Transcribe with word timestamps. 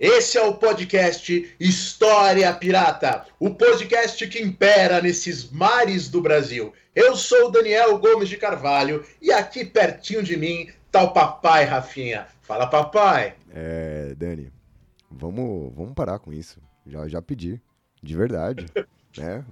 Esse 0.00 0.38
é 0.38 0.42
o 0.42 0.54
podcast 0.54 1.54
História 1.60 2.50
Pirata, 2.54 3.26
o 3.38 3.50
podcast 3.50 4.26
que 4.28 4.42
impera 4.42 5.02
nesses 5.02 5.50
mares 5.50 6.08
do 6.08 6.22
Brasil. 6.22 6.72
Eu 6.94 7.14
sou 7.14 7.48
o 7.48 7.50
Daniel 7.50 7.98
Gomes 7.98 8.30
de 8.30 8.38
Carvalho 8.38 9.04
e 9.20 9.30
aqui 9.30 9.62
pertinho 9.62 10.22
de 10.22 10.38
mim 10.38 10.70
tá 10.90 11.02
o 11.02 11.12
papai 11.12 11.66
Rafinha. 11.66 12.26
Fala, 12.40 12.66
papai! 12.66 13.34
É, 13.50 14.14
Dani, 14.16 14.50
vamos, 15.10 15.70
vamos 15.74 15.92
parar 15.92 16.18
com 16.18 16.32
isso. 16.32 16.62
Já, 16.86 17.06
já 17.06 17.20
pedi, 17.20 17.60
de 18.02 18.16
verdade. 18.16 18.64
né? 19.18 19.44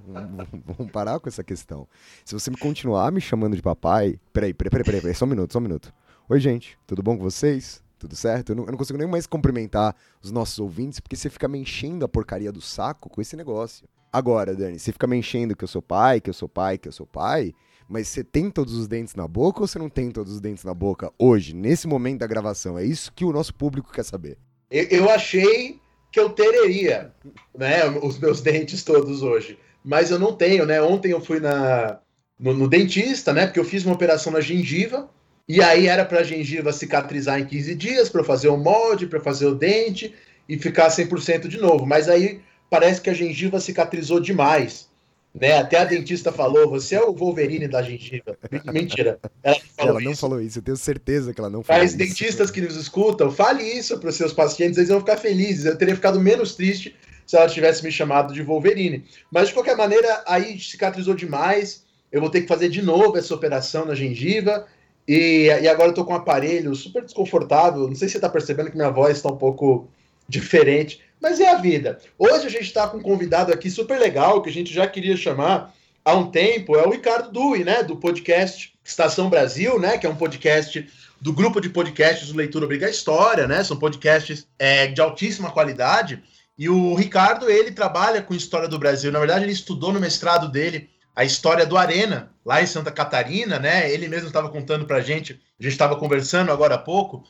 Vamos, 0.65 0.91
parar 0.91 1.21
com 1.21 1.29
essa 1.29 1.45
questão. 1.45 1.87
Se 2.25 2.33
você 2.33 2.51
me 2.51 2.57
continuar 2.57 3.13
me 3.13 3.21
chamando 3.21 3.55
de 3.55 3.61
papai. 3.61 4.19
Peraí, 4.33 4.55
peraí, 4.55 4.71
peraí, 4.71 4.85
peraí, 4.85 5.01
peraí, 5.03 5.15
só 5.15 5.27
um 5.27 5.29
minuto, 5.29 5.53
só 5.53 5.59
um 5.59 5.63
minuto. 5.63 5.93
Oi, 6.27 6.41
gente, 6.41 6.79
tudo 6.87 7.03
bom 7.03 7.19
com 7.19 7.23
vocês? 7.23 7.87
Tudo 7.99 8.15
certo? 8.15 8.51
Eu 8.51 8.57
não, 8.57 8.65
eu 8.65 8.71
não 8.71 8.79
consigo 8.79 8.99
nem 8.99 9.09
mais 9.09 9.27
cumprimentar 9.27 9.95
os 10.23 10.31
nossos 10.31 10.59
ouvintes, 10.59 11.01
porque 11.01 11.17
você 11.17 11.29
fica 11.29 11.49
me 11.49 11.59
enchendo 11.59 12.05
a 12.05 12.09
porcaria 12.09 12.53
do 12.53 12.61
saco 12.61 13.11
com 13.11 13.21
esse 13.21 13.37
negócio. 13.37 13.89
Agora, 14.13 14.55
Dani, 14.55 14.79
você 14.79 14.93
fica 14.93 15.07
me 15.07 15.17
enchendo 15.17 15.57
que 15.57 15.65
eu 15.65 15.69
sou 15.69 15.83
pai, 15.83 16.21
que 16.21 16.31
eu 16.31 16.35
sou 16.35 16.49
pai, 16.49 16.79
que 16.79 16.89
eu 16.89 16.93
sou 16.93 17.07
pai, 17.07 17.53
mas 17.89 18.09
você 18.09 18.23
tem 18.23 18.51
todos 18.51 18.75
os 18.75 18.87
dentes 18.87 19.15
na 19.15 19.27
boca 19.27 19.61
ou 19.61 19.67
você 19.67 19.79
não 19.79 19.89
tem 19.89 20.11
todos 20.11 20.33
os 20.33 20.41
dentes 20.41 20.65
na 20.65 20.75
boca 20.75 21.13
hoje, 21.19 21.55
nesse 21.55 21.87
momento 21.87 22.21
da 22.21 22.27
gravação? 22.27 22.79
É 22.79 22.85
isso 22.85 23.13
que 23.13 23.25
o 23.25 23.33
nosso 23.33 23.55
público 23.55 23.93
quer 23.93 24.05
saber. 24.05 24.39
Eu, 24.71 24.85
eu 24.85 25.11
achei 25.11 25.81
que 26.11 26.21
eu 26.21 26.31
teria, 26.31 27.13
né, 27.57 27.87
os 28.03 28.19
meus 28.19 28.41
dentes 28.41 28.83
todos 28.83 29.23
hoje, 29.23 29.59
mas 29.85 30.11
eu 30.11 30.19
não 30.19 30.35
tenho, 30.35 30.65
né? 30.65 30.81
Ontem 30.81 31.13
eu 31.13 31.21
fui 31.21 31.41
na, 31.41 31.99
no, 32.39 32.55
no 32.55 32.69
dentista, 32.69 33.33
né, 33.33 33.47
porque 33.47 33.61
eu 33.61 33.65
fiz 33.65 33.85
uma 33.85 33.95
operação 33.95 34.33
na 34.33 34.41
gengiva, 34.41 35.09
e 35.49 35.63
aí 35.63 35.87
era 35.87 36.05
para 36.05 36.21
a 36.21 36.25
gengiva 36.25 36.73
cicatrizar 36.73 37.41
em 37.41 37.47
15 37.47 37.75
dias, 37.75 38.09
para 38.11 38.23
fazer 38.23 38.49
o 38.49 38.57
molde, 38.57 39.07
para 39.07 39.19
fazer 39.19 39.47
o 39.47 39.55
dente 39.55 40.15
e 40.49 40.59
ficar 40.59 40.89
100% 40.89 41.49
de 41.49 41.59
novo. 41.59 41.87
Mas 41.87 42.09
aí 42.09 42.41
parece 42.69 43.01
que 43.01 43.09
a 43.09 43.15
gengiva 43.15 43.59
cicatrizou 43.59 44.21
demais. 44.21 44.89
Né? 45.35 45.57
Até 45.59 45.79
a 45.79 45.85
dentista 45.85 46.33
falou: 46.33 46.69
você 46.69 46.97
é 46.97 47.03
o 47.03 47.13
Wolverine 47.13 47.69
da 47.69 47.83
gengiva. 47.83 48.37
Mentira. 48.73 49.19
Ela 49.43 49.57
não 49.57 49.71
falou, 49.77 49.91
ela 49.93 50.01
não 50.01 50.13
isso. 50.13 50.21
falou 50.21 50.41
isso, 50.41 50.59
eu 50.59 50.63
tenho 50.63 50.77
certeza 50.77 51.33
que 51.33 51.41
ela 51.41 51.51
não 51.51 51.63
falou 51.63 51.81
Mas 51.81 51.91
isso. 51.91 51.99
dentistas 51.99 52.51
que 52.51 52.61
nos 52.61 52.77
escutam, 52.77 53.31
fale 53.31 53.63
isso 53.63 53.99
para 53.99 54.11
os 54.11 54.17
seus 54.17 54.33
pacientes, 54.33 54.77
eles 54.77 54.91
vão 54.91 55.01
ficar 55.01 55.17
felizes. 55.17 55.65
Eu 55.65 55.77
teria 55.77 55.95
ficado 55.95 56.21
menos 56.21 56.55
triste 56.55 56.95
se 57.27 57.37
ela 57.37 57.47
tivesse 57.47 57.85
me 57.85 57.93
chamado 57.93 58.33
de 58.33 58.43
Wolverine. 58.43 59.05
Mas 59.31 59.49
de 59.49 59.55
qualquer 59.55 59.77
maneira, 59.77 60.25
aí 60.27 60.59
cicatrizou 60.59 61.15
demais. 61.15 61.85
Eu 62.11 62.21
vou 62.23 62.31
ter 62.31 62.41
que 62.41 62.49
fazer 62.49 62.71
de 62.71 62.81
novo 62.81 63.17
essa 63.19 63.35
operação 63.35 63.85
na 63.85 63.95
gengiva. 63.95 64.67
E, 65.09 65.47
e 65.47 65.67
agora 65.67 65.89
eu 65.89 65.95
tô 65.95 66.05
com 66.05 66.13
um 66.13 66.17
aparelho 66.17 66.75
super 66.75 67.03
desconfortável. 67.03 67.89
Não 67.89 67.97
sei 67.97 68.09
se 68.09 68.13
você 68.13 68.21
tá 68.21 68.29
percebendo 68.29 68.71
que 68.71 68.77
minha 68.77 68.91
voz 68.91 69.17
está 69.17 69.31
um 69.31 69.39
pouco 69.39 69.89
diferente, 70.29 71.01
mas 71.19 71.41
é 71.41 71.49
a 71.49 71.57
vida. 71.57 71.99
Hoje 72.19 72.47
a 72.47 72.51
gente 72.51 72.65
está 72.65 72.87
com 72.87 72.99
um 72.99 73.03
convidado 73.03 73.51
aqui 73.51 73.71
super 73.71 73.99
legal 73.99 74.43
que 74.43 74.51
a 74.51 74.53
gente 74.53 74.73
já 74.73 74.87
queria 74.87 75.17
chamar 75.17 75.75
há 76.05 76.15
um 76.15 76.31
tempo. 76.31 76.77
É 76.77 76.87
o 76.87 76.91
Ricardo 76.91 77.33
Dui, 77.33 77.65
né? 77.65 77.83
Do 77.83 77.97
podcast 77.97 78.75
Estação 78.85 79.31
Brasil, 79.31 79.81
né? 79.81 79.97
Que 79.97 80.07
é 80.07 80.11
um 80.11 80.15
podcast 80.15 80.87
do 81.19 81.33
grupo 81.33 81.59
de 81.59 81.71
podcasts 81.71 82.29
do 82.29 82.37
Leitura 82.37 82.67
Obriga 82.67 82.87
a 82.87 82.91
História, 82.91 83.49
né? 83.49 83.65
São 83.65 83.79
podcasts 83.79 84.47
é, 84.59 84.89
de 84.89 85.01
altíssima 85.01 85.51
qualidade. 85.51 86.23
E 86.59 86.69
o 86.69 86.95
Ricardo, 86.95 87.49
ele 87.49 87.71
trabalha 87.71 88.21
com 88.21 88.35
história 88.35 88.69
do 88.69 88.79
Brasil. 88.79 89.11
Na 89.11 89.21
verdade, 89.21 89.45
ele 89.47 89.53
estudou 89.53 89.91
no 89.91 90.01
mestrado 90.01 90.51
dele 90.51 90.91
a 91.19 91.25
história 91.25 91.67
do 91.67 91.77
Arena, 91.77 92.31
lá 92.47 92.63
em 92.63 92.67
Santa 92.67 92.93
Catarina, 92.93 93.59
né? 93.59 93.91
Ele 93.91 94.07
mesmo 94.07 94.29
estava 94.29 94.49
contando 94.49 94.87
pra 94.87 95.01
gente, 95.01 95.33
a 95.59 95.63
gente 95.65 95.73
estava 95.73 95.97
conversando 95.97 96.53
agora 96.53 96.77
há 96.77 96.79
pouco, 96.79 97.25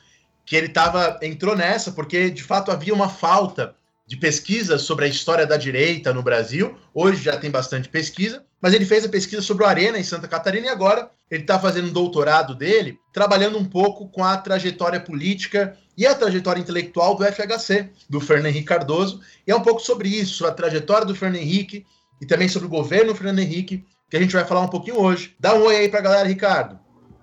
que 0.45 0.55
ele 0.55 0.69
tava, 0.69 1.17
entrou 1.23 1.55
nessa 1.55 1.91
porque 1.91 2.29
de 2.29 2.43
fato 2.43 2.69
havia 2.69 2.93
uma 2.93 3.09
falta 3.09 3.73
de 4.05 4.15
pesquisa 4.15 4.77
sobre 4.77 5.05
a 5.05 5.07
história 5.07 5.43
da 5.43 5.57
direita 5.57 6.13
no 6.13 6.21
Brasil. 6.21 6.77
Hoje 6.93 7.23
já 7.23 7.35
tem 7.35 7.49
bastante 7.49 7.89
pesquisa, 7.89 8.45
mas 8.61 8.75
ele 8.75 8.85
fez 8.85 9.05
a 9.05 9.09
pesquisa 9.09 9.41
sobre 9.41 9.63
o 9.63 9.67
Arena 9.67 9.97
em 9.97 10.03
Santa 10.03 10.27
Catarina 10.27 10.67
e 10.67 10.69
agora 10.69 11.09
ele 11.31 11.41
está 11.41 11.57
fazendo 11.57 11.87
um 11.87 11.91
doutorado 11.91 12.53
dele, 12.53 12.95
trabalhando 13.11 13.57
um 13.57 13.65
pouco 13.65 14.07
com 14.09 14.23
a 14.23 14.37
trajetória 14.37 14.99
política 14.99 15.75
e 15.97 16.05
a 16.05 16.13
trajetória 16.13 16.61
intelectual 16.61 17.15
do 17.15 17.25
FHC, 17.25 17.89
do 18.07 18.21
Fernando 18.21 18.49
Henrique 18.49 18.67
Cardoso. 18.67 19.19
E 19.47 19.51
é 19.51 19.55
um 19.55 19.63
pouco 19.63 19.81
sobre 19.81 20.09
isso, 20.09 20.45
a 20.45 20.51
trajetória 20.51 21.07
do 21.07 21.15
Fernando 21.15 21.41
Henrique 21.41 21.87
e 22.21 22.25
também 22.25 22.47
sobre 22.47 22.67
o 22.67 22.71
governo 22.71 23.15
Fernando 23.15 23.39
Henrique, 23.39 23.85
que 24.09 24.17
a 24.17 24.19
gente 24.19 24.33
vai 24.33 24.45
falar 24.45 24.61
um 24.61 24.67
pouquinho 24.67 24.99
hoje. 24.99 25.35
Dá 25.39 25.55
um 25.55 25.63
oi 25.63 25.75
aí 25.75 25.89
pra 25.89 26.01
galera, 26.01 26.27
Ricardo. 26.27 26.79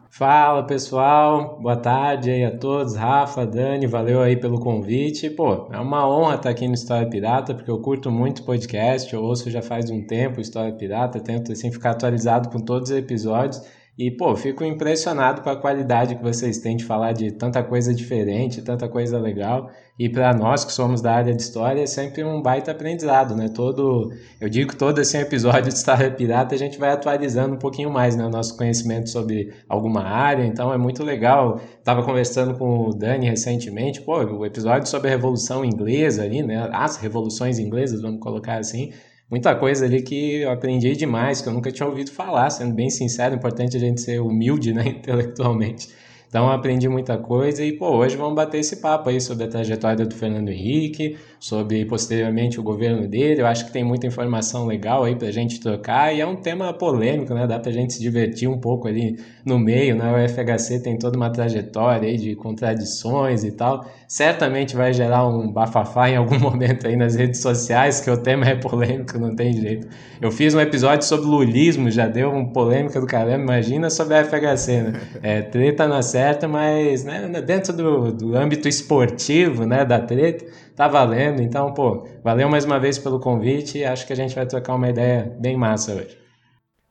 Fala 0.09 0.63
pessoal, 0.63 1.61
boa 1.61 1.77
tarde 1.77 2.31
aí 2.31 2.43
a 2.43 2.57
todos, 2.57 2.97
Rafa, 2.97 3.45
Dani, 3.45 3.87
valeu 3.87 4.23
aí 4.23 4.35
pelo 4.35 4.59
convite. 4.59 5.29
Pô, 5.29 5.69
é 5.71 5.79
uma 5.79 6.09
honra 6.09 6.37
estar 6.37 6.49
aqui 6.49 6.67
no 6.67 6.73
História 6.73 7.07
Pirata, 7.07 7.55
porque 7.55 7.71
eu 7.71 7.79
curto 7.81 8.11
muito 8.11 8.43
podcast, 8.43 9.13
eu 9.13 9.23
ouço 9.23 9.51
já 9.51 9.61
faz 9.61 9.91
um 9.91 10.07
tempo 10.07 10.41
História 10.41 10.73
Pirata, 10.73 11.21
tento 11.21 11.53
assim 11.53 11.71
ficar 11.71 11.91
atualizado 11.91 12.49
com 12.49 12.59
todos 12.59 12.91
os 12.91 12.97
episódios. 12.97 13.61
E, 13.99 14.11
pô, 14.11 14.35
fico 14.37 14.65
impressionado 14.65 15.43
com 15.43 15.51
a 15.51 15.57
qualidade 15.57 16.17
que 16.17 16.23
vocês 16.23 16.59
têm 16.59 16.77
de 16.77 16.85
falar 16.85 17.13
de 17.13 17.33
tanta 17.33 17.63
coisa 17.63 17.95
diferente, 17.95 18.63
tanta 18.63 18.89
coisa 18.89 19.19
legal. 19.19 19.71
E 19.99 20.11
para 20.11 20.35
nós 20.35 20.63
que 20.63 20.73
somos 20.73 21.01
da 21.01 21.15
área 21.15 21.35
de 21.35 21.41
história, 21.41 21.81
é 21.81 21.87
sempre 21.87 22.23
um 22.23 22.43
baita 22.43 22.71
aprendizado, 22.71 23.35
né? 23.35 23.49
Todo, 23.49 24.13
eu 24.39 24.47
digo 24.47 24.71
que 24.71 24.77
todo 24.77 25.01
esse 25.01 25.17
episódio 25.17 25.71
de 25.71 25.75
História 25.75 26.11
Pirata 26.11 26.55
a 26.55 26.59
gente 26.59 26.79
vai 26.79 26.91
atualizando 26.91 27.55
um 27.55 27.59
pouquinho 27.59 27.91
mais, 27.91 28.15
né? 28.15 28.27
O 28.27 28.29
nosso 28.29 28.59
conhecimento 28.59 29.09
sobre 29.09 29.55
alguma 29.67 30.03
área, 30.03 30.45
então 30.45 30.71
é 30.71 30.77
muito 30.77 31.03
legal. 31.03 31.59
Tava 31.83 32.03
conversando 32.03 32.59
com 32.59 32.89
o 32.89 32.95
Dani 32.95 33.31
recentemente, 33.31 34.03
pô, 34.03 34.23
o 34.23 34.45
episódio 34.45 34.87
sobre 34.87 35.09
a 35.09 35.13
Revolução 35.13 35.65
Inglesa 35.65 36.25
ali, 36.25 36.43
né? 36.43 36.69
As 36.73 36.99
revoluções 36.99 37.59
inglesas, 37.59 38.03
vamos 38.03 38.21
colocar 38.21 38.59
assim 38.59 38.93
muita 39.31 39.55
coisa 39.57 39.85
ali 39.85 40.03
que 40.03 40.43
eu 40.43 40.51
aprendi 40.51 40.95
demais, 40.95 41.41
que 41.41 41.49
eu 41.49 41.53
nunca 41.53 41.73
tinha 41.73 41.89
ouvido 41.89 42.11
falar, 42.13 42.51
sendo 42.51 42.75
bem 42.75 42.91
sincero, 42.91 43.35
é 43.35 43.37
importante 43.37 43.77
a 43.77 43.81
gente 43.81 44.01
ser 44.01 44.21
humilde, 44.21 44.73
né, 44.73 44.87
intelectualmente. 44.89 45.89
Então 46.29 46.51
aprendi 46.51 46.89
muita 46.89 47.17
coisa 47.17 47.65
e, 47.65 47.73
pô, 47.73 47.91
hoje 47.97 48.17
vamos 48.17 48.35
bater 48.35 48.59
esse 48.59 48.77
papo 48.77 49.09
aí 49.09 49.21
sobre 49.21 49.45
a 49.45 49.49
trajetória 49.49 50.05
do 50.05 50.15
Fernando 50.15 50.49
Henrique, 50.49 51.17
sobre 51.39 51.85
posteriormente 51.85 52.59
o 52.59 52.63
governo 52.63 53.07
dele. 53.07 53.41
Eu 53.41 53.47
acho 53.47 53.67
que 53.67 53.73
tem 53.73 53.85
muita 53.85 54.07
informação 54.07 54.67
legal 54.67 55.05
aí 55.05 55.15
pra 55.15 55.31
gente 55.31 55.61
trocar 55.61 56.15
e 56.15 56.21
é 56.21 56.27
um 56.27 56.37
tema 56.37 56.73
polêmico, 56.73 57.33
né? 57.33 57.47
Dá 57.47 57.59
pra 57.59 57.71
gente 57.71 57.95
se 57.95 58.01
divertir 58.01 58.49
um 58.49 58.59
pouco 58.59 58.89
ali 58.89 59.19
no 59.45 59.59
meio, 59.59 59.95
né? 59.95 60.13
O 60.13 60.29
FHC 60.29 60.81
tem 60.81 60.99
toda 60.99 61.17
uma 61.17 61.31
trajetória 61.31 62.09
aí 62.09 62.17
de 62.17 62.35
contradições 62.35 63.45
e 63.45 63.53
tal. 63.53 63.87
Certamente 64.09 64.75
vai 64.75 64.93
gerar 64.93 65.27
um 65.27 65.51
bafafá 65.51 66.11
em 66.11 66.17
algum 66.17 66.39
momento 66.41 66.87
aí 66.87 66.97
nas 66.97 67.15
redes 67.15 67.41
sociais, 67.41 68.01
que 68.01 68.11
o 68.11 68.17
tema 68.17 68.47
é 68.47 68.57
polêmico, 68.57 69.19
não 69.19 69.35
tem 69.35 69.53
jeito. 69.53 69.87
Eu 70.21 70.33
fiz 70.33 70.55
um 70.55 70.61
episódio 70.61 71.07
sobre 71.07 71.27
lulismo, 71.27 71.91
já 71.91 72.09
deu 72.09 72.31
uma 72.31 72.53
polêmica 72.53 73.01
do 73.01 73.07
caramba, 73.07 73.43
imagina 73.43 73.91
sobre 73.91 74.15
a 74.15 74.25
FHC, 74.25 74.83
né? 74.83 75.01
É, 75.23 75.43
treta 75.43 75.87
na 75.87 76.03
certa, 76.17 76.49
mas 76.49 77.05
né, 77.05 77.29
dentro 77.43 77.75
do, 77.75 78.11
do 78.11 78.37
âmbito 78.39 78.67
esportivo, 78.67 79.67
né, 79.67 79.85
da 79.85 80.01
treta, 80.01 80.47
tá 80.75 80.89
valendo. 80.89 81.43
Então, 81.43 81.75
pô, 81.75 82.09
valeu 82.25 82.49
mais 82.49 82.65
uma 82.65 82.81
vez 82.81 82.97
pelo 82.97 83.21
convite 83.21 83.77
e 83.77 83.85
acho 83.85 84.07
que 84.07 84.15
a 84.15 84.17
gente 84.17 84.35
vai 84.35 84.47
trocar 84.47 84.77
uma 84.77 84.89
ideia 84.89 85.37
bem 85.39 85.59
massa 85.59 85.93
hoje. 85.93 86.19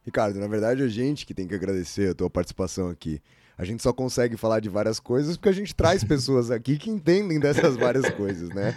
Ricardo, 0.06 0.40
na 0.40 0.48
verdade 0.48 0.84
a 0.84 0.88
gente 0.88 1.26
que 1.26 1.34
tem 1.34 1.48
que 1.48 1.56
agradecer 1.56 2.12
a 2.12 2.14
tua 2.14 2.30
participação 2.30 2.88
aqui. 2.88 3.20
A 3.58 3.66
gente 3.66 3.82
só 3.82 3.92
consegue 3.92 4.38
falar 4.38 4.60
de 4.60 4.70
várias 4.70 5.00
coisas 5.00 5.38
porque 5.38 5.50
a 5.50 5.54
gente 5.54 5.74
traz 5.74 6.04
pessoas 6.06 6.52
aqui 6.52 6.78
que 6.78 6.92
entendem 6.92 7.40
dessas 7.40 7.76
várias 7.76 8.08
coisas, 8.12 8.50
né? 8.50 8.76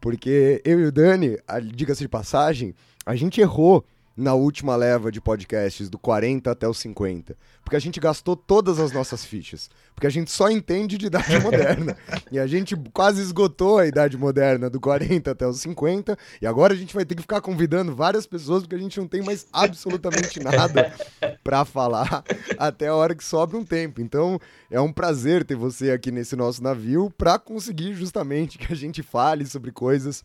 Porque 0.00 0.62
eu 0.64 0.80
e 0.80 0.86
o 0.86 0.92
Dani, 0.92 1.36
diga-se 1.74 2.00
de 2.00 2.08
passagem, 2.08 2.74
a 3.04 3.14
gente 3.14 3.42
errou 3.42 3.84
na 4.16 4.34
última 4.34 4.76
leva 4.76 5.10
de 5.10 5.20
podcasts, 5.20 5.88
do 5.88 5.98
40 5.98 6.50
até 6.50 6.68
o 6.68 6.74
50. 6.74 7.36
Porque 7.64 7.76
a 7.76 7.80
gente 7.80 7.98
gastou 7.98 8.36
todas 8.36 8.78
as 8.78 8.92
nossas 8.92 9.24
fichas. 9.24 9.70
Porque 9.94 10.06
a 10.06 10.10
gente 10.10 10.30
só 10.30 10.50
entende 10.50 10.98
de 10.98 11.06
idade 11.06 11.38
moderna. 11.40 11.96
e 12.30 12.38
a 12.38 12.46
gente 12.46 12.76
quase 12.92 13.22
esgotou 13.22 13.78
a 13.78 13.86
idade 13.86 14.16
moderna 14.18 14.68
do 14.68 14.80
40 14.80 15.30
até 15.30 15.46
os 15.46 15.60
50. 15.60 16.16
E 16.40 16.46
agora 16.46 16.74
a 16.74 16.76
gente 16.76 16.94
vai 16.94 17.04
ter 17.04 17.14
que 17.14 17.22
ficar 17.22 17.40
convidando 17.40 17.94
várias 17.94 18.26
pessoas, 18.26 18.62
porque 18.62 18.76
a 18.76 18.78
gente 18.78 18.98
não 19.00 19.08
tem 19.08 19.22
mais 19.22 19.46
absolutamente 19.52 20.40
nada 20.40 20.92
para 21.42 21.64
falar 21.64 22.22
até 22.58 22.88
a 22.88 22.94
hora 22.94 23.14
que 23.14 23.24
sobra 23.24 23.56
um 23.56 23.64
tempo. 23.64 24.00
Então 24.00 24.38
é 24.70 24.80
um 24.80 24.92
prazer 24.92 25.44
ter 25.44 25.54
você 25.54 25.90
aqui 25.90 26.10
nesse 26.10 26.36
nosso 26.36 26.62
navio 26.62 27.10
para 27.16 27.38
conseguir 27.38 27.94
justamente 27.94 28.58
que 28.58 28.72
a 28.72 28.76
gente 28.76 29.02
fale 29.02 29.46
sobre 29.46 29.72
coisas 29.72 30.22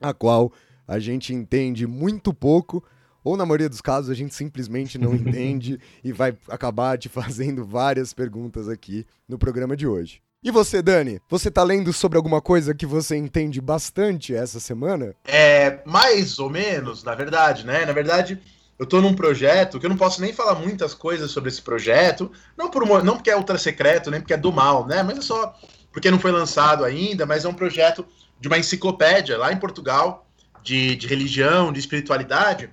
a 0.00 0.12
qual 0.12 0.52
a 0.86 0.98
gente 0.98 1.32
entende 1.32 1.86
muito 1.86 2.34
pouco 2.34 2.84
ou 3.24 3.36
na 3.36 3.46
maioria 3.46 3.68
dos 3.68 3.80
casos 3.80 4.10
a 4.10 4.14
gente 4.14 4.34
simplesmente 4.34 4.98
não 4.98 5.14
entende 5.16 5.78
e 6.02 6.12
vai 6.12 6.36
acabar 6.48 6.98
te 6.98 7.08
fazendo 7.08 7.64
várias 7.64 8.12
perguntas 8.12 8.68
aqui 8.68 9.06
no 9.28 9.38
programa 9.38 9.76
de 9.76 9.86
hoje. 9.86 10.20
E 10.44 10.50
você, 10.50 10.82
Dani? 10.82 11.20
Você 11.28 11.52
tá 11.52 11.62
lendo 11.62 11.92
sobre 11.92 12.16
alguma 12.18 12.40
coisa 12.40 12.74
que 12.74 12.84
você 12.84 13.16
entende 13.16 13.60
bastante 13.60 14.34
essa 14.34 14.58
semana? 14.58 15.14
É, 15.24 15.78
mais 15.86 16.40
ou 16.40 16.50
menos, 16.50 17.04
na 17.04 17.14
verdade, 17.14 17.64
né? 17.64 17.86
Na 17.86 17.92
verdade, 17.92 18.40
eu 18.76 18.84
tô 18.84 19.00
num 19.00 19.14
projeto 19.14 19.78
que 19.78 19.86
eu 19.86 19.90
não 19.90 19.96
posso 19.96 20.20
nem 20.20 20.32
falar 20.32 20.56
muitas 20.56 20.94
coisas 20.94 21.30
sobre 21.30 21.48
esse 21.48 21.62
projeto, 21.62 22.32
não, 22.58 22.68
por, 22.68 23.04
não 23.04 23.14
porque 23.14 23.30
é 23.30 23.36
ultra 23.36 23.56
secreto, 23.56 24.10
nem 24.10 24.20
porque 24.20 24.34
é 24.34 24.36
do 24.36 24.50
mal, 24.52 24.84
né? 24.84 25.04
Mas 25.04 25.18
é 25.18 25.20
só 25.20 25.54
porque 25.92 26.10
não 26.10 26.18
foi 26.18 26.32
lançado 26.32 26.84
ainda, 26.84 27.24
mas 27.24 27.44
é 27.44 27.48
um 27.48 27.54
projeto 27.54 28.04
de 28.40 28.48
uma 28.48 28.58
enciclopédia 28.58 29.38
lá 29.38 29.52
em 29.52 29.58
Portugal, 29.58 30.26
de, 30.60 30.96
de 30.96 31.06
religião, 31.06 31.72
de 31.72 31.78
espiritualidade, 31.78 32.68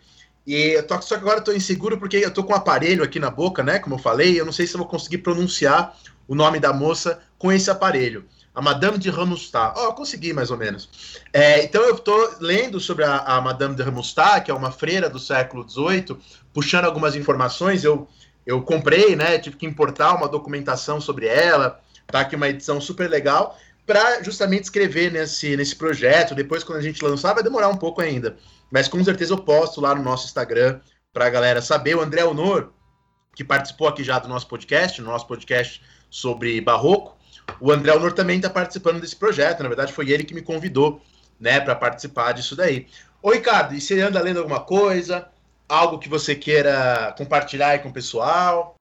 e 0.49 0.71
eu 0.71 0.81
tô, 0.81 0.99
só 0.99 1.15
que 1.15 1.21
agora 1.21 1.41
eu 1.41 1.43
tô 1.43 1.53
inseguro 1.53 1.99
porque 1.99 2.17
eu 2.17 2.31
tô 2.31 2.43
com 2.43 2.53
um 2.53 2.55
aparelho 2.55 3.03
aqui 3.03 3.19
na 3.19 3.29
boca, 3.29 3.61
né? 3.61 3.77
Como 3.77 3.93
eu 3.93 3.99
falei, 3.99 4.39
eu 4.39 4.43
não 4.43 4.51
sei 4.51 4.65
se 4.65 4.73
eu 4.73 4.79
vou 4.79 4.87
conseguir 4.87 5.19
pronunciar 5.19 5.95
o 6.27 6.33
nome 6.33 6.59
da 6.59 6.73
moça 6.73 7.19
com 7.37 7.51
esse 7.51 7.69
aparelho. 7.69 8.25
A 8.55 8.59
Madame 8.59 8.97
de 8.97 9.11
Ramustat. 9.11 9.75
Ó, 9.77 9.89
oh, 9.89 9.93
consegui 9.93 10.33
mais 10.33 10.49
ou 10.49 10.57
menos. 10.57 10.89
É, 11.31 11.63
então 11.63 11.83
eu 11.83 11.99
tô 11.99 12.31
lendo 12.39 12.79
sobre 12.79 13.03
a, 13.03 13.19
a, 13.19 13.39
Madame 13.39 13.75
de 13.75 13.83
Ramustat, 13.83 14.43
que 14.43 14.49
é 14.49 14.53
uma 14.53 14.71
freira 14.71 15.07
do 15.07 15.19
século 15.19 15.69
XVIII, 15.69 16.17
puxando 16.51 16.85
algumas 16.85 17.15
informações. 17.15 17.83
Eu, 17.83 18.07
eu 18.43 18.59
comprei, 18.63 19.15
né? 19.15 19.37
Tive 19.37 19.55
que 19.55 19.67
importar 19.67 20.15
uma 20.15 20.27
documentação 20.27 20.99
sobre 20.99 21.27
ela. 21.27 21.79
Tá 22.07 22.21
aqui 22.21 22.35
uma 22.35 22.49
edição 22.49 22.81
super 22.81 23.07
legal 23.07 23.55
para 23.85 24.23
justamente 24.23 24.63
escrever 24.63 25.11
nesse, 25.11 25.55
nesse 25.55 25.75
projeto. 25.75 26.33
Depois, 26.33 26.63
quando 26.63 26.79
a 26.79 26.81
gente 26.81 27.03
lançar, 27.03 27.33
vai 27.33 27.43
demorar 27.43 27.69
um 27.69 27.77
pouco 27.77 28.01
ainda. 28.01 28.35
Mas 28.71 28.88
com 28.88 29.04
certeza 29.04 29.33
eu 29.33 29.38
posto 29.38 29.81
lá 29.81 29.95
no 29.95 30.04
nosso 30.04 30.25
Instagram 30.25 30.80
para 31.12 31.25
a 31.25 31.30
galera 31.30 31.62
saber. 31.62 31.95
O 31.95 32.01
André 32.01 32.24
Honor, 32.24 32.71
que 33.36 33.44
participou 33.44 33.88
aqui 33.88 34.04
já 34.04 34.19
do 34.19 34.27
nosso 34.27 34.48
podcast, 34.48 35.01
no 35.01 35.07
nosso 35.07 35.27
podcast 35.27 35.81
sobre 36.10 36.60
barroco, 36.62 37.18
o 37.60 37.71
André 37.71 37.94
Honor 37.94 38.13
também 38.13 38.38
está 38.38 38.50
participando 38.50 39.01
desse 39.01 39.16
projeto. 39.16 39.63
Na 39.63 39.69
verdade, 39.69 39.94
foi 39.94 40.10
ele 40.10 40.24
que 40.24 40.33
me 40.33 40.42
convidou 40.42 41.01
né, 41.39 41.60
para 41.60 41.75
participar 41.75 42.33
disso 42.33 42.56
daí. 42.56 42.88
Ô, 43.21 43.31
Ricardo, 43.31 43.74
e 43.74 43.81
você 43.81 44.00
anda 44.01 44.21
lendo 44.21 44.39
alguma 44.39 44.60
coisa? 44.60 45.27
Algo 45.68 46.00
que 46.00 46.10
você 46.10 46.36
queira 46.36 47.13
compartilhar 47.18 47.69
aí 47.69 47.80
com 47.80 47.89
o 47.89 47.94
pessoal? 47.94 48.78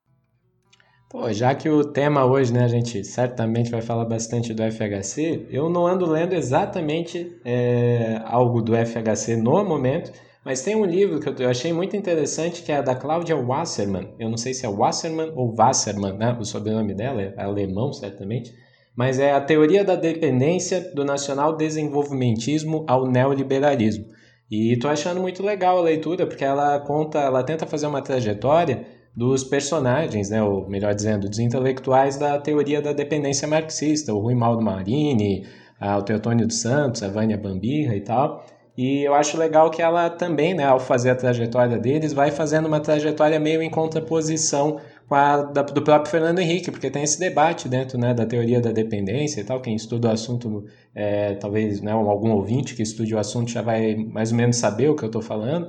Pô, 1.09 1.33
já 1.33 1.55
que 1.55 1.71
o 1.71 1.85
tema 1.85 2.27
hoje, 2.27 2.53
né, 2.53 2.65
a 2.65 2.69
gente 2.69 3.03
certamente 3.03 3.71
vai 3.71 3.81
falar 3.81 4.05
bastante 4.05 4.53
do 4.53 4.63
FHC, 4.63 5.47
eu 5.49 5.71
não 5.71 5.87
ando 5.87 6.05
lendo 6.05 6.35
exatamente 6.35 7.33
é, 7.43 8.21
algo 8.27 8.61
do 8.61 8.75
FHC 8.77 9.35
no 9.37 9.65
momento, 9.65 10.13
mas 10.45 10.61
tem 10.61 10.77
um 10.77 10.85
livro 10.85 11.19
que 11.19 11.43
eu 11.43 11.49
achei 11.49 11.73
muito 11.73 11.97
interessante 11.97 12.63
que 12.63 12.71
é 12.71 12.83
da 12.83 12.95
Cláudia 12.95 13.35
Wasserman. 13.37 14.13
Eu 14.19 14.29
não 14.29 14.37
sei 14.37 14.53
se 14.53 14.67
é 14.67 14.69
Wasserman 14.69 15.33
ou 15.35 15.55
Wasserman, 15.57 16.13
né, 16.13 16.37
o 16.39 16.45
sobrenome 16.45 16.93
dela, 16.93 17.23
é 17.23 17.43
alemão 17.43 17.91
certamente, 17.91 18.53
mas 18.95 19.19
é 19.19 19.33
a 19.33 19.41
teoria 19.41 19.83
da 19.83 19.97
dependência 19.97 20.93
do 20.95 21.07
nacional 21.07 21.57
desenvolvimentismo 21.57 22.85
ao 22.87 23.11
neoliberalismo. 23.11 24.05
E 24.51 24.75
estou 24.75 24.91
achando 24.91 25.23
muito 25.23 25.43
legal 25.43 25.79
a 25.79 25.83
leitura, 25.83 26.27
porque 26.27 26.45
ela 26.45 26.79
conta, 26.81 27.19
ela 27.19 27.43
tenta 27.43 27.67
fazer 27.67 27.87
uma 27.87 28.03
trajetória 28.03 28.98
dos 29.19 29.43
personagens, 29.43 30.31
né, 30.31 30.41
ou 30.41 30.69
melhor 30.69 30.95
dizendo, 30.95 31.29
dos 31.29 31.41
intelectuais 31.41 32.17
da 32.17 32.39
teoria 32.39 32.81
da 32.81 32.93
dependência 32.93 33.49
marxista, 33.49 34.15
o 34.15 34.21
Rui 34.21 34.37
Maldo 34.37 34.63
Marini, 34.63 35.45
o 35.81 36.03
Teotônio 36.03 36.47
dos 36.47 36.61
Santos, 36.61 37.03
a 37.03 37.09
Vânia 37.09 37.37
Bambirra 37.37 37.97
e 37.97 38.01
tal. 38.01 38.47
E 38.77 39.03
eu 39.03 39.13
acho 39.15 39.37
legal 39.37 39.73
que 39.73 39.83
ela 39.83 40.09
também, 40.09 40.55
né, 40.55 40.63
ao 40.63 40.79
fazer 40.79 41.11
a 41.11 41.17
trajetória 41.17 41.77
deles, 41.77 42.13
vai 42.13 42.31
fazendo 42.31 42.67
uma 42.67 42.79
trajetória 42.79 43.41
meio 43.41 43.61
em 43.61 43.69
contraposição 43.69 44.79
com 45.09 45.17
a 45.17 45.43
da, 45.43 45.63
do 45.63 45.83
próprio 45.83 46.13
Fernando 46.13 46.39
Henrique, 46.39 46.71
porque 46.71 46.89
tem 46.89 47.03
esse 47.03 47.19
debate 47.19 47.69
dentro 47.69 47.99
né, 47.99 48.15
da 48.15 48.25
teoria 48.25 48.61
da 48.61 48.71
dependência 48.71 49.41
e 49.41 49.45
tal. 49.45 49.61
Quem 49.61 49.75
estuda 49.75 50.07
o 50.07 50.13
assunto, 50.13 50.65
é, 50.95 51.35
talvez 51.35 51.81
né, 51.81 51.91
algum 51.91 52.31
ouvinte 52.31 52.77
que 52.77 52.83
estude 52.85 53.17
o 53.17 53.19
assunto 53.19 53.51
já 53.51 53.63
vai 53.63 53.97
mais 53.97 54.31
ou 54.31 54.37
menos 54.37 54.59
saber 54.59 54.89
o 54.89 54.95
que 54.95 55.03
eu 55.03 55.09
estou 55.09 55.23
falando. 55.23 55.69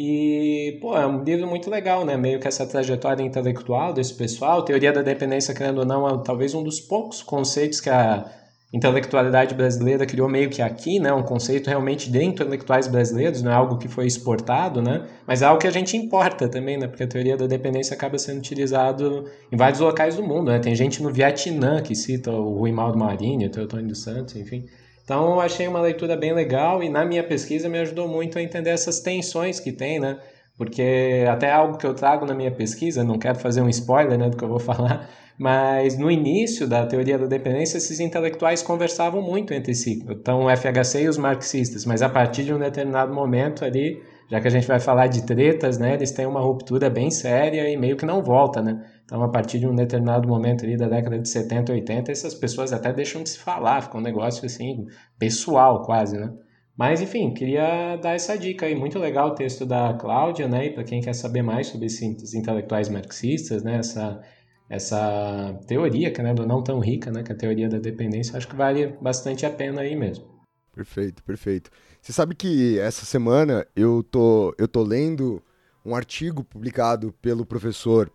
E, 0.00 0.78
pô, 0.80 0.96
é 0.96 1.04
um 1.04 1.24
livro 1.24 1.48
muito 1.48 1.68
legal, 1.68 2.04
né? 2.04 2.16
Meio 2.16 2.38
que 2.38 2.46
essa 2.46 2.64
trajetória 2.64 3.20
intelectual 3.20 3.92
desse 3.92 4.14
pessoal. 4.14 4.62
Teoria 4.62 4.92
da 4.92 5.02
dependência, 5.02 5.52
querendo 5.52 5.78
ou 5.78 5.84
não, 5.84 6.08
é 6.08 6.22
talvez 6.24 6.54
um 6.54 6.62
dos 6.62 6.78
poucos 6.78 7.20
conceitos 7.20 7.80
que 7.80 7.90
a 7.90 8.24
intelectualidade 8.72 9.56
brasileira 9.56 10.06
criou 10.06 10.28
meio 10.28 10.50
que 10.50 10.62
aqui, 10.62 11.00
né? 11.00 11.12
Um 11.12 11.24
conceito 11.24 11.66
realmente 11.66 12.12
de 12.12 12.22
intelectuais 12.22 12.86
brasileiros, 12.86 13.42
não 13.42 13.50
é 13.50 13.54
algo 13.54 13.76
que 13.76 13.88
foi 13.88 14.06
exportado, 14.06 14.80
né? 14.80 15.04
Mas 15.26 15.42
é 15.42 15.46
algo 15.46 15.60
que 15.60 15.66
a 15.66 15.72
gente 15.72 15.96
importa 15.96 16.48
também, 16.48 16.78
né? 16.78 16.86
Porque 16.86 17.02
a 17.02 17.08
teoria 17.08 17.36
da 17.36 17.48
dependência 17.48 17.94
acaba 17.94 18.18
sendo 18.18 18.38
utilizado 18.38 19.24
em 19.50 19.56
vários 19.56 19.80
locais 19.80 20.14
do 20.14 20.22
mundo, 20.22 20.52
né? 20.52 20.60
Tem 20.60 20.76
gente 20.76 21.02
no 21.02 21.12
Vietnã 21.12 21.82
que 21.82 21.96
cita 21.96 22.30
o 22.30 22.56
Rui 22.56 22.70
Maldo 22.70 22.96
Marinho, 22.96 23.48
o 23.48 23.50
Teotônio 23.50 23.88
dos 23.88 24.00
Santos, 24.00 24.36
enfim. 24.36 24.64
Então 25.08 25.30
eu 25.30 25.40
achei 25.40 25.66
uma 25.66 25.80
leitura 25.80 26.14
bem 26.18 26.34
legal 26.34 26.82
e 26.82 26.90
na 26.90 27.02
minha 27.02 27.24
pesquisa 27.24 27.66
me 27.66 27.78
ajudou 27.78 28.06
muito 28.06 28.38
a 28.38 28.42
entender 28.42 28.68
essas 28.68 29.00
tensões 29.00 29.58
que 29.58 29.72
tem, 29.72 29.98
né? 29.98 30.18
Porque 30.54 31.24
até 31.26 31.50
algo 31.50 31.78
que 31.78 31.86
eu 31.86 31.94
trago 31.94 32.26
na 32.26 32.34
minha 32.34 32.50
pesquisa, 32.50 33.02
não 33.02 33.18
quero 33.18 33.38
fazer 33.38 33.62
um 33.62 33.70
spoiler 33.70 34.18
né, 34.18 34.28
do 34.28 34.36
que 34.36 34.44
eu 34.44 34.48
vou 34.50 34.58
falar, 34.60 35.08
mas 35.38 35.96
no 35.96 36.10
início 36.10 36.68
da 36.68 36.84
teoria 36.84 37.16
da 37.16 37.24
dependência, 37.24 37.78
esses 37.78 38.00
intelectuais 38.00 38.62
conversavam 38.62 39.22
muito 39.22 39.54
entre 39.54 39.74
si. 39.74 40.04
Então, 40.10 40.44
o 40.44 40.50
FHC 40.54 41.04
e 41.04 41.08
os 41.08 41.16
marxistas, 41.16 41.86
mas 41.86 42.02
a 42.02 42.10
partir 42.10 42.44
de 42.44 42.52
um 42.52 42.58
determinado 42.58 43.14
momento 43.14 43.64
ali, 43.64 44.02
já 44.28 44.40
que 44.40 44.46
a 44.46 44.50
gente 44.50 44.66
vai 44.66 44.78
falar 44.78 45.06
de 45.06 45.24
tretas, 45.24 45.78
né, 45.78 45.94
eles 45.94 46.12
têm 46.12 46.26
uma 46.26 46.40
ruptura 46.40 46.90
bem 46.90 47.10
séria 47.10 47.68
e 47.68 47.76
meio 47.76 47.96
que 47.96 48.04
não 48.04 48.22
volta, 48.22 48.60
né? 48.60 48.84
Então, 49.04 49.22
a 49.22 49.28
partir 49.28 49.58
de 49.58 49.66
um 49.66 49.74
determinado 49.74 50.28
momento 50.28 50.64
ali 50.64 50.76
da 50.76 50.86
década 50.86 51.18
de 51.18 51.28
70, 51.28 51.72
80, 51.72 52.12
essas 52.12 52.34
pessoas 52.34 52.72
até 52.72 52.92
deixam 52.92 53.22
de 53.22 53.30
se 53.30 53.38
falar, 53.38 53.80
fica 53.80 53.96
um 53.96 54.02
negócio 54.02 54.44
assim, 54.44 54.86
pessoal 55.18 55.82
quase, 55.82 56.18
né? 56.18 56.30
Mas, 56.76 57.00
enfim, 57.00 57.34
queria 57.34 57.96
dar 57.96 58.14
essa 58.14 58.38
dica 58.38 58.66
aí. 58.66 58.74
Muito 58.74 59.00
legal 59.00 59.30
o 59.30 59.34
texto 59.34 59.66
da 59.66 59.94
Cláudia, 59.94 60.46
né? 60.46 60.66
E 60.66 60.70
para 60.70 60.84
quem 60.84 61.00
quer 61.00 61.12
saber 61.12 61.42
mais 61.42 61.66
sobre 61.66 61.86
esses 61.86 62.34
intelectuais 62.34 62.88
marxistas, 62.88 63.64
né? 63.64 63.78
Essa, 63.78 64.22
essa 64.70 65.58
teoria, 65.66 66.12
que 66.12 66.22
né, 66.22 66.32
não 66.32 66.62
tão 66.62 66.78
rica, 66.78 67.10
né? 67.10 67.24
Que 67.24 67.32
é 67.32 67.34
a 67.34 67.38
teoria 67.38 67.68
da 67.68 67.78
dependência, 67.78 68.36
acho 68.36 68.46
que 68.46 68.54
vale 68.54 68.94
bastante 69.00 69.44
a 69.44 69.50
pena 69.50 69.80
aí 69.80 69.96
mesmo. 69.96 70.24
Perfeito, 70.72 71.20
perfeito. 71.24 71.68
Você 72.00 72.12
sabe 72.12 72.34
que 72.34 72.78
essa 72.78 73.04
semana 73.04 73.66
eu 73.74 74.02
tô, 74.02 74.54
eu 74.56 74.66
tô 74.66 74.82
lendo 74.82 75.42
um 75.84 75.94
artigo 75.94 76.44
publicado 76.44 77.12
pelo 77.20 77.44
professor 77.44 78.10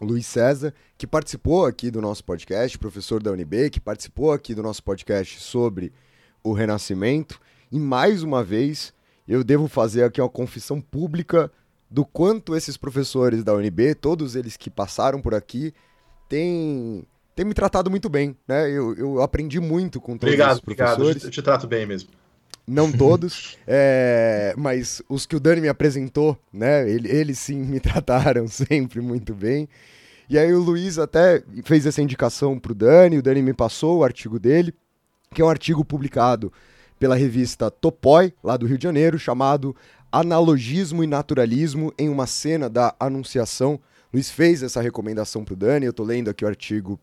Luiz 0.00 0.26
César, 0.26 0.74
que 0.98 1.06
participou 1.06 1.66
aqui 1.66 1.90
do 1.90 2.00
nosso 2.00 2.24
podcast, 2.24 2.76
professor 2.78 3.22
da 3.22 3.30
UNB, 3.30 3.70
que 3.70 3.80
participou 3.80 4.32
aqui 4.32 4.54
do 4.54 4.62
nosso 4.62 4.82
podcast 4.82 5.40
sobre 5.40 5.92
o 6.42 6.52
Renascimento. 6.52 7.40
E 7.70 7.78
mais 7.78 8.22
uma 8.22 8.42
vez, 8.42 8.92
eu 9.26 9.44
devo 9.44 9.68
fazer 9.68 10.04
aqui 10.04 10.20
uma 10.20 10.28
confissão 10.28 10.80
pública 10.80 11.50
do 11.90 12.04
quanto 12.04 12.56
esses 12.56 12.76
professores 12.76 13.44
da 13.44 13.54
UNB, 13.54 13.94
todos 13.94 14.34
eles 14.34 14.56
que 14.56 14.70
passaram 14.70 15.20
por 15.20 15.34
aqui, 15.34 15.72
têm, 16.28 17.06
têm 17.36 17.44
me 17.44 17.54
tratado 17.54 17.90
muito 17.90 18.08
bem. 18.08 18.36
Né? 18.48 18.70
Eu, 18.70 18.94
eu 18.94 19.22
aprendi 19.22 19.60
muito 19.60 20.00
com 20.00 20.16
todos 20.16 20.34
obrigado, 20.34 20.54
os 20.54 20.60
professores. 20.60 20.98
Obrigado, 20.98 21.24
eu 21.24 21.30
te 21.30 21.42
trato 21.42 21.66
bem 21.66 21.86
mesmo 21.86 22.21
não 22.72 22.90
todos, 22.92 23.58
é, 23.66 24.54
mas 24.56 25.02
os 25.08 25.26
que 25.26 25.36
o 25.36 25.40
Dani 25.40 25.60
me 25.60 25.68
apresentou, 25.68 26.38
né, 26.52 26.88
ele, 26.90 27.10
eles 27.10 27.38
sim 27.38 27.56
me 27.56 27.78
trataram 27.80 28.48
sempre 28.48 29.00
muito 29.00 29.34
bem. 29.34 29.68
E 30.28 30.38
aí 30.38 30.52
o 30.52 30.60
Luiz 30.60 30.98
até 30.98 31.42
fez 31.64 31.84
essa 31.84 32.00
indicação 32.00 32.58
para 32.58 32.72
o 32.72 32.74
Dani, 32.74 33.18
o 33.18 33.22
Dani 33.22 33.42
me 33.42 33.52
passou 33.52 33.98
o 33.98 34.04
artigo 34.04 34.38
dele, 34.38 34.72
que 35.34 35.42
é 35.42 35.44
um 35.44 35.50
artigo 35.50 35.84
publicado 35.84 36.52
pela 36.98 37.14
revista 37.14 37.70
Topoi, 37.70 38.32
lá 38.42 38.56
do 38.56 38.64
Rio 38.64 38.78
de 38.78 38.84
Janeiro, 38.84 39.18
chamado 39.18 39.76
Analogismo 40.10 41.02
e 41.02 41.06
Naturalismo 41.06 41.92
em 41.98 42.08
uma 42.08 42.26
Cena 42.26 42.70
da 42.70 42.94
Anunciação. 42.98 43.78
Luiz 44.12 44.30
fez 44.30 44.62
essa 44.62 44.80
recomendação 44.80 45.44
para 45.44 45.54
o 45.54 45.56
Dani, 45.56 45.86
eu 45.86 45.90
estou 45.90 46.06
lendo 46.06 46.30
aqui 46.30 46.44
o 46.44 46.48
artigo, 46.48 46.98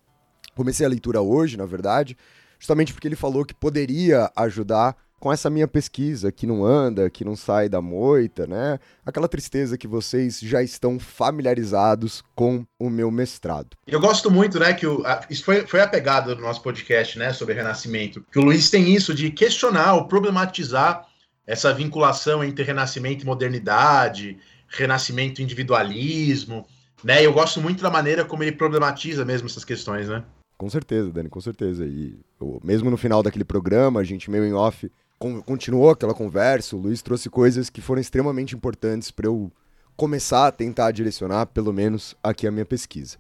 comecei 0.56 0.86
a 0.86 0.90
leitura 0.90 1.22
hoje, 1.22 1.58
na 1.58 1.66
verdade, 1.66 2.18
justamente 2.58 2.94
porque 2.94 3.08
ele 3.08 3.16
falou 3.16 3.46
que 3.46 3.54
poderia 3.54 4.32
ajudar 4.36 4.96
com 5.20 5.32
essa 5.32 5.50
minha 5.50 5.68
pesquisa 5.68 6.32
que 6.32 6.48
não 6.48 6.66
anda, 6.66 7.10
que 7.10 7.26
não 7.26 7.36
sai 7.36 7.68
da 7.68 7.82
moita, 7.82 8.48
né? 8.48 8.80
Aquela 9.06 9.28
tristeza 9.28 9.78
que 9.78 9.88
vocês 9.88 10.40
já 10.40 10.64
estão 10.64 10.98
familiarizados 11.00 12.24
com 12.36 12.66
o 12.80 12.90
meu 12.90 13.12
mestrado. 13.12 13.78
Eu 13.86 14.00
gosto 14.00 14.32
muito, 14.32 14.60
né, 14.60 14.74
que 14.74 14.88
o, 14.88 15.06
a, 15.06 15.26
isso 15.30 15.44
foi, 15.44 15.68
foi 15.68 15.82
a 15.82 15.88
pegada 15.88 16.34
do 16.34 16.42
nosso 16.42 16.62
podcast, 16.62 17.20
né, 17.20 17.34
sobre 17.34 17.54
Renascimento, 17.54 18.24
que 18.32 18.40
o 18.40 18.44
Luiz 18.44 18.70
tem 18.70 18.94
isso 18.94 19.14
de 19.14 19.30
questionar 19.30 19.96
ou 19.96 20.08
problematizar 20.08 21.06
essa 21.46 21.74
vinculação 21.74 22.44
entre 22.44 22.64
renascimento 22.64 23.24
e 23.24 23.26
modernidade, 23.26 24.38
renascimento 24.68 25.42
e 25.42 25.44
individualismo, 25.44 26.66
né? 27.04 27.26
Eu 27.26 27.34
gosto 27.34 27.60
muito 27.60 27.82
da 27.82 27.90
maneira 27.90 28.24
como 28.24 28.44
ele 28.44 28.52
problematiza 28.52 29.26
mesmo 29.26 29.48
essas 29.48 29.66
questões, 29.66 30.08
né? 30.08 30.24
Com 30.58 30.70
certeza, 30.70 31.10
Dani, 31.10 31.30
com 31.30 31.40
certeza. 31.40 31.86
E 31.86 32.20
eu, 32.40 32.60
mesmo 32.64 32.92
no 32.92 32.98
final 32.98 33.24
daquele 33.24 33.46
programa, 33.46 34.02
a 34.02 34.04
gente 34.04 34.30
meio 34.30 34.46
em 34.46 34.54
off 34.54 34.92
continuou 35.46 35.90
aquela 35.90 36.14
conversa, 36.14 36.76
o 36.76 36.80
Luiz 36.80 37.02
trouxe 37.02 37.30
coisas 37.30 37.70
que 37.70 37.82
foram 37.82 38.02
extremamente 38.02 38.56
importantes 38.56 39.12
para 39.12 39.28
eu 39.28 39.52
começar 39.96 40.48
a 40.48 40.52
tentar 40.52 40.92
direcionar, 40.92 41.48
pelo 41.48 41.74
menos, 41.74 42.16
aqui 42.24 42.48
a 42.48 42.52
minha 42.52 42.66
pesquisa. 42.66 43.18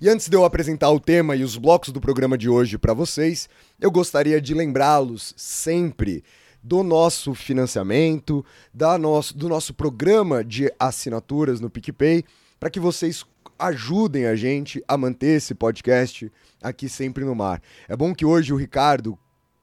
E 0.00 0.08
antes 0.08 0.28
de 0.28 0.36
eu 0.36 0.44
apresentar 0.44 0.90
o 0.90 1.00
tema 1.00 1.36
e 1.36 1.42
os 1.42 1.56
blocos 1.56 1.90
do 1.90 2.00
programa 2.00 2.38
de 2.38 2.48
hoje 2.48 2.78
para 2.78 2.94
vocês, 2.94 3.48
eu 3.80 3.90
gostaria 3.90 4.40
de 4.40 4.54
lembrá-los 4.54 5.34
sempre 5.36 6.24
do 6.62 6.82
nosso 6.82 7.34
financiamento, 7.34 8.44
da 8.72 8.96
nosso, 8.96 9.36
do 9.36 9.48
nosso 9.48 9.74
programa 9.74 10.44
de 10.44 10.72
assinaturas 10.78 11.60
no 11.60 11.68
PicPay, 11.68 12.24
para 12.58 12.70
que 12.70 12.78
vocês 12.78 13.24
ajudem 13.58 14.26
a 14.26 14.36
gente 14.36 14.82
a 14.86 14.96
manter 14.96 15.36
esse 15.36 15.54
podcast 15.54 16.30
aqui 16.62 16.88
sempre 16.88 17.24
no 17.24 17.34
mar. 17.34 17.60
É 17.88 17.96
bom 17.96 18.14
que 18.14 18.24
hoje 18.24 18.52
o 18.52 18.56
Ricardo 18.56 19.18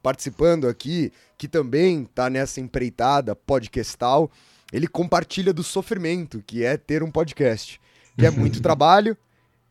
participando 0.08 0.70
aqui, 0.70 1.12
que 1.38 1.50
também 1.50 2.04
está 2.04 2.30
nessa 2.30 2.62
empreitada 2.62 3.36
podcastal, 3.36 4.32
ele 4.72 4.88
compartilha 4.88 5.52
do 5.52 5.62
sofrimento 5.62 6.42
que 6.48 6.64
é 6.64 6.78
ter 6.78 7.04
um 7.04 7.12
podcast, 7.12 7.78
que 8.18 8.26
é 8.26 8.32
muito 8.32 8.62
trabalho 8.64 9.18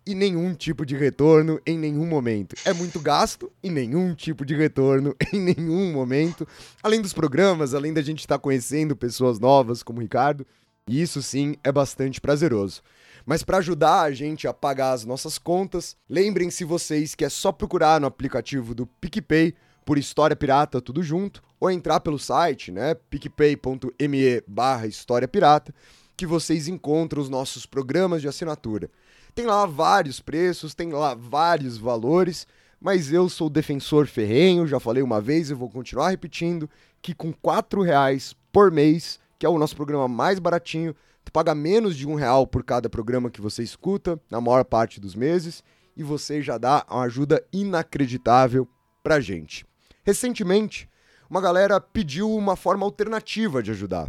e 0.07 0.15
nenhum 0.15 0.53
tipo 0.53 0.85
de 0.85 0.95
retorno 0.95 1.59
em 1.65 1.79
nenhum 1.79 2.05
momento. 2.05 2.55
É 2.67 2.75
muito 2.75 3.01
gasto 3.01 3.51
e 3.63 3.71
nenhum 3.71 4.15
tipo 4.15 4.45
de 4.45 4.55
retorno 4.55 5.17
em 5.33 5.41
nenhum 5.41 5.91
momento. 5.91 6.47
Além 6.83 7.01
dos 7.01 7.15
programas, 7.15 7.73
além 7.73 7.95
da 7.95 8.03
gente 8.03 8.21
estar 8.21 8.37
tá 8.37 8.39
conhecendo 8.39 8.95
pessoas 8.95 9.39
novas 9.39 9.83
como 9.83 10.01
o 10.01 10.03
Ricardo, 10.03 10.47
e 10.87 11.01
isso 11.01 11.23
sim 11.23 11.57
é 11.65 11.73
bastante 11.73 12.21
prazeroso. 12.21 12.83
Mas 13.25 13.43
para 13.43 13.57
ajudar 13.57 14.03
a 14.03 14.13
gente 14.13 14.47
a 14.47 14.53
pagar 14.53 14.93
as 14.93 15.07
nossas 15.07 15.39
contas, 15.39 15.97
lembrem-se 16.07 16.63
vocês 16.63 17.15
que 17.15 17.25
é 17.25 17.31
só 17.31 17.51
procurar 17.51 17.99
no 17.99 18.07
aplicativo 18.07 18.75
do 18.75 18.87
PicPay 18.87 19.55
por 19.87 19.97
História 19.97 20.35
Pirata 20.35 20.81
tudo 20.81 21.01
junto, 21.01 21.41
ou 21.61 21.71
entrar 21.71 22.01
pelo 22.01 22.19
site, 22.19 22.73
né, 22.73 22.95
picpay.me 23.09 24.43
barra 24.47 24.89
História 24.89 25.29
Pirata, 25.29 25.73
que 26.17 26.27
vocês 26.27 26.67
encontram 26.67 27.23
os 27.23 27.29
nossos 27.29 27.65
programas 27.65 28.21
de 28.21 28.27
assinatura. 28.27 28.91
Tem 29.33 29.47
lá 29.47 29.65
vários 29.65 30.19
preços, 30.19 30.75
tem 30.75 30.91
lá 30.91 31.15
vários 31.15 31.79
valores, 31.79 32.49
mas 32.81 33.13
eu 33.13 33.29
sou 33.29 33.49
defensor 33.49 34.07
ferrenho, 34.09 34.67
já 34.67 34.81
falei 34.81 35.05
uma 35.05 35.21
vez 35.21 35.51
e 35.51 35.55
vou 35.55 35.71
continuar 35.71 36.11
repetindo, 36.11 36.69
que 37.01 37.15
com 37.15 37.29
R$ 37.29 37.85
reais 37.85 38.35
por 38.51 38.73
mês, 38.73 39.21
que 39.39 39.47
é 39.47 39.49
o 39.49 39.59
nosso 39.59 39.77
programa 39.77 40.09
mais 40.09 40.41
baratinho, 40.41 40.97
tu 41.25 41.31
paga 41.31 41.55
menos 41.55 41.97
de 41.97 42.09
um 42.09 42.17
real 42.17 42.45
por 42.45 42.65
cada 42.65 42.91
programa 42.91 43.31
que 43.31 43.41
você 43.41 43.63
escuta, 43.63 44.21
na 44.29 44.41
maior 44.41 44.65
parte 44.65 45.01
dos 45.01 45.15
meses, 45.15 45.63
e 45.97 46.03
você 46.03 46.43
já 46.43 46.59
dá 46.59 46.85
uma 46.91 47.05
ajuda 47.05 47.45
inacreditável 47.53 48.69
pra 49.01 49.21
gente. 49.21 49.65
Recentemente, 50.07 50.89
uma 51.29 51.41
galera 51.41 51.81
pediu 51.81 52.31
uma 52.33 52.55
forma 52.55 52.87
alternativa 52.87 53.61
de 53.61 53.73
ajudar. 53.73 54.09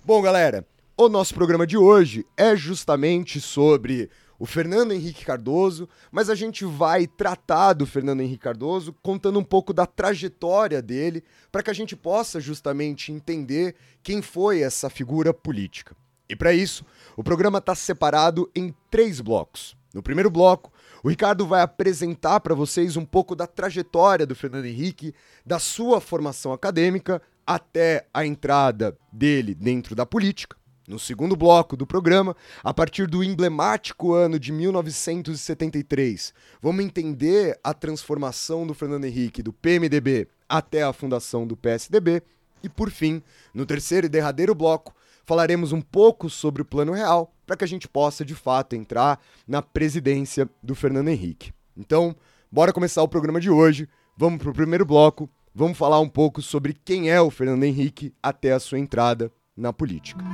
Bom, 0.04 0.20
galera, 0.20 0.66
o 0.96 1.08
nosso 1.08 1.34
programa 1.34 1.64
de 1.64 1.76
hoje 1.76 2.26
é 2.36 2.56
justamente 2.56 3.40
sobre 3.40 4.10
o 4.38 4.46
Fernando 4.46 4.92
Henrique 4.92 5.24
Cardoso, 5.24 5.88
mas 6.10 6.30
a 6.30 6.34
gente 6.34 6.64
vai 6.64 7.06
tratar 7.06 7.72
do 7.72 7.84
Fernando 7.84 8.20
Henrique 8.20 8.44
Cardoso 8.44 8.94
contando 9.02 9.38
um 9.38 9.44
pouco 9.44 9.72
da 9.72 9.84
trajetória 9.84 10.80
dele, 10.80 11.24
para 11.50 11.62
que 11.62 11.70
a 11.70 11.74
gente 11.74 11.96
possa 11.96 12.40
justamente 12.40 13.10
entender 13.10 13.74
quem 14.02 14.22
foi 14.22 14.60
essa 14.60 14.88
figura 14.88 15.34
política. 15.34 15.96
E 16.28 16.36
para 16.36 16.52
isso, 16.52 16.84
o 17.16 17.24
programa 17.24 17.58
está 17.58 17.74
separado 17.74 18.50
em 18.54 18.74
três 18.90 19.20
blocos. 19.20 19.76
No 19.94 20.02
primeiro 20.02 20.30
bloco, 20.30 20.70
o 21.02 21.08
Ricardo 21.08 21.46
vai 21.46 21.62
apresentar 21.62 22.40
para 22.40 22.54
vocês 22.54 22.96
um 22.96 23.04
pouco 23.04 23.34
da 23.34 23.46
trajetória 23.46 24.26
do 24.26 24.34
Fernando 24.34 24.66
Henrique, 24.66 25.14
da 25.44 25.58
sua 25.58 26.00
formação 26.00 26.52
acadêmica 26.52 27.22
até 27.46 28.06
a 28.12 28.26
entrada 28.26 28.96
dele 29.10 29.54
dentro 29.54 29.94
da 29.94 30.04
política. 30.04 30.56
No 30.88 30.98
segundo 30.98 31.36
bloco 31.36 31.76
do 31.76 31.86
programa, 31.86 32.34
a 32.64 32.72
partir 32.72 33.06
do 33.06 33.22
emblemático 33.22 34.14
ano 34.14 34.38
de 34.38 34.50
1973, 34.50 36.32
vamos 36.62 36.82
entender 36.82 37.60
a 37.62 37.74
transformação 37.74 38.66
do 38.66 38.72
Fernando 38.72 39.04
Henrique 39.04 39.42
do 39.42 39.52
PMDB 39.52 40.28
até 40.48 40.82
a 40.82 40.94
fundação 40.94 41.46
do 41.46 41.54
PSDB. 41.54 42.22
E 42.62 42.70
por 42.70 42.90
fim, 42.90 43.22
no 43.52 43.66
terceiro 43.66 44.06
e 44.06 44.08
derradeiro 44.08 44.54
bloco, 44.54 44.94
falaremos 45.26 45.72
um 45.72 45.82
pouco 45.82 46.30
sobre 46.30 46.62
o 46.62 46.64
Plano 46.64 46.94
Real 46.94 47.34
para 47.46 47.58
que 47.58 47.64
a 47.64 47.68
gente 47.68 47.86
possa 47.86 48.24
de 48.24 48.34
fato 48.34 48.74
entrar 48.74 49.20
na 49.46 49.60
presidência 49.60 50.48
do 50.62 50.74
Fernando 50.74 51.08
Henrique. 51.08 51.52
Então, 51.76 52.16
bora 52.50 52.72
começar 52.72 53.02
o 53.02 53.08
programa 53.08 53.42
de 53.42 53.50
hoje. 53.50 53.86
Vamos 54.16 54.40
para 54.40 54.50
o 54.50 54.54
primeiro 54.54 54.86
bloco. 54.86 55.28
Vamos 55.54 55.76
falar 55.76 56.00
um 56.00 56.08
pouco 56.08 56.40
sobre 56.40 56.72
quem 56.72 57.10
é 57.10 57.20
o 57.20 57.30
Fernando 57.30 57.64
Henrique 57.64 58.14
até 58.22 58.52
a 58.52 58.58
sua 58.58 58.78
entrada 58.78 59.30
na 59.58 59.72
política. 59.72 60.24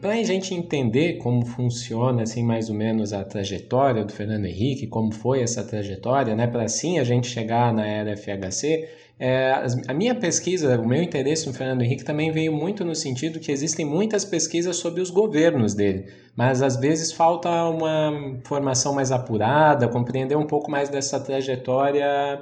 Para 0.00 0.12
a 0.12 0.22
gente 0.22 0.52
entender 0.52 1.14
como 1.14 1.46
funciona 1.46 2.24
assim 2.24 2.42
mais 2.42 2.68
ou 2.68 2.74
menos 2.74 3.14
a 3.14 3.24
trajetória 3.24 4.04
do 4.04 4.12
Fernando 4.12 4.44
Henrique, 4.44 4.86
como 4.86 5.10
foi 5.10 5.40
essa 5.40 5.64
trajetória, 5.64 6.36
né, 6.36 6.46
para 6.46 6.64
assim 6.64 6.98
a 6.98 7.04
gente 7.04 7.26
chegar 7.26 7.72
na 7.72 7.86
era 7.86 8.14
FHC, 8.14 8.86
é, 9.18 9.64
a 9.86 9.94
minha 9.94 10.14
pesquisa, 10.14 10.78
o 10.78 10.86
meu 10.86 11.00
interesse 11.00 11.46
no 11.46 11.54
Fernando 11.54 11.82
Henrique 11.82 12.04
também 12.04 12.32
veio 12.32 12.52
muito 12.52 12.84
no 12.84 12.94
sentido 12.94 13.38
que 13.38 13.52
existem 13.52 13.86
muitas 13.86 14.24
pesquisas 14.24 14.76
sobre 14.76 15.00
os 15.00 15.08
governos 15.08 15.72
dele, 15.72 16.06
mas 16.34 16.62
às 16.62 16.76
vezes 16.76 17.12
falta 17.12 17.48
uma 17.66 18.40
formação 18.42 18.92
mais 18.92 19.12
apurada, 19.12 19.86
compreender 19.86 20.36
um 20.36 20.46
pouco 20.46 20.68
mais 20.70 20.88
dessa 20.88 21.20
trajetória 21.20 22.40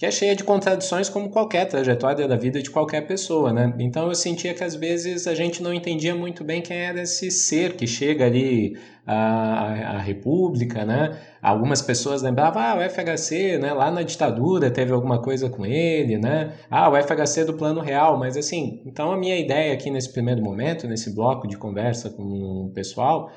que 0.00 0.06
é 0.06 0.10
cheia 0.10 0.34
de 0.34 0.42
contradições 0.42 1.10
como 1.10 1.28
qualquer 1.28 1.66
trajetória 1.66 2.26
da 2.26 2.34
vida 2.34 2.62
de 2.62 2.70
qualquer 2.70 3.02
pessoa, 3.06 3.52
né? 3.52 3.74
Então 3.78 4.08
eu 4.08 4.14
sentia 4.14 4.54
que 4.54 4.64
às 4.64 4.74
vezes 4.74 5.26
a 5.26 5.34
gente 5.34 5.62
não 5.62 5.74
entendia 5.74 6.14
muito 6.14 6.42
bem 6.42 6.62
quem 6.62 6.78
era 6.78 7.02
esse 7.02 7.30
ser 7.30 7.76
que 7.76 7.86
chega 7.86 8.24
ali 8.24 8.78
à, 9.06 9.96
à 9.96 9.98
República, 9.98 10.86
né? 10.86 11.20
Algumas 11.42 11.82
pessoas 11.82 12.22
lembravam, 12.22 12.62
ah, 12.62 12.78
o 12.78 12.80
FHC, 12.80 13.58
né? 13.58 13.74
Lá 13.74 13.90
na 13.90 14.02
ditadura 14.02 14.70
teve 14.70 14.90
alguma 14.90 15.20
coisa 15.20 15.50
com 15.50 15.66
ele, 15.66 16.16
né? 16.16 16.54
Ah, 16.70 16.88
o 16.88 16.96
FHC 16.96 17.44
do 17.44 17.52
Plano 17.52 17.82
Real, 17.82 18.18
mas 18.18 18.38
assim, 18.38 18.80
então 18.86 19.12
a 19.12 19.18
minha 19.18 19.38
ideia 19.38 19.74
aqui 19.74 19.90
nesse 19.90 20.10
primeiro 20.10 20.42
momento, 20.42 20.88
nesse 20.88 21.14
bloco 21.14 21.46
de 21.46 21.58
conversa 21.58 22.08
com 22.08 22.22
o 22.22 22.72
pessoal, 22.72 23.30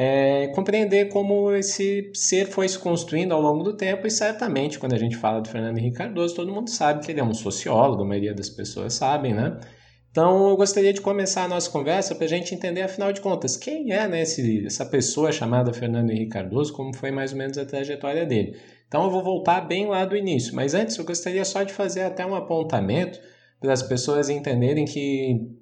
é, 0.00 0.46
compreender 0.54 1.08
como 1.08 1.50
esse 1.50 2.12
ser 2.14 2.46
foi 2.46 2.68
se 2.68 2.78
construindo 2.78 3.32
ao 3.32 3.40
longo 3.42 3.64
do 3.64 3.76
tempo 3.76 4.06
e 4.06 4.10
certamente 4.12 4.78
quando 4.78 4.92
a 4.92 4.98
gente 4.98 5.16
fala 5.16 5.40
do 5.40 5.48
Fernando 5.48 5.76
Henrique 5.76 5.96
Cardoso, 5.96 6.36
todo 6.36 6.52
mundo 6.52 6.70
sabe 6.70 7.04
que 7.04 7.10
ele 7.10 7.18
é 7.18 7.24
um 7.24 7.34
sociólogo, 7.34 8.04
a 8.04 8.06
maioria 8.06 8.32
das 8.32 8.48
pessoas 8.48 8.94
sabem, 8.94 9.34
né? 9.34 9.58
Então 10.12 10.50
eu 10.50 10.56
gostaria 10.56 10.92
de 10.92 11.00
começar 11.00 11.42
a 11.42 11.48
nossa 11.48 11.68
conversa 11.68 12.14
para 12.14 12.26
a 12.26 12.28
gente 12.28 12.54
entender, 12.54 12.82
afinal 12.82 13.12
de 13.12 13.20
contas, 13.20 13.56
quem 13.56 13.92
é 13.92 14.06
né, 14.06 14.22
esse, 14.22 14.64
essa 14.64 14.86
pessoa 14.86 15.32
chamada 15.32 15.72
Fernando 15.72 16.12
Henrique 16.12 16.30
Cardoso, 16.30 16.72
como 16.72 16.94
foi 16.94 17.10
mais 17.10 17.32
ou 17.32 17.38
menos 17.38 17.58
a 17.58 17.66
trajetória 17.66 18.24
dele. 18.24 18.56
Então 18.86 19.02
eu 19.02 19.10
vou 19.10 19.24
voltar 19.24 19.62
bem 19.62 19.88
lá 19.88 20.04
do 20.04 20.16
início, 20.16 20.54
mas 20.54 20.74
antes 20.74 20.96
eu 20.96 21.04
gostaria 21.04 21.44
só 21.44 21.64
de 21.64 21.72
fazer 21.72 22.02
até 22.02 22.24
um 22.24 22.36
apontamento 22.36 23.18
para 23.60 23.72
as 23.72 23.82
pessoas 23.82 24.30
entenderem 24.30 24.84
que 24.84 25.58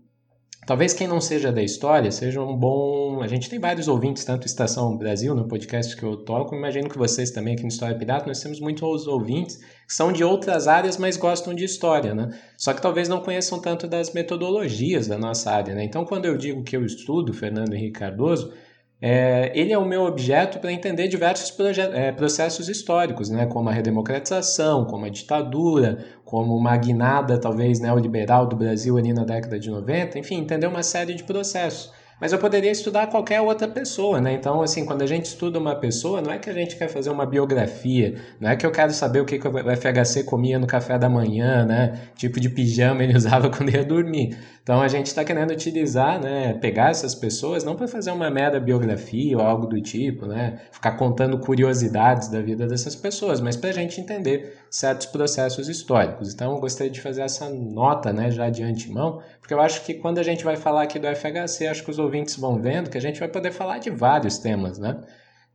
Talvez 0.67 0.93
quem 0.93 1.07
não 1.07 1.21
seja 1.21 1.53
da 1.53 1.63
história 1.63 2.11
seja 2.11 2.43
um 2.43 2.57
bom. 2.57 3.23
A 3.23 3.29
gente 3.29 3.49
tem 3.49 3.57
vários 3.57 3.87
ouvintes, 3.87 4.25
tanto 4.25 4.49
Estação 4.49 4.97
Brasil, 4.97 5.33
no 5.33 5.47
podcast 5.47 5.97
que 5.97 6.03
eu 6.03 6.17
toco, 6.17 6.57
imagino 6.57 6.89
que 6.89 6.99
vocês 6.99 7.31
também 7.31 7.55
aqui 7.55 7.63
no 7.63 7.69
História 7.69 7.97
Pirata, 7.97 8.27
nós 8.27 8.41
temos 8.41 8.59
muitos 8.59 9.07
ouvintes 9.07 9.59
que 9.59 9.95
são 9.95 10.13
de 10.13 10.25
outras 10.25 10.67
áreas, 10.67 10.97
mas 10.97 11.17
gostam 11.17 11.55
de 11.55 11.63
história, 11.63 12.17
né? 12.17 12.37
Só 12.59 12.75
que 12.75 12.83
talvez 12.83 13.09
não 13.09 13.21
conheçam 13.21 13.61
tanto 13.61 13.87
das 13.87 14.13
metodologias 14.13 15.07
da 15.07 15.17
nossa 15.17 15.53
área, 15.53 15.73
né? 15.73 15.85
Então, 15.85 16.05
quando 16.05 16.25
eu 16.25 16.37
digo 16.37 16.65
que 16.65 16.77
eu 16.77 16.85
estudo 16.85 17.33
Fernando 17.33 17.73
Henrique 17.73 18.01
Cardoso, 18.01 18.53
é, 19.01 19.53
ele 19.55 19.73
é 19.73 19.79
o 19.79 19.85
meu 19.85 20.05
objeto 20.05 20.59
para 20.59 20.73
entender 20.73 21.07
diversos 21.09 21.55
é, 21.93 22.13
processos 22.13 22.69
históricos, 22.69 23.29
né, 23.29 23.45
como 23.47 23.69
a 23.69 23.73
redemocratização, 23.73 24.87
como 24.87 25.05
a 25.05 25.11
ditadura, 25.11 25.99
como 26.25 26.57
uma 26.57 26.75
guinada 26.77 27.39
talvez 27.39 27.79
neoliberal 27.79 28.47
do 28.47 28.57
Brasil 28.57 28.97
ali 28.97 29.13
na 29.13 29.25
década 29.25 29.59
de 29.59 29.71
90, 29.71 30.19
enfim, 30.19 30.37
entender 30.37 30.67
uma 30.67 30.83
série 30.83 31.15
de 31.15 31.25
processos. 31.25 31.93
Mas 32.21 32.33
eu 32.33 32.39
poderia 32.39 32.71
estudar 32.71 33.09
qualquer 33.09 33.41
outra 33.43 33.69
pessoa, 33.69 34.21
né? 34.21 34.33
Então, 34.33 34.63
assim, 34.63 34.87
quando 34.87 35.03
a 35.03 35.07
gente 35.07 35.27
estuda 35.27 35.59
uma 35.59 35.75
pessoa, 35.75 36.23
não 36.23 36.33
é 36.33 36.39
que 36.39 36.49
a 36.49 36.53
gente 36.53 36.75
quer 36.77 36.89
fazer 36.89 37.11
uma 37.11 37.27
biografia, 37.27 38.17
não 38.41 38.49
é 38.49 38.57
que 38.57 38.65
eu 38.65 38.71
quero 38.71 38.93
saber 38.93 39.21
o 39.21 39.27
que, 39.27 39.39
que 39.39 39.47
o 39.47 39.53
FHC 39.53 40.25
comia 40.25 40.59
no 40.59 40.67
café 40.67 40.99
da 40.99 41.11
manhã, 41.11 41.67
né? 41.67 42.01
Tipo 42.17 42.41
de 42.41 42.49
pijama 42.49 43.03
ele 43.03 43.15
usava 43.17 43.51
quando 43.51 43.71
ia 43.71 43.85
dormir. 43.85 44.37
Então 44.67 44.83
a 44.83 44.89
gente 44.89 45.07
está 45.07 45.25
querendo 45.25 45.53
utilizar, 45.53 46.21
né, 46.21 46.55
pegar 46.55 46.91
essas 46.91 47.15
pessoas 47.15 47.63
não 47.63 47.77
para 47.77 47.87
fazer 47.87 48.11
uma 48.11 48.29
mera 48.29 48.59
biografia 48.59 49.39
ou 49.39 49.45
algo 49.45 49.65
do 49.65 49.81
tipo, 49.81 50.27
né, 50.27 50.59
ficar 50.73 50.97
contando 50.97 51.39
curiosidades 51.39 52.27
da 52.27 52.41
vida 52.43 52.67
dessas 52.67 52.97
pessoas, 52.97 53.41
mas 53.41 53.57
para 53.57 53.71
a 53.71 53.73
gente 53.73 54.01
entender 54.01 54.59
certos 54.69 55.07
processos 55.07 55.69
históricos. 55.69 56.35
Então 56.35 56.53
eu 56.53 56.59
gostaria 56.59 56.91
de 56.91 57.01
fazer 57.01 57.23
essa 57.23 57.49
nota, 57.49 58.13
né, 58.13 58.29
já 58.29 58.51
de 58.51 58.65
antemão, 58.65 59.23
porque 59.47 59.55
eu 59.55 59.61
acho 59.61 59.85
que 59.85 59.95
quando 59.95 60.19
a 60.19 60.25
gente 60.25 60.43
vai 60.43 60.57
falar 60.57 60.83
aqui 60.83 60.99
do 60.99 61.07
FHC, 61.07 61.69
acho 61.69 61.85
que 61.85 61.91
os 61.93 62.01
ouvintes 62.01 62.35
vão 62.35 62.61
vendo 62.61 62.91
que 62.91 62.99
a 62.99 63.01
gente 63.01 63.21
vai 63.21 63.29
poder 63.29 63.53
falar 63.53 63.79
de 63.79 63.91
vários 63.91 64.39
temas, 64.39 64.77
né. 64.77 65.01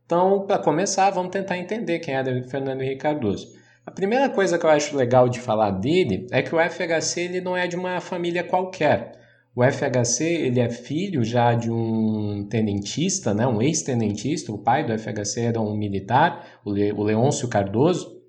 Então, 0.06 0.46
para 0.46 0.58
começar, 0.58 1.10
vamos 1.10 1.30
tentar 1.30 1.58
entender 1.58 1.98
quem 1.98 2.14
é 2.14 2.42
Fernando 2.44 2.80
Henrique 2.80 3.02
Cardoso. 3.02 3.48
A 3.84 3.90
primeira 3.90 4.30
coisa 4.30 4.58
que 4.58 4.64
eu 4.64 4.70
acho 4.70 4.96
legal 4.96 5.28
de 5.28 5.40
falar 5.40 5.72
dele 5.72 6.26
é 6.32 6.40
que 6.40 6.54
o 6.54 6.58
FHC 6.58 7.20
ele 7.20 7.42
não 7.42 7.54
é 7.54 7.66
de 7.66 7.76
uma 7.76 8.00
família 8.00 8.42
qualquer. 8.42 9.12
O 9.54 9.62
FHC 9.62 10.24
ele 10.24 10.60
é 10.60 10.70
filho 10.70 11.22
já 11.22 11.52
de 11.52 11.70
um 11.70 12.46
tenentista, 12.48 13.34
né, 13.34 13.46
um 13.46 13.60
ex-tenentista. 13.60 14.50
O 14.52 14.58
pai 14.58 14.86
do 14.86 14.98
FHC 14.98 15.42
era 15.42 15.60
um 15.60 15.76
militar, 15.76 16.60
o, 16.64 16.72
Le, 16.72 16.92
o 16.92 17.02
Leôncio 17.02 17.46
Cardoso. 17.46 18.21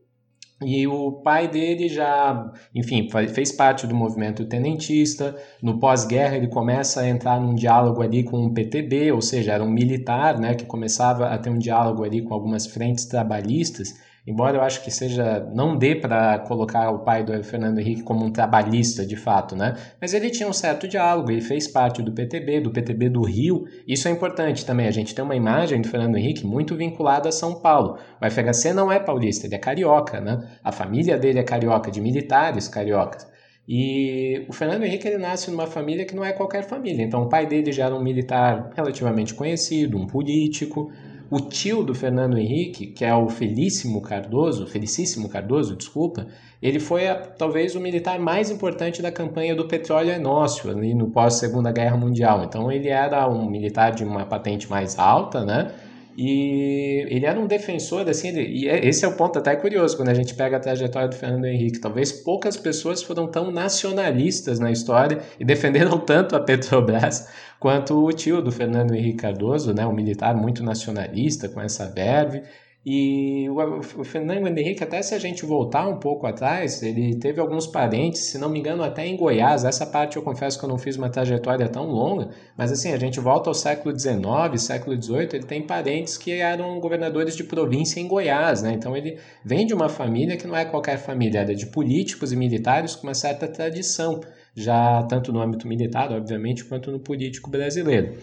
E 0.65 0.87
o 0.87 1.11
pai 1.11 1.47
dele 1.47 1.87
já, 1.87 2.51
enfim, 2.73 3.07
fez 3.33 3.51
parte 3.51 3.87
do 3.87 3.95
movimento 3.95 4.45
tenentista. 4.45 5.35
No 5.61 5.79
pós-guerra, 5.79 6.37
ele 6.37 6.47
começa 6.47 7.01
a 7.01 7.09
entrar 7.09 7.39
num 7.39 7.55
diálogo 7.55 8.01
ali 8.01 8.23
com 8.23 8.45
o 8.45 8.53
PTB, 8.53 9.11
ou 9.11 9.21
seja, 9.21 9.53
era 9.53 9.63
um 9.63 9.69
militar 9.69 10.39
né, 10.39 10.55
que 10.55 10.65
começava 10.65 11.27
a 11.27 11.37
ter 11.37 11.49
um 11.49 11.57
diálogo 11.57 12.03
ali 12.03 12.21
com 12.21 12.33
algumas 12.33 12.65
frentes 12.65 13.05
trabalhistas 13.05 13.93
Embora 14.25 14.57
eu 14.57 14.61
acho 14.61 14.81
que 14.81 14.89
seja 14.89 15.45
não 15.53 15.77
dê 15.77 15.95
para 15.95 16.39
colocar 16.39 16.89
o 16.91 16.99
pai 16.99 17.25
do 17.25 17.43
Fernando 17.43 17.79
Henrique 17.79 18.03
como 18.03 18.23
um 18.23 18.31
trabalhista 18.31 19.05
de 19.05 19.17
fato, 19.17 19.53
né? 19.53 19.75
Mas 19.99 20.13
ele 20.13 20.29
tinha 20.29 20.47
um 20.47 20.53
certo 20.53 20.87
diálogo, 20.87 21.29
ele 21.29 21.41
fez 21.41 21.67
parte 21.67 22.01
do 22.01 22.13
PTB, 22.13 22.61
do 22.61 22.71
PTB 22.71 23.09
do 23.09 23.21
Rio. 23.21 23.65
Isso 23.85 24.07
é 24.07 24.11
importante 24.11 24.65
também. 24.65 24.87
A 24.87 24.91
gente 24.91 25.13
tem 25.13 25.25
uma 25.25 25.35
imagem 25.35 25.81
do 25.81 25.89
Fernando 25.89 26.15
Henrique 26.15 26.45
muito 26.45 26.73
vinculada 26.73 27.27
a 27.27 27.33
São 27.33 27.55
Paulo. 27.55 27.97
O 28.21 28.29
FHC 28.29 28.71
não 28.71 28.89
é 28.89 28.97
paulista, 28.97 29.45
ele 29.45 29.55
é 29.55 29.59
carioca, 29.59 30.21
né? 30.21 30.39
A 30.63 30.71
família 30.71 31.17
dele 31.17 31.39
é 31.39 31.43
carioca, 31.43 31.91
de 31.91 31.99
militares 31.99 32.69
cariocas. 32.69 33.27
E 33.67 34.45
o 34.47 34.53
Fernando 34.53 34.83
Henrique 34.83 35.07
ele 35.07 35.17
nasce 35.17 35.51
numa 35.51 35.67
família 35.67 36.05
que 36.05 36.15
não 36.15 36.23
é 36.23 36.31
qualquer 36.31 36.63
família. 36.63 37.03
Então 37.03 37.23
o 37.23 37.29
pai 37.29 37.45
dele 37.45 37.71
já 37.73 37.85
era 37.85 37.95
um 37.95 38.01
militar 38.01 38.71
relativamente 38.75 39.33
conhecido, 39.33 39.97
um 39.97 40.07
político. 40.07 40.91
O 41.35 41.39
tio 41.39 41.81
do 41.81 41.95
Fernando 41.95 42.37
Henrique, 42.37 42.85
que 42.85 43.03
é 43.03 43.11
o 43.11 43.27
Felíssimo 43.27 44.03
Cardoso, 44.03 44.67
Felicíssimo 44.67 45.27
Cardoso, 45.27 45.75
desculpa, 45.75 46.27
ele 46.61 46.79
foi 46.79 47.07
a, 47.07 47.15
talvez 47.15 47.73
o 47.75 47.79
militar 47.79 48.19
mais 48.19 48.51
importante 48.51 49.01
da 49.01 49.11
campanha 49.11 49.55
do 49.55 49.67
petróleo 49.67 50.11
é 50.11 50.19
nosso, 50.19 50.69
ali 50.69 50.93
no 50.93 51.09
pós 51.09 51.33
Segunda 51.39 51.71
Guerra 51.71 51.97
Mundial. 51.97 52.43
Então 52.43 52.71
ele 52.71 52.87
era 52.87 53.27
um 53.27 53.49
militar 53.49 53.93
de 53.93 54.03
uma 54.03 54.27
patente 54.27 54.69
mais 54.69 54.99
alta, 54.99 55.43
né? 55.43 55.71
E 56.15 57.05
ele 57.09 57.25
era 57.25 57.39
um 57.39 57.47
defensor, 57.47 58.07
assim, 58.07 58.27
ele, 58.29 58.47
e 58.47 58.69
é, 58.69 58.85
esse 58.87 59.03
é 59.03 59.07
o 59.07 59.15
ponto 59.15 59.39
até 59.39 59.55
curioso 59.55 59.97
quando 59.97 60.09
a 60.09 60.13
gente 60.13 60.35
pega 60.35 60.57
a 60.57 60.59
trajetória 60.59 61.07
do 61.07 61.15
Fernando 61.15 61.45
Henrique. 61.45 61.79
Talvez 61.79 62.11
poucas 62.11 62.55
pessoas 62.55 63.01
foram 63.01 63.27
tão 63.27 63.51
nacionalistas 63.51 64.59
na 64.59 64.71
história 64.71 65.19
e 65.39 65.45
defenderam 65.45 65.97
tanto 66.05 66.35
a 66.35 66.39
Petrobras 66.39 67.27
quanto 67.59 68.05
o 68.05 68.11
tio 68.11 68.41
do 68.41 68.51
Fernando 68.51 68.93
Henrique 68.93 69.19
Cardoso, 69.19 69.73
né, 69.73 69.85
um 69.85 69.93
militar 69.93 70.35
muito 70.35 70.63
nacionalista, 70.63 71.49
com 71.49 71.61
essa 71.61 71.89
verve. 71.89 72.43
E 72.85 73.49
o, 73.49 74.03
Fernando 74.03 74.57
Henrique, 74.57 74.83
até 74.83 75.01
se 75.01 75.15
a 75.15 75.19
gente 75.19 75.45
voltar 75.45 75.87
um 75.87 75.99
pouco 75.99 76.27
atrás, 76.27 76.83
ele 76.83 77.15
teve 77.15 77.39
alguns 77.39 77.65
parentes, 77.65 78.25
se 78.25 78.37
não 78.37 78.49
me 78.49 78.59
engano, 78.59 78.83
até 78.83 79.07
em 79.07 79.15
Goiás. 79.15 79.63
Essa 79.63 79.85
parte 79.85 80.17
eu 80.17 80.21
confesso 80.21 80.59
que 80.59 80.65
eu 80.65 80.69
não 80.69 80.77
fiz 80.77 80.97
uma 80.97 81.09
trajetória 81.09 81.69
tão 81.69 81.85
longa, 81.85 82.29
mas 82.57 82.73
assim, 82.73 82.91
a 82.91 82.97
gente 82.97 83.21
volta 83.21 83.49
ao 83.49 83.53
século 83.53 83.97
XIX, 83.97 84.61
século 84.61 85.01
XVIII, 85.01 85.29
ele 85.33 85.45
tem 85.45 85.65
parentes 85.65 86.17
que 86.17 86.33
eram 86.33 86.77
governadores 86.81 87.37
de 87.37 87.45
província 87.45 88.01
em 88.01 88.07
Goiás, 88.07 88.61
né? 88.61 88.73
Então 88.73 88.97
ele 88.97 89.17
vem 89.45 89.65
de 89.65 89.73
uma 89.73 89.87
família 89.87 90.35
que 90.35 90.45
não 90.45 90.55
é 90.55 90.65
qualquer 90.65 90.97
família, 90.97 91.39
era 91.39 91.55
de 91.55 91.67
políticos 91.67 92.33
e 92.33 92.35
militares 92.35 92.95
com 92.97 93.07
uma 93.07 93.13
certa 93.13 93.47
tradição, 93.47 94.19
já 94.53 95.01
tanto 95.03 95.31
no 95.31 95.39
âmbito 95.39 95.69
militar, 95.69 96.11
obviamente, 96.11 96.65
quanto 96.65 96.91
no 96.91 96.99
político 96.99 97.49
brasileiro. 97.49 98.13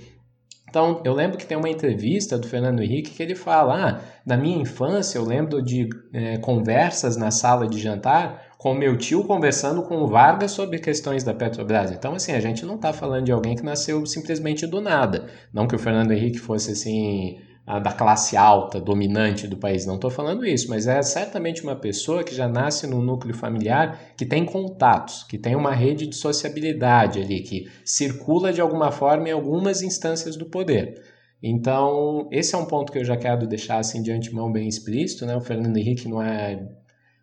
Então, 0.70 1.02
eu 1.04 1.12
lembro 1.12 1.37
que 1.37 1.44
tem 1.44 1.59
uma 1.59 1.68
entrevista 1.68 2.38
do 2.38 2.46
Fernando 2.46 2.80
Henrique 2.80 3.11
que 3.11 3.22
ele 3.22 3.35
fala: 3.35 3.74
ah, 3.74 4.00
na 4.24 4.37
minha 4.37 4.56
infância 4.56 5.18
eu 5.18 5.24
lembro 5.24 5.61
de 5.61 5.88
é, 6.12 6.38
conversas 6.38 7.16
na 7.16 7.33
sala 7.33 7.66
de 7.66 7.78
jantar 7.80 8.50
com 8.56 8.72
meu 8.72 8.96
tio 8.96 9.24
conversando 9.24 9.83
com 9.83 9.96
o 9.96 10.06
Vargas 10.06 10.52
sobre 10.52 10.78
questões 10.78 11.24
da 11.24 11.35
Petrobras. 11.35 11.90
Então, 11.90 12.14
assim, 12.14 12.33
a 12.33 12.40
gente 12.40 12.64
não 12.64 12.76
está 12.76 12.92
falando 12.92 13.24
de 13.24 13.33
alguém 13.33 13.56
que 13.56 13.64
nasceu 13.64 14.06
simplesmente 14.06 14.64
do 14.66 14.80
nada. 14.80 15.26
Não 15.52 15.66
que 15.66 15.74
o 15.74 15.78
Fernando 15.78 16.12
Henrique 16.12 16.38
fosse 16.38 16.70
assim 16.70 17.40
da 17.78 17.92
classe 17.92 18.37
alta, 18.37 18.80
dominante 18.80 19.46
do 19.46 19.56
país. 19.56 19.87
Não 19.87 19.94
estou 19.94 20.11
falando 20.11 20.44
isso, 20.44 20.68
mas 20.68 20.87
é 20.87 21.00
certamente 21.02 21.62
uma 21.62 21.76
pessoa 21.76 22.24
que 22.24 22.35
já 22.35 22.48
nasce 22.48 22.87
num 22.87 23.00
núcleo 23.00 23.35
familiar 23.35 23.98
que 24.16 24.26
tem 24.26 24.44
contatos, 24.44 25.24
que 25.24 25.38
tem 25.38 25.54
uma 25.54 25.74
rede 25.74 26.06
de 26.06 26.16
sociabilidade 26.16 27.20
ali, 27.20 27.40
que 27.40 27.70
circula 27.85 28.52
de 28.52 28.61
alguma 28.61 28.90
forma 28.90 29.28
em 29.28 29.33
algumas 29.33 29.83
instâncias 29.83 30.37
do 30.37 30.46
poder. 30.46 31.00
Então, 31.42 32.28
esse 32.30 32.54
é 32.54 32.59
um 32.59 32.66
ponto 32.66 32.92
que 32.92 32.98
eu 32.98 33.04
já 33.04 33.16
quero 33.16 33.46
deixar 33.46 33.78
assim 33.78 34.02
de 34.02 34.12
antemão 34.12 34.52
bem 34.52 34.68
explícito, 34.68 35.24
né? 35.24 35.37
O 35.37 35.40
Fernando 35.40 35.76
Henrique 35.76 36.09
não 36.09 36.20
é 36.22 36.68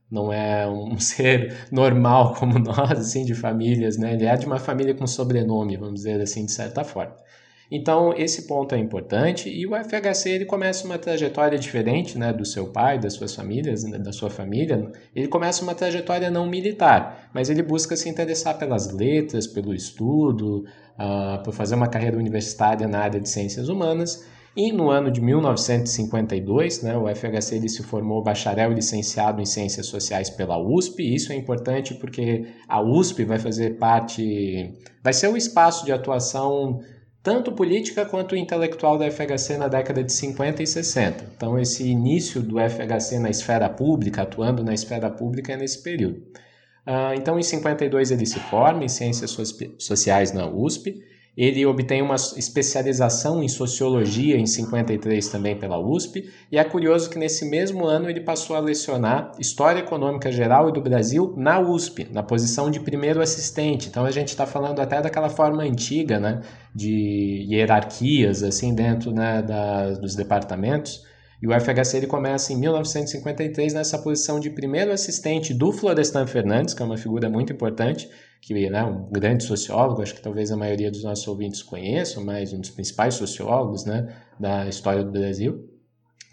não 0.09 0.31
é 0.31 0.67
um 0.67 0.97
ser 0.99 1.67
normal 1.71 2.33
como 2.35 2.57
nós, 2.57 2.91
assim, 2.91 3.25
de 3.25 3.35
famílias, 3.35 3.97
né? 3.97 4.13
Ele 4.13 4.25
é 4.25 4.35
de 4.35 4.45
uma 4.45 4.59
família 4.59 4.95
com 4.95 5.05
sobrenome, 5.05 5.77
vamos 5.77 5.95
dizer 5.95 6.21
assim, 6.21 6.45
de 6.45 6.51
certa 6.51 6.83
forma. 6.83 7.15
Então, 7.69 8.13
esse 8.15 8.47
ponto 8.47 8.73
é 8.73 8.77
importante 8.77 9.49
e 9.49 9.67
o 9.67 9.71
FHC 9.75 10.29
ele 10.29 10.45
começa 10.45 10.85
uma 10.85 10.97
trajetória 10.97 11.59
diferente 11.59 12.17
né, 12.17 12.31
do 12.31 12.45
seu 12.45 12.67
pai, 12.67 12.97
das 12.97 13.13
suas 13.13 13.35
famílias, 13.35 13.83
né, 13.83 13.97
da 13.99 14.13
sua 14.13 14.29
família. 14.29 14.89
Ele 15.13 15.27
começa 15.27 15.63
uma 15.63 15.75
trajetória 15.75 16.31
não 16.31 16.47
militar, 16.47 17.29
mas 17.33 17.49
ele 17.49 17.61
busca 17.61 17.95
se 17.97 18.07
interessar 18.07 18.57
pelas 18.57 18.93
letras, 18.93 19.45
pelo 19.45 19.73
estudo, 19.73 20.63
uh, 20.97 21.43
por 21.43 21.53
fazer 21.53 21.75
uma 21.75 21.87
carreira 21.87 22.17
universitária 22.17 22.87
na 22.87 22.99
área 22.99 23.19
de 23.19 23.27
ciências 23.27 23.67
humanas. 23.67 24.25
E 24.55 24.71
no 24.71 24.89
ano 24.89 25.11
de 25.11 25.21
1952, 25.21 26.81
né, 26.81 26.97
o 26.97 27.07
FHC 27.13 27.57
ele 27.57 27.69
se 27.69 27.83
formou 27.83 28.23
bacharel 28.23 28.71
e 28.71 28.75
licenciado 28.75 29.39
em 29.39 29.45
Ciências 29.45 29.85
Sociais 29.85 30.31
pela 30.31 30.57
USP. 30.57 31.13
Isso 31.13 31.31
é 31.31 31.35
importante 31.35 31.93
porque 31.93 32.47
a 32.67 32.81
USP 32.81 33.23
vai 33.23 33.37
fazer 33.37 33.77
parte, 33.77 34.73
vai 35.03 35.13
ser 35.13 35.27
o 35.27 35.37
espaço 35.37 35.85
de 35.85 35.91
atuação 35.91 36.79
tanto 37.27 37.51
política 37.51 38.05
quanto 38.05 38.37
intelectual 38.37 38.97
da 38.97 39.11
FHC 39.11 39.57
na 39.57 39.67
década 39.67 40.01
de 40.01 40.13
50 40.13 40.63
e 40.63 40.65
60. 40.65 41.25
Então, 41.35 41.59
esse 41.59 41.85
início 41.85 42.41
do 42.41 42.55
FHC 42.57 43.19
na 43.19 43.29
esfera 43.29 43.67
pública, 43.67 44.21
atuando 44.21 44.63
na 44.63 44.73
esfera 44.73 45.09
pública, 45.09 45.51
é 45.51 45.57
nesse 45.57 45.83
período. 45.83 46.19
Uh, 46.87 47.15
então, 47.17 47.37
em 47.37 47.43
52 47.43 48.11
ele 48.11 48.25
se 48.25 48.39
forma 48.39 48.85
em 48.85 48.87
Ciências 48.87 49.37
Sociais 49.77 50.31
na 50.31 50.47
USP 50.47 51.03
ele 51.37 51.63
obtém 51.67 52.01
uma 52.01 52.15
especialização 52.15 53.43
em 53.43 53.47
sociologia 53.47 54.37
em 54.37 54.47
53 54.47 55.27
também 55.27 55.55
pela 55.55 55.77
USP, 55.77 56.27
e 56.51 56.57
é 56.57 56.63
curioso 56.63 57.11
que 57.11 57.19
nesse 57.19 57.45
mesmo 57.45 57.85
ano 57.85 58.09
ele 58.09 58.21
passou 58.21 58.55
a 58.55 58.59
lecionar 58.59 59.31
História 59.37 59.81
Econômica 59.81 60.31
Geral 60.31 60.67
e 60.67 60.73
do 60.73 60.81
Brasil 60.81 61.35
na 61.37 61.59
USP, 61.59 62.07
na 62.11 62.23
posição 62.23 62.71
de 62.71 62.79
primeiro 62.79 63.21
assistente. 63.21 63.87
Então 63.87 64.03
a 64.03 64.09
gente 64.09 64.29
está 64.29 64.47
falando 64.47 64.79
até 64.79 64.99
daquela 64.99 65.29
forma 65.29 65.61
antiga, 65.61 66.19
né, 66.19 66.41
de 66.73 67.45
hierarquias 67.47 68.41
assim 68.41 68.73
dentro 68.73 69.11
né, 69.11 69.43
da, 69.43 69.91
dos 69.91 70.15
departamentos. 70.15 71.05
E 71.39 71.47
o 71.47 71.51
FHC 71.51 71.97
ele 71.97 72.07
começa 72.07 72.51
em 72.51 72.59
1953 72.59 73.75
nessa 73.75 73.99
posição 73.99 74.39
de 74.39 74.49
primeiro 74.49 74.91
assistente 74.91 75.53
do 75.53 75.71
Florestan 75.71 76.25
Fernandes, 76.25 76.73
que 76.73 76.81
é 76.81 76.85
uma 76.85 76.97
figura 76.97 77.29
muito 77.29 77.53
importante, 77.53 78.09
que 78.47 78.65
é 78.65 78.69
né, 78.69 78.81
um 78.81 79.11
grande 79.11 79.43
sociólogo, 79.43 80.01
acho 80.01 80.15
que 80.15 80.21
talvez 80.21 80.53
a 80.53 80.55
maioria 80.55 80.89
dos 80.89 81.03
nossos 81.03 81.27
ouvintes 81.27 81.61
conheçam, 81.61 82.23
mas 82.23 82.53
um 82.53 82.61
dos 82.61 82.69
principais 82.69 83.15
sociólogos 83.15 83.83
né, 83.83 84.07
da 84.39 84.65
história 84.69 85.03
do 85.03 85.11
Brasil, 85.11 85.69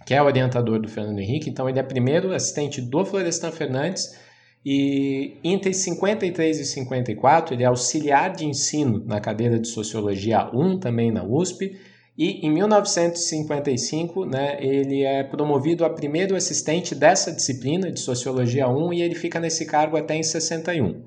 que 0.07 0.15
é 0.15 0.23
orientador 0.23 0.81
do 0.81 0.89
Fernando 0.89 1.19
Henrique. 1.19 1.51
Então, 1.51 1.69
ele 1.69 1.81
é 1.81 1.83
primeiro 1.83 2.33
assistente 2.33 2.81
do 2.81 3.05
Florestan 3.05 3.51
Fernandes 3.51 4.17
e 4.65 5.39
entre 5.43 5.75
53 5.75 6.61
e 6.61 6.65
54 6.65 7.53
ele 7.53 7.65
é 7.65 7.67
auxiliar 7.67 8.33
de 8.33 8.47
ensino 8.47 9.05
na 9.05 9.21
cadeira 9.21 9.59
de 9.59 9.67
Sociologia 9.67 10.49
1, 10.55 10.79
também 10.79 11.11
na 11.11 11.25
USP, 11.25 11.77
e 12.17 12.47
em 12.47 12.51
1955, 12.53 14.25
né, 14.25 14.57
ele 14.61 15.03
é 15.03 15.25
promovido 15.25 15.85
a 15.85 15.91
primeiro 15.91 16.37
assistente 16.37 16.95
dessa 16.95 17.33
disciplina 17.33 17.91
de 17.91 17.99
Sociologia 17.99 18.69
1 18.69 18.93
e 18.93 19.03
ele 19.03 19.17
fica 19.17 19.41
nesse 19.41 19.67
cargo 19.67 19.97
até 19.97 20.15
em 20.15 20.23
61. 20.23 21.03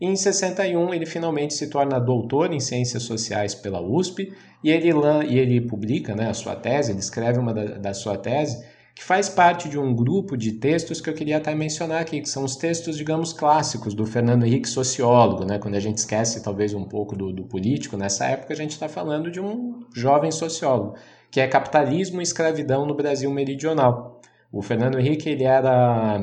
E 0.00 0.06
em 0.06 0.14
61 0.14 0.94
ele 0.94 1.06
finalmente 1.06 1.54
se 1.54 1.68
torna 1.68 1.98
doutor 1.98 2.52
em 2.52 2.60
Ciências 2.60 3.02
Sociais 3.02 3.54
pela 3.54 3.80
USP 3.80 4.32
e 4.62 4.70
ele, 4.70 4.90
e 5.28 5.38
ele 5.38 5.60
publica 5.60 6.14
né, 6.14 6.28
a 6.28 6.34
sua 6.34 6.54
tese, 6.54 6.92
ele 6.92 7.00
escreve 7.00 7.38
uma 7.38 7.52
da, 7.52 7.64
da 7.64 7.94
sua 7.94 8.16
tese 8.16 8.64
que 8.98 9.04
faz 9.04 9.28
parte 9.28 9.68
de 9.68 9.78
um 9.78 9.94
grupo 9.94 10.36
de 10.36 10.50
textos 10.50 11.00
que 11.00 11.08
eu 11.08 11.14
queria 11.14 11.36
até 11.36 11.54
mencionar 11.54 12.00
aqui, 12.00 12.20
que 12.20 12.28
são 12.28 12.42
os 12.42 12.56
textos, 12.56 12.96
digamos, 12.96 13.32
clássicos 13.32 13.94
do 13.94 14.04
Fernando 14.04 14.44
Henrique, 14.44 14.68
sociólogo, 14.68 15.44
né? 15.44 15.56
Quando 15.56 15.76
a 15.76 15.80
gente 15.80 15.98
esquece 15.98 16.42
talvez 16.42 16.74
um 16.74 16.82
pouco 16.82 17.14
do, 17.14 17.32
do 17.32 17.44
político, 17.44 17.96
nessa 17.96 18.26
época 18.26 18.52
a 18.52 18.56
gente 18.56 18.72
está 18.72 18.88
falando 18.88 19.30
de 19.30 19.40
um 19.40 19.84
jovem 19.94 20.32
sociólogo, 20.32 20.96
que 21.30 21.40
é 21.40 21.46
Capitalismo 21.46 22.20
e 22.20 22.24
Escravidão 22.24 22.84
no 22.86 22.94
Brasil 22.96 23.30
Meridional. 23.30 24.20
O 24.50 24.62
Fernando 24.62 24.98
Henrique, 24.98 25.28
ele 25.28 25.44
era, 25.44 26.20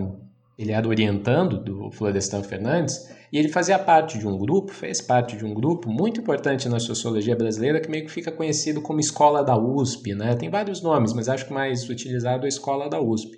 ele 0.59 0.73
era 0.73 0.85
orientando 0.85 1.57
do 1.57 1.89
Florestan 1.91 2.43
Fernandes, 2.43 3.09
e 3.35 3.37
ele 3.37 3.49
fazia 3.49 3.77
parte 3.77 4.17
de 4.17 4.25
um 4.25 4.37
grupo, 4.37 4.71
fez 4.71 5.01
parte 5.01 5.35
de 5.35 5.43
um 5.43 5.53
grupo 5.53 5.89
muito 5.89 6.21
importante 6.21 6.69
na 6.69 6.79
sociologia 6.79 7.35
brasileira 7.35 7.81
que 7.81 7.91
meio 7.91 8.05
que 8.05 8.11
fica 8.11 8.31
conhecido 8.31 8.81
como 8.81 9.01
Escola 9.01 9.43
da 9.43 9.57
USP, 9.57 10.15
né? 10.15 10.35
Tem 10.35 10.49
vários 10.49 10.81
nomes, 10.81 11.11
mas 11.11 11.27
acho 11.27 11.45
que 11.45 11.51
mais 11.51 11.89
utilizado 11.89 12.43
é 12.43 12.45
a 12.45 12.47
Escola 12.47 12.89
da 12.89 13.01
USP, 13.01 13.37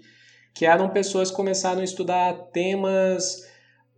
que 0.53 0.67
eram 0.67 0.89
pessoas 0.89 1.31
que 1.31 1.35
começaram 1.35 1.81
a 1.81 1.83
estudar 1.83 2.31
temas 2.53 3.46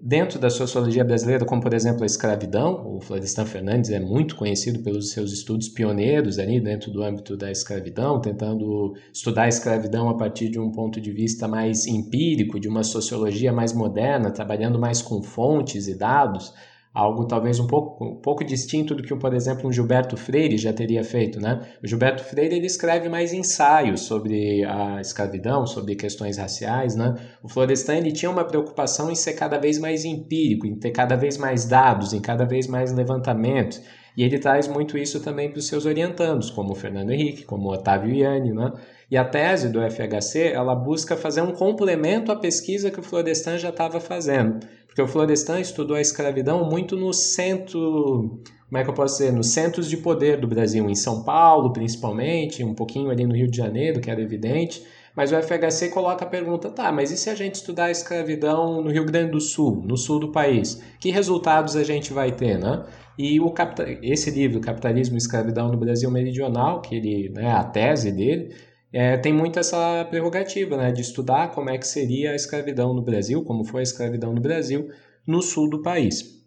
dentro 0.01 0.39
da 0.39 0.49
sociologia 0.49 1.03
brasileira, 1.03 1.45
como 1.45 1.62
por 1.62 1.73
exemplo 1.73 2.03
a 2.03 2.05
escravidão. 2.05 2.95
O 2.95 3.01
Florestan 3.01 3.45
Fernandes 3.45 3.89
é 3.89 3.99
muito 3.99 4.35
conhecido 4.35 4.79
pelos 4.79 5.12
seus 5.12 5.33
estudos 5.33 5.67
pioneiros 5.67 6.39
ali 6.39 6.59
dentro 6.59 6.89
do 6.91 7.03
âmbito 7.03 7.35
da 7.35 7.51
escravidão, 7.51 8.21
tentando 8.21 8.93
estudar 9.13 9.43
a 9.43 9.49
escravidão 9.49 10.09
a 10.09 10.15
partir 10.15 10.49
de 10.49 10.59
um 10.59 10.71
ponto 10.71 11.01
de 11.01 11.12
vista 11.12 11.47
mais 11.47 11.85
empírico, 11.85 12.59
de 12.59 12.67
uma 12.67 12.83
sociologia 12.83 13.51
mais 13.51 13.73
moderna, 13.73 14.31
trabalhando 14.31 14.79
mais 14.79 15.01
com 15.01 15.21
fontes 15.21 15.88
e 15.88 15.95
dados 15.95 16.53
algo 16.93 17.25
talvez 17.25 17.60
um 17.60 17.67
pouco, 17.67 18.04
um 18.04 18.15
pouco 18.15 18.43
distinto 18.43 18.95
do 18.95 19.04
que, 19.04 19.15
por 19.15 19.34
exemplo, 19.34 19.67
um 19.67 19.71
Gilberto 19.71 20.17
Freire 20.17 20.58
já 20.58 20.73
teria 20.73 21.04
feito, 21.04 21.39
né? 21.39 21.62
O 21.84 21.88
Gilberto 21.88 22.23
Freire 22.23 22.56
ele 22.56 22.65
escreve 22.65 23.08
mais 23.08 23.32
ensaios 23.32 24.02
sobre 24.02 24.65
a 24.65 24.99
escravidão, 24.99 25.65
sobre 25.67 25.95
questões 25.95 26.38
raciais, 26.38 26.95
né? 26.95 27.15
O 27.43 27.47
Florestan 27.47 27.95
ele 27.95 28.12
tinha 28.12 28.32
uma 28.32 28.43
preocupação 28.43 29.12
em 29.12 29.15
ser 29.15 29.34
cada 29.34 29.58
vez 29.60 29.78
mais 29.78 30.04
empírico, 30.04 30.65
em 30.65 30.75
ter 30.75 30.91
cada 30.91 31.15
vez 31.15 31.38
mais 31.38 31.65
dados, 31.65 32.13
em 32.13 32.21
cada 32.21 32.45
vez 32.45 32.67
mais 32.67 32.91
levantamentos. 32.91 33.82
E 34.17 34.23
ele 34.23 34.39
traz 34.39 34.67
muito 34.67 34.97
isso 34.97 35.21
também 35.21 35.49
para 35.49 35.60
os 35.60 35.67
seus 35.67 35.86
orientandos, 35.86 36.49
como 36.49 36.71
o 36.71 36.75
Fernando 36.75 37.12
Henrique, 37.12 37.45
como 37.45 37.69
o 37.69 37.73
Otávio 37.73 38.13
Iani, 38.13 38.52
né? 38.52 38.73
E 39.10 39.17
a 39.17 39.23
tese 39.23 39.69
do 39.69 39.80
FHC, 39.80 40.52
ela 40.54 40.75
busca 40.75 41.15
fazer 41.15 41.41
um 41.41 41.52
complemento 41.52 42.32
à 42.32 42.36
pesquisa 42.36 42.91
que 42.91 42.99
o 42.99 43.04
Florestan 43.04 43.58
já 43.58 43.69
estava 43.69 43.99
fazendo. 43.99 44.60
Porque 44.99 45.09
o 45.09 45.13
Florestan 45.13 45.62
estudou 45.62 45.95
a 45.95 46.01
escravidão 46.01 46.69
muito 46.69 46.97
no 46.97 47.13
centro, 47.13 48.41
como 48.67 48.77
é 48.77 48.83
que 48.83 48.89
eu 48.89 48.93
posso 48.93 49.17
dizer, 49.17 49.31
nos 49.31 49.47
centros 49.51 49.89
de 49.89 49.95
poder 49.95 50.41
do 50.41 50.45
Brasil, 50.45 50.89
em 50.89 50.95
São 50.95 51.23
Paulo 51.23 51.71
principalmente, 51.71 52.65
um 52.65 52.73
pouquinho 52.73 53.09
ali 53.09 53.25
no 53.25 53.33
Rio 53.33 53.49
de 53.49 53.55
Janeiro, 53.55 54.01
que 54.01 54.12
era 54.12 54.21
evidente. 54.21 54.83
Mas 55.15 55.31
o 55.31 55.41
FHC 55.41 55.88
coloca 55.88 56.25
a 56.25 56.27
pergunta, 56.27 56.69
tá, 56.69 56.91
mas 56.91 57.12
e 57.12 57.17
se 57.17 57.29
a 57.29 57.35
gente 57.35 57.55
estudar 57.55 57.85
a 57.85 57.91
escravidão 57.91 58.81
no 58.81 58.91
Rio 58.91 59.05
Grande 59.05 59.31
do 59.31 59.39
Sul, 59.39 59.81
no 59.85 59.95
sul 59.95 60.19
do 60.19 60.33
país? 60.33 60.81
Que 60.99 61.12
resultados 61.12 61.77
a 61.77 61.83
gente 61.83 62.12
vai 62.12 62.33
ter, 62.33 62.59
né? 62.59 62.83
E 63.17 63.39
o 63.39 63.53
esse 64.01 64.29
livro, 64.31 64.59
Capitalismo 64.59 65.15
e 65.15 65.17
Escravidão 65.17 65.69
no 65.69 65.77
Brasil 65.77 66.12
Meridional, 66.12 66.81
que 66.81 66.95
ele, 66.95 67.29
né, 67.29 67.51
a 67.51 67.63
tese 67.63 68.12
dele, 68.12 68.53
é, 68.91 69.17
tem 69.17 69.32
muito 69.32 69.60
essa 69.60 70.06
prerrogativa 70.10 70.75
né, 70.75 70.91
de 70.91 71.02
estudar 71.02 71.52
como 71.52 71.69
é 71.69 71.78
que 71.78 71.88
seria 71.88 72.32
a 72.32 72.36
escravidão 72.36 72.93
no 72.93 73.02
Brasil, 73.02 73.43
como 73.43 73.63
foi 73.63 73.82
a 73.82 73.84
escravidão 73.84 74.34
no 74.34 74.41
Brasil, 74.41 74.89
no 75.25 75.41
sul 75.41 75.69
do 75.69 75.82
país. 75.82 76.39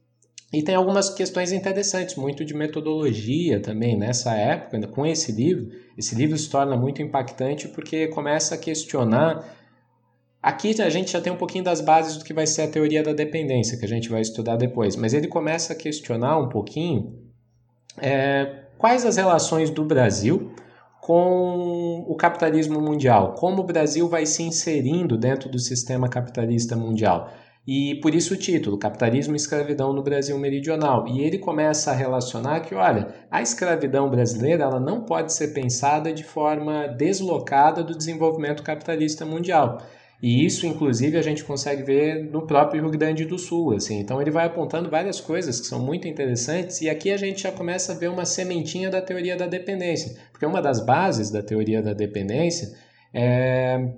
E 0.53 0.63
tem 0.63 0.75
algumas 0.75 1.09
questões 1.09 1.51
interessantes, 1.51 2.17
muito 2.17 2.45
de 2.45 2.53
metodologia 2.53 3.61
também 3.61 3.97
nessa 3.97 4.35
época, 4.35 4.87
com 4.89 5.07
esse 5.07 5.33
livro. 5.33 5.71
Esse 5.97 6.15
livro 6.15 6.37
se 6.37 6.51
torna 6.51 6.77
muito 6.77 7.01
impactante 7.01 7.69
porque 7.69 8.09
começa 8.09 8.55
a 8.55 8.59
questionar. 8.59 9.57
Aqui 10.43 10.79
a 10.83 10.91
gente 10.91 11.13
já 11.13 11.23
tem 11.23 11.33
um 11.33 11.37
pouquinho 11.37 11.65
das 11.65 11.81
bases 11.81 12.19
do 12.19 12.25
que 12.25 12.35
vai 12.35 12.47
ser 12.47 12.63
a 12.63 12.69
teoria 12.69 13.03
da 13.03 13.15
dependência, 13.15 13.79
que 13.79 13.85
a 13.85 13.89
gente 13.89 14.11
vai 14.11 14.21
estudar 14.21 14.57
depois, 14.57 14.95
mas 14.97 15.15
ele 15.15 15.29
começa 15.29 15.73
a 15.73 15.77
questionar 15.77 16.37
um 16.39 16.49
pouquinho 16.49 17.17
é, 17.97 18.65
quais 18.77 19.07
as 19.07 19.17
relações 19.17 19.71
do 19.71 19.85
Brasil 19.85 20.53
com 21.03 22.05
o 22.07 22.15
capitalismo 22.15 22.81
mundial, 22.81 23.35
como 23.35 23.62
o 23.62 23.67
Brasil 23.67 24.09
vai 24.09 24.25
se 24.25 24.45
inserindo 24.45 25.19
dentro 25.19 25.49
do 25.49 25.59
sistema 25.59 26.09
capitalista 26.09 26.77
mundial. 26.77 27.29
E 27.67 27.97
por 27.97 28.15
isso 28.15 28.35
o 28.35 28.37
título, 28.37 28.79
Capitalismo 28.79 29.35
e 29.35 29.37
Escravidão 29.37 29.93
no 29.93 30.01
Brasil 30.01 30.38
Meridional. 30.38 31.09
E 31.09 31.21
ele 31.21 31.38
começa 31.38 31.91
a 31.91 31.95
relacionar 31.95 32.61
que, 32.61 32.77
olha, 32.77 33.09
a 33.29 33.43
escravidão 33.43 34.09
brasileira 34.09 34.62
ela 34.62 34.79
não 34.79 35.01
pode 35.01 35.33
ser 35.33 35.49
pensada 35.49 36.12
de 36.12 36.23
forma 36.23 36.87
deslocada 36.87 37.83
do 37.83 37.97
desenvolvimento 37.99 38.62
capitalista 38.62 39.27
mundial. 39.27 39.79
E 40.23 40.47
isso, 40.47 40.65
inclusive, 40.67 41.19
a 41.19 41.23
gente 41.23 41.43
consegue 41.43 41.83
ver 41.83 42.31
no 42.31 42.47
próprio 42.47 42.83
Rio 42.83 42.93
Grande 42.93 43.25
do 43.25 43.37
Sul. 43.37 43.75
Assim. 43.75 43.99
Então, 43.99 44.23
ele 44.23 44.31
vai 44.31 44.47
apontando 44.47 44.89
várias 44.89 45.21
coisas 45.21 45.61
que 45.61 45.67
são 45.67 45.81
muito 45.81 46.07
interessantes, 46.07 46.81
e 46.81 46.89
aqui 46.89 47.11
a 47.11 47.17
gente 47.17 47.43
já 47.43 47.51
começa 47.51 47.93
a 47.93 47.97
ver 47.97 48.09
uma 48.09 48.25
sementinha 48.25 48.89
da 48.89 49.03
teoria 49.03 49.37
da 49.37 49.49
dependência. 49.49 50.17
Porque 50.31 50.47
uma 50.47 50.63
das 50.63 50.79
bases 50.79 51.29
da 51.29 51.43
teoria 51.43 51.83
da 51.83 51.93
dependência 51.93 52.73
é 53.13 53.89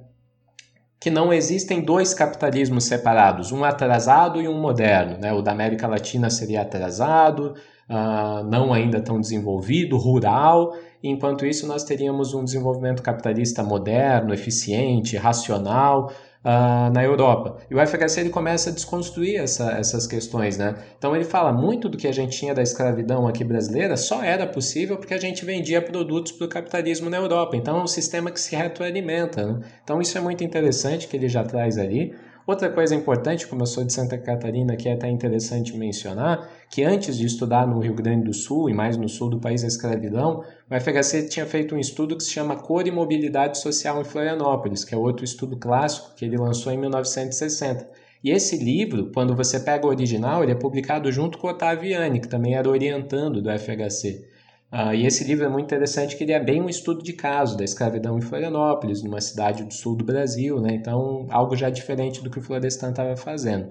que 1.04 1.10
não 1.10 1.30
existem 1.30 1.82
dois 1.82 2.14
capitalismos 2.14 2.84
separados, 2.84 3.52
um 3.52 3.62
atrasado 3.62 4.40
e 4.40 4.48
um 4.48 4.58
moderno. 4.58 5.18
Né? 5.18 5.34
O 5.34 5.42
da 5.42 5.52
América 5.52 5.86
Latina 5.86 6.30
seria 6.30 6.62
atrasado, 6.62 7.54
uh, 7.90 8.42
não 8.48 8.72
ainda 8.72 9.02
tão 9.02 9.20
desenvolvido, 9.20 9.98
rural, 9.98 10.74
Enquanto 11.06 11.44
isso, 11.44 11.66
nós 11.66 11.84
teríamos 11.84 12.32
um 12.32 12.42
desenvolvimento 12.42 13.02
capitalista 13.02 13.62
moderno, 13.62 14.32
eficiente, 14.32 15.16
racional, 15.18 16.10
uh, 16.44 16.92
na 16.92 17.02
Europa. 17.02 17.58
E 17.70 17.74
o 17.74 17.86
FHC 17.86 18.20
ele 18.20 18.30
começa 18.30 18.70
a 18.70 18.72
desconstruir 18.72 19.36
essa, 19.36 19.72
essas 19.72 20.06
questões, 20.06 20.58
né? 20.58 20.74
Então 20.96 21.16
ele 21.16 21.24
fala 21.24 21.52
muito 21.52 21.88
do 21.88 21.96
que 21.96 22.06
a 22.06 22.12
gente 22.12 22.38
tinha 22.38 22.54
da 22.54 22.62
escravidão 22.62 23.26
aqui 23.26 23.42
brasileira 23.42 23.96
só 23.96 24.22
era 24.22 24.46
possível 24.46 24.96
porque 24.96 25.14
a 25.14 25.20
gente 25.20 25.44
vendia 25.44 25.80
produtos 25.80 26.32
para 26.32 26.46
o 26.46 26.48
capitalismo 26.48 27.08
na 27.08 27.16
Europa. 27.16 27.56
Então 27.56 27.78
é 27.78 27.82
um 27.82 27.86
sistema 27.86 28.30
que 28.30 28.40
se 28.40 28.54
retroalimenta. 28.54 29.44
Né? 29.44 29.60
Então 29.82 30.00
isso 30.00 30.16
é 30.16 30.20
muito 30.20 30.44
interessante 30.44 31.08
que 31.08 31.16
ele 31.16 31.28
já 31.28 31.42
traz 31.42 31.78
ali. 31.78 32.14
Outra 32.46 32.68
coisa 32.68 32.94
importante, 32.94 33.46
como 33.46 33.62
eu 33.62 33.66
sou 33.66 33.84
de 33.84 33.92
Santa 33.92 34.18
Catarina, 34.18 34.76
que 34.76 34.86
é 34.86 34.92
até 34.92 35.08
interessante 35.08 35.74
mencionar, 35.74 36.46
que 36.68 36.84
antes 36.84 37.16
de 37.16 37.24
estudar 37.24 37.66
no 37.66 37.78
Rio 37.78 37.94
Grande 37.94 38.26
do 38.26 38.34
Sul 38.34 38.68
e 38.68 38.74
mais 38.74 38.98
no 38.98 39.08
sul 39.08 39.30
do 39.30 39.40
país 39.40 39.64
a 39.64 39.66
escravidão, 39.66 40.44
o 40.70 40.78
FHC 40.78 41.26
tinha 41.26 41.46
feito 41.46 41.74
um 41.74 41.78
estudo 41.78 42.14
que 42.14 42.22
se 42.22 42.30
chama 42.30 42.56
Cor 42.56 42.86
e 42.86 42.90
Mobilidade 42.90 43.58
Social 43.58 43.98
em 43.98 44.04
Florianópolis, 44.04 44.84
que 44.84 44.94
é 44.94 44.98
outro 44.98 45.24
estudo 45.24 45.56
clássico 45.56 46.14
que 46.14 46.26
ele 46.26 46.36
lançou 46.36 46.70
em 46.70 46.76
1960. 46.76 47.88
E 48.22 48.30
esse 48.30 48.58
livro, 48.62 49.10
quando 49.14 49.34
você 49.34 49.58
pega 49.58 49.86
o 49.86 49.90
original, 49.90 50.42
ele 50.42 50.52
é 50.52 50.54
publicado 50.54 51.10
junto 51.10 51.38
com 51.38 51.46
o 51.46 51.50
Ottaviani, 51.50 52.20
que 52.20 52.28
também 52.28 52.54
era 52.54 52.68
orientando 52.68 53.40
do 53.40 53.50
FHC. 53.50 54.33
Uh, 54.74 54.92
e 54.92 55.06
esse 55.06 55.22
livro 55.22 55.44
é 55.44 55.48
muito 55.48 55.66
interessante 55.66 56.16
que 56.16 56.24
ele 56.24 56.32
é 56.32 56.42
bem 56.42 56.60
um 56.60 56.68
estudo 56.68 57.00
de 57.00 57.12
caso 57.12 57.56
da 57.56 57.62
escravidão 57.62 58.18
em 58.18 58.20
Florianópolis, 58.20 59.04
numa 59.04 59.20
cidade 59.20 59.62
do 59.62 59.72
sul 59.72 59.94
do 59.94 60.04
Brasil, 60.04 60.60
né? 60.60 60.74
Então, 60.74 61.28
algo 61.30 61.54
já 61.54 61.70
diferente 61.70 62.20
do 62.20 62.28
que 62.28 62.40
o 62.40 62.42
Florestan 62.42 62.90
estava 62.90 63.16
fazendo. 63.16 63.70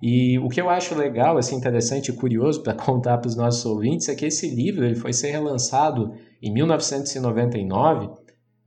E 0.00 0.38
o 0.38 0.48
que 0.48 0.60
eu 0.60 0.70
acho 0.70 0.94
legal, 0.94 1.36
assim, 1.36 1.56
interessante 1.56 2.12
e 2.12 2.12
curioso 2.12 2.62
para 2.62 2.74
contar 2.78 3.18
para 3.18 3.26
os 3.26 3.34
nossos 3.34 3.66
ouvintes 3.66 4.08
é 4.08 4.14
que 4.14 4.24
esse 4.24 4.48
livro 4.48 4.84
ele 4.84 4.94
foi 4.94 5.12
ser 5.12 5.32
relançado 5.32 6.14
em 6.40 6.52
1999 6.52 8.08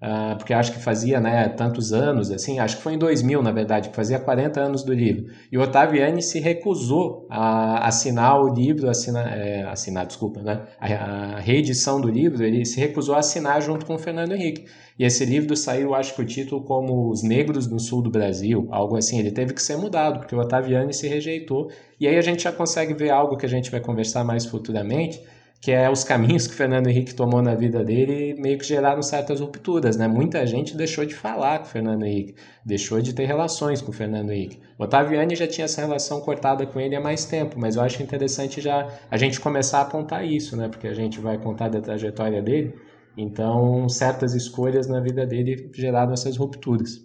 Uh, 0.02 0.38
porque 0.38 0.54
acho 0.54 0.72
que 0.72 0.80
fazia 0.80 1.20
né, 1.20 1.50
tantos 1.50 1.92
anos, 1.92 2.32
assim, 2.32 2.58
acho 2.58 2.78
que 2.78 2.84
foi 2.84 2.94
em 2.94 2.98
2000, 2.98 3.44
na 3.44 3.52
verdade, 3.52 3.90
que 3.90 3.96
fazia 3.96 4.18
40 4.18 4.58
anos 4.62 4.82
do 4.82 4.94
livro. 4.94 5.26
E 5.52 5.58
o 5.58 5.62
Ottaviani 5.62 6.22
se 6.22 6.40
recusou 6.40 7.28
a 7.30 7.86
assinar 7.86 8.42
o 8.42 8.48
livro, 8.48 8.90
assinar, 8.90 9.28
é, 9.38 9.64
assinar 9.64 10.06
desculpa, 10.06 10.42
né, 10.42 10.62
a, 10.80 10.86
a, 10.86 11.40
reedição 11.42 12.00
do 12.00 12.08
livro, 12.08 12.42
ele 12.46 12.64
se 12.64 12.80
recusou 12.80 13.14
a 13.14 13.20
assinar 13.20 13.62
junto 13.62 13.86
com 13.86 13.96
o 13.96 14.00
Fernando 14.00 14.32
Henrique. 14.32 14.68
E 14.98 15.04
esse 15.04 15.26
livro 15.26 15.54
saiu, 15.58 15.94
acho 15.94 16.16
que 16.16 16.22
o 16.22 16.26
título 16.26 16.64
como 16.64 17.10
Os 17.10 17.22
Negros 17.22 17.68
no 17.68 17.80
Sul 17.80 18.02
do 18.02 18.10
Brasil, 18.10 18.70
algo 18.72 18.96
assim, 18.96 19.20
ele 19.20 19.32
teve 19.32 19.54
que 19.54 19.62
ser 19.62 19.76
mudado, 19.76 20.20
porque 20.20 20.36
o 20.36 20.40
Ottaviani 20.40 20.94
se 20.94 21.10
rejeitou. 21.10 21.70
E 22.00 22.08
aí 22.08 22.18
a 22.18 22.22
gente 22.22 22.44
já 22.44 22.54
consegue 22.54 22.94
ver 22.94 23.10
algo 23.10 23.36
que 23.36 23.46
a 23.46 23.50
gente 23.50 23.70
vai 23.70 23.82
conversar 23.82 24.24
mais 24.24 24.46
futuramente, 24.46 25.22
que 25.62 25.72
é 25.72 25.90
os 25.90 26.06
caminhos 26.06 26.48
que 26.48 26.54
o 26.54 26.56
Fernando 26.56 26.88
Henrique 26.88 27.14
tomou 27.14 27.42
na 27.42 27.54
vida 27.54 27.84
dele 27.84 28.34
meio 28.40 28.58
que 28.58 28.66
geraram 28.66 29.02
certas 29.02 29.42
rupturas, 29.42 29.98
né? 29.98 30.08
Muita 30.08 30.46
gente 30.48 30.76
deixou 30.76 31.06
de 31.06 31.14
falar 31.14 31.60
com 31.60 31.66
o 31.66 31.68
Fernando 31.68 32.06
Henrique, 32.06 32.36
deixou 32.66 33.02
de 33.02 33.14
ter 33.14 33.26
relações 33.26 33.82
com 33.82 33.92
o 33.92 33.94
Fernando 33.94 34.32
Henrique. 34.32 34.60
O 34.78 34.84
Ottaviani 34.84 35.36
já 35.36 35.48
tinha 35.48 35.66
essa 35.66 35.82
relação 35.82 36.22
cortada 36.22 36.66
com 36.66 36.80
ele 36.80 36.96
há 36.96 37.02
mais 37.02 37.26
tempo, 37.26 37.60
mas 37.60 37.76
eu 37.76 37.82
acho 37.82 38.02
interessante 38.02 38.62
já 38.62 38.88
a 39.12 39.18
gente 39.18 39.40
começar 39.40 39.80
a 39.80 39.82
apontar 39.82 40.26
isso, 40.26 40.56
né? 40.56 40.70
Porque 40.70 40.88
a 40.88 40.94
gente 40.94 41.20
vai 41.20 41.38
contar 41.38 41.68
da 41.68 41.82
trajetória 41.82 42.42
dele, 42.42 42.74
então 43.18 43.90
certas 43.90 44.34
escolhas 44.34 44.88
na 44.88 45.02
vida 45.02 45.26
dele 45.26 45.70
geraram 45.74 46.14
essas 46.14 46.38
rupturas. 46.38 47.02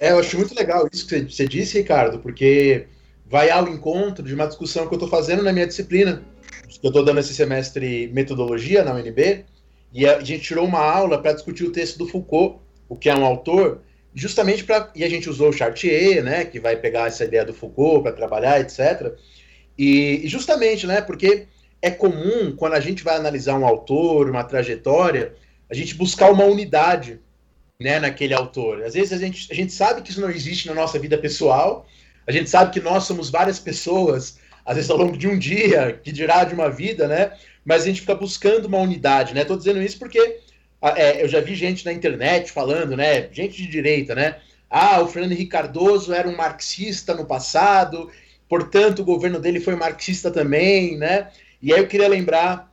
É, 0.00 0.10
eu 0.10 0.18
acho 0.18 0.36
muito 0.36 0.56
legal 0.56 0.88
isso 0.92 1.06
que 1.06 1.30
você 1.30 1.46
disse, 1.46 1.78
Ricardo, 1.78 2.18
porque 2.18 2.88
vai 3.24 3.48
ao 3.50 3.68
encontro 3.68 4.24
de 4.24 4.34
uma 4.34 4.48
discussão 4.48 4.88
que 4.88 4.92
eu 4.92 4.96
estou 4.96 5.08
fazendo 5.08 5.44
na 5.44 5.52
minha 5.52 5.66
disciplina, 5.66 6.20
eu 6.82 6.88
estou 6.88 7.04
dando 7.04 7.20
esse 7.20 7.34
semestre 7.34 8.08
metodologia 8.12 8.84
na 8.84 8.94
UNB, 8.94 9.44
e 9.92 10.06
a 10.06 10.20
gente 10.20 10.44
tirou 10.44 10.66
uma 10.66 10.80
aula 10.80 11.20
para 11.20 11.32
discutir 11.32 11.64
o 11.64 11.72
texto 11.72 11.98
do 11.98 12.06
Foucault, 12.06 12.58
o 12.88 12.96
que 12.96 13.10
é 13.10 13.14
um 13.14 13.24
autor, 13.24 13.80
justamente 14.14 14.64
para. 14.64 14.90
E 14.94 15.04
a 15.04 15.08
gente 15.08 15.28
usou 15.28 15.50
o 15.50 15.52
Chartier, 15.52 16.22
né, 16.22 16.44
que 16.44 16.58
vai 16.58 16.76
pegar 16.76 17.08
essa 17.08 17.24
ideia 17.24 17.44
do 17.44 17.52
Foucault 17.52 18.02
para 18.02 18.12
trabalhar, 18.12 18.60
etc. 18.60 19.14
E, 19.76 20.22
e 20.24 20.28
justamente, 20.28 20.86
né, 20.86 21.00
porque 21.00 21.46
é 21.80 21.90
comum, 21.90 22.54
quando 22.56 22.74
a 22.74 22.80
gente 22.80 23.02
vai 23.02 23.16
analisar 23.16 23.58
um 23.58 23.66
autor, 23.66 24.30
uma 24.30 24.44
trajetória, 24.44 25.34
a 25.68 25.74
gente 25.74 25.94
buscar 25.94 26.30
uma 26.30 26.44
unidade 26.44 27.20
né, 27.80 27.98
naquele 27.98 28.34
autor. 28.34 28.82
Às 28.82 28.94
vezes 28.94 29.12
a 29.12 29.18
gente, 29.18 29.50
a 29.50 29.54
gente 29.54 29.72
sabe 29.72 30.00
que 30.02 30.10
isso 30.10 30.20
não 30.20 30.30
existe 30.30 30.68
na 30.68 30.74
nossa 30.74 30.98
vida 30.98 31.18
pessoal, 31.18 31.86
a 32.26 32.30
gente 32.30 32.48
sabe 32.48 32.70
que 32.70 32.80
nós 32.80 33.04
somos 33.04 33.30
várias 33.30 33.58
pessoas 33.58 34.38
às 34.64 34.76
vezes 34.76 34.90
ao 34.90 34.96
longo 34.96 35.16
de 35.16 35.28
um 35.28 35.38
dia, 35.38 35.98
que 36.02 36.12
dirá 36.12 36.44
de 36.44 36.54
uma 36.54 36.70
vida, 36.70 37.08
né? 37.08 37.32
Mas 37.64 37.82
a 37.82 37.86
gente 37.86 38.00
fica 38.00 38.14
buscando 38.14 38.66
uma 38.66 38.78
unidade, 38.78 39.34
né? 39.34 39.44
Tô 39.44 39.56
dizendo 39.56 39.82
isso 39.82 39.98
porque 39.98 40.40
é, 40.80 41.22
eu 41.22 41.28
já 41.28 41.40
vi 41.40 41.54
gente 41.54 41.84
na 41.84 41.92
internet 41.92 42.50
falando, 42.50 42.96
né? 42.96 43.28
Gente 43.32 43.56
de 43.56 43.68
direita, 43.68 44.14
né? 44.14 44.36
Ah, 44.68 45.00
o 45.00 45.08
Fernando 45.08 45.32
Henrique 45.32 45.50
Cardoso 45.50 46.12
era 46.12 46.28
um 46.28 46.36
marxista 46.36 47.14
no 47.14 47.26
passado, 47.26 48.10
portanto 48.48 49.00
o 49.00 49.04
governo 49.04 49.38
dele 49.38 49.60
foi 49.60 49.76
marxista 49.76 50.30
também, 50.30 50.96
né? 50.96 51.28
E 51.60 51.72
aí 51.72 51.78
eu 51.78 51.86
queria 51.86 52.08
lembrar 52.08 52.72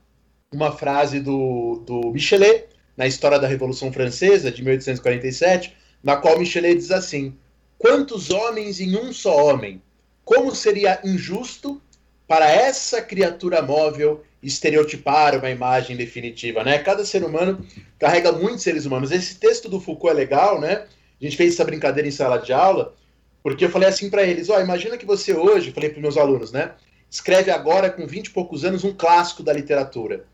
uma 0.51 0.71
frase 0.71 1.19
do, 1.19 1.83
do 1.85 2.11
Michelet, 2.11 2.67
na 2.97 3.05
história 3.05 3.39
da 3.39 3.47
Revolução 3.47 3.93
Francesa, 3.93 4.51
de 4.51 4.63
1847, 4.63 5.75
na 6.03 6.17
qual 6.17 6.39
Michelet 6.39 6.75
diz 6.75 6.91
assim: 6.91 7.37
Quantos 7.77 8.29
homens 8.29 8.79
em 8.79 8.97
um 8.97 9.13
só 9.13 9.45
homem? 9.45 9.81
Como 10.29 10.53
seria 10.53 10.99
injusto 11.03 11.81
para 12.27 12.47
essa 12.47 13.01
criatura 13.01 13.63
móvel 13.63 14.23
estereotipar 14.43 15.35
uma 15.35 15.49
imagem 15.49 15.97
definitiva, 15.97 16.63
né? 16.63 16.77
Cada 16.77 17.03
ser 17.03 17.23
humano 17.23 17.65
carrega 17.97 18.31
muitos 18.31 18.61
seres 18.61 18.85
humanos. 18.85 19.09
Esse 19.09 19.39
texto 19.39 19.67
do 19.67 19.81
Foucault 19.81 20.11
é 20.11 20.13
legal, 20.13 20.61
né? 20.61 20.85
A 21.19 21.23
gente 21.23 21.35
fez 21.35 21.55
essa 21.55 21.65
brincadeira 21.65 22.07
em 22.07 22.11
sala 22.11 22.37
de 22.37 22.53
aula, 22.53 22.93
porque 23.41 23.65
eu 23.65 23.71
falei 23.71 23.89
assim 23.89 24.07
para 24.07 24.21
eles, 24.21 24.51
ó, 24.51 24.57
oh, 24.57 24.61
imagina 24.61 24.99
que 24.99 25.05
você 25.05 25.33
hoje, 25.33 25.71
falei 25.71 25.89
para 25.89 25.99
meus 25.99 26.15
alunos, 26.15 26.51
né? 26.51 26.73
Escreve 27.09 27.49
agora 27.49 27.89
com 27.89 28.05
20 28.05 28.27
e 28.27 28.29
poucos 28.29 28.63
anos 28.63 28.83
um 28.83 28.93
clássico 28.93 29.41
da 29.41 29.51
literatura. 29.51 30.25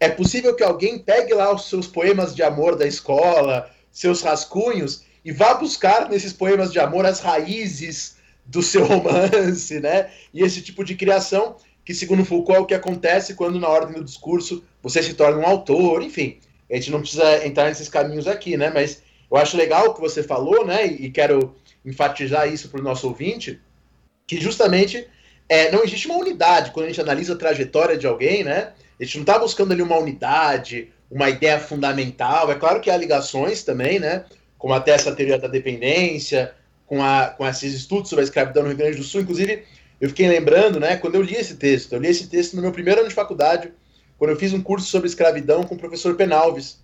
É 0.00 0.08
possível 0.08 0.56
que 0.56 0.64
alguém 0.64 0.98
pegue 0.98 1.34
lá 1.34 1.54
os 1.54 1.68
seus 1.68 1.86
poemas 1.86 2.34
de 2.34 2.42
amor 2.42 2.74
da 2.74 2.86
escola, 2.86 3.70
seus 3.92 4.22
rascunhos 4.22 5.04
e 5.22 5.30
vá 5.30 5.52
buscar 5.52 6.08
nesses 6.08 6.32
poemas 6.32 6.72
de 6.72 6.80
amor 6.80 7.04
as 7.04 7.20
raízes 7.20 8.18
do 8.50 8.62
seu 8.62 8.84
romance, 8.84 9.78
né? 9.80 10.10
E 10.34 10.42
esse 10.42 10.60
tipo 10.60 10.84
de 10.84 10.96
criação 10.96 11.56
que, 11.84 11.94
segundo 11.94 12.24
Foucault, 12.24 12.58
é 12.58 12.60
o 12.60 12.66
que 12.66 12.74
acontece 12.74 13.34
quando, 13.34 13.58
na 13.58 13.68
ordem 13.68 13.94
do 13.94 14.04
discurso, 14.04 14.64
você 14.82 15.02
se 15.02 15.14
torna 15.14 15.38
um 15.38 15.46
autor, 15.46 16.02
enfim. 16.02 16.38
A 16.70 16.74
gente 16.74 16.90
não 16.90 17.00
precisa 17.00 17.46
entrar 17.46 17.64
nesses 17.64 17.88
caminhos 17.88 18.26
aqui, 18.26 18.56
né? 18.56 18.70
Mas 18.72 19.02
eu 19.30 19.36
acho 19.36 19.56
legal 19.56 19.86
o 19.86 19.94
que 19.94 20.00
você 20.00 20.22
falou, 20.22 20.66
né? 20.66 20.86
E 20.86 21.10
quero 21.10 21.54
enfatizar 21.84 22.52
isso 22.52 22.68
para 22.68 22.80
o 22.80 22.84
nosso 22.84 23.06
ouvinte, 23.08 23.60
que 24.26 24.40
justamente 24.40 25.06
é, 25.48 25.70
não 25.70 25.82
existe 25.82 26.06
uma 26.06 26.18
unidade 26.18 26.70
quando 26.72 26.86
a 26.86 26.88
gente 26.88 27.00
analisa 27.00 27.34
a 27.34 27.38
trajetória 27.38 27.96
de 27.96 28.06
alguém, 28.06 28.44
né? 28.44 28.72
A 29.00 29.04
gente 29.04 29.16
não 29.16 29.22
está 29.22 29.38
buscando 29.38 29.72
ali 29.72 29.82
uma 29.82 29.98
unidade, 29.98 30.92
uma 31.10 31.30
ideia 31.30 31.58
fundamental. 31.58 32.50
É 32.50 32.54
claro 32.54 32.80
que 32.80 32.90
há 32.90 32.96
ligações 32.96 33.62
também, 33.62 33.98
né? 33.98 34.24
Como 34.58 34.74
até 34.74 34.92
essa 34.92 35.14
teoria 35.14 35.38
da 35.38 35.48
dependência, 35.48 36.54
com, 36.90 37.00
a, 37.00 37.28
com 37.28 37.46
esses 37.46 37.72
estudos 37.72 38.10
sobre 38.10 38.24
a 38.24 38.24
escravidão 38.24 38.64
no 38.64 38.70
Rio 38.70 38.78
Grande 38.78 38.96
do 38.96 39.04
Sul. 39.04 39.20
Inclusive, 39.20 39.62
eu 40.00 40.08
fiquei 40.08 40.28
lembrando, 40.28 40.80
né, 40.80 40.96
quando 40.96 41.14
eu 41.14 41.22
li 41.22 41.36
esse 41.36 41.54
texto, 41.54 41.92
eu 41.92 42.00
li 42.00 42.08
esse 42.08 42.26
texto 42.26 42.56
no 42.56 42.62
meu 42.62 42.72
primeiro 42.72 42.98
ano 42.98 43.08
de 43.08 43.14
faculdade, 43.14 43.72
quando 44.18 44.32
eu 44.32 44.36
fiz 44.36 44.52
um 44.52 44.60
curso 44.60 44.88
sobre 44.88 45.06
escravidão 45.06 45.62
com 45.62 45.76
o 45.76 45.78
professor 45.78 46.16
Penalves. 46.16 46.80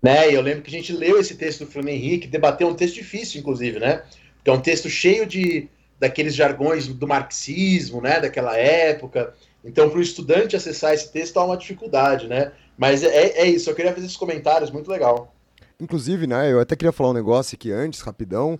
Né, 0.00 0.30
e 0.30 0.34
eu 0.34 0.40
lembro 0.40 0.62
que 0.62 0.68
a 0.68 0.78
gente 0.78 0.92
leu 0.92 1.18
esse 1.18 1.34
texto 1.34 1.64
do 1.64 1.66
Fernando 1.66 1.92
Henrique, 1.92 2.28
debateu 2.28 2.68
um 2.68 2.74
texto 2.74 2.94
difícil, 2.94 3.40
inclusive, 3.40 3.80
né? 3.80 4.04
Que 4.44 4.50
é 4.50 4.52
um 4.52 4.60
texto 4.60 4.88
cheio 4.88 5.26
de 5.26 5.68
daqueles 5.98 6.36
jargões 6.36 6.86
do 6.86 7.08
marxismo, 7.08 8.00
né, 8.00 8.20
daquela 8.20 8.56
época. 8.56 9.34
Então, 9.64 9.90
para 9.90 9.98
o 9.98 10.02
estudante 10.02 10.54
acessar 10.54 10.94
esse 10.94 11.10
texto 11.10 11.36
há 11.36 11.44
uma 11.44 11.56
dificuldade, 11.56 12.28
né? 12.28 12.52
Mas 12.76 13.02
é, 13.02 13.40
é 13.40 13.46
isso, 13.46 13.68
eu 13.68 13.74
queria 13.74 13.92
fazer 13.92 14.06
esses 14.06 14.16
comentários, 14.16 14.70
muito 14.70 14.88
legal. 14.88 15.34
Inclusive, 15.80 16.28
né, 16.28 16.52
eu 16.52 16.60
até 16.60 16.76
queria 16.76 16.92
falar 16.92 17.10
um 17.10 17.14
negócio 17.14 17.56
aqui 17.56 17.72
antes, 17.72 18.00
rapidão, 18.02 18.56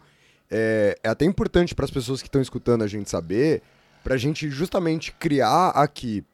é, 0.51 0.99
é 1.03 1.09
até 1.09 1.25
importante 1.25 1.75
para 1.75 1.85
as 1.85 1.91
pessoas 1.91 2.21
que 2.21 2.29
estão 2.29 2.41
escutando 2.41 2.83
a 2.83 2.87
gente 2.87 3.11
saber, 3.11 3.63
para 4.03 4.15
a 4.15 4.19
gente 4.19 4.49
justamente 4.49 5.13
criar 5.13 5.71
aqui 5.71 6.25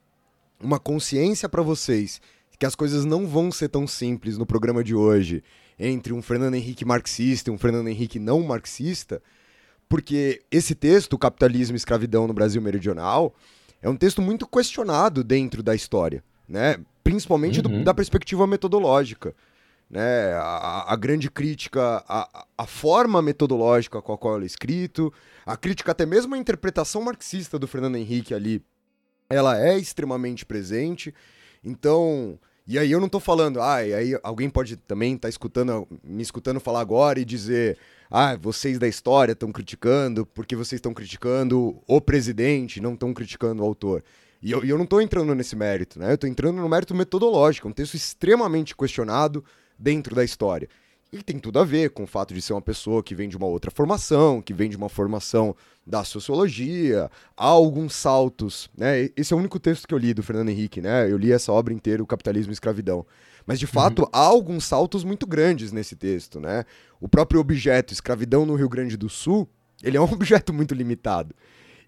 uma 0.60 0.78
consciência 0.78 1.48
para 1.48 1.62
vocês 1.62 2.20
que 2.58 2.66
as 2.66 2.74
coisas 2.74 3.04
não 3.04 3.26
vão 3.26 3.50
ser 3.50 3.68
tão 3.68 3.86
simples 3.86 4.38
no 4.38 4.46
programa 4.46 4.82
de 4.82 4.94
hoje 4.94 5.42
entre 5.78 6.12
um 6.12 6.22
Fernando 6.22 6.54
Henrique 6.54 6.84
marxista 6.84 7.50
e 7.50 7.52
um 7.52 7.58
Fernando 7.58 7.88
Henrique 7.88 8.18
não 8.18 8.40
marxista, 8.42 9.20
porque 9.88 10.42
esse 10.50 10.74
texto, 10.74 11.18
Capitalismo 11.18 11.74
e 11.74 11.78
Escravidão 11.78 12.26
no 12.26 12.32
Brasil 12.32 12.62
Meridional, 12.62 13.34
é 13.82 13.88
um 13.88 13.96
texto 13.96 14.22
muito 14.22 14.46
questionado 14.46 15.24
dentro 15.24 15.62
da 15.62 15.74
história, 15.74 16.22
né? 16.48 16.78
principalmente 17.02 17.60
uhum. 17.60 17.80
do, 17.80 17.84
da 17.84 17.92
perspectiva 17.92 18.46
metodológica 18.46 19.34
né, 19.94 20.32
a, 20.32 20.92
a 20.92 20.96
grande 20.96 21.30
crítica 21.30 22.04
à, 22.08 22.46
à 22.58 22.66
forma 22.66 23.22
metodológica 23.22 24.02
com 24.02 24.12
a 24.12 24.18
qual 24.18 24.34
ele 24.34 24.44
é 24.44 24.46
escrito, 24.46 25.12
a 25.46 25.56
crítica 25.56 25.92
até 25.92 26.04
mesmo 26.04 26.34
à 26.34 26.38
interpretação 26.38 27.00
marxista 27.00 27.60
do 27.60 27.68
Fernando 27.68 27.94
Henrique 27.94 28.34
ali, 28.34 28.60
ela 29.30 29.56
é 29.56 29.78
extremamente 29.78 30.44
presente. 30.44 31.14
Então, 31.62 32.36
e 32.66 32.76
aí 32.76 32.90
eu 32.90 32.98
não 32.98 33.06
estou 33.06 33.20
falando, 33.20 33.62
ah, 33.62 33.86
e 33.86 33.94
aí 33.94 34.18
alguém 34.24 34.50
pode 34.50 34.76
também 34.76 35.14
estar 35.14 35.26
tá 35.26 35.30
escutando, 35.30 35.86
me 36.02 36.24
escutando 36.24 36.58
falar 36.58 36.80
agora 36.80 37.20
e 37.20 37.24
dizer, 37.24 37.78
ah, 38.10 38.34
vocês 38.34 38.80
da 38.80 38.88
história 38.88 39.30
estão 39.30 39.52
criticando 39.52 40.26
porque 40.26 40.56
vocês 40.56 40.78
estão 40.78 40.92
criticando 40.92 41.80
o 41.86 42.00
presidente, 42.00 42.80
não 42.80 42.94
estão 42.94 43.14
criticando 43.14 43.62
o 43.62 43.64
autor. 43.64 44.02
E 44.42 44.50
eu, 44.50 44.64
e 44.64 44.70
eu 44.70 44.76
não 44.76 44.84
estou 44.84 45.00
entrando 45.00 45.32
nesse 45.36 45.54
mérito, 45.54 46.00
né? 46.00 46.10
Eu 46.10 46.16
estou 46.16 46.28
entrando 46.28 46.56
no 46.56 46.68
mérito 46.68 46.96
metodológico, 46.96 47.68
um 47.68 47.72
texto 47.72 47.94
extremamente 47.94 48.76
questionado 48.76 49.42
dentro 49.78 50.14
da 50.14 50.24
história. 50.24 50.68
E 51.12 51.22
tem 51.22 51.38
tudo 51.38 51.60
a 51.60 51.64
ver 51.64 51.90
com 51.90 52.02
o 52.02 52.06
fato 52.08 52.34
de 52.34 52.42
ser 52.42 52.54
uma 52.54 52.60
pessoa 52.60 53.00
que 53.00 53.14
vem 53.14 53.28
de 53.28 53.36
uma 53.36 53.46
outra 53.46 53.70
formação, 53.70 54.42
que 54.42 54.52
vem 54.52 54.68
de 54.68 54.76
uma 54.76 54.88
formação 54.88 55.54
da 55.86 56.02
sociologia, 56.02 57.08
há 57.36 57.46
alguns 57.46 57.94
saltos, 57.94 58.68
né? 58.76 59.08
Esse 59.16 59.32
é 59.32 59.36
o 59.36 59.38
único 59.38 59.60
texto 59.60 59.86
que 59.86 59.94
eu 59.94 59.98
li 59.98 60.12
do 60.12 60.24
Fernando 60.24 60.48
Henrique, 60.48 60.80
né? 60.80 61.08
Eu 61.08 61.16
li 61.16 61.30
essa 61.30 61.52
obra 61.52 61.72
inteira, 61.72 62.02
O 62.02 62.06
Capitalismo 62.06 62.50
e 62.50 62.54
Escravidão. 62.54 63.06
Mas, 63.46 63.60
de 63.60 63.66
fato, 63.66 64.02
uhum. 64.02 64.08
há 64.12 64.18
alguns 64.18 64.64
saltos 64.64 65.04
muito 65.04 65.24
grandes 65.24 65.70
nesse 65.70 65.94
texto, 65.94 66.40
né? 66.40 66.64
O 67.00 67.08
próprio 67.08 67.40
objeto, 67.40 67.92
escravidão 67.92 68.44
no 68.44 68.56
Rio 68.56 68.68
Grande 68.68 68.96
do 68.96 69.08
Sul, 69.08 69.48
ele 69.84 69.96
é 69.96 70.00
um 70.00 70.10
objeto 70.10 70.52
muito 70.52 70.74
limitado. 70.74 71.32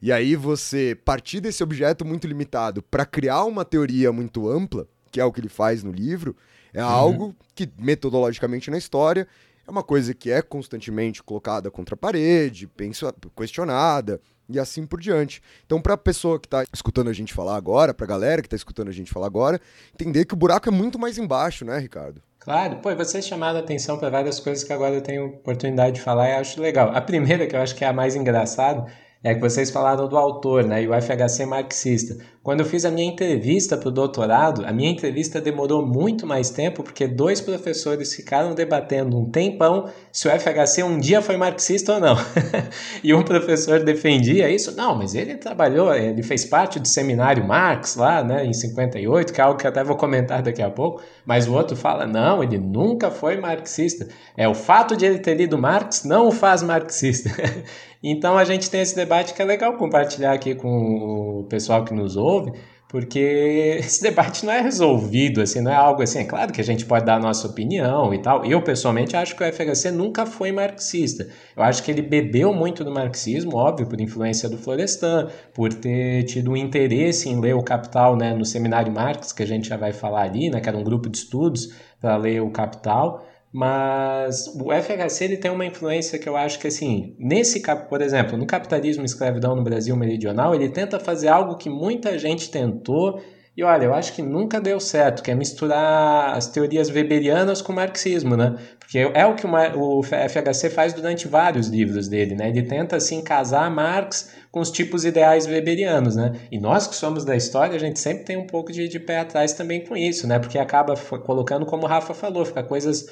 E 0.00 0.12
aí 0.12 0.36
você 0.36 0.96
partir 1.04 1.40
desse 1.40 1.64
objeto 1.64 2.04
muito 2.04 2.28
limitado 2.28 2.80
para 2.80 3.04
criar 3.04 3.44
uma 3.44 3.64
teoria 3.64 4.12
muito 4.12 4.48
ampla, 4.48 4.86
que 5.10 5.20
é 5.20 5.24
o 5.24 5.32
que 5.32 5.40
ele 5.40 5.48
faz 5.48 5.82
no 5.82 5.90
livro, 5.90 6.36
é 6.76 6.84
uhum. 6.84 6.90
algo 6.90 7.36
que 7.54 7.68
metodologicamente 7.78 8.70
na 8.70 8.76
história 8.76 9.26
é 9.66 9.70
uma 9.70 9.82
coisa 9.82 10.12
que 10.14 10.30
é 10.30 10.42
constantemente 10.42 11.22
colocada 11.22 11.70
contra 11.70 11.94
a 11.94 11.98
parede, 11.98 12.66
pensa, 12.66 13.12
questionada 13.34 14.20
e 14.48 14.60
assim 14.60 14.86
por 14.86 15.00
diante. 15.00 15.42
Então, 15.64 15.80
para 15.80 15.94
a 15.94 15.98
pessoa 15.98 16.38
que 16.38 16.46
está 16.46 16.64
escutando 16.72 17.08
a 17.08 17.12
gente 17.12 17.32
falar 17.32 17.56
agora, 17.56 17.94
para 17.94 18.04
a 18.04 18.08
galera 18.08 18.42
que 18.42 18.46
está 18.46 18.56
escutando 18.56 18.88
a 18.88 18.92
gente 18.92 19.10
falar 19.10 19.26
agora, 19.26 19.60
entender 19.94 20.26
que 20.26 20.34
o 20.34 20.36
buraco 20.36 20.68
é 20.68 20.72
muito 20.72 20.98
mais 20.98 21.16
embaixo, 21.16 21.64
né, 21.64 21.78
Ricardo? 21.78 22.22
Claro, 22.38 22.76
pô, 22.76 22.94
você 22.94 23.20
chamado 23.20 23.56
a 23.56 23.60
atenção 23.60 23.98
para 23.98 24.10
várias 24.10 24.38
coisas 24.38 24.62
que 24.62 24.72
agora 24.72 24.94
eu 24.94 25.02
tenho 25.02 25.26
oportunidade 25.26 25.96
de 25.96 26.02
falar 26.02 26.28
e 26.28 26.34
acho 26.34 26.60
legal. 26.60 26.94
A 26.94 27.00
primeira, 27.00 27.46
que 27.46 27.56
eu 27.56 27.60
acho 27.60 27.74
que 27.74 27.84
é 27.84 27.88
a 27.88 27.92
mais 27.92 28.14
engraçada, 28.14 28.86
é 29.26 29.34
que 29.34 29.40
vocês 29.40 29.72
falaram 29.72 30.06
do 30.06 30.16
autor, 30.16 30.62
né, 30.62 30.84
e 30.84 30.88
o 30.88 30.92
FHC 30.92 31.46
marxista. 31.46 32.16
Quando 32.44 32.60
eu 32.60 32.66
fiz 32.66 32.84
a 32.84 32.92
minha 32.92 33.10
entrevista 33.10 33.76
para 33.76 33.88
o 33.88 33.90
doutorado, 33.90 34.64
a 34.64 34.72
minha 34.72 34.88
entrevista 34.88 35.40
demorou 35.40 35.84
muito 35.84 36.24
mais 36.24 36.48
tempo 36.48 36.84
porque 36.84 37.08
dois 37.08 37.40
professores 37.40 38.14
ficaram 38.14 38.54
debatendo 38.54 39.18
um 39.18 39.28
tempão 39.28 39.90
se 40.12 40.28
o 40.28 40.30
FHC 40.30 40.84
um 40.84 40.96
dia 40.96 41.20
foi 41.20 41.36
marxista 41.36 41.94
ou 41.94 42.00
não. 42.00 42.14
e 43.02 43.12
um 43.12 43.24
professor 43.24 43.82
defendia 43.82 44.48
isso. 44.48 44.76
Não, 44.76 44.94
mas 44.94 45.16
ele 45.16 45.34
trabalhou, 45.34 45.92
ele 45.92 46.22
fez 46.22 46.44
parte 46.44 46.78
do 46.78 46.86
seminário 46.86 47.44
Marx 47.44 47.96
lá, 47.96 48.22
né, 48.22 48.46
em 48.46 48.52
58, 48.52 49.32
que 49.32 49.40
é 49.40 49.44
algo 49.44 49.58
que 49.58 49.66
até 49.66 49.82
vou 49.82 49.96
comentar 49.96 50.40
daqui 50.40 50.62
a 50.62 50.70
pouco. 50.70 51.02
Mas 51.24 51.48
o 51.48 51.52
outro 51.52 51.76
fala, 51.76 52.06
não, 52.06 52.44
ele 52.44 52.58
nunca 52.58 53.10
foi 53.10 53.40
marxista. 53.40 54.06
É 54.36 54.46
o 54.46 54.54
fato 54.54 54.96
de 54.96 55.04
ele 55.04 55.18
ter 55.18 55.34
lido 55.34 55.58
Marx 55.58 56.04
não 56.04 56.28
o 56.28 56.30
faz 56.30 56.62
marxista. 56.62 57.28
então 58.10 58.36
a 58.38 58.44
gente 58.44 58.70
tem 58.70 58.80
esse 58.80 58.94
debate 58.94 59.34
que 59.34 59.42
é 59.42 59.44
legal 59.44 59.74
compartilhar 59.74 60.32
aqui 60.32 60.54
com 60.54 61.40
o 61.40 61.44
pessoal 61.48 61.84
que 61.84 61.94
nos 61.94 62.16
ouve 62.16 62.52
porque 62.88 63.18
esse 63.80 64.02
debate 64.02 64.44
não 64.46 64.52
é 64.52 64.60
resolvido, 64.60 65.40
assim, 65.40 65.60
não 65.60 65.70
é 65.70 65.74
algo 65.74 66.02
assim, 66.02 66.20
é 66.20 66.24
claro 66.24 66.52
que 66.52 66.60
a 66.60 66.64
gente 66.64 66.84
pode 66.86 67.04
dar 67.04 67.16
a 67.16 67.20
nossa 67.20 67.46
opinião 67.46 68.12
e 68.14 68.18
tal. 68.18 68.44
Eu, 68.44 68.62
pessoalmente, 68.62 69.16
acho 69.16 69.36
que 69.36 69.42
o 69.42 69.52
FHC 69.52 69.90
nunca 69.90 70.24
foi 70.24 70.52
marxista. 70.52 71.28
Eu 71.56 71.62
acho 71.62 71.82
que 71.82 71.90
ele 71.90 72.02
bebeu 72.02 72.52
muito 72.52 72.84
do 72.84 72.92
marxismo, 72.92 73.56
óbvio, 73.56 73.86
por 73.86 74.00
influência 74.00 74.48
do 74.48 74.56
Florestan, 74.56 75.28
por 75.52 75.72
ter 75.72 76.24
tido 76.24 76.52
um 76.52 76.56
interesse 76.56 77.28
em 77.28 77.40
ler 77.40 77.54
o 77.54 77.62
Capital 77.62 78.16
né, 78.16 78.34
no 78.34 78.44
Seminário 78.44 78.92
Marx, 78.92 79.32
que 79.32 79.42
a 79.42 79.46
gente 79.46 79.68
já 79.68 79.76
vai 79.76 79.92
falar 79.92 80.22
ali, 80.22 80.50
né, 80.50 80.60
que 80.60 80.68
era 80.68 80.78
um 80.78 80.84
grupo 80.84 81.08
de 81.08 81.18
estudos 81.18 81.74
para 82.00 82.16
ler 82.16 82.40
o 82.40 82.50
Capital. 82.50 83.24
Mas 83.56 84.48
o 84.48 84.70
FHC 84.70 85.24
ele 85.24 85.38
tem 85.38 85.50
uma 85.50 85.64
influência 85.64 86.18
que 86.18 86.28
eu 86.28 86.36
acho 86.36 86.58
que, 86.58 86.66
assim, 86.66 87.16
nesse, 87.18 87.62
por 87.88 88.02
exemplo, 88.02 88.36
no 88.36 88.46
capitalismo 88.46 89.02
e 89.02 89.06
escravidão 89.06 89.56
no 89.56 89.64
Brasil 89.64 89.96
meridional, 89.96 90.54
ele 90.54 90.68
tenta 90.68 91.00
fazer 91.00 91.28
algo 91.28 91.56
que 91.56 91.70
muita 91.70 92.18
gente 92.18 92.50
tentou 92.50 93.18
e 93.56 93.64
olha, 93.64 93.86
eu 93.86 93.94
acho 93.94 94.12
que 94.12 94.20
nunca 94.20 94.60
deu 94.60 94.78
certo, 94.78 95.22
que 95.22 95.30
é 95.30 95.34
misturar 95.34 96.36
as 96.36 96.48
teorias 96.48 96.90
weberianas 96.90 97.62
com 97.62 97.72
o 97.72 97.76
marxismo, 97.76 98.36
né? 98.36 98.56
Porque 98.78 98.98
é 98.98 99.24
o 99.24 99.34
que 99.34 99.46
o 99.46 100.02
FHC 100.02 100.68
faz 100.68 100.92
durante 100.92 101.26
vários 101.26 101.68
livros 101.68 102.08
dele, 102.08 102.34
né? 102.34 102.50
Ele 102.50 102.62
tenta, 102.62 102.96
assim, 102.96 103.22
casar 103.22 103.70
Marx 103.70 104.32
com 104.52 104.60
os 104.60 104.70
tipos 104.70 105.06
ideais 105.06 105.46
weberianos, 105.46 106.14
né? 106.14 106.32
E 106.52 106.60
nós 106.60 106.86
que 106.86 106.94
somos 106.94 107.24
da 107.24 107.34
história, 107.34 107.74
a 107.74 107.80
gente 107.80 107.98
sempre 107.98 108.24
tem 108.24 108.36
um 108.36 108.46
pouco 108.46 108.70
de, 108.70 108.86
de 108.86 109.00
pé 109.00 109.20
atrás 109.20 109.54
também 109.54 109.82
com 109.82 109.96
isso, 109.96 110.26
né? 110.26 110.38
Porque 110.38 110.58
acaba 110.58 110.94
colocando, 111.24 111.64
como 111.64 111.84
o 111.84 111.86
Rafa 111.86 112.12
falou, 112.12 112.44
fica 112.44 112.62
coisas 112.62 113.06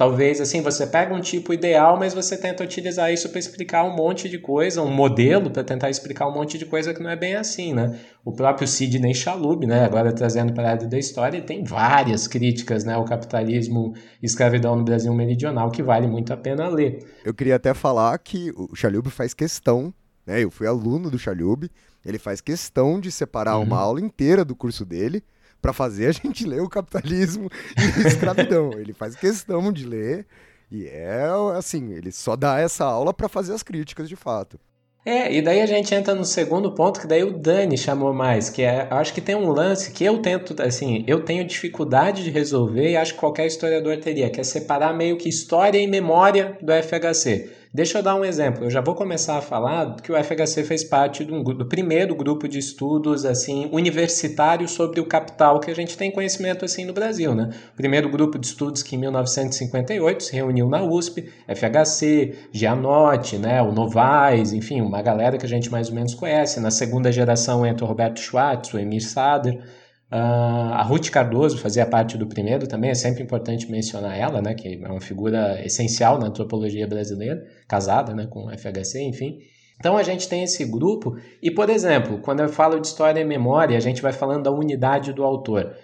Talvez 0.00 0.40
assim, 0.40 0.62
você 0.62 0.86
pega 0.86 1.14
um 1.14 1.20
tipo 1.20 1.52
ideal, 1.52 1.98
mas 1.98 2.14
você 2.14 2.34
tenta 2.34 2.64
utilizar 2.64 3.12
isso 3.12 3.28
para 3.28 3.38
explicar 3.38 3.84
um 3.84 3.94
monte 3.94 4.30
de 4.30 4.38
coisa, 4.38 4.80
um 4.80 4.90
modelo 4.90 5.50
para 5.50 5.62
tentar 5.62 5.90
explicar 5.90 6.26
um 6.26 6.32
monte 6.32 6.56
de 6.56 6.64
coisa 6.64 6.94
que 6.94 7.02
não 7.02 7.10
é 7.10 7.16
bem 7.16 7.34
assim, 7.34 7.74
né? 7.74 8.00
O 8.24 8.32
próprio 8.32 8.66
Sidney 8.66 9.14
Chalub, 9.14 9.66
né, 9.66 9.84
agora 9.84 10.10
trazendo 10.10 10.54
para 10.54 10.68
a 10.68 10.70
área 10.70 10.88
da 10.88 10.98
história, 10.98 11.42
tem 11.42 11.64
várias 11.64 12.26
críticas, 12.26 12.82
né, 12.82 12.94
ao 12.94 13.04
capitalismo 13.04 13.92
e 14.22 14.24
escravidão 14.24 14.74
no 14.74 14.84
Brasil 14.84 15.12
meridional 15.12 15.70
que 15.70 15.82
vale 15.82 16.06
muito 16.06 16.32
a 16.32 16.36
pena 16.38 16.66
ler. 16.66 17.06
Eu 17.22 17.34
queria 17.34 17.56
até 17.56 17.74
falar 17.74 18.16
que 18.20 18.54
o 18.56 18.74
Chalub 18.74 19.10
faz 19.10 19.34
questão, 19.34 19.92
né? 20.26 20.42
Eu 20.42 20.50
fui 20.50 20.66
aluno 20.66 21.10
do 21.10 21.18
Chalub, 21.18 21.70
ele 22.06 22.18
faz 22.18 22.40
questão 22.40 22.98
de 22.98 23.12
separar 23.12 23.58
uhum. 23.58 23.64
uma 23.64 23.78
aula 23.78 24.00
inteira 24.00 24.46
do 24.46 24.56
curso 24.56 24.82
dele 24.86 25.22
para 25.60 25.72
fazer 25.72 26.06
a 26.06 26.12
gente 26.12 26.46
ler 26.46 26.60
o 26.60 26.68
capitalismo 26.68 27.48
e 27.76 28.04
a 28.04 28.08
escravidão. 28.08 28.70
ele 28.78 28.92
faz 28.92 29.16
questão 29.16 29.72
de 29.72 29.86
ler 29.86 30.26
e 30.70 30.86
é 30.86 31.26
assim, 31.56 31.92
ele 31.92 32.12
só 32.12 32.36
dá 32.36 32.58
essa 32.58 32.84
aula 32.84 33.12
para 33.12 33.28
fazer 33.28 33.52
as 33.52 33.62
críticas 33.62 34.08
de 34.08 34.16
fato. 34.16 34.58
É, 35.04 35.32
e 35.32 35.40
daí 35.40 35.62
a 35.62 35.66
gente 35.66 35.94
entra 35.94 36.14
no 36.14 36.26
segundo 36.26 36.74
ponto 36.74 37.00
que 37.00 37.06
daí 37.06 37.24
o 37.24 37.32
Dani 37.32 37.76
chamou 37.78 38.12
mais, 38.12 38.50
que 38.50 38.62
é, 38.62 38.86
acho 38.90 39.14
que 39.14 39.20
tem 39.20 39.34
um 39.34 39.48
lance 39.48 39.92
que 39.92 40.04
eu 40.04 40.20
tento, 40.20 40.54
assim, 40.62 41.04
eu 41.06 41.24
tenho 41.24 41.46
dificuldade 41.46 42.22
de 42.22 42.30
resolver 42.30 42.90
e 42.90 42.96
acho 42.98 43.14
que 43.14 43.18
qualquer 43.18 43.46
historiador 43.46 43.96
teria, 43.96 44.28
que 44.28 44.40
é 44.40 44.44
separar 44.44 44.94
meio 44.94 45.16
que 45.16 45.26
história 45.26 45.78
e 45.78 45.86
memória 45.86 46.58
do 46.60 46.70
FHC. 46.70 47.50
Deixa 47.72 47.98
eu 47.98 48.02
dar 48.02 48.16
um 48.16 48.24
exemplo. 48.24 48.64
Eu 48.64 48.70
já 48.70 48.80
vou 48.80 48.96
começar 48.96 49.38
a 49.38 49.40
falar 49.40 49.94
que 50.02 50.10
o 50.10 50.24
FHC 50.24 50.64
fez 50.64 50.82
parte 50.82 51.22
do, 51.22 51.40
do 51.44 51.64
primeiro 51.64 52.16
grupo 52.16 52.48
de 52.48 52.58
estudos 52.58 53.24
assim 53.24 53.70
universitário 53.70 54.66
sobre 54.66 55.00
o 55.00 55.06
capital 55.06 55.60
que 55.60 55.70
a 55.70 55.74
gente 55.74 55.96
tem 55.96 56.10
conhecimento 56.10 56.64
assim 56.64 56.84
no 56.84 56.92
Brasil, 56.92 57.32
né? 57.32 57.50
Primeiro 57.76 58.10
grupo 58.10 58.40
de 58.40 58.46
estudos 58.48 58.82
que 58.82 58.96
em 58.96 58.98
1958 58.98 60.20
se 60.20 60.34
reuniu 60.34 60.68
na 60.68 60.82
USP, 60.82 61.30
FHC, 61.46 62.34
Gianotti, 62.50 63.38
né, 63.38 63.62
o 63.62 63.70
Novaes, 63.70 64.52
enfim, 64.52 64.80
uma 64.80 65.00
galera 65.00 65.38
que 65.38 65.46
a 65.46 65.48
gente 65.48 65.70
mais 65.70 65.90
ou 65.90 65.94
menos 65.94 66.12
conhece. 66.12 66.58
Na 66.58 66.72
segunda 66.72 67.12
geração 67.12 67.64
entra 67.64 67.84
o 67.84 67.88
Roberto 67.88 68.18
Schwartz, 68.18 68.74
o 68.74 68.80
Emir 68.80 69.00
Sader, 69.00 69.62
Uh, 70.12 70.74
a 70.74 70.82
Ruth 70.82 71.08
Cardoso 71.08 71.56
fazia 71.56 71.86
parte 71.86 72.18
do 72.18 72.26
primeiro 72.26 72.66
também, 72.66 72.90
é 72.90 72.94
sempre 72.94 73.22
importante 73.22 73.70
mencionar 73.70 74.18
ela, 74.18 74.42
né, 74.42 74.54
que 74.54 74.80
é 74.82 74.88
uma 74.88 75.00
figura 75.00 75.64
essencial 75.64 76.18
na 76.18 76.26
antropologia 76.26 76.84
brasileira, 76.84 77.46
casada 77.70 78.12
né, 78.12 78.26
com 78.26 78.50
FHC, 78.50 79.00
enfim. 79.02 79.38
Então 79.78 79.96
a 79.96 80.02
gente 80.02 80.28
tem 80.28 80.42
esse 80.42 80.64
grupo, 80.64 81.16
e 81.40 81.50
por 81.50 81.70
exemplo, 81.70 82.18
quando 82.18 82.40
eu 82.40 82.48
falo 82.48 82.80
de 82.80 82.88
história 82.88 83.20
e 83.20 83.24
memória, 83.24 83.76
a 83.76 83.80
gente 83.80 84.02
vai 84.02 84.12
falando 84.12 84.42
da 84.42 84.50
unidade 84.50 85.12
do 85.12 85.22
autor. 85.22 85.74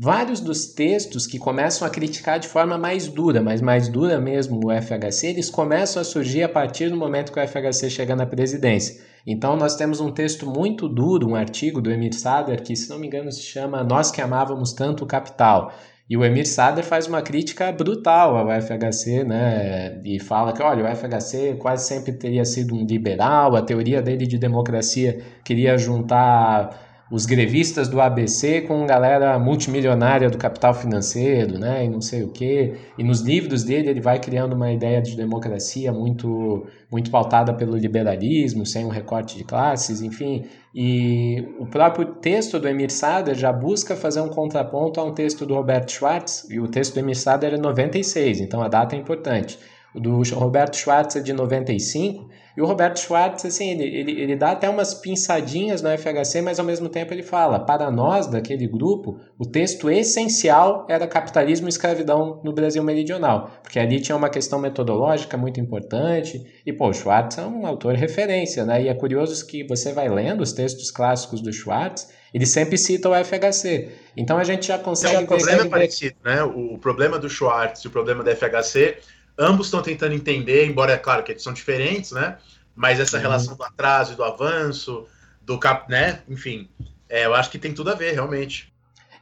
Vários 0.00 0.40
dos 0.40 0.66
textos 0.74 1.26
que 1.26 1.38
começam 1.38 1.86
a 1.86 1.90
criticar 1.90 2.38
de 2.38 2.48
forma 2.48 2.78
mais 2.78 3.08
dura, 3.08 3.42
mas 3.42 3.60
mais 3.60 3.88
dura 3.88 4.20
mesmo 4.20 4.60
o 4.64 4.70
FHC, 4.70 5.26
eles 5.26 5.50
começam 5.50 6.00
a 6.00 6.04
surgir 6.04 6.44
a 6.44 6.48
partir 6.48 6.88
do 6.88 6.96
momento 6.96 7.32
que 7.32 7.40
o 7.40 7.46
FHC 7.46 7.90
chega 7.90 8.14
na 8.14 8.24
presidência. 8.24 9.04
Então, 9.26 9.56
nós 9.56 9.74
temos 9.76 10.00
um 10.00 10.12
texto 10.12 10.48
muito 10.48 10.88
duro, 10.88 11.28
um 11.28 11.34
artigo 11.34 11.80
do 11.80 11.90
Emir 11.90 12.14
Sader, 12.14 12.62
que, 12.62 12.76
se 12.76 12.88
não 12.88 12.98
me 12.98 13.08
engano, 13.08 13.30
se 13.30 13.42
chama 13.42 13.82
Nós 13.84 14.10
que 14.10 14.20
Amávamos 14.20 14.72
Tanto 14.72 15.04
o 15.04 15.06
Capital. 15.06 15.72
E 16.08 16.16
o 16.16 16.24
Emir 16.24 16.46
Sader 16.46 16.84
faz 16.84 17.06
uma 17.06 17.20
crítica 17.20 17.70
brutal 17.70 18.36
ao 18.36 18.48
FHC, 18.62 19.24
né? 19.24 20.00
E 20.04 20.18
fala 20.18 20.54
que, 20.54 20.62
olha, 20.62 20.84
o 20.84 20.96
FHC 20.96 21.56
quase 21.58 21.86
sempre 21.86 22.12
teria 22.12 22.44
sido 22.46 22.74
um 22.74 22.86
liberal, 22.86 23.54
a 23.54 23.60
teoria 23.62 24.00
dele 24.00 24.26
de 24.26 24.38
democracia 24.38 25.20
queria 25.44 25.76
juntar 25.76 26.88
os 27.10 27.24
grevistas 27.24 27.88
do 27.88 28.00
ABC 28.00 28.62
com 28.62 28.86
galera 28.86 29.38
multimilionária 29.38 30.28
do 30.28 30.36
capital 30.36 30.74
financeiro, 30.74 31.58
né, 31.58 31.84
e 31.84 31.88
não 31.88 32.00
sei 32.02 32.22
o 32.22 32.28
quê. 32.28 32.74
E 32.98 33.04
nos 33.04 33.22
livros 33.22 33.64
dele 33.64 33.88
ele 33.88 34.00
vai 34.00 34.18
criando 34.18 34.52
uma 34.54 34.70
ideia 34.70 35.00
de 35.00 35.16
democracia 35.16 35.92
muito 35.92 36.66
muito 36.90 37.10
pautada 37.10 37.52
pelo 37.52 37.76
liberalismo, 37.76 38.64
sem 38.64 38.84
um 38.84 38.88
recorte 38.88 39.36
de 39.36 39.44
classes, 39.44 40.00
enfim. 40.00 40.44
E 40.80 41.44
o 41.58 41.66
próprio 41.66 42.06
texto 42.06 42.56
do 42.60 42.68
Emir 42.68 42.92
Sader 42.92 43.34
já 43.34 43.52
busca 43.52 43.96
fazer 43.96 44.20
um 44.20 44.28
contraponto 44.28 45.00
a 45.00 45.04
um 45.04 45.12
texto 45.12 45.44
do 45.44 45.54
Roberto 45.54 45.90
Schwartz, 45.90 46.46
e 46.48 46.60
o 46.60 46.68
texto 46.68 46.94
do 46.94 47.00
Emir 47.00 47.18
Sader 47.18 47.54
é 47.54 47.56
96, 47.56 48.38
então 48.38 48.62
a 48.62 48.68
data 48.68 48.94
é 48.94 48.98
importante. 49.00 49.58
O 49.92 49.98
do 49.98 50.22
Roberto 50.34 50.76
Schwartz 50.76 51.16
é 51.16 51.20
de 51.20 51.32
95, 51.32 52.28
E 52.58 52.60
o 52.60 52.66
Roberto 52.66 52.98
Schwartz, 52.98 53.44
assim, 53.44 53.70
ele, 53.70 53.84
ele, 53.84 54.20
ele 54.20 54.34
dá 54.34 54.50
até 54.50 54.68
umas 54.68 54.92
pinçadinhas 54.92 55.80
no 55.80 55.96
FHC, 55.96 56.42
mas 56.42 56.58
ao 56.58 56.66
mesmo 56.66 56.88
tempo 56.88 57.14
ele 57.14 57.22
fala, 57.22 57.60
para 57.60 57.88
nós, 57.88 58.26
daquele 58.26 58.66
grupo, 58.66 59.20
o 59.38 59.46
texto 59.46 59.88
essencial 59.88 60.84
era 60.90 61.06
capitalismo 61.06 61.68
e 61.68 61.70
escravidão 61.70 62.40
no 62.42 62.52
Brasil 62.52 62.82
meridional, 62.82 63.48
porque 63.62 63.78
ali 63.78 64.00
tinha 64.00 64.16
uma 64.16 64.28
questão 64.28 64.58
metodológica 64.58 65.36
muito 65.36 65.60
importante, 65.60 66.44
e, 66.66 66.72
pô, 66.72 66.88
o 66.88 66.92
Schwartz 66.92 67.38
é 67.38 67.42
um 67.42 67.64
autor 67.64 67.94
referência, 67.94 68.64
né? 68.64 68.82
E 68.82 68.88
é 68.88 68.94
curioso 68.94 69.46
que 69.46 69.62
você 69.62 69.92
vai 69.92 70.08
lendo 70.08 70.40
os 70.40 70.52
textos 70.52 70.90
clássicos 70.90 71.40
do 71.40 71.52
Schwartz, 71.52 72.08
ele 72.34 72.44
sempre 72.44 72.76
cita 72.76 73.08
o 73.08 73.14
FHC. 73.24 73.88
Então 74.16 74.36
a 74.36 74.42
gente 74.42 74.66
já 74.66 74.78
consegue... 74.80 75.14
Então, 75.14 75.36
o 75.36 75.38
problema 75.38 75.62
é 75.62 75.68
parecido, 75.68 76.16
né? 76.24 76.42
O 76.42 76.76
problema 76.76 77.20
do 77.20 77.30
Schwartz 77.30 77.84
e 77.84 77.86
o 77.86 77.90
problema 77.90 78.24
do 78.24 78.30
FHC 78.34 78.96
ambos 79.38 79.68
estão 79.68 79.80
tentando 79.80 80.14
entender, 80.14 80.66
embora 80.66 80.92
é 80.92 80.98
claro 80.98 81.22
que 81.22 81.32
eles 81.32 81.42
são 81.42 81.52
diferentes, 81.52 82.12
né? 82.12 82.38
Mas 82.74 82.98
essa 82.98 83.16
uhum. 83.16 83.22
relação 83.22 83.56
do 83.56 83.62
atraso 83.62 84.12
e 84.12 84.16
do 84.16 84.24
avanço, 84.24 85.06
do 85.42 85.58
cap, 85.58 85.90
né? 85.90 86.22
Enfim, 86.28 86.68
é, 87.08 87.26
eu 87.26 87.34
acho 87.34 87.50
que 87.50 87.58
tem 87.58 87.72
tudo 87.72 87.90
a 87.90 87.94
ver, 87.94 88.12
realmente. 88.12 88.72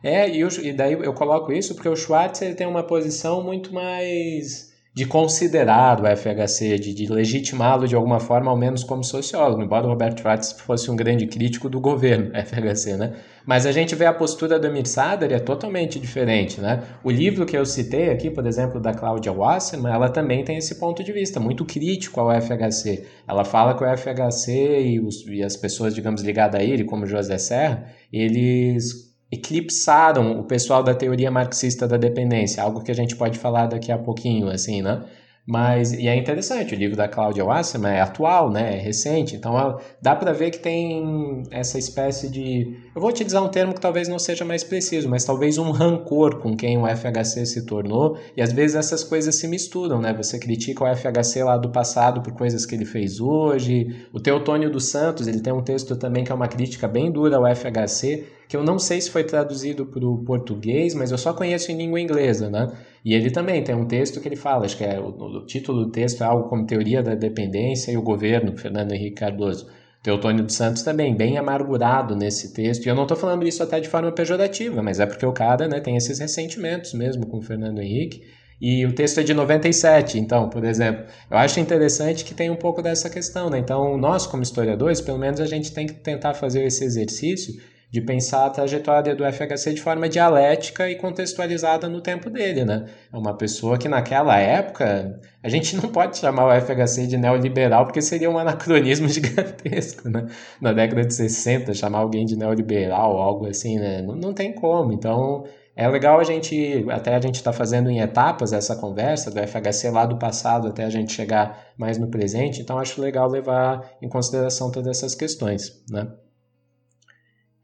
É, 0.03 0.29
e, 0.29 0.41
eu, 0.41 0.49
e 0.49 0.73
daí 0.73 0.93
eu 0.93 1.13
coloco 1.13 1.53
isso 1.53 1.75
porque 1.75 1.89
o 1.89 1.97
Schwartz 1.97 2.43
ele 2.43 2.55
tem 2.55 2.67
uma 2.67 2.83
posição 2.83 3.43
muito 3.43 3.73
mais 3.73 4.66
de 4.97 5.05
considerar 5.05 6.01
o 6.01 6.07
FHC, 6.07 6.79
de, 6.79 6.95
de 6.95 7.13
legitimá-lo 7.13 7.87
de 7.87 7.95
alguma 7.95 8.19
forma, 8.19 8.51
ao 8.51 8.57
menos 8.57 8.83
como 8.83 9.05
sociólogo, 9.05 9.63
embora 9.63 9.85
o 9.85 9.91
Robert 9.91 10.17
Schwartz 10.19 10.53
fosse 10.53 10.91
um 10.91 10.97
grande 10.97 11.27
crítico 11.27 11.69
do 11.69 11.79
governo 11.79 12.31
FHC, 12.33 12.97
né? 12.97 13.13
Mas 13.45 13.67
a 13.67 13.73
gente 13.73 13.95
vê 13.95 14.07
a 14.07 14.15
postura 14.15 14.59
do 14.59 14.67
Emir 14.67 14.89
Sader 14.89 15.33
é 15.33 15.39
totalmente 15.39 16.01
diferente, 16.01 16.63
né? 16.63 16.83
O 17.05 17.11
livro 17.11 17.45
que 17.45 17.55
eu 17.55 17.67
citei 17.67 18.09
aqui, 18.09 18.31
por 18.31 18.47
exemplo, 18.47 18.81
da 18.81 18.95
Cláudia 18.95 19.31
Wasserman, 19.31 19.93
ela 19.93 20.09
também 20.09 20.43
tem 20.43 20.57
esse 20.57 20.77
ponto 20.81 21.05
de 21.05 21.13
vista, 21.13 21.39
muito 21.39 21.67
crítico 21.67 22.19
ao 22.19 22.31
FHC. 22.41 23.05
Ela 23.29 23.45
fala 23.45 23.75
que 23.77 23.85
o 23.85 23.97
FHC 23.99 24.81
e, 24.81 24.99
os, 24.99 25.27
e 25.27 25.43
as 25.43 25.59
pessoas, 25.59 25.95
digamos, 25.95 26.23
ligadas 26.23 26.59
a 26.59 26.65
ele, 26.65 26.85
como 26.85 27.05
José 27.05 27.37
Serra, 27.37 27.87
eles 28.11 29.15
eclipsaram 29.31 30.39
o 30.39 30.45
pessoal 30.45 30.83
da 30.83 30.95
teoria 30.95 31.31
marxista 31.31 31.87
da 31.87 31.97
dependência, 31.97 32.63
algo 32.63 32.83
que 32.83 32.91
a 32.91 32.95
gente 32.95 33.17
pode 33.17 33.39
falar 33.39 33.67
daqui 33.67 33.91
a 33.91 33.99
pouquinho, 33.99 34.49
assim, 34.49 34.83
né? 34.83 35.05
Mas, 35.47 35.93
e 35.93 36.09
é 36.09 36.17
interessante, 36.17 36.75
o 36.75 36.77
livro 36.77 36.97
da 36.97 37.07
Cláudia 37.07 37.45
Wasserman 37.45 37.93
é 37.93 38.01
atual, 38.01 38.51
né? 38.51 38.77
É 38.77 38.81
recente, 38.81 39.37
então 39.37 39.79
dá 40.03 40.17
para 40.17 40.33
ver 40.33 40.51
que 40.51 40.59
tem 40.59 41.45
essa 41.53 41.79
espécie 41.79 42.29
de. 42.29 42.77
Eu 42.93 43.01
vou 43.01 43.11
utilizar 43.11 43.45
um 43.45 43.49
termo 43.49 43.73
que 43.73 43.81
talvez 43.81 44.09
não 44.09 44.19
seja 44.19 44.45
mais 44.45 44.65
preciso, 44.65 45.09
mas 45.09 45.25
talvez 45.25 45.57
um 45.57 45.71
rancor 45.71 46.41
com 46.41 46.57
quem 46.57 46.77
o 46.77 46.85
FHC 46.85 47.47
se 47.47 47.65
tornou, 47.65 48.19
e 48.37 48.43
às 48.43 48.53
vezes 48.53 48.75
essas 48.75 49.05
coisas 49.05 49.37
se 49.37 49.47
misturam, 49.47 50.01
né? 50.01 50.13
Você 50.15 50.37
critica 50.37 50.83
o 50.83 50.97
FHC 50.97 51.45
lá 51.45 51.57
do 51.57 51.71
passado 51.71 52.21
por 52.23 52.33
coisas 52.33 52.67
que 52.67 52.75
ele 52.75 52.85
fez 52.85 53.21
hoje. 53.21 54.05
O 54.13 54.19
Teotônio 54.19 54.69
dos 54.69 54.91
Santos, 54.91 55.29
ele 55.29 55.39
tem 55.39 55.53
um 55.53 55.63
texto 55.63 55.95
também 55.95 56.25
que 56.25 56.33
é 56.33 56.35
uma 56.35 56.49
crítica 56.49 56.89
bem 56.89 57.09
dura 57.09 57.37
ao 57.37 57.45
FHC, 57.55 58.25
que 58.49 58.57
eu 58.57 58.63
não 58.63 58.79
sei 58.79 59.01
se 59.01 59.11
foi 59.11 59.25
traduzido 59.25 59.87
para 59.87 60.05
o 60.05 60.25
português, 60.25 60.95
mas 60.95 61.11
eu 61.11 61.19
só 61.19 61.33
conheço 61.33 61.71
em 61.73 61.77
língua 61.77 62.01
inglesa, 62.01 62.49
né? 62.49 62.71
E 63.05 63.15
ele 63.15 63.31
também 63.31 63.63
tem 63.63 63.75
um 63.75 63.87
texto 63.87 64.21
que 64.21 64.29
ele 64.29 64.37
fala, 64.37 64.65
acho 64.65 64.77
que 64.77 64.85
é 64.85 64.99
o, 64.99 65.09
o 65.09 65.47
título 65.47 65.85
do 65.85 65.91
texto 65.91 66.23
é 66.23 66.27
algo 66.27 66.49
como 66.49 66.67
Teoria 66.67 67.03
da 67.03 67.15
Dependência 67.15 67.93
e 67.93 67.97
o 67.97 68.03
Governo, 68.03 68.57
Fernando 68.57 68.93
Henrique 68.93 69.17
Cardoso. 69.17 69.69
Teotônio 70.03 70.45
dos 70.45 70.55
Santos 70.55 70.83
também, 70.83 71.17
bem 71.17 71.37
amargurado 71.37 72.15
nesse 72.15 72.53
texto. 72.53 72.87
E 72.87 72.89
eu 72.89 72.95
não 72.95 73.03
estou 73.03 73.17
falando 73.17 73.47
isso 73.47 73.61
até 73.61 73.81
de 73.81 73.89
forma 73.89 74.13
pejorativa, 74.13 74.81
mas 74.81 75.01
é 75.01 75.07
porque 75.07 75.27
o 75.27 75.33
cara 75.33 75.67
né, 75.67 75.81
tem 75.81 75.97
esses 75.97 76.21
ressentimentos 76.21 76.95
mesmo 76.95 77.27
com 77.27 77.39
o 77.39 77.43
Fernando 77.43 77.81
Henrique. 77.81 78.23
E 78.61 78.87
o 78.87 78.95
texto 78.95 79.19
é 79.19 79.23
de 79.23 79.35
97, 79.35 80.19
então, 80.19 80.49
por 80.49 80.65
exemplo. 80.65 81.05
Eu 81.31 81.37
acho 81.37 81.61
interessante 81.61 82.25
que 82.25 82.35
tem 82.35 82.49
um 82.51 82.57
pouco 82.57 82.81
dessa 82.81 83.11
questão, 83.11 83.51
né? 83.51 83.59
Então, 83.59 83.99
nós, 83.99 84.27
como 84.27 84.43
historiadores, 84.43 85.01
pelo 85.01 85.19
menos 85.19 85.41
a 85.41 85.47
gente 85.47 85.73
tem 85.73 85.87
que 85.87 85.95
tentar 85.95 86.35
fazer 86.35 86.65
esse 86.65 86.85
exercício 86.85 87.55
de 87.91 88.01
pensar 88.01 88.47
a 88.47 88.51
trajetória 88.51 89.15
do 89.15 89.25
FHC 89.25 89.75
de 89.75 89.81
forma 89.81 90.09
dialética 90.09 90.91
e 90.91 90.97
contextualizada 90.97 91.89
no 91.89 92.01
tempo 92.01 92.29
dele, 92.29 92.65
né? 92.65 92.87
É 93.13 93.17
uma 93.17 93.37
pessoa 93.37 93.79
que 93.79 93.89
naquela 93.89 94.37
época 94.39 95.21
a 95.43 95.49
gente 95.49 95.77
não 95.77 95.89
pode 95.89 96.19
chamar 96.19 96.47
o 96.47 96.61
FHC 96.61 97.07
de 97.07 97.17
neoliberal 97.17 97.85
porque 97.85 98.03
seria 98.03 98.31
um 98.31 98.39
anacronismo 98.39 99.07
gigantesco, 99.09 100.09
né? 100.09 100.27
Na 100.61 100.73
década 100.73 101.05
de 101.05 101.15
60 101.15 101.73
chamar 101.75 101.99
alguém 101.99 102.27
de 102.27 102.37
neoliberal 102.37 103.17
algo 103.19 103.47
assim, 103.47 103.79
né? 103.79 104.03
Não, 104.03 104.17
não 104.17 104.35
tem 104.35 104.53
como. 104.53 104.93
Então 104.93 105.45
é 105.77 105.87
legal 105.89 106.19
a 106.19 106.25
gente, 106.25 106.85
até 106.91 107.15
a 107.15 107.21
gente 107.21 107.37
está 107.37 107.53
fazendo 107.53 107.89
em 107.89 108.01
etapas 108.01 108.53
essa 108.53 108.75
conversa 108.75 109.31
do 109.31 109.39
FHC 109.47 109.91
lá 109.91 110.05
do 110.07 110.19
passado 110.19 110.69
até 110.69 110.85
a 110.85 110.91
gente 110.91 111.13
chegar 111.13 111.67
mais 111.79 111.99
no 111.99 112.09
presente. 112.09 112.61
Então 112.61 112.79
acho 112.79 113.01
legal 113.01 113.29
levar 113.29 113.97
em 114.03 114.09
consideração 114.09 114.73
todas 114.73 114.99
essas 114.99 115.15
questões, 115.15 115.85
né? 115.89 116.09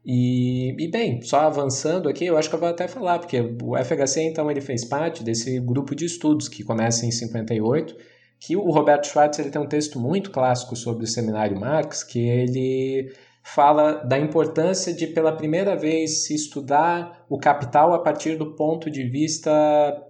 E, 0.05 0.75
e, 0.77 0.87
bem, 0.89 1.21
só 1.21 1.41
avançando 1.41 2.09
aqui, 2.09 2.25
eu 2.25 2.37
acho 2.37 2.49
que 2.49 2.55
eu 2.55 2.59
vou 2.59 2.67
até 2.67 2.87
falar, 2.87 3.19
porque 3.19 3.39
o 3.39 3.77
FHC 3.77 4.23
então 4.23 4.51
ele 4.51 4.59
fez 4.59 4.83
parte 4.83 5.23
desse 5.23 5.59
grupo 5.61 5.95
de 5.95 6.05
estudos 6.05 6.49
que 6.49 6.63
começa 6.63 7.05
em 7.05 7.11
58, 7.11 7.95
que 8.37 8.57
o 8.57 8.69
Roberto 8.69 9.07
Schwartz 9.07 9.39
ele 9.39 9.49
tem 9.49 9.61
um 9.61 9.67
texto 9.67 9.97
muito 9.97 10.29
clássico 10.29 10.75
sobre 10.75 11.05
o 11.05 11.07
seminário 11.07 11.57
Marx, 11.57 12.03
que 12.03 12.19
ele 12.19 13.13
fala 13.41 14.03
da 14.03 14.17
importância 14.19 14.93
de 14.93 15.07
pela 15.07 15.31
primeira 15.31 15.75
vez 15.75 16.25
se 16.25 16.35
estudar 16.35 17.25
o 17.29 17.37
capital 17.37 17.93
a 17.93 17.99
partir 17.99 18.37
do 18.37 18.55
ponto 18.55 18.89
de 18.89 19.03
vista 19.03 19.51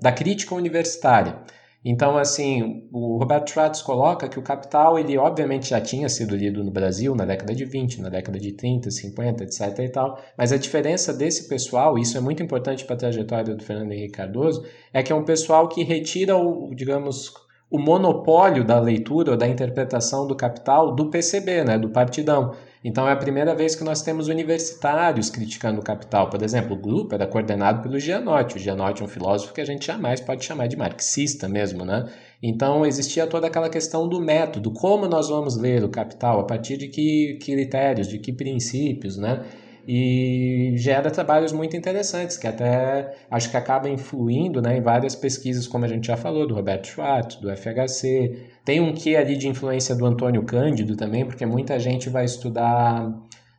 da 0.02 0.12
crítica 0.12 0.56
universitária. 0.56 1.40
Então, 1.86 2.18
assim, 2.18 2.88
o 2.94 3.18
Roberto 3.18 3.50
Schwartz 3.50 3.82
coloca 3.82 4.30
que 4.30 4.40
o 4.40 4.42
Capital, 4.42 4.98
ele 4.98 5.18
obviamente 5.18 5.70
já 5.70 5.82
tinha 5.82 6.08
sido 6.08 6.36
lido 6.36 6.64
no 6.64 6.72
Brasil 6.72 7.14
na 7.14 7.26
década 7.26 7.54
de 7.54 7.66
20, 7.66 8.02
na 8.02 8.10
década 8.10 8.40
de 8.40 8.54
30, 8.54 8.90
50, 8.90 9.44
etc 9.44 9.80
e 9.80 9.90
tal, 9.90 10.18
mas 10.38 10.54
a 10.54 10.58
diferença 10.58 11.14
desse 11.14 11.50
pessoal, 11.50 11.98
e 11.98 12.02
isso 12.02 12.18
é 12.18 12.22
muito 12.22 12.42
importante 12.42 12.86
para 12.86 12.96
a 12.96 13.00
trajetória 13.00 13.54
do 13.54 13.64
Fernando 13.64 13.92
Henrique 13.92 14.14
Cardoso, 14.14 14.66
é 14.94 15.04
que 15.04 15.12
é 15.12 15.16
um 15.16 15.26
pessoal 15.26 15.68
que 15.68 15.84
retira 15.84 16.38
o, 16.38 16.74
digamos, 16.74 17.34
o 17.70 17.80
monopólio 17.80 18.64
da 18.64 18.80
leitura 18.80 19.32
ou 19.32 19.38
da 19.38 19.48
interpretação 19.48 20.26
do 20.26 20.36
Capital 20.36 20.96
do 20.96 21.10
PCB, 21.10 21.64
né, 21.64 21.78
do 21.78 21.90
Partidão. 21.90 22.54
Então 22.84 23.08
é 23.08 23.14
a 23.14 23.16
primeira 23.16 23.56
vez 23.56 23.76
que 23.76 23.84
nós 23.84 24.02
temos 24.02 24.28
universitários 24.28 25.30
criticando 25.30 25.80
o 25.80 25.84
capital. 25.84 26.30
Por 26.30 26.42
exemplo, 26.44 26.76
o 26.76 26.80
grupo 26.80 27.16
era 27.16 27.26
coordenado 27.26 27.82
pelo 27.82 27.98
Gianotti. 27.98 28.58
O 28.58 28.60
Gianotti 28.60 29.02
é 29.02 29.06
um 29.06 29.08
filósofo 29.08 29.54
que 29.54 29.62
a 29.62 29.66
gente 29.66 29.86
jamais 29.86 30.20
pode 30.20 30.44
chamar 30.44 30.68
de 30.68 30.76
marxista 30.76 31.48
mesmo, 31.48 31.86
né? 31.86 32.10
Então 32.42 32.86
existia 32.86 33.26
toda 33.26 33.48
aquela 33.48 33.70
questão 33.70 34.10
do 34.10 34.20
método, 34.20 34.70
como 34.72 35.08
nós 35.08 35.30
vamos 35.30 35.56
ler 35.56 35.82
o 35.84 35.90
capital, 35.90 36.42
a 36.42 36.44
partir 36.44 36.76
de 36.76 36.90
que, 36.90 37.40
critérios, 37.42 38.10
de 38.10 38.20
que 38.20 38.34
princípios, 38.34 39.18
né? 39.18 39.46
e 39.88 40.74
gera 40.78 41.12
trabalhos 41.12 41.52
muito 41.52 41.76
interessantes, 41.76 42.38
que 42.38 42.48
até 42.48 43.16
acho 43.30 43.52
que 43.52 43.58
acaba 43.58 43.90
influindo 43.90 44.62
né, 44.62 44.78
em 44.78 44.82
várias 44.82 45.14
pesquisas, 45.14 45.68
como 45.68 45.84
a 45.86 45.88
gente 45.88 46.08
já 46.08 46.16
falou, 46.16 46.48
do 46.48 46.56
Roberto 46.56 46.88
Schwartz, 46.88 47.36
do 47.36 47.50
FHC. 47.56 48.53
Tem 48.66 48.80
um 48.80 48.94
quê 48.94 49.16
ali 49.16 49.38
de 49.38 49.48
influência 49.48 49.96
do 49.96 50.06
Antônio 50.06 50.44
Cândido 50.44 50.96
também, 50.96 51.26
porque 51.26 51.46
muita 51.46 51.78
gente 51.80 52.10
vai 52.10 52.26
estudar 52.26 53.12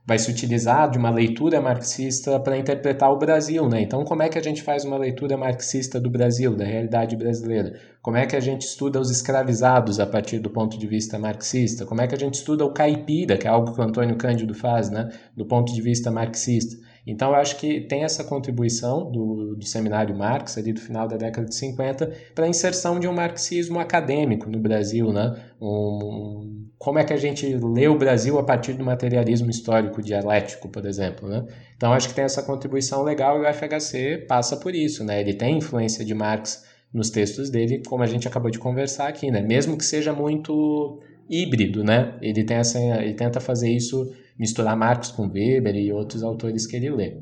vai 0.07 0.19
se 0.19 0.31
utilizar 0.31 0.91
de 0.91 0.99
uma 0.99 1.11
leitura 1.11 1.61
marxista 1.63 2.39
para 2.39 2.59
interpretar 2.59 3.11
o 3.11 3.19
Brasil, 3.19 3.69
né? 3.69 3.81
Então, 3.81 4.05
como 4.05 4.23
é 4.23 4.29
que 4.29 4.39
a 4.39 4.43
gente 4.43 4.63
faz 4.63 4.85
uma 4.85 4.99
leitura 4.99 5.37
marxista 5.37 5.99
do 5.99 6.11
Brasil, 6.11 6.55
da 6.55 6.65
realidade 6.65 7.17
brasileira? 7.17 7.81
Como 8.03 8.19
é 8.19 8.27
que 8.27 8.37
a 8.37 8.41
gente 8.41 8.67
estuda 8.67 9.01
os 9.01 9.11
escravizados 9.11 9.99
a 9.99 10.07
partir 10.07 10.41
do 10.41 10.51
ponto 10.51 10.79
de 10.79 10.87
vista 10.87 11.19
marxista? 11.19 11.87
Como 11.87 12.03
é 12.03 12.07
que 12.07 12.15
a 12.15 12.19
gente 12.19 12.35
estuda 12.35 12.67
o 12.67 12.73
caipira, 12.73 13.39
que 13.39 13.47
é 13.47 13.51
algo 13.51 13.73
que 13.73 13.81
o 13.81 13.85
Antônio 13.85 14.17
Cândido 14.17 14.53
faz, 14.53 14.91
né? 14.91 15.09
Do 15.35 15.47
ponto 15.47 15.73
de 15.73 15.81
vista 15.81 16.11
marxista. 16.11 16.77
Então, 17.07 17.31
eu 17.31 17.37
acho 17.37 17.57
que 17.57 17.83
tem 17.83 18.03
essa 18.03 18.25
contribuição 18.25 19.11
do, 19.11 19.55
do 19.57 19.65
seminário 19.67 20.17
Marx, 20.17 20.57
ali 20.57 20.73
do 20.73 20.81
final 20.81 21.07
da 21.07 21.17
década 21.17 21.47
de 21.47 21.55
50, 21.55 22.11
para 22.35 22.47
a 22.47 22.49
inserção 22.49 22.99
de 22.99 23.07
um 23.07 23.13
marxismo 23.13 23.79
acadêmico 23.79 24.49
no 24.49 24.59
Brasil, 24.59 25.13
né? 25.13 25.35
Um, 25.61 26.67
como 26.79 26.99
é 26.99 27.05
que 27.05 27.13
a 27.13 27.17
gente 27.17 27.47
lê 27.57 27.89
o 27.89 27.99
Brasil 27.99 28.39
a 28.39 28.43
partir 28.43 28.73
do 28.73 28.85
materialismo 28.85 29.51
histórico 29.51 30.03
dialético, 30.03 30.69
por 30.69 30.87
exemplo, 30.87 31.29
né? 31.29 31.47
Então, 31.77 31.93
acho 31.93 32.09
que 32.09 32.15
tem 32.15 32.25
essa 32.25 32.43
contribuição 32.43 33.03
legal 33.03 33.43
e 33.43 33.47
o 33.47 33.53
FHC 33.53 34.25
passa 34.27 34.57
por 34.57 34.75
isso, 34.75 35.05
né? 35.05 35.21
Ele 35.21 35.35
tem 35.35 35.59
influência 35.59 36.05
de 36.05 36.15
Marx 36.15 36.65
nos 36.93 37.11
textos 37.11 37.51
dele, 37.51 37.83
como 37.87 38.03
a 38.03 38.07
gente 38.07 38.27
acabou 38.27 38.51
de 38.51 38.59
conversar 38.59 39.09
aqui, 39.09 39.31
né? 39.31 39.43
Mesmo 39.43 39.77
que 39.77 39.85
seja 39.85 40.13
muito 40.13 41.01
híbrido, 41.29 41.83
né? 41.83 42.17
Ele, 42.21 42.45
tem 42.45 42.57
essa, 42.57 42.79
ele 42.79 43.15
tenta 43.15 43.41
fazer 43.41 43.71
isso 43.71 44.13
misturar 44.39 44.77
Marx 44.77 45.11
com 45.11 45.29
Weber 45.29 45.77
e 45.77 45.93
outros 45.93 46.23
autores 46.23 46.67
que 46.67 46.77
ele 46.77 46.91
lê. 46.91 47.17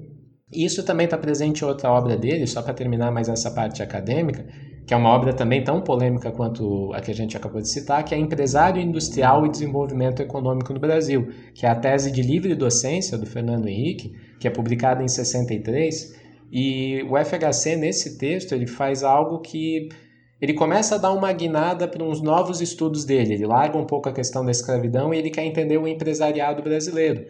Isso 0.52 0.84
também 0.84 1.04
está 1.04 1.16
presente 1.16 1.62
em 1.62 1.66
outra 1.66 1.90
obra 1.90 2.16
dele, 2.16 2.46
só 2.46 2.60
para 2.60 2.74
terminar 2.74 3.10
mais 3.10 3.28
essa 3.28 3.50
parte 3.50 3.82
acadêmica, 3.82 4.46
que 4.86 4.92
é 4.92 4.96
uma 4.96 5.08
obra 5.08 5.32
também 5.32 5.64
tão 5.64 5.80
polêmica 5.80 6.30
quanto 6.30 6.92
a 6.92 7.00
que 7.00 7.10
a 7.10 7.14
gente 7.14 7.36
acabou 7.36 7.62
de 7.62 7.70
citar, 7.70 8.04
que 8.04 8.14
é 8.14 8.18
Empresário 8.18 8.82
Industrial 8.82 9.46
e 9.46 9.50
Desenvolvimento 9.50 10.20
Econômico 10.20 10.74
no 10.74 10.80
Brasil, 10.80 11.28
que 11.54 11.64
é 11.64 11.70
a 11.70 11.74
tese 11.74 12.10
de 12.10 12.20
livre 12.20 12.54
docência 12.54 13.16
do 13.16 13.24
Fernando 13.24 13.66
Henrique, 13.66 14.14
que 14.38 14.46
é 14.46 14.50
publicada 14.50 15.02
em 15.02 15.08
63, 15.08 16.20
e 16.52 17.02
o 17.08 17.16
FHC 17.16 17.76
nesse 17.76 18.18
texto 18.18 18.52
ele 18.52 18.66
faz 18.66 19.02
algo 19.02 19.40
que 19.40 19.88
ele 20.42 20.54
começa 20.54 20.96
a 20.96 20.98
dar 20.98 21.12
uma 21.12 21.32
guinada 21.32 21.86
para 21.86 22.02
uns 22.02 22.20
novos 22.20 22.60
estudos 22.60 23.04
dele. 23.04 23.34
Ele 23.34 23.46
larga 23.46 23.78
um 23.78 23.86
pouco 23.86 24.08
a 24.08 24.12
questão 24.12 24.44
da 24.44 24.50
escravidão 24.50 25.14
e 25.14 25.18
ele 25.18 25.30
quer 25.30 25.44
entender 25.44 25.78
o 25.78 25.86
empresariado 25.86 26.64
brasileiro. 26.64 27.26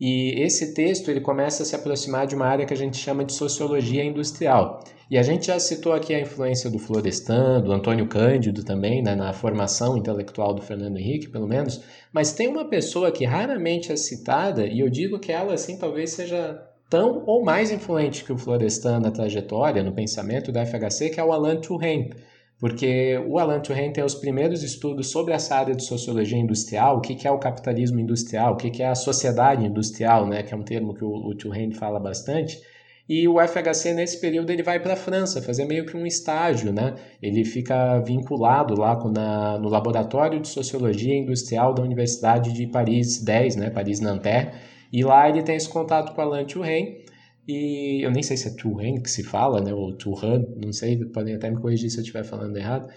E 0.00 0.42
esse 0.42 0.74
texto 0.74 1.08
ele 1.08 1.20
começa 1.20 1.62
a 1.62 1.66
se 1.66 1.76
aproximar 1.76 2.26
de 2.26 2.34
uma 2.34 2.44
área 2.44 2.66
que 2.66 2.74
a 2.74 2.76
gente 2.76 2.96
chama 2.96 3.24
de 3.24 3.32
sociologia 3.32 4.04
industrial. 4.04 4.82
E 5.08 5.16
a 5.16 5.22
gente 5.22 5.46
já 5.46 5.60
citou 5.60 5.92
aqui 5.92 6.12
a 6.12 6.20
influência 6.20 6.68
do 6.68 6.80
Florestan, 6.80 7.60
do 7.60 7.72
Antônio 7.72 8.08
Cândido 8.08 8.64
também, 8.64 9.00
né, 9.00 9.14
na 9.14 9.32
formação 9.32 9.96
intelectual 9.96 10.52
do 10.52 10.60
Fernando 10.60 10.98
Henrique, 10.98 11.28
pelo 11.28 11.46
menos. 11.46 11.80
Mas 12.12 12.32
tem 12.32 12.48
uma 12.48 12.64
pessoa 12.64 13.12
que 13.12 13.24
raramente 13.24 13.92
é 13.92 13.96
citada, 13.96 14.66
e 14.66 14.80
eu 14.80 14.90
digo 14.90 15.20
que 15.20 15.30
ela, 15.30 15.54
assim, 15.54 15.78
talvez 15.78 16.10
seja 16.10 16.60
tão 16.90 17.22
ou 17.26 17.44
mais 17.44 17.70
influente 17.70 18.24
que 18.24 18.32
o 18.32 18.38
Florestan 18.38 18.98
na 18.98 19.12
trajetória, 19.12 19.84
no 19.84 19.92
pensamento 19.92 20.50
da 20.50 20.66
FHC, 20.66 21.10
que 21.10 21.20
é 21.20 21.24
o 21.24 21.32
Alan 21.32 21.60
Touraine. 21.60 22.10
Porque 22.58 23.18
o 23.26 23.38
Alan 23.38 23.60
Turing 23.60 23.92
tem 23.92 24.02
os 24.02 24.14
primeiros 24.14 24.62
estudos 24.62 25.10
sobre 25.10 25.34
essa 25.34 25.56
área 25.56 25.74
de 25.74 25.84
sociologia 25.84 26.38
industrial, 26.38 26.96
o 26.96 27.00
que 27.00 27.28
é 27.28 27.30
o 27.30 27.38
capitalismo 27.38 28.00
industrial, 28.00 28.54
o 28.54 28.56
que 28.56 28.82
é 28.82 28.88
a 28.88 28.94
sociedade 28.94 29.64
industrial, 29.64 30.26
né, 30.26 30.42
que 30.42 30.54
é 30.54 30.56
um 30.56 30.62
termo 30.62 30.94
que 30.94 31.04
o, 31.04 31.10
o 31.10 31.74
fala 31.74 32.00
bastante. 32.00 32.58
E 33.08 33.28
o 33.28 33.36
FHC, 33.40 33.94
nesse 33.94 34.20
período, 34.20 34.50
ele 34.50 34.64
vai 34.64 34.80
para 34.80 34.94
a 34.94 34.96
França 34.96 35.40
fazer 35.40 35.64
meio 35.64 35.86
que 35.86 35.96
um 35.96 36.04
estágio, 36.04 36.72
né? 36.72 36.96
Ele 37.22 37.44
fica 37.44 38.00
vinculado 38.00 38.74
lá 38.74 38.98
na, 39.08 39.58
no 39.58 39.68
Laboratório 39.68 40.40
de 40.40 40.48
Sociologia 40.48 41.14
Industrial 41.16 41.72
da 41.72 41.84
Universidade 41.84 42.52
de 42.52 42.66
Paris 42.66 43.22
10, 43.22 43.56
né? 43.56 43.70
Paris-Nanterre. 43.70 44.50
E 44.92 45.04
lá 45.04 45.28
ele 45.28 45.44
tem 45.44 45.54
esse 45.54 45.68
contato 45.68 46.14
com 46.14 46.20
Alain 46.20 46.46
Touraine, 46.46 46.96
e 47.46 48.04
eu 48.04 48.10
nem 48.10 48.22
sei 48.22 48.36
se 48.36 48.48
é 48.48 48.50
Turan 48.52 49.00
que 49.00 49.10
se 49.10 49.22
fala, 49.22 49.60
né? 49.60 49.72
Ou 49.72 49.92
Turan, 49.96 50.44
não 50.56 50.72
sei, 50.72 50.96
podem 51.06 51.34
até 51.34 51.48
me 51.48 51.60
corrigir 51.60 51.90
se 51.90 51.98
eu 51.98 52.02
estiver 52.02 52.24
falando 52.24 52.56
errado. 52.56 52.88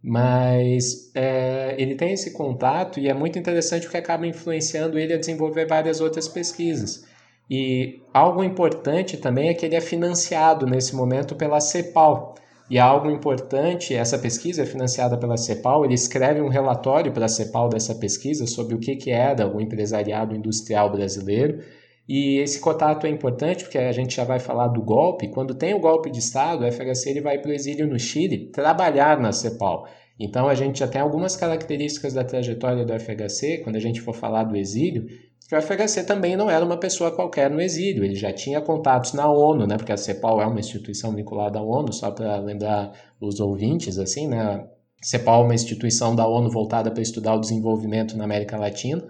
Mas 0.00 1.10
é, 1.14 1.74
ele 1.76 1.96
tem 1.96 2.12
esse 2.12 2.32
contato 2.32 3.00
e 3.00 3.08
é 3.08 3.14
muito 3.14 3.38
interessante 3.38 3.82
porque 3.82 3.96
acaba 3.96 4.26
influenciando 4.26 4.98
ele 4.98 5.12
a 5.12 5.18
desenvolver 5.18 5.66
várias 5.66 6.00
outras 6.00 6.28
pesquisas. 6.28 7.04
E 7.50 8.00
algo 8.14 8.44
importante 8.44 9.16
também 9.16 9.48
é 9.48 9.54
que 9.54 9.66
ele 9.66 9.74
é 9.74 9.80
financiado 9.80 10.66
nesse 10.66 10.94
momento 10.94 11.34
pela 11.34 11.60
CEPAL. 11.60 12.36
E 12.70 12.78
algo 12.78 13.10
importante, 13.10 13.94
essa 13.94 14.18
pesquisa 14.18 14.62
é 14.62 14.66
financiada 14.66 15.16
pela 15.16 15.38
CEPAL, 15.38 15.84
ele 15.84 15.94
escreve 15.94 16.40
um 16.42 16.48
relatório 16.48 17.10
para 17.10 17.24
a 17.24 17.28
CEPAL 17.28 17.70
dessa 17.70 17.94
pesquisa 17.94 18.46
sobre 18.46 18.74
o 18.74 18.78
que, 18.78 18.94
que 18.94 19.10
era 19.10 19.48
o 19.48 19.60
empresariado 19.60 20.36
industrial 20.36 20.92
brasileiro 20.92 21.60
e 22.08 22.38
esse 22.38 22.58
contato 22.58 23.06
é 23.06 23.10
importante 23.10 23.64
porque 23.64 23.76
a 23.76 23.92
gente 23.92 24.16
já 24.16 24.24
vai 24.24 24.38
falar 24.38 24.68
do 24.68 24.80
golpe. 24.80 25.28
Quando 25.28 25.54
tem 25.54 25.74
o 25.74 25.80
golpe 25.80 26.10
de 26.10 26.20
Estado, 26.20 26.64
o 26.64 26.72
FHC 26.72 27.10
ele 27.10 27.20
vai 27.20 27.38
para 27.38 27.50
o 27.50 27.54
exílio 27.54 27.86
no 27.86 27.98
Chile 27.98 28.50
trabalhar 28.50 29.20
na 29.20 29.30
CEPAL. 29.30 29.86
Então 30.18 30.48
a 30.48 30.54
gente 30.54 30.78
já 30.78 30.88
tem 30.88 31.00
algumas 31.00 31.36
características 31.36 32.14
da 32.14 32.24
trajetória 32.24 32.84
do 32.84 32.98
FHC, 32.98 33.58
quando 33.58 33.76
a 33.76 33.80
gente 33.80 34.00
for 34.00 34.14
falar 34.14 34.44
do 34.44 34.56
exílio, 34.56 35.06
que 35.48 35.54
o 35.54 35.62
FHC 35.62 36.04
também 36.04 36.36
não 36.36 36.50
era 36.50 36.64
uma 36.64 36.76
pessoa 36.76 37.10
qualquer 37.10 37.50
no 37.50 37.60
exílio, 37.60 38.04
ele 38.04 38.14
já 38.14 38.32
tinha 38.32 38.60
contatos 38.60 39.12
na 39.12 39.30
ONU, 39.30 39.66
né, 39.66 39.76
porque 39.76 39.92
a 39.92 39.96
CEPAL 39.96 40.42
é 40.42 40.46
uma 40.46 40.60
instituição 40.60 41.14
vinculada 41.14 41.58
à 41.58 41.62
ONU, 41.62 41.92
só 41.92 42.10
para 42.10 42.36
lembrar 42.38 42.92
os 43.20 43.40
ouvintes, 43.40 43.98
assim, 43.98 44.28
né, 44.28 44.40
a 44.40 44.66
CEPAL 45.02 45.42
é 45.42 45.44
uma 45.44 45.54
instituição 45.54 46.14
da 46.14 46.26
ONU 46.26 46.50
voltada 46.50 46.90
para 46.90 47.02
estudar 47.02 47.34
o 47.34 47.40
desenvolvimento 47.40 48.16
na 48.16 48.24
América 48.24 48.58
Latina, 48.58 49.02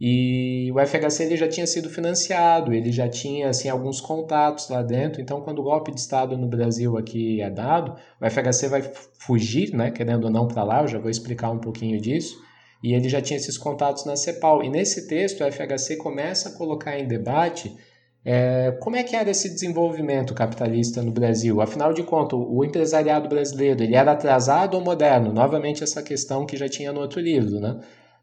e 0.00 0.72
o 0.72 0.80
FHC 0.80 1.24
ele 1.24 1.36
já 1.36 1.46
tinha 1.46 1.66
sido 1.66 1.90
financiado, 1.90 2.72
ele 2.72 2.90
já 2.90 3.06
tinha 3.06 3.50
assim 3.50 3.68
alguns 3.68 4.00
contatos 4.00 4.70
lá 4.70 4.82
dentro. 4.82 5.20
Então, 5.20 5.42
quando 5.42 5.58
o 5.58 5.64
golpe 5.64 5.92
de 5.92 6.00
Estado 6.00 6.38
no 6.38 6.48
Brasil 6.48 6.96
aqui 6.96 7.42
é 7.42 7.50
dado, 7.50 7.94
o 8.18 8.30
FHC 8.30 8.68
vai 8.68 8.82
fugir, 9.18 9.74
né, 9.74 9.90
querendo 9.90 10.24
ou 10.24 10.30
não, 10.30 10.48
para 10.48 10.64
lá. 10.64 10.80
Eu 10.80 10.88
já 10.88 10.98
vou 10.98 11.10
explicar 11.10 11.50
um 11.50 11.58
pouquinho 11.58 12.00
disso. 12.00 12.34
E 12.82 12.94
ele 12.94 13.10
já 13.10 13.20
tinha 13.20 13.36
esses 13.36 13.58
contatos 13.58 14.06
na 14.06 14.16
CEPAL. 14.16 14.64
E 14.64 14.70
nesse 14.70 15.06
texto, 15.06 15.44
o 15.44 15.52
FHC 15.52 15.96
começa 15.96 16.48
a 16.48 16.52
colocar 16.52 16.98
em 16.98 17.06
debate 17.06 17.76
é, 18.24 18.72
como 18.80 18.96
é 18.96 19.02
que 19.02 19.16
era 19.16 19.30
esse 19.30 19.48
desenvolvimento 19.48 20.34
capitalista 20.34 21.02
no 21.02 21.10
Brasil? 21.10 21.60
Afinal 21.60 21.92
de 21.92 22.02
contas, 22.02 22.38
o 22.38 22.64
empresariado 22.64 23.28
brasileiro 23.28 23.82
ele 23.82 23.94
era 23.94 24.12
atrasado 24.12 24.74
ou 24.74 24.82
moderno? 24.82 25.32
Novamente 25.32 25.82
essa 25.82 26.02
questão 26.02 26.44
que 26.44 26.56
já 26.56 26.68
tinha 26.68 26.92
no 26.92 27.00
outro 27.00 27.20
livro, 27.20 27.60
né? 27.60 27.80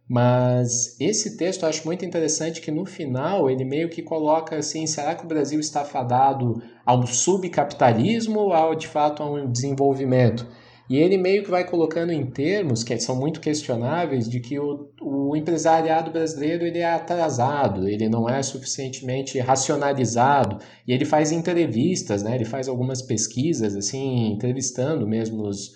Mas 0.09 0.95
esse 1.01 1.35
texto 1.35 1.63
eu 1.63 1.69
acho 1.69 1.85
muito 1.85 2.05
interessante 2.05 2.61
que 2.61 2.71
no 2.71 2.85
final 2.85 3.49
ele 3.49 3.65
meio 3.65 3.89
que 3.89 4.01
coloca 4.01 4.55
assim, 4.55 4.87
será 4.87 5.13
que 5.13 5.25
o 5.25 5.27
Brasil 5.27 5.59
está 5.59 5.83
fadado 5.83 6.61
ao 6.85 7.05
subcapitalismo 7.05 8.39
ou 8.39 8.53
ao, 8.53 8.73
de 8.73 8.87
fato 8.87 9.21
a 9.21 9.29
um 9.29 9.51
desenvolvimento? 9.51 10.47
E 10.89 10.95
ele 10.95 11.17
meio 11.17 11.43
que 11.43 11.51
vai 11.51 11.65
colocando 11.65 12.13
em 12.13 12.25
termos 12.25 12.81
que 12.81 12.97
são 12.97 13.13
muito 13.13 13.41
questionáveis 13.41 14.29
de 14.29 14.39
que 14.39 14.57
o, 14.57 14.89
o 15.01 15.35
empresariado 15.35 16.11
brasileiro 16.11 16.65
ele 16.65 16.79
é 16.79 16.89
atrasado, 16.93 17.89
ele 17.89 18.07
não 18.07 18.29
é 18.29 18.41
suficientemente 18.41 19.37
racionalizado, 19.39 20.59
e 20.87 20.93
ele 20.93 21.03
faz 21.03 21.33
entrevistas, 21.33 22.23
né? 22.23 22.35
ele 22.35 22.45
faz 22.45 22.69
algumas 22.69 23.01
pesquisas, 23.01 23.75
assim, 23.75 24.31
entrevistando 24.31 25.05
mesmo 25.05 25.45
os, 25.45 25.75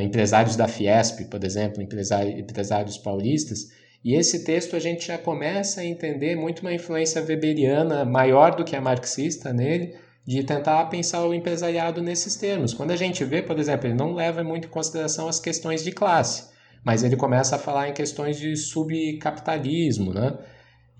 empresários 0.00 0.56
da 0.56 0.68
Fiesp, 0.68 1.24
por 1.24 1.42
exemplo, 1.44 1.82
empresários 1.82 2.96
paulistas. 2.98 3.70
E 4.04 4.14
esse 4.14 4.44
texto 4.44 4.74
a 4.74 4.78
gente 4.78 5.06
já 5.06 5.18
começa 5.18 5.80
a 5.80 5.84
entender 5.84 6.34
muito 6.34 6.60
uma 6.60 6.72
influência 6.72 7.22
weberiana 7.22 8.04
maior 8.04 8.54
do 8.56 8.64
que 8.64 8.74
a 8.74 8.80
marxista 8.80 9.52
nele, 9.52 9.94
de 10.24 10.42
tentar 10.44 10.84
pensar 10.86 11.24
o 11.24 11.34
empresariado 11.34 12.00
nesses 12.00 12.36
termos. 12.36 12.72
Quando 12.72 12.92
a 12.92 12.96
gente 12.96 13.24
vê, 13.24 13.42
por 13.42 13.58
exemplo, 13.58 13.86
ele 13.86 13.94
não 13.94 14.14
leva 14.14 14.42
muito 14.42 14.66
em 14.66 14.70
consideração 14.70 15.28
as 15.28 15.40
questões 15.40 15.82
de 15.82 15.92
classe, 15.92 16.50
mas 16.84 17.02
ele 17.02 17.16
começa 17.16 17.56
a 17.56 17.58
falar 17.58 17.88
em 17.88 17.92
questões 17.92 18.38
de 18.38 18.56
subcapitalismo, 18.56 20.12
né? 20.12 20.36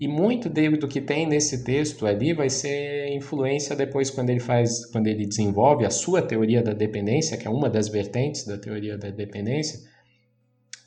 E 0.03 0.07
muito 0.07 0.49
do 0.49 0.85
que 0.85 0.99
tem 0.99 1.25
nesse 1.25 1.63
texto 1.63 2.05
ali 2.05 2.33
vai 2.33 2.49
ser 2.49 3.07
influência 3.15 3.73
depois 3.73 4.09
quando 4.09 4.31
ele 4.31 4.41
faz, 4.41 4.85
quando 4.87 5.07
ele 5.07 5.25
desenvolve 5.25 5.85
a 5.85 5.89
sua 5.89 6.21
teoria 6.21 6.61
da 6.61 6.73
dependência, 6.73 7.37
que 7.37 7.47
é 7.47 7.49
uma 7.49 7.69
das 7.69 7.87
vertentes 7.87 8.45
da 8.45 8.57
teoria 8.57 8.97
da 8.97 9.09
dependência, 9.09 9.79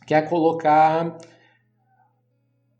que 0.06 0.12
é 0.12 0.20
colocar 0.20 1.16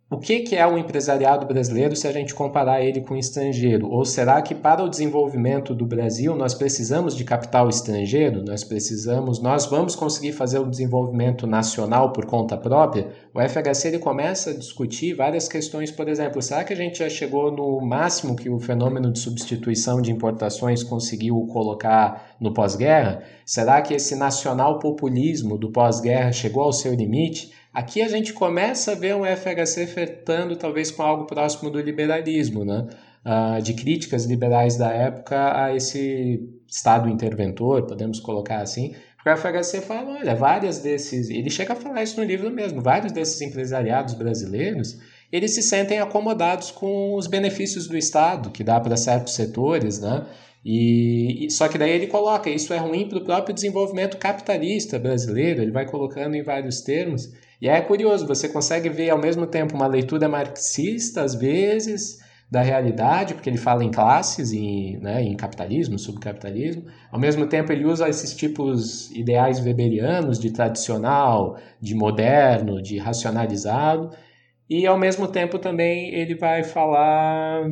o 0.08 0.18
que, 0.18 0.38
que 0.38 0.54
é 0.54 0.64
o 0.64 0.78
empresariado 0.78 1.44
brasileiro 1.46 1.96
se 1.96 2.06
a 2.06 2.12
gente 2.12 2.32
comparar 2.32 2.80
ele 2.80 3.00
com 3.00 3.14
o 3.14 3.18
estrangeiro? 3.18 3.90
Ou 3.90 4.04
será 4.04 4.40
que 4.40 4.54
para 4.54 4.84
o 4.84 4.88
desenvolvimento 4.88 5.74
do 5.74 5.84
Brasil 5.84 6.36
nós 6.36 6.54
precisamos 6.54 7.16
de 7.16 7.24
capital 7.24 7.68
estrangeiro? 7.68 8.44
Nós 8.44 8.62
precisamos, 8.62 9.40
nós 9.40 9.66
vamos 9.66 9.96
conseguir 9.96 10.30
fazer 10.30 10.60
o 10.60 10.70
desenvolvimento 10.70 11.44
nacional 11.44 12.12
por 12.12 12.24
conta 12.24 12.56
própria? 12.56 13.08
O 13.34 13.40
FHC 13.40 13.88
ele 13.88 13.98
começa 13.98 14.50
a 14.50 14.56
discutir 14.56 15.12
várias 15.12 15.48
questões, 15.48 15.90
por 15.90 16.08
exemplo, 16.08 16.40
será 16.40 16.62
que 16.62 16.72
a 16.72 16.76
gente 16.76 17.00
já 17.00 17.08
chegou 17.08 17.50
no 17.50 17.80
máximo 17.80 18.36
que 18.36 18.48
o 18.48 18.60
fenômeno 18.60 19.10
de 19.10 19.18
substituição 19.18 20.00
de 20.00 20.12
importações 20.12 20.84
conseguiu 20.84 21.48
colocar 21.52 22.36
no 22.40 22.54
pós-guerra? 22.54 23.24
Será 23.44 23.82
que 23.82 23.92
esse 23.92 24.14
nacional 24.14 24.78
populismo 24.78 25.58
do 25.58 25.72
pós-guerra 25.72 26.30
chegou 26.30 26.62
ao 26.62 26.72
seu 26.72 26.94
limite? 26.94 27.50
Aqui 27.76 28.00
a 28.00 28.08
gente 28.08 28.32
começa 28.32 28.92
a 28.92 28.94
ver 28.94 29.14
um 29.14 29.22
FHC 29.22 29.86
flertando 29.86 30.56
talvez 30.56 30.90
com 30.90 31.02
algo 31.02 31.26
próximo 31.26 31.68
do 31.68 31.78
liberalismo, 31.78 32.64
né? 32.64 32.86
Uh, 33.22 33.60
de 33.60 33.74
críticas 33.74 34.24
liberais 34.24 34.78
da 34.78 34.90
época 34.90 35.62
a 35.62 35.76
esse 35.76 36.40
Estado 36.66 37.06
interventor, 37.06 37.82
podemos 37.82 38.18
colocar 38.18 38.62
assim. 38.62 38.94
Porque 39.16 39.28
o 39.28 39.36
FHC 39.36 39.82
fala, 39.82 40.18
olha, 40.20 40.34
várias 40.34 40.78
desses... 40.78 41.28
Ele 41.28 41.50
chega 41.50 41.74
a 41.74 41.76
falar 41.76 42.02
isso 42.02 42.18
no 42.18 42.24
livro 42.24 42.50
mesmo. 42.50 42.80
Vários 42.80 43.12
desses 43.12 43.38
empresariados 43.42 44.14
brasileiros, 44.14 44.98
eles 45.30 45.50
se 45.50 45.60
sentem 45.60 45.98
acomodados 45.98 46.70
com 46.70 47.14
os 47.14 47.26
benefícios 47.26 47.86
do 47.86 47.98
Estado, 47.98 48.48
que 48.48 48.64
dá 48.64 48.80
para 48.80 48.96
certos 48.96 49.34
setores, 49.34 50.00
né? 50.00 50.24
E, 50.64 51.46
só 51.50 51.68
que 51.68 51.76
daí 51.76 51.90
ele 51.90 52.06
coloca, 52.06 52.48
isso 52.48 52.72
é 52.72 52.78
ruim 52.78 53.06
para 53.06 53.18
o 53.18 53.24
próprio 53.24 53.54
desenvolvimento 53.54 54.16
capitalista 54.16 54.98
brasileiro, 54.98 55.60
ele 55.60 55.70
vai 55.70 55.84
colocando 55.84 56.34
em 56.34 56.42
vários 56.42 56.80
termos, 56.80 57.32
e 57.60 57.68
é 57.68 57.80
curioso, 57.80 58.26
você 58.26 58.48
consegue 58.48 58.88
ver 58.88 59.10
ao 59.10 59.18
mesmo 59.18 59.46
tempo 59.46 59.74
uma 59.74 59.86
leitura 59.86 60.28
marxista, 60.28 61.22
às 61.22 61.34
vezes, 61.34 62.18
da 62.50 62.60
realidade, 62.60 63.34
porque 63.34 63.50
ele 63.50 63.56
fala 63.56 63.82
em 63.82 63.90
classes, 63.90 64.52
em, 64.52 64.98
né, 64.98 65.22
em 65.22 65.34
capitalismo, 65.34 65.98
subcapitalismo. 65.98 66.84
Ao 67.10 67.18
mesmo 67.18 67.46
tempo, 67.46 67.72
ele 67.72 67.84
usa 67.84 68.08
esses 68.08 68.34
tipos 68.34 69.10
ideais 69.10 69.58
weberianos 69.64 70.38
de 70.38 70.50
tradicional, 70.52 71.58
de 71.80 71.94
moderno, 71.94 72.80
de 72.80 72.98
racionalizado. 72.98 74.10
E 74.68 74.86
ao 74.86 74.98
mesmo 74.98 75.26
tempo 75.26 75.58
também 75.58 76.14
ele 76.14 76.34
vai 76.34 76.62
falar 76.62 77.68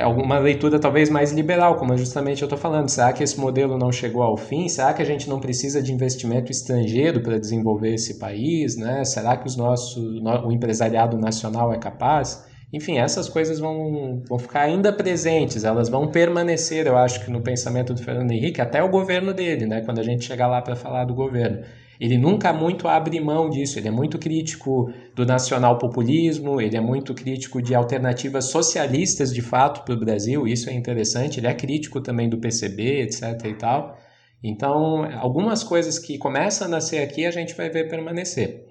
alguma 0.00 0.38
leitura 0.38 0.78
talvez 0.78 1.08
mais 1.08 1.30
liberal, 1.30 1.76
como 1.76 1.96
justamente 1.96 2.42
eu 2.42 2.46
estou 2.46 2.58
falando. 2.58 2.88
Será 2.88 3.12
que 3.12 3.22
esse 3.22 3.38
modelo 3.38 3.78
não 3.78 3.92
chegou 3.92 4.22
ao 4.22 4.36
fim? 4.36 4.68
Será 4.68 4.92
que 4.92 5.02
a 5.02 5.04
gente 5.04 5.28
não 5.28 5.38
precisa 5.38 5.82
de 5.82 5.92
investimento 5.92 6.50
estrangeiro 6.50 7.20
para 7.22 7.38
desenvolver 7.38 7.94
esse 7.94 8.18
país? 8.18 8.76
Né? 8.76 9.04
Será 9.04 9.36
que 9.36 9.46
os 9.46 9.56
nossos, 9.56 9.96
o 9.96 10.50
empresariado 10.50 11.16
nacional 11.16 11.72
é 11.72 11.78
capaz? 11.78 12.44
Enfim, 12.72 12.98
essas 12.98 13.28
coisas 13.28 13.58
vão, 13.58 14.22
vão 14.26 14.38
ficar 14.38 14.62
ainda 14.62 14.92
presentes, 14.92 15.62
elas 15.62 15.90
vão 15.90 16.08
permanecer, 16.08 16.86
eu 16.86 16.96
acho 16.96 17.22
que 17.22 17.30
no 17.30 17.42
pensamento 17.42 17.92
do 17.92 18.02
Fernando 18.02 18.30
Henrique, 18.30 18.62
até 18.62 18.82
o 18.82 18.88
governo 18.88 19.34
dele, 19.34 19.66
né? 19.66 19.82
quando 19.82 19.98
a 19.98 20.02
gente 20.02 20.24
chegar 20.24 20.46
lá 20.46 20.62
para 20.62 20.74
falar 20.74 21.04
do 21.04 21.14
governo. 21.14 21.62
Ele 22.02 22.18
nunca 22.18 22.52
muito 22.52 22.88
abre 22.88 23.20
mão 23.20 23.48
disso, 23.48 23.78
ele 23.78 23.86
é 23.86 23.90
muito 23.92 24.18
crítico 24.18 24.92
do 25.14 25.24
nacional 25.24 25.78
populismo, 25.78 26.60
ele 26.60 26.76
é 26.76 26.80
muito 26.80 27.14
crítico 27.14 27.62
de 27.62 27.76
alternativas 27.76 28.46
socialistas 28.46 29.32
de 29.32 29.40
fato 29.40 29.84
para 29.84 29.94
o 29.94 30.00
Brasil, 30.00 30.44
isso 30.44 30.68
é 30.68 30.72
interessante, 30.72 31.38
ele 31.38 31.46
é 31.46 31.54
crítico 31.54 32.00
também 32.00 32.28
do 32.28 32.38
PCB, 32.38 33.02
etc. 33.02 33.44
e 33.44 33.54
tal. 33.54 33.96
Então, 34.42 35.04
algumas 35.20 35.62
coisas 35.62 35.96
que 35.96 36.18
começam 36.18 36.66
a 36.66 36.70
nascer 36.70 36.98
aqui 37.04 37.24
a 37.24 37.30
gente 37.30 37.54
vai 37.54 37.70
ver 37.70 37.88
permanecer. 37.88 38.66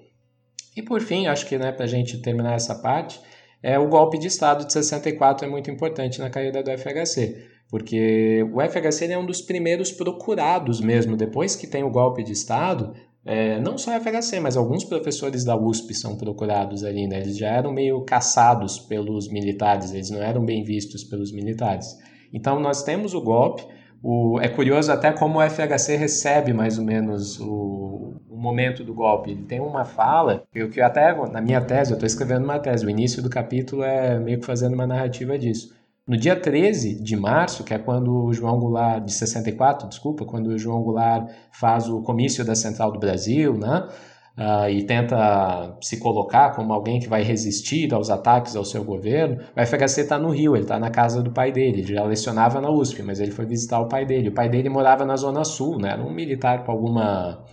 E 0.76 0.82
por 0.82 1.00
fim, 1.00 1.26
acho 1.26 1.46
que 1.46 1.56
né, 1.56 1.72
para 1.72 1.86
a 1.86 1.88
gente 1.88 2.20
terminar 2.20 2.52
essa 2.52 2.74
parte, 2.74 3.18
é 3.62 3.78
o 3.78 3.88
golpe 3.88 4.18
de 4.18 4.26
Estado 4.26 4.66
de 4.66 4.74
64 4.74 5.46
é 5.46 5.50
muito 5.50 5.70
importante 5.70 6.20
na 6.20 6.28
caída 6.28 6.62
do 6.62 6.70
FHC, 6.70 7.46
porque 7.70 8.44
o 8.52 8.60
FHC 8.60 9.06
é 9.10 9.16
um 9.16 9.24
dos 9.24 9.40
primeiros 9.40 9.90
procurados 9.90 10.82
mesmo, 10.82 11.16
depois 11.16 11.56
que 11.56 11.66
tem 11.66 11.82
o 11.82 11.90
golpe 11.90 12.22
de 12.22 12.32
Estado, 12.32 12.92
é, 13.24 13.60
não 13.60 13.78
só 13.78 13.96
a 13.96 14.00
FHC, 14.00 14.40
mas 14.40 14.56
alguns 14.56 14.82
professores 14.82 15.44
da 15.44 15.56
USP 15.56 15.94
são 15.94 16.16
procurados 16.16 16.82
ali, 16.82 17.06
né? 17.06 17.20
Eles 17.20 17.38
já 17.38 17.48
eram 17.48 17.72
meio 17.72 18.02
caçados 18.02 18.80
pelos 18.80 19.30
militares, 19.30 19.92
eles 19.92 20.10
não 20.10 20.20
eram 20.20 20.44
bem 20.44 20.64
vistos 20.64 21.04
pelos 21.04 21.32
militares. 21.32 21.86
Então 22.32 22.58
nós 22.58 22.82
temos 22.82 23.14
o 23.14 23.20
golpe. 23.20 23.64
O, 24.02 24.40
é 24.40 24.48
curioso 24.48 24.90
até 24.90 25.12
como 25.12 25.38
o 25.38 25.48
FHC 25.48 25.94
recebe 25.96 26.52
mais 26.52 26.76
ou 26.76 26.84
menos 26.84 27.38
o, 27.38 28.20
o 28.28 28.36
momento 28.36 28.82
do 28.82 28.92
golpe. 28.92 29.30
Ele 29.30 29.44
tem 29.44 29.60
uma 29.60 29.84
fala, 29.84 30.42
eu 30.52 30.68
que 30.68 30.80
até 30.80 31.14
na 31.28 31.40
minha 31.40 31.60
tese, 31.60 31.92
eu 31.92 31.94
estou 31.94 32.06
escrevendo 32.08 32.42
uma 32.42 32.58
tese, 32.58 32.84
o 32.84 32.90
início 32.90 33.22
do 33.22 33.30
capítulo 33.30 33.84
é 33.84 34.18
meio 34.18 34.40
que 34.40 34.46
fazendo 34.46 34.74
uma 34.74 34.88
narrativa 34.88 35.38
disso. 35.38 35.72
No 36.06 36.16
dia 36.16 36.34
13 36.34 37.00
de 37.00 37.16
março, 37.16 37.62
que 37.62 37.72
é 37.72 37.78
quando 37.78 38.24
o 38.24 38.32
João 38.32 38.58
Goulart, 38.58 39.04
de 39.04 39.12
64, 39.12 39.88
desculpa, 39.88 40.24
quando 40.24 40.48
o 40.48 40.58
João 40.58 40.82
Goulart 40.82 41.30
faz 41.52 41.88
o 41.88 42.02
comício 42.02 42.44
da 42.44 42.56
Central 42.56 42.90
do 42.90 42.98
Brasil, 42.98 43.56
né? 43.56 43.88
Uh, 44.36 44.68
e 44.70 44.82
tenta 44.84 45.76
se 45.82 45.98
colocar 45.98 46.52
como 46.56 46.72
alguém 46.72 46.98
que 46.98 47.06
vai 47.06 47.22
resistir 47.22 47.92
aos 47.92 48.08
ataques 48.08 48.56
ao 48.56 48.64
seu 48.64 48.82
governo, 48.82 49.42
o 49.54 49.66
FHC 49.66 50.00
está 50.00 50.18
no 50.18 50.30
Rio, 50.30 50.56
ele 50.56 50.64
está 50.64 50.78
na 50.78 50.90
casa 50.90 51.22
do 51.22 51.30
pai 51.30 51.52
dele, 51.52 51.82
ele 51.82 51.94
já 51.94 52.02
lecionava 52.02 52.58
na 52.58 52.70
USP, 52.70 53.02
mas 53.02 53.20
ele 53.20 53.30
foi 53.30 53.44
visitar 53.44 53.78
o 53.78 53.88
pai 53.88 54.06
dele. 54.06 54.30
O 54.30 54.32
pai 54.32 54.48
dele 54.48 54.70
morava 54.70 55.04
na 55.04 55.16
Zona 55.16 55.44
Sul, 55.44 55.78
né? 55.78 55.90
era 55.90 56.02
um 56.02 56.10
militar 56.10 56.64
com 56.64 56.72
alguma, 56.72 57.44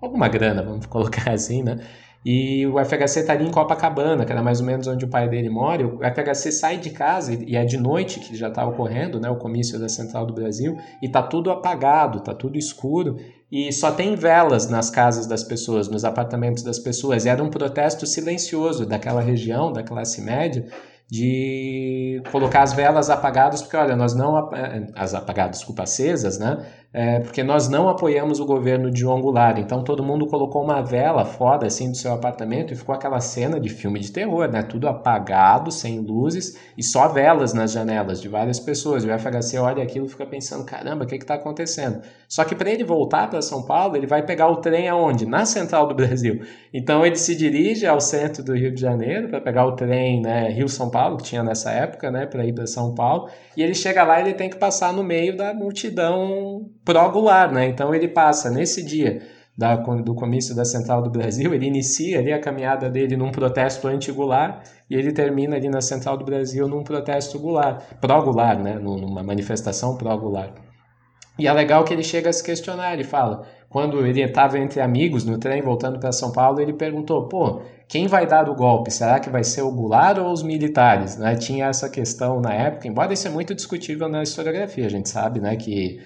alguma 0.00 0.28
grana, 0.28 0.62
vamos 0.62 0.86
colocar 0.86 1.32
assim, 1.32 1.62
né? 1.64 1.80
E 2.24 2.66
o 2.66 2.78
FHC 2.84 3.20
está 3.20 3.32
ali 3.32 3.46
em 3.46 3.50
Copacabana, 3.50 4.26
que 4.26 4.32
era 4.32 4.42
mais 4.42 4.60
ou 4.60 4.66
menos 4.66 4.86
onde 4.86 5.04
o 5.06 5.08
pai 5.08 5.28
dele 5.28 5.48
mora. 5.48 5.86
O 5.86 6.00
FHC 6.00 6.52
sai 6.52 6.76
de 6.76 6.90
casa 6.90 7.32
e 7.32 7.56
é 7.56 7.64
de 7.64 7.78
noite 7.78 8.20
que 8.20 8.36
já 8.36 8.48
está 8.48 8.66
ocorrendo, 8.66 9.18
né, 9.18 9.30
o 9.30 9.36
comício 9.36 9.78
da 9.78 9.88
Central 9.88 10.26
do 10.26 10.34
Brasil, 10.34 10.76
e 11.02 11.06
está 11.06 11.22
tudo 11.22 11.50
apagado, 11.50 12.18
está 12.18 12.34
tudo 12.34 12.58
escuro 12.58 13.16
e 13.50 13.72
só 13.72 13.90
tem 13.90 14.14
velas 14.14 14.68
nas 14.68 14.90
casas 14.90 15.26
das 15.26 15.42
pessoas, 15.42 15.88
nos 15.88 16.04
apartamentos 16.04 16.62
das 16.62 16.78
pessoas. 16.78 17.24
E 17.24 17.28
era 17.28 17.42
um 17.42 17.50
protesto 17.50 18.06
silencioso 18.06 18.86
daquela 18.86 19.20
região, 19.20 19.72
da 19.72 19.82
classe 19.82 20.20
média, 20.20 20.66
de 21.10 22.22
colocar 22.30 22.62
as 22.62 22.72
velas 22.72 23.10
apagadas, 23.10 23.60
porque 23.60 23.76
olha, 23.76 23.96
nós 23.96 24.14
não 24.14 24.54
eh, 24.54 24.86
as 24.94 25.12
apagadas, 25.12 25.58
desculpa, 25.58 25.82
acesas, 25.82 26.38
né? 26.38 26.64
É, 26.92 27.20
porque 27.20 27.44
nós 27.44 27.68
não 27.68 27.88
apoiamos 27.88 28.40
o 28.40 28.44
governo 28.44 28.90
de 28.90 29.00
João 29.00 29.20
Goulart. 29.20 29.58
Então 29.58 29.84
todo 29.84 30.02
mundo 30.02 30.26
colocou 30.26 30.64
uma 30.64 30.82
vela 30.82 31.24
fora 31.24 31.68
assim 31.68 31.88
do 31.88 31.96
seu 31.96 32.12
apartamento 32.12 32.72
e 32.72 32.76
ficou 32.76 32.92
aquela 32.92 33.20
cena 33.20 33.60
de 33.60 33.68
filme 33.68 34.00
de 34.00 34.10
terror, 34.10 34.48
né? 34.48 34.64
Tudo 34.64 34.88
apagado, 34.88 35.70
sem 35.70 36.00
luzes 36.00 36.58
e 36.76 36.82
só 36.82 37.06
velas 37.06 37.54
nas 37.54 37.70
janelas 37.70 38.20
de 38.20 38.28
várias 38.28 38.58
pessoas. 38.58 39.04
E 39.04 39.08
o 39.08 39.16
FHC 39.16 39.58
olha 39.58 39.84
aquilo 39.84 40.06
e 40.06 40.08
fica 40.08 40.26
pensando: 40.26 40.64
caramba, 40.64 41.04
o 41.04 41.06
que 41.06 41.14
está 41.14 41.34
acontecendo? 41.34 42.00
Só 42.28 42.44
que 42.44 42.56
para 42.56 42.70
ele 42.70 42.82
voltar 42.82 43.30
para 43.30 43.40
São 43.40 43.62
Paulo, 43.62 43.96
ele 43.96 44.06
vai 44.08 44.24
pegar 44.26 44.48
o 44.48 44.56
trem 44.56 44.88
aonde? 44.88 45.26
Na 45.26 45.46
central 45.46 45.86
do 45.86 45.94
Brasil. 45.94 46.40
Então 46.74 47.06
ele 47.06 47.16
se 47.16 47.36
dirige 47.36 47.86
ao 47.86 48.00
centro 48.00 48.42
do 48.42 48.52
Rio 48.52 48.74
de 48.74 48.80
Janeiro 48.80 49.28
para 49.28 49.40
pegar 49.40 49.64
o 49.64 49.76
trem, 49.76 50.20
né? 50.20 50.48
Rio-São 50.48 50.90
Paulo, 50.90 51.18
que 51.18 51.22
tinha 51.22 51.44
nessa 51.44 51.70
época, 51.70 52.10
né? 52.10 52.26
Para 52.26 52.44
ir 52.44 52.52
para 52.52 52.66
São 52.66 52.96
Paulo. 52.96 53.28
E 53.56 53.62
ele 53.62 53.74
chega 53.74 54.02
lá 54.02 54.18
e 54.18 54.24
ele 54.24 54.34
tem 54.34 54.50
que 54.50 54.56
passar 54.56 54.92
no 54.92 55.04
meio 55.04 55.36
da 55.36 55.54
multidão 55.54 56.68
pró-Goulart, 56.84 57.52
né? 57.52 57.66
Então 57.66 57.94
ele 57.94 58.08
passa 58.08 58.50
nesse 58.50 58.82
dia 58.82 59.22
da, 59.56 59.76
do 59.76 60.14
comício 60.14 60.54
da 60.54 60.64
Central 60.64 61.02
do 61.02 61.10
Brasil, 61.10 61.52
ele 61.52 61.66
inicia 61.66 62.18
ali 62.18 62.32
a 62.32 62.40
caminhada 62.40 62.88
dele 62.88 63.16
num 63.16 63.30
protesto 63.30 63.86
anti-Goulart 63.88 64.66
e 64.88 64.94
ele 64.94 65.12
termina 65.12 65.56
ali 65.56 65.68
na 65.68 65.80
Central 65.80 66.16
do 66.16 66.24
Brasil 66.24 66.66
num 66.66 66.82
protesto 66.82 67.38
Goulart, 67.38 67.82
pró-Goulart, 68.00 68.60
né? 68.60 68.74
Numa 68.74 69.22
manifestação 69.22 69.96
pró-Goulart. 69.96 70.54
E 71.38 71.46
é 71.46 71.52
legal 71.52 71.84
que 71.84 71.92
ele 71.94 72.02
chega 72.02 72.28
a 72.28 72.32
se 72.32 72.44
questionar, 72.44 72.92
ele 72.92 73.04
fala, 73.04 73.46
quando 73.68 74.04
ele 74.04 74.20
estava 74.22 74.58
entre 74.58 74.80
amigos 74.80 75.24
no 75.24 75.38
trem 75.38 75.62
voltando 75.62 75.98
para 75.98 76.12
São 76.12 76.32
Paulo, 76.32 76.60
ele 76.60 76.72
perguntou, 76.72 77.28
pô, 77.28 77.62
quem 77.88 78.06
vai 78.06 78.26
dar 78.26 78.48
o 78.48 78.54
golpe? 78.54 78.90
Será 78.90 79.18
que 79.20 79.30
vai 79.30 79.44
ser 79.44 79.62
o 79.62 79.70
Goulart 79.70 80.18
ou 80.18 80.32
os 80.32 80.42
militares? 80.42 81.16
Né? 81.16 81.36
Tinha 81.36 81.66
essa 81.66 81.88
questão 81.88 82.40
na 82.40 82.52
época, 82.52 82.88
embora 82.88 83.12
isso 83.12 83.26
é 83.26 83.30
muito 83.30 83.54
discutível 83.54 84.08
na 84.08 84.22
historiografia, 84.22 84.86
a 84.86 84.90
gente 84.90 85.08
sabe 85.08 85.40
né, 85.40 85.56
que 85.56 86.00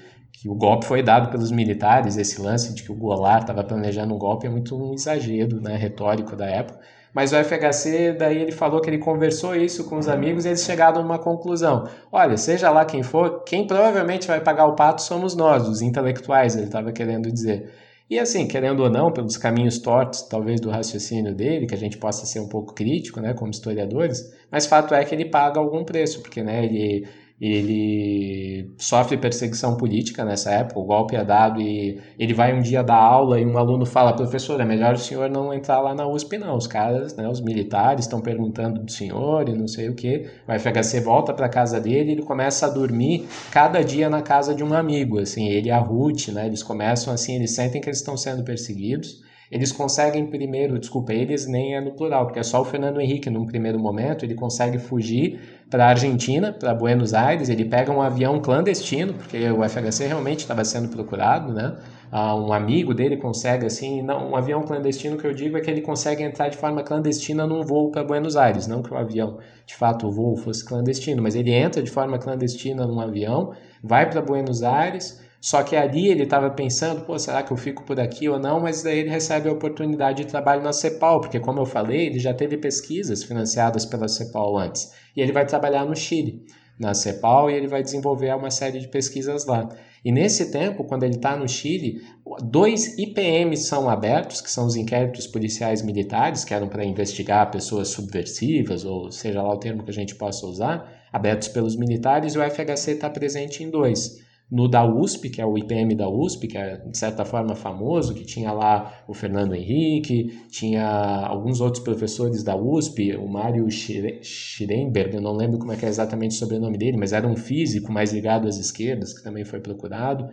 que 0.45 0.49
o 0.51 0.55
golpe 0.55 0.85
foi 0.85 1.03
dado 1.03 1.31
pelos 1.31 1.51
militares, 1.51 2.19
esse 2.19 2.39
lance 2.39 2.75
de 2.75 2.83
que 2.83 2.93
o 2.93 2.95
Goulart 2.95 3.45
estava 3.45 3.65
planejando 3.65 4.15
um 4.15 4.19
golpe 4.19 4.47
é 4.47 4.51
muito 4.51 4.77
um 4.77 4.93
exagero 4.93 5.59
né, 5.59 5.75
retórico 5.75 6.37
da 6.37 6.45
época. 6.45 6.81
Mas 7.15 7.33
o 7.33 7.37
FHC, 7.43 8.13
daí 8.13 8.43
ele 8.43 8.53
falou 8.53 8.83
que 8.83 8.91
ele 8.91 8.99
conversou 8.99 9.57
isso 9.57 9.85
com 9.85 9.97
os 9.97 10.07
amigos 10.07 10.45
e 10.45 10.49
eles 10.49 10.63
chegaram 10.63 11.01
a 11.01 11.03
uma 11.03 11.19
conclusão. 11.19 11.89
Olha, 12.13 12.37
seja 12.37 12.69
lá 12.69 12.85
quem 12.85 13.03
for, 13.03 13.43
quem 13.45 13.67
provavelmente 13.67 14.29
vai 14.29 14.39
pagar 14.39 14.67
o 14.67 14.75
pato 14.75 15.01
somos 15.01 15.35
nós, 15.35 15.67
os 15.67 15.81
intelectuais, 15.81 16.55
ele 16.57 16.67
estava 16.67 16.93
querendo 16.93 17.33
dizer. 17.33 17.73
E 18.11 18.19
assim, 18.19 18.47
querendo 18.47 18.81
ou 18.81 18.91
não, 18.91 19.11
pelos 19.11 19.39
caminhos 19.39 19.79
tortos, 19.79 20.21
talvez, 20.29 20.61
do 20.61 20.69
raciocínio 20.69 21.35
dele, 21.35 21.67
que 21.67 21.75
a 21.75 21.79
gente 21.79 21.97
possa 21.97 22.27
ser 22.27 22.41
um 22.41 22.49
pouco 22.49 22.75
crítico, 22.75 23.19
né, 23.19 23.33
como 23.33 23.51
historiadores, 23.51 24.31
mas 24.51 24.67
fato 24.67 24.95
é 24.95 25.03
que 25.07 25.15
ele 25.15 25.25
paga 25.25 25.59
algum 25.59 25.85
preço, 25.85 26.21
porque, 26.21 26.43
né, 26.43 26.67
ele 26.67 27.09
ele 27.47 28.75
sofre 28.79 29.17
perseguição 29.17 29.77
política 29.77 30.25
nessa 30.25 30.51
época, 30.51 30.81
o 30.81 30.85
golpe 30.85 31.15
é 31.15 31.25
dado 31.25 31.61
e 31.61 32.01
ele 32.19 32.33
vai 32.33 32.55
um 32.55 32.63
dia 32.63 32.83
dar 32.83 32.97
aula 32.97 33.39
e 33.39 33.45
um 33.45 33.59
aluno 33.59 33.85
fala, 33.85 34.15
professor, 34.15 34.61
é 34.61 34.65
melhor 34.65 34.95
o 34.95 34.99
senhor 34.99 35.29
não 35.29 35.53
entrar 35.53 35.81
lá 35.81 35.95
na 35.95 36.07
USP 36.07 36.39
não, 36.39 36.57
os 36.57 36.67
caras, 36.67 37.15
né, 37.17 37.29
os 37.29 37.41
militares 37.41 38.07
estão 38.07 38.21
perguntando 38.21 38.81
do 38.81 38.91
senhor 38.91 39.49
e 39.49 39.53
não 39.53 39.69
sei 39.69 39.89
o 39.89 39.95
que, 39.95 40.27
o 40.49 40.59
FHC 40.59 41.01
volta 41.01 41.35
para 41.35 41.49
casa 41.49 41.81
dele 41.81 42.13
ele 42.13 42.23
começa 42.23 42.67
a 42.67 42.71
dormir 42.71 43.27
cada 43.51 43.83
dia 43.83 44.09
na 44.09 44.23
casa 44.23 44.55
de 44.55 44.65
um 44.65 44.73
amigo, 44.73 45.19
assim, 45.19 45.49
ele 45.49 45.69
e 45.69 45.71
a 45.71 45.79
Ruth, 45.79 46.29
né, 46.29 46.47
eles 46.47 46.63
começam 46.63 47.13
assim, 47.13 47.35
eles 47.37 47.55
sentem 47.55 47.81
que 47.81 47.89
eles 47.89 47.99
estão 47.99 48.17
sendo 48.17 48.43
perseguidos, 48.43 49.23
eles 49.51 49.73
conseguem 49.73 50.27
primeiro, 50.27 50.79
desculpa, 50.79 51.13
eles 51.13 51.47
nem 51.47 51.75
é 51.75 51.81
no 51.81 51.93
plural, 51.93 52.27
porque 52.27 52.39
é 52.39 52.43
só 52.43 52.61
o 52.61 52.65
Fernando 52.65 53.01
Henrique, 53.01 53.31
num 53.31 53.47
primeiro 53.47 53.79
momento, 53.79 54.25
ele 54.25 54.35
consegue 54.35 54.79
fugir 54.79 55.41
para 55.71 55.87
a 55.87 55.89
Argentina, 55.89 56.53
para 56.53 56.75
Buenos 56.75 57.15
Aires, 57.15 57.49
ele 57.49 57.65
pega 57.65 57.91
um 57.91 58.01
avião 58.01 58.41
clandestino, 58.41 59.15
porque 59.15 59.51
o 59.51 59.69
FHC 59.69 60.07
realmente 60.07 60.41
estava 60.41 60.65
sendo 60.65 60.89
procurado, 60.89 61.53
né? 61.53 61.77
Ah, 62.13 62.37
um 62.37 62.53
amigo 62.53 62.95
dele 62.95 63.17
consegue, 63.17 63.67
assim, 63.67 64.01
não, 64.01 64.31
um 64.31 64.37
avião 64.37 64.63
clandestino 64.63 65.17
que 65.17 65.27
eu 65.27 65.35
digo 65.35 65.57
é 65.57 65.61
que 65.61 65.69
ele 65.69 65.81
consegue 65.81 66.23
entrar 66.23 66.49
de 66.49 66.57
forma 66.57 66.83
clandestina 66.83 67.45
num 67.45 67.63
voo 67.63 67.91
para 67.91 68.05
Buenos 68.05 68.37
Aires, 68.37 68.69
não 68.69 68.83
que 68.83 68.93
o 68.93 68.97
avião, 68.97 69.39
de 69.67 69.75
fato, 69.75 70.07
o 70.07 70.13
voo 70.13 70.37
fosse 70.37 70.65
clandestino, 70.65 71.21
mas 71.21 71.35
ele 71.35 71.53
entra 71.53 71.83
de 71.83 71.91
forma 71.91 72.19
clandestina 72.19 72.87
num 72.87 73.01
avião, 73.01 73.53
vai 73.83 74.09
para 74.09 74.23
Buenos 74.23 74.63
Aires, 74.63 75.24
só 75.45 75.63
que 75.63 75.77
ali 75.77 76.09
ele 76.09 76.23
estava 76.23 76.49
pensando, 76.49 77.03
pô, 77.03 77.19
será 77.19 77.43
que 77.43 77.53
eu 77.53 77.57
fico 77.59 77.85
por 77.85 78.01
aqui 78.01 78.27
ou 78.31 78.39
não? 78.39 78.61
Mas 78.61 78.83
daí 78.83 79.01
ele 79.01 79.11
recebe 79.11 79.47
a 79.47 79.53
oportunidade 79.53 80.25
de 80.25 80.31
trabalho 80.31 80.63
na 80.63 80.73
CEPAL, 80.73 81.21
porque 81.21 81.39
como 81.39 81.61
eu 81.61 81.67
falei, 81.67 82.07
ele 82.07 82.19
já 82.19 82.33
teve 82.33 82.57
pesquisas 82.57 83.23
financiadas 83.23 83.85
pela 83.85 84.09
CEPAL 84.09 84.57
antes. 84.57 84.91
E 85.15 85.21
ele 85.21 85.33
vai 85.33 85.45
trabalhar 85.45 85.85
no 85.85 85.95
Chile, 85.95 86.47
na 86.81 86.95
CEPAL, 86.95 87.51
e 87.51 87.55
ele 87.57 87.69
vai 87.69 87.83
desenvolver 87.83 88.35
uma 88.35 88.51
série 88.51 88.81
de 88.81 88.89
pesquisas 88.89 89.45
lá. 89.45 89.69
E 90.03 90.11
nesse 90.11 90.51
tempo, 90.51 90.83
quando 90.85 91.03
ele 91.03 91.17
está 91.17 91.37
no 91.37 91.47
Chile, 91.47 92.01
dois 92.43 92.97
IPMs 92.97 93.65
são 93.65 93.91
abertos, 93.91 94.41
que 94.41 94.51
são 94.51 94.65
os 94.65 94.77
inquéritos 94.77 95.27
policiais 95.27 95.83
militares, 95.83 96.43
que 96.43 96.55
eram 96.55 96.69
para 96.69 96.87
investigar 96.87 97.51
pessoas 97.51 97.89
subversivas, 97.89 98.87
ou 98.87 99.13
seja 99.13 99.43
lá 99.43 99.53
o 99.53 99.59
termo 99.59 99.85
que 99.85 99.91
a 99.91 99.95
gente 99.95 100.15
possa 100.15 100.47
usar, 100.47 100.91
abertos 101.13 101.49
pelos 101.49 101.77
militares, 101.77 102.35
e 102.35 102.39
o 102.39 102.43
FHC 102.43 102.93
está 102.93 103.11
presente 103.11 103.63
em 103.63 103.69
dois 103.69 104.24
no 104.51 104.69
da 104.69 104.85
USP, 104.85 105.31
que 105.31 105.41
é 105.41 105.47
o 105.47 105.57
IPM 105.57 105.95
da 105.95 106.09
USP, 106.09 106.47
que 106.47 106.59
é 106.59 106.77
de 106.77 106.97
certa 106.97 107.25
forma 107.25 107.55
famoso, 107.55 108.15
que 108.15 108.25
tinha 108.25 108.53
lá 108.53 109.05
o 109.09 109.15
Fernando 109.15 109.55
Henrique, 109.55 110.47
tinha 110.51 110.87
alguns 111.27 111.61
outros 111.61 111.83
professores 111.83 112.43
da 112.43 112.55
USP, 112.55 113.17
o 113.17 113.27
Mário 113.27 113.67
Schrenberg, 113.71 115.15
eu 115.15 115.23
não 115.23 115.33
lembro 115.33 115.59
como 115.59 115.73
é 115.73 115.77
que 115.77 115.87
é 115.87 115.89
exatamente 115.89 116.33
o 116.33 116.39
sobrenome 116.39 116.79
dele, 116.79 116.97
mas 116.97 117.13
era 117.13 117.27
um 117.27 117.37
físico 117.37 117.91
mais 117.91 118.13
ligado 118.13 118.47
às 118.47 118.59
esquerdas, 118.59 119.13
que 119.13 119.25
também 119.25 119.45
foi 119.45 119.61
procurado. 119.61 120.29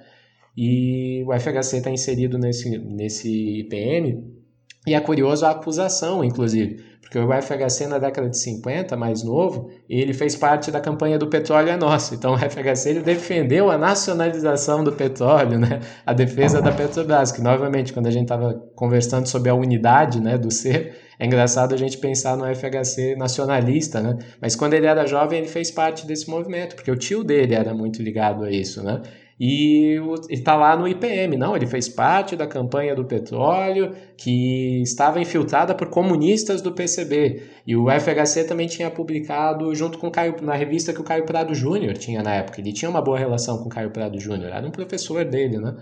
E 0.56 1.24
o 1.26 1.34
FHC 1.34 1.78
está 1.78 1.90
inserido 1.90 2.38
nesse, 2.38 2.78
nesse 2.78 3.60
IPM, 3.60 4.41
e 4.86 4.96
é 4.96 5.00
curioso 5.00 5.46
a 5.46 5.52
acusação, 5.52 6.24
inclusive, 6.24 6.84
porque 7.02 7.20
o 7.20 7.30
FHC 7.42 7.88
na 7.88 8.00
década 8.00 8.30
de 8.30 8.38
50, 8.38 8.96
mais 8.96 9.22
novo, 9.22 9.70
ele 9.88 10.14
fez 10.14 10.36
parte 10.36 10.72
da 10.72 10.80
campanha 10.80 11.20
do 11.20 11.28
petróleo 11.28 11.70
é 11.70 11.78
nosso. 11.78 12.16
Então 12.16 12.34
o 12.34 12.38
FHC 12.38 12.90
ele 12.90 13.02
defendeu 13.02 13.70
a 13.70 13.78
nacionalização 13.78 14.84
do 14.84 14.94
petróleo, 14.94 15.60
né? 15.60 15.82
a 16.06 16.14
defesa 16.14 16.62
da 16.62 16.72
Petrobras, 16.72 17.32
que 17.32 17.42
novamente, 17.42 17.92
quando 17.92 18.08
a 18.08 18.12
gente 18.12 18.24
estava 18.24 18.54
conversando 18.76 19.28
sobre 19.28 19.50
a 19.50 19.54
unidade 19.54 20.22
né, 20.22 20.38
do 20.38 20.50
ser, 20.50 20.96
é 21.20 21.26
engraçado 21.26 21.76
a 21.76 21.78
gente 21.78 21.98
pensar 22.00 22.36
no 22.36 22.46
FHC 22.46 23.16
nacionalista, 23.16 24.02
né? 24.02 24.18
Mas 24.42 24.56
quando 24.56 24.74
ele 24.74 24.88
era 24.88 25.06
jovem, 25.06 25.38
ele 25.38 25.48
fez 25.48 25.70
parte 25.70 26.08
desse 26.08 26.28
movimento, 26.28 26.76
porque 26.76 26.90
o 26.90 26.96
tio 26.96 27.24
dele 27.24 27.54
era 27.54 27.76
muito 27.76 28.02
ligado 28.02 28.44
a 28.44 28.50
isso, 28.50 28.82
né? 28.82 29.04
E 29.44 30.00
está 30.30 30.56
lá 30.56 30.78
no 30.78 30.88
IPM. 30.88 31.36
Não, 31.36 31.56
ele 31.56 31.66
fez 31.66 31.90
parte 31.90 32.36
da 32.36 32.46
campanha 32.46 32.94
do 32.94 33.04
petróleo 33.04 33.92
que 34.16 34.84
estava 34.84 35.20
infiltrada 35.20 35.74
por 35.74 35.90
comunistas 35.90 36.62
do 36.62 36.72
PCB. 36.72 37.42
E 37.66 37.76
o 37.76 37.88
FHC 37.90 38.44
também 38.44 38.68
tinha 38.68 38.92
publicado 38.92 39.74
junto 39.74 39.98
com 39.98 40.10
o 40.10 40.12
Caio, 40.12 40.36
na 40.44 40.54
revista 40.54 40.94
que 40.94 41.02
o 41.02 41.04
Caio 41.04 41.26
Prado 41.26 41.56
Júnior 41.56 41.98
tinha 41.98 42.22
na 42.22 42.36
época. 42.36 42.62
Ele 42.62 42.72
tinha 42.72 42.88
uma 42.88 43.02
boa 43.02 43.18
relação 43.18 43.58
com 43.58 43.66
o 43.66 43.70
Caio 43.70 43.90
Prado 43.90 44.20
Júnior, 44.20 44.52
era 44.52 44.68
um 44.68 44.70
professor 44.70 45.26
dele, 45.26 45.58
né? 45.58 45.76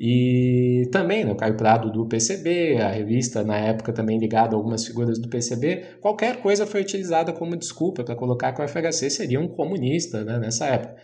E 0.00 0.88
também 0.90 1.24
né, 1.24 1.30
o 1.30 1.36
Caio 1.36 1.56
Prado 1.56 1.92
do 1.92 2.08
PCB, 2.08 2.78
a 2.78 2.88
revista 2.88 3.44
na 3.44 3.56
época 3.56 3.92
também 3.92 4.18
ligada 4.18 4.56
a 4.56 4.58
algumas 4.58 4.84
figuras 4.84 5.20
do 5.20 5.28
PCB, 5.28 5.98
qualquer 6.00 6.38
coisa 6.38 6.66
foi 6.66 6.80
utilizada 6.80 7.32
como 7.32 7.56
desculpa 7.56 8.02
para 8.02 8.16
colocar 8.16 8.52
que 8.52 8.60
o 8.60 8.66
FHC 8.66 9.08
seria 9.08 9.38
um 9.38 9.46
comunista 9.46 10.24
né, 10.24 10.36
nessa 10.40 10.66
época. 10.66 10.96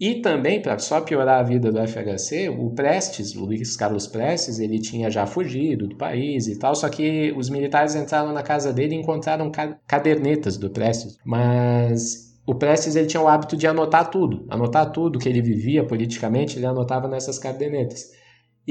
E 0.00 0.22
também, 0.22 0.62
para 0.62 0.78
só 0.78 1.02
piorar 1.02 1.40
a 1.40 1.42
vida 1.42 1.70
do 1.70 1.78
FHC, 1.78 2.48
o 2.48 2.70
Prestes, 2.70 3.36
o 3.36 3.44
Luiz 3.44 3.76
Carlos 3.76 4.06
Prestes, 4.06 4.58
ele 4.58 4.80
tinha 4.80 5.10
já 5.10 5.26
fugido 5.26 5.86
do 5.86 5.94
país 5.94 6.46
e 6.46 6.58
tal, 6.58 6.74
só 6.74 6.88
que 6.88 7.34
os 7.36 7.50
militares 7.50 7.94
entraram 7.94 8.32
na 8.32 8.42
casa 8.42 8.72
dele 8.72 8.94
e 8.94 8.98
encontraram 8.98 9.52
cadernetas 9.86 10.56
do 10.56 10.70
Prestes. 10.70 11.18
Mas 11.22 12.34
o 12.46 12.54
Prestes 12.54 12.96
ele 12.96 13.08
tinha 13.08 13.22
o 13.22 13.28
hábito 13.28 13.58
de 13.58 13.66
anotar 13.66 14.08
tudo, 14.08 14.46
anotar 14.48 14.90
tudo 14.90 15.18
que 15.18 15.28
ele 15.28 15.42
vivia 15.42 15.84
politicamente, 15.86 16.56
ele 16.58 16.64
anotava 16.64 17.06
nessas 17.06 17.38
cadernetas. 17.38 18.18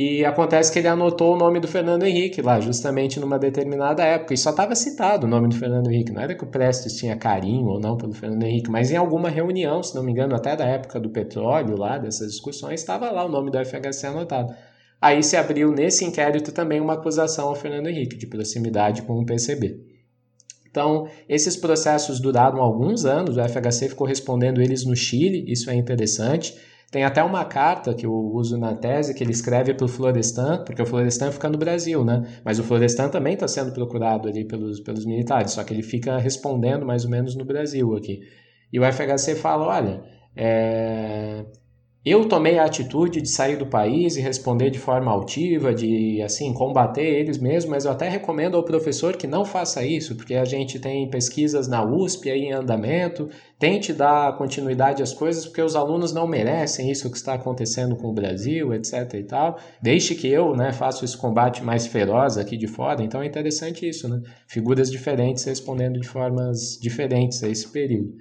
E 0.02 0.24
acontece 0.24 0.72
que 0.72 0.80
ele 0.80 0.88
anotou 0.88 1.34
o 1.34 1.38
nome 1.38 1.60
do 1.60 1.68
Fernando 1.68 2.06
Henrique 2.06 2.42
lá, 2.42 2.62
justamente 2.62 3.20
numa 3.20 3.38
determinada 3.38 4.02
época, 4.02 4.34
e 4.34 4.38
só 4.38 4.52
estava 4.52 4.74
citado 4.74 5.28
o 5.28 5.30
nome 5.30 5.50
do 5.50 5.56
Fernando 5.58 5.92
Henrique. 5.92 6.14
Não 6.14 6.22
era 6.22 6.34
que 6.34 6.44
o 6.46 6.48
Prestes 6.48 6.96
tinha 6.96 7.18
carinho 7.18 7.68
ou 7.68 7.82
não 7.82 7.98
pelo 7.98 8.14
Fernando 8.14 8.44
Henrique, 8.44 8.72
mas 8.72 8.92
em 8.92 8.96
alguma 8.96 9.30
reunião, 9.30 9.84
se 9.84 9.94
não 9.94 10.02
me 10.02 10.14
engano, 10.14 10.34
até 10.34 10.56
da 10.56 10.64
época 10.64 11.02
do 11.02 11.10
petróleo 11.10 11.76
lá, 11.78 11.98
dessas 11.98 12.32
discussões, 12.32 12.80
estava 12.80 13.12
lá 13.12 13.26
o 13.26 13.30
nome 13.30 13.52
do 13.52 13.58
FHC 13.58 14.08
anotado. 14.08 14.56
Aí 15.02 15.22
se 15.22 15.36
abriu 15.36 15.70
nesse 15.70 16.06
inquérito 16.06 16.54
também 16.54 16.80
uma 16.80 16.94
acusação 16.94 17.50
ao 17.50 17.56
Fernando 17.56 17.88
Henrique 17.88 18.16
de 18.16 18.26
proximidade 18.26 19.02
com 19.02 19.20
o 19.20 19.26
PCB. 19.26 19.82
Então, 20.72 21.10
esses 21.28 21.58
processos 21.58 22.22
duraram 22.22 22.62
alguns 22.62 23.04
anos, 23.04 23.36
o 23.36 23.44
FHC 23.44 23.90
ficou 23.90 24.08
respondendo 24.08 24.62
eles 24.62 24.86
no 24.86 24.96
Chile, 24.96 25.44
isso 25.46 25.70
é 25.70 25.76
interessante. 25.76 26.56
Tem 26.92 27.04
até 27.04 27.24
uma 27.24 27.46
carta 27.46 27.94
que 27.94 28.06
eu 28.06 28.14
uso 28.14 28.58
na 28.58 28.74
tese 28.74 29.14
que 29.14 29.24
ele 29.24 29.32
escreve 29.32 29.76
para 29.76 29.86
o 29.86 29.88
Florestan, 29.88 30.64
porque 30.64 30.82
o 30.82 30.86
Florestan 30.86 31.32
fica 31.32 31.48
no 31.48 31.58
Brasil, 31.58 32.04
né? 32.04 32.42
Mas 32.44 32.58
o 32.58 32.64
Florestan 32.64 33.10
também 33.10 33.36
está 33.36 33.48
sendo 33.48 33.72
procurado 33.72 34.28
ali 34.28 34.44
pelos, 34.44 34.80
pelos 34.80 35.06
militares, 35.06 35.52
só 35.52 35.64
que 35.64 35.72
ele 35.72 35.84
fica 35.84 36.18
respondendo 36.18 36.86
mais 36.86 37.06
ou 37.06 37.12
menos 37.12 37.36
no 37.36 37.46
Brasil 37.46 37.96
aqui. 37.96 38.22
E 38.74 38.80
o 38.80 38.84
FHC 38.84 39.36
fala: 39.36 39.68
olha, 39.68 40.04
é, 40.36 41.46
eu 42.06 42.30
tomei 42.30 42.58
a 42.58 42.64
atitude 42.64 43.22
de 43.22 43.28
sair 43.28 43.58
do 43.58 43.66
país 43.66 44.16
e 44.16 44.22
responder 44.22 44.70
de 44.70 44.80
forma 44.80 45.12
altiva, 45.12 45.74
de 45.74 46.22
assim 46.22 46.54
combater 46.54 47.04
eles 47.04 47.38
mesmo, 47.38 47.72
mas 47.72 47.84
eu 47.84 47.92
até 47.92 48.08
recomendo 48.08 48.56
ao 48.56 48.64
professor 48.64 49.18
que 49.18 49.28
não 49.28 49.44
faça 49.44 49.86
isso, 49.86 50.16
porque 50.16 50.36
a 50.36 50.46
gente 50.46 50.80
tem 50.80 51.10
pesquisas 51.10 51.68
na 51.68 51.84
USP 51.84 52.32
aí 52.32 52.44
em 52.46 52.54
andamento, 52.54 53.30
tente 53.60 53.92
dar 53.92 54.38
continuidade 54.38 55.04
às 55.04 55.14
coisas, 55.14 55.46
porque 55.46 55.62
os 55.62 55.76
alunos 55.76 56.14
não 56.14 56.26
merecem 56.26 56.90
isso 56.90 57.12
que 57.12 57.18
está 57.18 57.34
acontecendo 57.34 57.98
com 57.98 58.08
o 58.08 58.14
Brasil, 58.14 58.74
etc 58.74 59.14
e 59.16 59.24
tal. 59.24 59.60
Deixe 59.82 60.16
que 60.16 60.28
eu, 60.30 60.56
né, 60.56 60.72
faça 60.72 61.04
esse 61.04 61.18
combate 61.18 61.62
mais 61.62 61.86
feroz 61.86 62.38
aqui 62.38 62.56
de 62.56 62.68
fora. 62.68 63.04
Então 63.04 63.22
é 63.22 63.26
interessante 63.26 63.88
isso, 63.88 64.08
né? 64.08 64.22
Figuras 64.48 64.90
diferentes 64.90 65.44
respondendo 65.44 66.00
de 66.00 66.08
formas 66.08 66.80
diferentes 66.82 67.44
a 67.44 67.50
esse 67.50 67.68
período. 67.68 68.14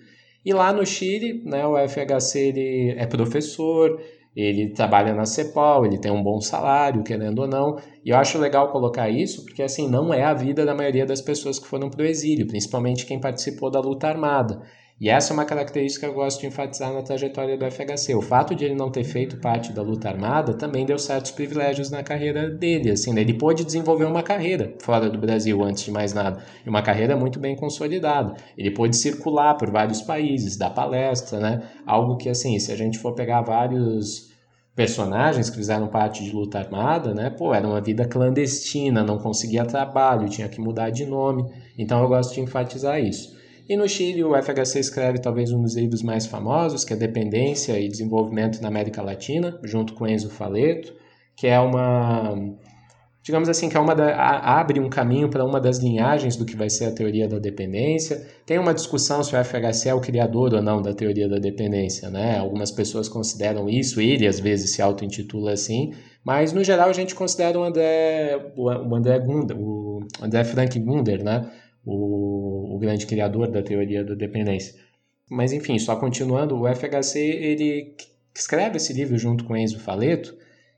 E 0.45 0.53
lá 0.53 0.73
no 0.73 0.87
Chile, 0.87 1.43
né, 1.45 1.67
o 1.67 1.77
FHC 1.77 2.39
ele 2.49 2.95
é 2.97 3.07
professor, 3.07 4.01
ele 4.35 4.69
trabalha 4.69 5.13
na 5.15 5.25
CEPOL, 5.25 5.85
ele 5.85 5.99
tem 5.99 6.13
um 6.13 6.23
bom 6.23 6.41
salário, 6.41 7.03
querendo 7.03 7.41
ou 7.41 7.49
não. 7.49 7.77
E 8.05 8.11
eu 8.11 8.17
acho 8.17 8.39
legal 8.39 8.71
colocar 8.71 9.11
isso, 9.11 9.45
porque 9.45 9.63
assim, 9.63 9.89
não 9.89 10.15
é 10.15 10.23
a 10.23 10.33
vida 10.33 10.65
da 10.65 10.75
maioria 10.75 11.05
das 11.05 11.21
pessoas 11.21 11.59
que 11.59 11.67
foram 11.67 11.91
para 11.91 12.03
o 12.03 12.07
exílio, 12.07 12.47
principalmente 12.47 13.05
quem 13.05 13.21
participou 13.21 13.71
da 13.71 13.81
luta 13.81 14.07
armada. 14.07 14.63
E 15.01 15.09
essa 15.09 15.33
é 15.33 15.35
uma 15.35 15.45
característica 15.45 16.07
que 16.07 16.13
eu 16.13 16.17
gosto 16.17 16.41
de 16.41 16.49
enfatizar 16.49 16.93
na 16.93 17.03
trajetória 17.03 17.57
do 17.57 17.65
FHC. 17.65 18.17
O 18.17 18.21
fato 18.21 18.53
de 18.53 18.65
ele 18.65 18.75
não 18.75 18.91
ter 18.91 19.05
feito 19.05 19.37
parte 19.37 19.73
da 19.73 19.81
luta 19.81 20.09
armada 20.09 20.55
também 20.55 20.85
deu 20.85 20.99
certos 20.99 21.31
privilégios 21.31 21.89
na 21.89 22.03
carreira 22.03 22.51
dele. 22.51 22.91
Assim, 22.91 23.13
né? 23.13 23.21
Ele 23.21 23.35
pôde 23.35 23.65
desenvolver 23.65 24.07
uma 24.07 24.25
carreira 24.25 24.75
fora 24.81 25.09
do 25.09 25.17
Brasil, 25.17 25.63
antes 25.63 25.85
de 25.85 25.93
mais 25.93 26.13
nada, 26.13 26.43
e 26.67 26.69
uma 26.69 26.83
carreira 26.83 27.17
muito 27.17 27.39
bem 27.39 27.55
consolidada. 27.55 28.35
Ele 28.57 28.73
pôde 28.73 28.97
circular 28.97 29.55
por 29.55 29.71
vários 29.71 30.03
países, 30.03 30.57
dar 30.57 30.71
palestra, 30.71 31.39
né? 31.39 31.63
Algo 31.87 32.17
que, 32.17 32.29
assim, 32.29 32.59
se 32.59 32.73
a 32.73 32.77
gente 32.77 32.99
for 32.99 33.15
pegar 33.15 33.43
vários 33.43 34.29
personagens 34.75 35.49
que 35.49 35.57
fizeram 35.57 35.87
parte 35.87 36.25
de 36.25 36.33
luta 36.33 36.59
armada, 36.59 37.15
né? 37.15 37.31
Pô, 37.31 37.55
era 37.55 37.69
uma 37.69 37.81
vida 37.81 38.05
clandestina, 38.05 39.05
não 39.05 39.19
conseguia 39.19 39.65
trabalho, 39.65 40.29
tinha 40.29 40.49
que 40.49 40.61
mudar 40.61 40.91
de 40.91 41.07
nome. 41.07 41.45
Então 41.77 42.03
eu 42.03 42.09
gosto 42.09 42.35
de 42.35 42.41
enfatizar 42.41 43.01
isso. 43.01 43.38
E 43.69 43.77
no 43.77 43.87
Chile, 43.87 44.25
o 44.25 44.35
FHC 44.35 44.79
escreve 44.79 45.19
talvez 45.19 45.53
um 45.53 45.61
dos 45.61 45.77
livros 45.77 46.03
mais 46.03 46.25
famosos, 46.25 46.87
que 46.87 46.95
é 46.95 46.97
Dependência 46.97 47.79
e 47.79 47.87
Desenvolvimento 47.87 48.63
na 48.63 48.69
América 48.69 49.03
Latina, 49.03 49.61
junto 49.63 49.93
com 49.93 50.07
Enzo 50.07 50.31
Faleto, 50.31 50.95
que 51.37 51.47
é 51.47 51.61
uma, 51.61 52.35
digamos 53.23 53.47
assim, 53.47 53.69
que 53.69 53.77
é 53.77 53.81
uma 53.81 53.95
da, 53.95 54.11
abre 54.59 54.81
um 54.81 54.89
caminho 54.89 55.29
para 55.29 55.45
uma 55.45 55.61
das 55.61 55.81
linhagens 55.81 56.35
do 56.35 56.47
que 56.47 56.57
vai 56.57 56.71
ser 56.71 56.87
a 56.87 56.93
teoria 56.93 57.29
da 57.29 57.39
dependência. 57.39 58.27
Tem 58.47 58.59
uma 58.59 58.73
discussão 58.73 59.23
se 59.23 59.37
o 59.37 59.45
FHC 59.45 59.91
é 59.91 59.95
o 59.95 60.01
criador 60.01 60.55
ou 60.55 60.63
não 60.63 60.81
da 60.81 60.95
teoria 60.95 61.29
da 61.29 61.37
dependência, 61.37 62.09
né? 62.09 62.39
Algumas 62.39 62.71
pessoas 62.71 63.07
consideram 63.07 63.69
isso, 63.69 64.01
ele 64.01 64.27
às 64.27 64.41
vezes 64.41 64.73
se 64.73 64.81
auto-intitula 64.81 65.53
assim, 65.53 65.93
mas 66.25 66.55
no 66.55 66.65
geral 66.65 66.89
a 66.89 66.95
gente 66.95 67.15
considera 67.15 67.59
o 67.59 67.63
André, 67.63 68.51
o 68.57 68.95
André 68.97 69.19
Gunder, 69.19 69.59
o 69.61 70.01
André 70.23 70.43
Frank 70.45 70.79
Gunder, 70.79 71.23
né? 71.23 71.51
O, 71.89 72.77
o 72.77 72.79
grande 72.79 73.07
criador 73.07 73.51
da 73.51 73.63
teoria 73.63 74.05
da 74.05 74.15
dependência. 74.15 74.75
Mas 75.31 75.53
enfim, 75.53 75.79
só 75.79 75.97
continuando, 75.97 76.61
o 76.61 76.67
FHC 76.75 77.19
ele 77.19 77.95
escreve 78.35 78.77
esse 78.77 78.93
livro 78.93 79.17
junto 79.19 79.45
com 79.45 79.57
Enzo 79.57 79.81
Faleto, 79.81 80.37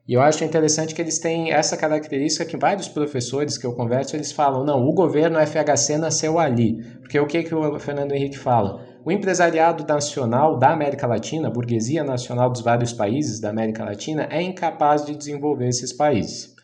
e 0.09 0.15
eu 0.15 0.21
acho 0.21 0.43
interessante 0.43 0.95
que 0.95 1.01
eles 1.01 1.19
têm 1.19 1.53
essa 1.53 1.77
característica 1.77 2.45
que 2.45 2.57
vários 2.57 2.89
professores 2.89 3.57
que 3.57 3.65
eu 3.65 3.75
converso, 3.75 4.17
eles 4.17 4.33
falam, 4.33 4.65
não, 4.65 4.85
o 4.85 4.93
governo 4.93 5.39
FHC 5.39 5.99
nasceu 5.99 6.37
ali. 6.37 6.83
Porque 7.01 7.21
o 7.21 7.27
que, 7.27 7.45
que 7.45 7.55
o 7.55 7.79
Fernando 7.79 8.13
Henrique 8.13 8.37
fala? 8.37 8.85
O 9.05 9.13
empresariado 9.13 9.87
nacional 9.87 10.59
da 10.59 10.73
América 10.73 11.07
Latina, 11.07 11.47
a 11.47 11.51
burguesia 11.51 12.03
nacional 12.03 12.51
dos 12.51 12.61
vários 12.61 12.93
países 12.93 13.39
da 13.39 13.51
América 13.51 13.85
Latina, 13.85 14.27
é 14.31 14.43
incapaz 14.43 15.05
de 15.05 15.15
desenvolver 15.15 15.69
esses 15.69 15.93
países. 15.93 16.57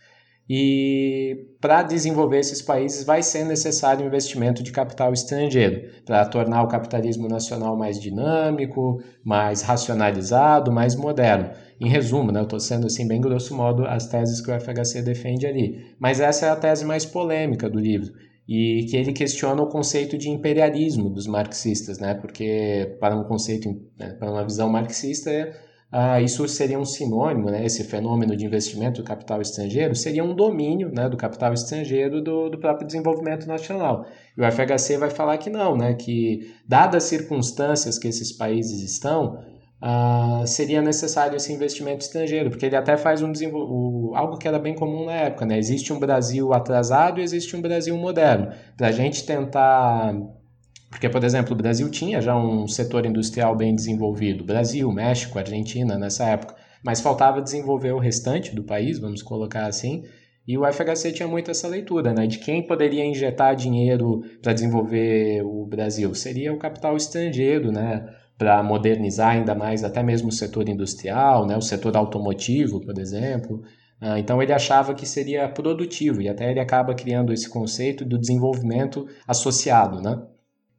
E 0.48 1.48
para 1.60 1.82
desenvolver 1.82 2.38
esses 2.38 2.62
países 2.62 3.04
vai 3.04 3.22
ser 3.22 3.44
necessário 3.44 4.06
investimento 4.06 4.62
de 4.62 4.70
capital 4.70 5.12
estrangeiro 5.12 5.90
para 6.04 6.24
tornar 6.26 6.62
o 6.62 6.68
capitalismo 6.68 7.28
nacional 7.28 7.76
mais 7.76 8.00
dinâmico, 8.00 9.02
mais 9.24 9.62
racionalizado, 9.62 10.70
mais 10.70 10.94
moderno. 10.94 11.50
Em 11.80 11.88
resumo, 11.88 12.30
né, 12.30 12.40
eu 12.40 12.44
estou 12.44 12.60
sendo 12.60 12.86
assim 12.86 13.08
bem 13.08 13.20
grosso 13.20 13.56
modo 13.56 13.84
as 13.84 14.06
teses 14.06 14.40
que 14.40 14.50
o 14.50 14.60
FHC 14.60 15.02
defende 15.02 15.46
ali. 15.46 15.84
Mas 15.98 16.20
essa 16.20 16.46
é 16.46 16.48
a 16.50 16.56
tese 16.56 16.84
mais 16.84 17.04
polêmica 17.04 17.68
do 17.68 17.80
livro 17.80 18.12
e 18.48 18.86
que 18.88 18.96
ele 18.96 19.12
questiona 19.12 19.60
o 19.60 19.66
conceito 19.66 20.16
de 20.16 20.30
imperialismo 20.30 21.10
dos 21.10 21.26
marxistas, 21.26 21.98
né? 21.98 22.14
Porque 22.14 22.96
para 23.00 23.16
um 23.16 23.24
conceito, 23.24 23.68
né, 23.98 24.10
para 24.12 24.30
uma 24.30 24.44
visão 24.44 24.68
marxista 24.68 25.30
ah, 25.98 26.20
isso 26.20 26.46
seria 26.46 26.78
um 26.78 26.84
sinônimo, 26.84 27.50
né, 27.50 27.64
esse 27.64 27.82
fenômeno 27.82 28.36
de 28.36 28.44
investimento 28.44 29.00
do 29.00 29.06
capital 29.06 29.40
estrangeiro, 29.40 29.96
seria 29.96 30.22
um 30.22 30.34
domínio 30.34 30.92
né, 30.92 31.08
do 31.08 31.16
capital 31.16 31.54
estrangeiro 31.54 32.20
do, 32.20 32.50
do 32.50 32.58
próprio 32.58 32.86
desenvolvimento 32.86 33.46
nacional. 33.46 34.04
E 34.36 34.42
o 34.42 34.44
FHC 34.44 34.98
vai 34.98 35.08
falar 35.08 35.38
que 35.38 35.48
não, 35.48 35.74
né, 35.74 35.94
que 35.94 36.52
dadas 36.68 37.04
as 37.04 37.08
circunstâncias 37.08 37.98
que 37.98 38.06
esses 38.06 38.30
países 38.30 38.82
estão, 38.82 39.38
ah, 39.80 40.42
seria 40.46 40.82
necessário 40.82 41.34
esse 41.34 41.50
investimento 41.50 42.04
estrangeiro, 42.04 42.50
porque 42.50 42.66
ele 42.66 42.76
até 42.76 42.98
faz 42.98 43.22
um 43.22 43.32
o, 43.54 44.12
algo 44.14 44.36
que 44.36 44.46
era 44.46 44.58
bem 44.58 44.74
comum 44.74 45.06
na 45.06 45.14
época, 45.14 45.46
né? 45.46 45.58
Existe 45.58 45.94
um 45.94 45.98
Brasil 45.98 46.52
atrasado 46.52 47.20
e 47.20 47.22
existe 47.22 47.56
um 47.56 47.62
Brasil 47.62 47.96
moderno. 47.96 48.52
Para 48.76 48.88
a 48.88 48.92
gente 48.92 49.24
tentar 49.24 50.14
porque, 50.90 51.08
por 51.08 51.22
exemplo, 51.24 51.52
o 51.52 51.56
Brasil 51.56 51.90
tinha 51.90 52.20
já 52.20 52.36
um 52.36 52.66
setor 52.66 53.06
industrial 53.06 53.56
bem 53.56 53.74
desenvolvido, 53.74 54.44
Brasil, 54.44 54.90
México, 54.92 55.38
Argentina 55.38 55.98
nessa 55.98 56.24
época, 56.26 56.54
mas 56.82 57.00
faltava 57.00 57.42
desenvolver 57.42 57.92
o 57.92 57.98
restante 57.98 58.54
do 58.54 58.62
país, 58.62 58.98
vamos 58.98 59.22
colocar 59.22 59.66
assim. 59.66 60.04
E 60.46 60.56
o 60.56 60.64
FHC 60.64 61.12
tinha 61.12 61.26
muito 61.26 61.50
essa 61.50 61.66
leitura, 61.66 62.12
né? 62.14 62.26
De 62.26 62.38
quem 62.38 62.64
poderia 62.64 63.04
injetar 63.04 63.56
dinheiro 63.56 64.22
para 64.40 64.52
desenvolver 64.52 65.42
o 65.42 65.66
Brasil? 65.66 66.14
Seria 66.14 66.52
o 66.52 66.58
capital 66.58 66.96
estrangeiro, 66.96 67.72
né? 67.72 68.08
Para 68.38 68.62
modernizar 68.62 69.30
ainda 69.30 69.54
mais 69.54 69.82
até 69.82 70.04
mesmo 70.04 70.28
o 70.28 70.32
setor 70.32 70.68
industrial, 70.68 71.46
né? 71.46 71.56
O 71.56 71.62
setor 71.62 71.96
automotivo, 71.96 72.80
por 72.80 72.96
exemplo. 72.96 73.64
Ah, 74.00 74.20
então 74.20 74.40
ele 74.40 74.52
achava 74.52 74.94
que 74.94 75.06
seria 75.06 75.48
produtivo 75.48 76.22
e 76.22 76.28
até 76.28 76.50
ele 76.50 76.60
acaba 76.60 76.94
criando 76.94 77.32
esse 77.32 77.48
conceito 77.48 78.04
do 78.04 78.18
desenvolvimento 78.18 79.08
associado, 79.26 80.00
né? 80.00 80.22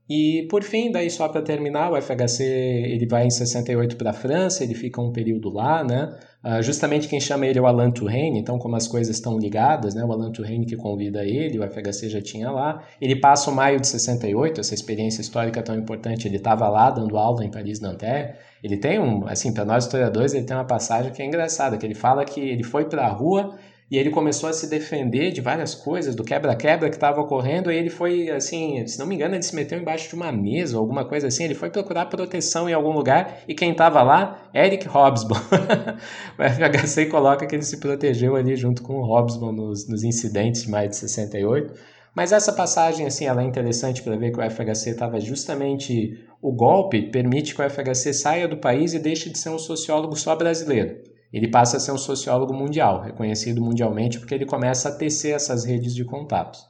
E 0.10 0.48
por 0.50 0.64
fim, 0.64 0.90
daí 0.90 1.10
só 1.10 1.28
para 1.28 1.42
terminar, 1.42 1.92
o 1.92 2.02
FHC 2.02 2.44
ele 2.44 3.06
vai 3.06 3.26
em 3.26 3.30
68 3.30 3.98
para 3.98 4.12
a 4.12 4.14
França, 4.14 4.64
ele 4.64 4.74
fica 4.74 5.02
um 5.02 5.12
período 5.12 5.50
lá, 5.50 5.84
né? 5.84 6.18
Uh, 6.42 6.64
justamente 6.64 7.10
quem 7.10 7.20
chama 7.20 7.46
ele 7.46 7.60
é 7.60 7.62
o 7.62 7.66
Alain 7.66 7.92
Touraine, 7.92 8.40
então 8.40 8.58
como 8.58 8.78
as 8.78 8.88
coisas 8.88 9.14
estão 9.14 9.38
ligadas, 9.38 9.94
né? 9.94 10.06
O 10.06 10.14
Alain 10.14 10.32
Touraine 10.32 10.66
que 10.66 10.78
convida 10.78 11.26
ele, 11.26 11.60
o 11.60 11.70
FHC 11.70 12.08
já 12.10 12.22
tinha 12.22 12.50
lá. 12.50 12.82
Ele 13.02 13.18
passa 13.18 13.52
o 13.52 13.54
maio 13.54 13.82
de 13.82 13.88
68, 13.88 14.62
essa 14.62 14.74
experiência 14.74 15.20
histórica 15.20 15.62
tão 15.62 15.76
importante, 15.76 16.26
ele 16.26 16.38
estava 16.38 16.70
lá 16.70 16.90
dando 16.90 17.18
aula 17.18 17.44
em 17.44 17.52
Paris 17.52 17.82
Nanterre. 17.82 18.36
Ele 18.64 18.78
tem 18.78 19.00
um, 19.00 19.28
assim, 19.28 19.54
para 19.54 19.66
nós 19.66 19.84
historiadores, 19.84 20.34
ele 20.34 20.46
tem 20.46 20.56
uma 20.56 20.66
passagem 20.66 21.12
que 21.12 21.22
é 21.22 21.26
engraçada, 21.26 21.78
que 21.78 21.86
ele 21.86 21.94
fala 21.94 22.24
que 22.24 22.40
ele 22.40 22.64
foi 22.64 22.86
para 22.86 23.06
a 23.06 23.10
rua 23.10 23.58
e 23.90 23.98
ele 23.98 24.10
começou 24.10 24.50
a 24.50 24.54
se 24.54 24.70
defender 24.70 25.32
de 25.32 25.40
várias 25.40 25.74
coisas, 25.74 26.14
do 26.14 26.24
quebra-quebra 26.24 26.90
que 26.90 26.96
estava 26.96 27.22
ocorrendo, 27.22 27.72
e 27.72 27.76
ele 27.76 27.90
foi, 27.90 28.30
assim, 28.30 28.86
se 28.86 29.00
não 29.00 29.06
me 29.06 29.16
engano, 29.16 29.36
ele 29.36 29.44
se 29.44 29.56
meteu 29.56 29.80
embaixo 29.80 30.10
de 30.10 30.16
uma 30.16 30.30
mesa 30.30 30.76
ou 30.76 30.82
alguma 30.82 31.06
coisa 31.06 31.28
assim, 31.28 31.46
ele 31.46 31.56
foi 31.56 31.70
procurar 31.70 32.08
proteção 32.08 32.70
em 32.70 32.74
algum 32.74 32.92
lugar, 32.92 33.40
e 33.48 33.54
quem 33.54 33.72
estava 33.72 34.04
lá? 34.04 34.50
Eric 34.54 34.88
Hobsbawm. 34.90 35.40
o 36.38 36.44
FHC 36.44 37.06
coloca 37.06 37.46
que 37.46 37.56
ele 37.56 37.64
se 37.64 37.78
protegeu 37.78 38.36
ali 38.36 38.58
junto 38.58 38.84
com 38.84 38.96
o 38.96 39.06
Hobsbawm 39.06 39.54
nos, 39.54 39.88
nos 39.88 40.04
incidentes 40.04 40.64
de 40.64 40.70
maio 40.70 40.90
de 40.90 40.98
68, 40.98 41.74
mas 42.14 42.34
essa 42.34 42.52
passagem, 42.52 43.06
assim, 43.06 43.26
ela 43.26 43.42
é 43.42 43.46
interessante 43.46 44.02
para 44.04 44.18
ver 44.18 44.32
que 44.32 44.40
o 44.40 44.50
FHC 44.50 44.90
estava 44.90 45.20
justamente... 45.20 46.26
O 46.42 46.52
golpe 46.52 47.02
permite 47.12 47.56
que 47.56 47.62
o 47.62 47.70
FHC 47.70 48.14
saia 48.14 48.48
do 48.48 48.58
país 48.58 48.94
e 48.94 49.00
deixe 49.00 49.30
de 49.30 49.38
ser 49.38 49.50
um 49.50 49.58
sociólogo 49.58 50.16
só 50.16 50.36
brasileiro 50.36 50.98
ele 51.32 51.50
passa 51.50 51.78
a 51.78 51.80
ser 51.80 51.92
um 51.92 51.98
sociólogo 51.98 52.54
mundial, 52.54 53.02
reconhecido 53.02 53.62
mundialmente 53.62 54.20
porque 54.20 54.34
ele 54.34 54.46
começa 54.46 54.90
a 54.90 54.96
tecer 54.96 55.36
essas 55.36 55.66
redes 55.66 55.94
de 55.94 56.06
contatos. 56.06 56.66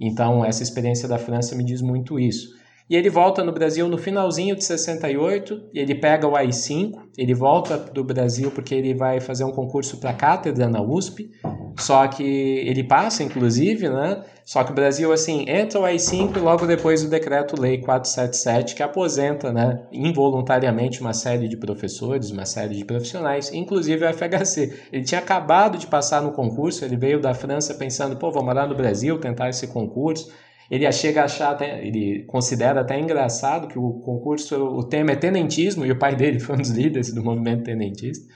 Então, 0.00 0.44
essa 0.44 0.62
experiência 0.62 1.08
da 1.08 1.18
França 1.18 1.54
me 1.54 1.64
diz 1.64 1.82
muito 1.82 2.18
isso. 2.18 2.56
E 2.88 2.96
ele 2.96 3.10
volta 3.10 3.44
no 3.44 3.52
Brasil 3.52 3.86
no 3.86 3.98
finalzinho 3.98 4.56
de 4.56 4.64
68, 4.64 5.68
ele 5.74 5.94
pega 5.94 6.26
o 6.26 6.34
AI-5, 6.34 6.92
ele 7.18 7.34
volta 7.34 7.76
do 7.76 8.02
Brasil 8.02 8.50
porque 8.50 8.74
ele 8.74 8.94
vai 8.94 9.20
fazer 9.20 9.44
um 9.44 9.52
concurso 9.52 9.98
para 9.98 10.14
cátedra 10.14 10.70
na 10.70 10.80
USP, 10.80 11.30
só 11.78 12.06
que 12.08 12.22
ele 12.22 12.82
passa, 12.82 13.22
inclusive, 13.22 13.88
né? 13.88 14.22
Só 14.44 14.64
que 14.64 14.72
o 14.72 14.74
Brasil, 14.74 15.12
assim, 15.12 15.44
entra 15.46 15.78
o 15.78 15.84
AI-5 15.84 16.36
e 16.36 16.40
logo 16.40 16.66
depois 16.66 17.04
o 17.04 17.10
Decreto-Lei 17.10 17.78
477, 17.78 18.74
que 18.74 18.82
aposenta, 18.82 19.52
né, 19.52 19.82
involuntariamente 19.92 21.02
uma 21.02 21.12
série 21.12 21.46
de 21.48 21.56
professores, 21.56 22.30
uma 22.30 22.46
série 22.46 22.74
de 22.74 22.84
profissionais, 22.84 23.52
inclusive 23.52 24.06
o 24.06 24.08
FHC. 24.12 24.74
Ele 24.90 25.04
tinha 25.04 25.20
acabado 25.20 25.76
de 25.76 25.86
passar 25.86 26.22
no 26.22 26.32
concurso, 26.32 26.82
ele 26.82 26.96
veio 26.96 27.20
da 27.20 27.34
França 27.34 27.74
pensando, 27.74 28.16
pô, 28.16 28.32
vou 28.32 28.42
morar 28.42 28.66
no 28.66 28.74
Brasil, 28.74 29.18
tentar 29.20 29.50
esse 29.50 29.66
concurso, 29.66 30.32
ele 30.70 30.90
chega 30.92 31.22
a 31.22 31.24
achar 31.24 31.52
até, 31.52 31.86
ele 31.86 32.24
considera 32.24 32.80
até 32.80 32.98
engraçado 32.98 33.68
que 33.68 33.78
o 33.78 34.00
concurso, 34.00 34.56
o 34.56 34.82
tema 34.82 35.12
é 35.12 35.16
tenentismo, 35.16 35.84
e 35.84 35.92
o 35.92 35.98
pai 35.98 36.16
dele 36.16 36.40
foi 36.40 36.56
um 36.56 36.58
dos 36.58 36.70
líderes 36.72 37.12
do 37.12 37.22
movimento 37.22 37.64
tenentista. 37.64 38.26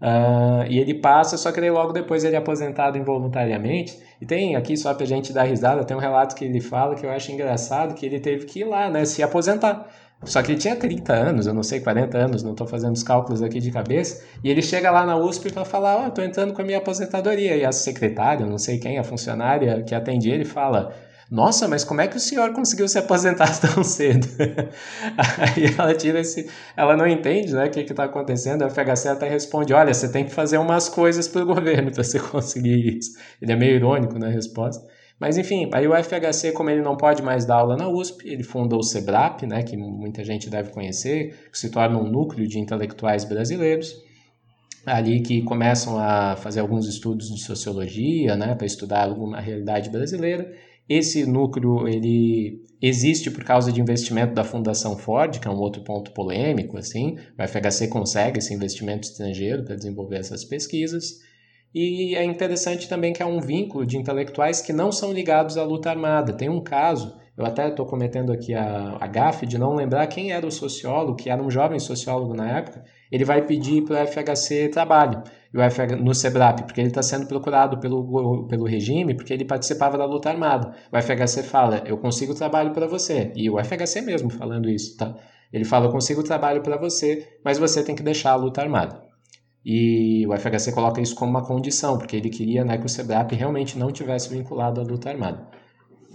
Uh, 0.00 0.66
e 0.68 0.78
ele 0.78 0.92
passa, 0.92 1.38
só 1.38 1.50
que 1.50 1.60
daí 1.60 1.70
logo 1.70 1.92
depois 1.92 2.22
ele 2.22 2.34
é 2.34 2.38
aposentado 2.38 2.98
involuntariamente. 2.98 3.98
E 4.20 4.26
tem 4.26 4.54
aqui, 4.56 4.76
só 4.76 4.92
pra 4.92 5.06
gente 5.06 5.32
dar 5.32 5.44
risada, 5.44 5.84
tem 5.84 5.96
um 5.96 6.00
relato 6.00 6.34
que 6.34 6.44
ele 6.44 6.60
fala 6.60 6.94
que 6.94 7.04
eu 7.04 7.10
acho 7.10 7.32
engraçado, 7.32 7.94
que 7.94 8.04
ele 8.04 8.20
teve 8.20 8.44
que 8.46 8.60
ir 8.60 8.64
lá, 8.64 8.90
né, 8.90 9.04
se 9.04 9.22
aposentar. 9.22 9.88
Só 10.24 10.42
que 10.42 10.52
ele 10.52 10.58
tinha 10.58 10.74
30 10.74 11.12
anos, 11.12 11.46
eu 11.46 11.52
não 11.54 11.62
sei, 11.62 11.80
40 11.80 12.16
anos, 12.16 12.42
não 12.42 12.52
estou 12.52 12.66
fazendo 12.66 12.94
os 12.94 13.02
cálculos 13.02 13.42
aqui 13.42 13.60
de 13.60 13.70
cabeça. 13.70 14.24
E 14.42 14.50
ele 14.50 14.62
chega 14.62 14.90
lá 14.90 15.04
na 15.04 15.16
USP 15.16 15.52
para 15.52 15.64
falar: 15.64 15.96
Ó, 15.96 16.04
oh, 16.04 16.08
estou 16.08 16.24
entrando 16.24 16.54
com 16.54 16.62
a 16.62 16.64
minha 16.64 16.78
aposentadoria. 16.78 17.54
E 17.56 17.64
a 17.64 17.72
secretária, 17.72 18.46
não 18.46 18.58
sei 18.58 18.78
quem, 18.78 18.98
a 18.98 19.04
funcionária 19.04 19.82
que 19.82 19.94
atende 19.94 20.30
ele, 20.30 20.44
fala: 20.44 20.94
nossa, 21.30 21.66
mas 21.66 21.82
como 21.82 22.00
é 22.00 22.06
que 22.06 22.16
o 22.16 22.20
senhor 22.20 22.52
conseguiu 22.52 22.86
se 22.88 22.98
aposentar 22.98 23.52
tão 23.58 23.82
cedo? 23.82 24.28
Aí 25.38 25.74
ela 25.76 25.94
tira 25.94 26.20
esse. 26.20 26.48
Ela 26.76 26.96
não 26.96 27.06
entende 27.06 27.52
né, 27.52 27.66
o 27.66 27.70
que 27.70 27.80
está 27.80 28.04
acontecendo. 28.04 28.62
A 28.62 28.70
FHC 28.70 29.08
até 29.08 29.28
responde: 29.28 29.72
olha, 29.72 29.92
você 29.92 30.10
tem 30.10 30.24
que 30.24 30.32
fazer 30.32 30.58
umas 30.58 30.88
coisas 30.88 31.26
para 31.26 31.42
o 31.42 31.46
governo 31.46 31.90
para 31.90 32.04
você 32.04 32.20
conseguir 32.30 32.98
isso. 32.98 33.18
Ele 33.42 33.52
é 33.52 33.56
meio 33.56 33.74
irônico 33.74 34.18
na 34.18 34.28
resposta. 34.28 34.86
Mas 35.18 35.38
enfim, 35.38 35.68
aí 35.72 35.88
o 35.88 35.94
FHC, 35.94 36.52
como 36.52 36.68
ele 36.68 36.82
não 36.82 36.96
pode 36.96 37.22
mais 37.22 37.46
dar 37.46 37.56
aula 37.56 37.76
na 37.76 37.88
USP, 37.88 38.28
ele 38.28 38.42
fundou 38.42 38.80
o 38.80 38.82
SEBRAP, 38.82 39.46
né, 39.46 39.62
que 39.62 39.74
muita 39.74 40.22
gente 40.22 40.50
deve 40.50 40.70
conhecer, 40.70 41.48
que 41.50 41.58
se 41.58 41.70
torna 41.70 41.98
um 41.98 42.06
núcleo 42.06 42.46
de 42.46 42.58
intelectuais 42.58 43.24
brasileiros 43.24 43.96
ali 44.86 45.20
que 45.20 45.42
começam 45.42 45.98
a 45.98 46.36
fazer 46.36 46.60
alguns 46.60 46.86
estudos 46.86 47.28
de 47.34 47.40
sociologia, 47.40 48.36
né, 48.36 48.54
para 48.54 48.66
estudar 48.66 49.04
alguma 49.04 49.40
realidade 49.40 49.90
brasileira, 49.90 50.48
esse 50.88 51.26
núcleo 51.26 51.88
ele 51.88 52.64
existe 52.80 53.30
por 53.30 53.42
causa 53.42 53.72
de 53.72 53.80
investimento 53.80 54.34
da 54.34 54.44
Fundação 54.44 54.96
Ford, 54.96 55.38
que 55.38 55.48
é 55.48 55.50
um 55.50 55.58
outro 55.58 55.82
ponto 55.82 56.12
polêmico, 56.12 56.76
assim. 56.76 57.16
O 57.38 57.42
FHC 57.46 57.88
consegue 57.88 58.38
esse 58.38 58.54
investimento 58.54 59.08
estrangeiro 59.08 59.64
para 59.64 59.76
desenvolver 59.76 60.16
essas 60.16 60.44
pesquisas. 60.44 61.20
E 61.74 62.14
é 62.14 62.24
interessante 62.24 62.88
também 62.88 63.12
que 63.12 63.22
há 63.22 63.26
um 63.26 63.40
vínculo 63.40 63.84
de 63.84 63.98
intelectuais 63.98 64.60
que 64.60 64.72
não 64.72 64.92
são 64.92 65.12
ligados 65.12 65.58
à 65.58 65.64
luta 65.64 65.90
armada. 65.90 66.32
Tem 66.32 66.48
um 66.48 66.60
caso, 66.60 67.14
eu 67.36 67.44
até 67.44 67.68
estou 67.68 67.84
cometendo 67.84 68.32
aqui 68.32 68.54
a, 68.54 68.96
a 69.00 69.06
gafe 69.06 69.44
de 69.44 69.58
não 69.58 69.74
lembrar 69.74 70.06
quem 70.06 70.32
era 70.32 70.46
o 70.46 70.50
sociólogo, 70.50 71.16
que 71.16 71.28
era 71.28 71.42
um 71.42 71.50
jovem 71.50 71.78
sociólogo 71.78 72.34
na 72.34 72.58
época, 72.58 72.84
ele 73.10 73.24
vai 73.24 73.44
pedir 73.44 73.82
para 73.82 74.04
o 74.04 74.06
FHC 74.06 74.68
trabalho 74.68 75.22
e 75.52 75.58
o 75.58 75.70
FH, 75.70 75.96
no 76.00 76.14
SEBRAP, 76.14 76.62
porque 76.62 76.80
ele 76.80 76.88
está 76.88 77.02
sendo 77.02 77.26
procurado 77.26 77.78
pelo, 77.78 78.46
pelo 78.46 78.64
regime, 78.64 79.14
porque 79.14 79.32
ele 79.32 79.44
participava 79.44 79.96
da 79.96 80.04
luta 80.04 80.28
armada. 80.28 80.74
O 80.92 81.00
FHC 81.00 81.42
fala, 81.42 81.82
eu 81.86 81.96
consigo 81.98 82.34
trabalho 82.34 82.72
para 82.72 82.86
você. 82.86 83.32
E 83.34 83.48
o 83.50 83.62
FHC 83.62 84.00
mesmo 84.00 84.30
falando 84.30 84.68
isso, 84.68 84.96
tá? 84.96 85.14
Ele 85.52 85.64
fala, 85.64 85.86
eu 85.86 85.92
consigo 85.92 86.22
trabalho 86.22 86.62
para 86.62 86.76
você, 86.76 87.38
mas 87.44 87.58
você 87.58 87.82
tem 87.82 87.94
que 87.94 88.02
deixar 88.02 88.32
a 88.32 88.36
luta 88.36 88.60
armada. 88.60 89.00
E 89.64 90.24
o 90.26 90.36
FHC 90.36 90.72
coloca 90.72 91.00
isso 91.00 91.16
como 91.16 91.30
uma 91.30 91.44
condição, 91.44 91.98
porque 91.98 92.16
ele 92.16 92.30
queria 92.30 92.64
né, 92.64 92.78
que 92.78 92.86
o 92.86 92.88
SEBRAP 92.88 93.32
realmente 93.32 93.76
não 93.76 93.90
tivesse 93.90 94.28
vinculado 94.28 94.80
à 94.80 94.84
luta 94.84 95.10
armada. 95.10 95.44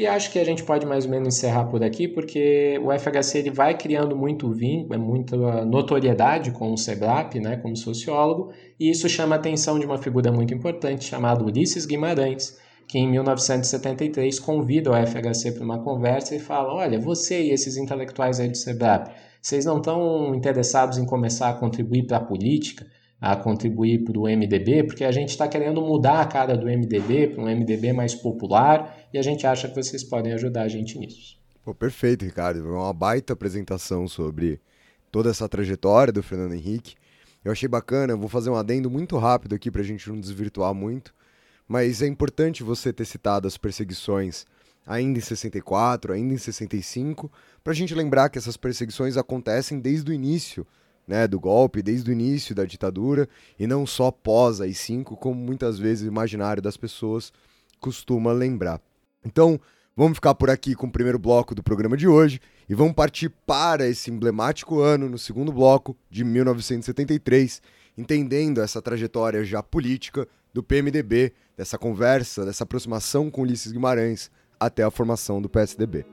E 0.02 0.08
acho 0.08 0.32
que 0.32 0.40
a 0.40 0.44
gente 0.44 0.64
pode 0.64 0.84
mais 0.84 1.06
ou 1.06 1.12
menos 1.12 1.28
encerrar 1.36 1.66
por 1.66 1.84
aqui, 1.84 2.08
porque 2.08 2.82
o 2.84 2.92
FHC 2.92 3.38
ele 3.38 3.52
vai 3.52 3.78
criando 3.78 4.16
muito 4.16 4.52
vínculo, 4.52 5.00
muita 5.00 5.64
notoriedade 5.64 6.50
com 6.50 6.74
o 6.74 6.76
SEBRAP, 6.76 7.36
né, 7.36 7.58
como 7.58 7.78
sociólogo, 7.78 8.52
e 8.80 8.90
isso 8.90 9.08
chama 9.08 9.36
a 9.36 9.38
atenção 9.38 9.78
de 9.78 9.86
uma 9.86 10.00
figura 10.00 10.32
muito 10.32 10.56
importante 10.56 11.04
chamada 11.04 11.44
Ulisses 11.44 11.86
Guimarães, 11.86 12.58
que 12.88 12.98
em 12.98 13.08
1973 13.12 14.40
convida 14.40 14.90
o 14.90 14.96
FHC 14.96 15.52
para 15.52 15.64
uma 15.64 15.84
conversa 15.84 16.36
e 16.36 16.40
fala: 16.40 16.74
Olha, 16.74 16.98
você 17.00 17.40
e 17.40 17.52
esses 17.52 17.78
intelectuais 17.78 18.40
aí 18.40 18.50
do 18.50 18.58
SEBRAP, 18.58 19.12
vocês 19.40 19.66
não 19.66 19.78
estão 19.78 20.34
interessados 20.34 20.98
em 20.98 21.06
começar 21.06 21.50
a 21.50 21.54
contribuir 21.54 22.08
para 22.08 22.18
a 22.18 22.26
política? 22.26 22.88
A 23.22 23.36
contribuir 23.36 24.04
para 24.04 24.18
o 24.18 24.24
MDB, 24.24 24.84
porque 24.84 25.04
a 25.04 25.12
gente 25.12 25.30
está 25.30 25.48
querendo 25.48 25.80
mudar 25.80 26.22
a 26.22 26.26
cara 26.26 26.58
do 26.58 26.66
MDB 26.66 27.28
para 27.28 27.44
um 27.44 27.46
MDB 27.46 27.94
mais 27.94 28.16
popular 28.16 28.98
e 29.14 29.20
a 29.20 29.22
gente 29.22 29.46
acha 29.46 29.68
que 29.70 29.76
vocês 29.76 30.04
podem 30.04 30.34
ajudar 30.34 30.64
a 30.64 30.68
gente 30.68 30.98
nisso. 30.98 31.40
Pô, 31.64 31.76
perfeito, 31.76 32.26
Ricardo. 32.26 32.68
Uma 32.68 32.92
baita 32.92 33.34
apresentação 33.34 34.08
sobre 34.08 34.60
toda 35.12 35.30
essa 35.30 35.48
trajetória 35.48 36.12
do 36.12 36.24
Fernando 36.24 36.56
Henrique. 36.56 36.96
Eu 37.46 37.52
achei 37.52 37.70
bacana, 37.70 38.16
vou 38.16 38.28
fazer 38.28 38.50
um 38.50 38.56
adendo 38.56 38.90
muito 38.90 39.16
rápido 39.20 39.54
aqui 39.54 39.70
para 39.70 39.82
a 39.82 39.86
gente 39.86 40.10
não 40.10 40.20
desvirtuar 40.20 40.74
muito, 40.74 41.14
mas 41.68 42.02
é 42.02 42.08
importante 42.08 42.64
você 42.64 42.92
ter 42.92 43.06
citado 43.06 43.48
as 43.48 43.56
perseguições 43.56 44.46
ainda 44.86 45.20
em 45.20 45.22
64, 45.22 46.14
ainda 46.14 46.34
em 46.34 46.38
65, 46.38 47.32
para 47.64 47.72
a 47.72 47.76
gente 47.76 47.94
lembrar 47.94 48.30
que 48.30 48.40
essas 48.40 48.58
perseguições 48.58 49.16
acontecem 49.16 49.80
desde 49.80 50.10
o 50.10 50.14
início 50.14 50.66
né, 51.12 51.28
do 51.28 51.38
golpe 51.38 51.82
desde 51.82 52.10
o 52.10 52.14
início 52.14 52.56
da 52.56 52.64
ditadura 52.64 53.28
e 53.60 53.68
não 53.68 53.86
só 53.86 54.10
pós 54.10 54.62
AI-5, 54.62 55.18
como 55.18 55.36
muitas 55.36 55.78
vezes 55.78 56.06
o 56.06 56.08
imaginário 56.08 56.62
das 56.62 56.78
pessoas 56.78 57.34
costuma 57.82 58.32
lembrar. 58.32 58.80
Então, 59.26 59.60
vamos 59.94 60.16
ficar 60.16 60.34
por 60.36 60.50
aqui 60.50 60.74
com 60.74 60.88
o 60.88 60.92
primeiro 60.92 61.20
bloco 61.20 61.54
do 61.54 61.62
programa 61.62 61.98
de 61.98 62.08
hoje 62.08 62.40
e 62.70 62.74
vamos 62.74 62.94
partir 62.94 63.28
para 63.46 63.86
esse 63.86 64.10
emblemático 64.10 64.80
ano 64.80 65.10
no 65.10 65.18
segundo 65.18 65.52
bloco 65.52 65.98
de 66.10 66.24
1973, 66.24 67.62
entendendo 67.98 68.62
essa 68.62 68.82
trajetória 68.82 69.44
já 69.44 69.62
política 69.62 70.26
do 70.54 70.64
PMDB, 70.64 71.34
dessa 71.58 71.78
conversa, 71.78 72.46
dessa 72.46 72.64
aproximação 72.64 73.30
com 73.30 73.42
Ulisses 73.42 73.74
Guimarães 73.74 74.32
até 74.58 74.82
a 74.82 74.90
formação 74.90 75.42
do 75.42 75.50
PSDB. 75.50 76.06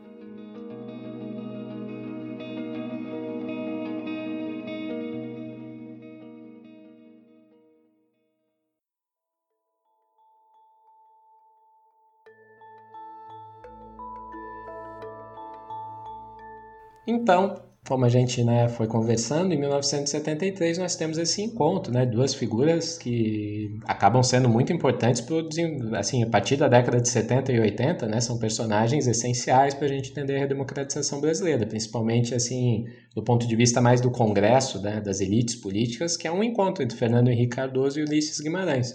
Então, 17.10 17.62
como 17.88 18.04
a 18.04 18.08
gente 18.10 18.44
né, 18.44 18.68
foi 18.68 18.86
conversando, 18.86 19.54
em 19.54 19.58
1973 19.58 20.76
nós 20.76 20.94
temos 20.94 21.16
esse 21.16 21.40
encontro, 21.40 21.90
né, 21.90 22.04
duas 22.04 22.34
figuras 22.34 22.98
que 22.98 23.80
acabam 23.86 24.22
sendo 24.22 24.46
muito 24.46 24.74
importantes 24.74 25.22
pro, 25.22 25.48
assim, 25.96 26.22
a 26.22 26.26
partir 26.26 26.56
da 26.56 26.68
década 26.68 27.00
de 27.00 27.08
70 27.08 27.50
e 27.50 27.60
80, 27.60 28.06
né, 28.06 28.20
são 28.20 28.38
personagens 28.38 29.06
essenciais 29.06 29.72
para 29.72 29.86
a 29.86 29.88
gente 29.88 30.10
entender 30.10 30.36
a 30.36 30.40
redemocratização 30.40 31.18
brasileira, 31.18 31.64
principalmente 31.64 32.34
assim 32.34 32.84
do 33.14 33.22
ponto 33.22 33.48
de 33.48 33.56
vista 33.56 33.80
mais 33.80 34.02
do 34.02 34.10
Congresso, 34.10 34.78
né, 34.82 35.00
das 35.00 35.22
elites 35.22 35.54
políticas, 35.54 36.14
que 36.14 36.28
é 36.28 36.30
um 36.30 36.44
encontro 36.44 36.84
entre 36.84 36.98
Fernando 36.98 37.28
Henrique 37.28 37.56
Cardoso 37.56 37.98
e 37.98 38.02
Ulisses 38.02 38.38
Guimarães. 38.38 38.94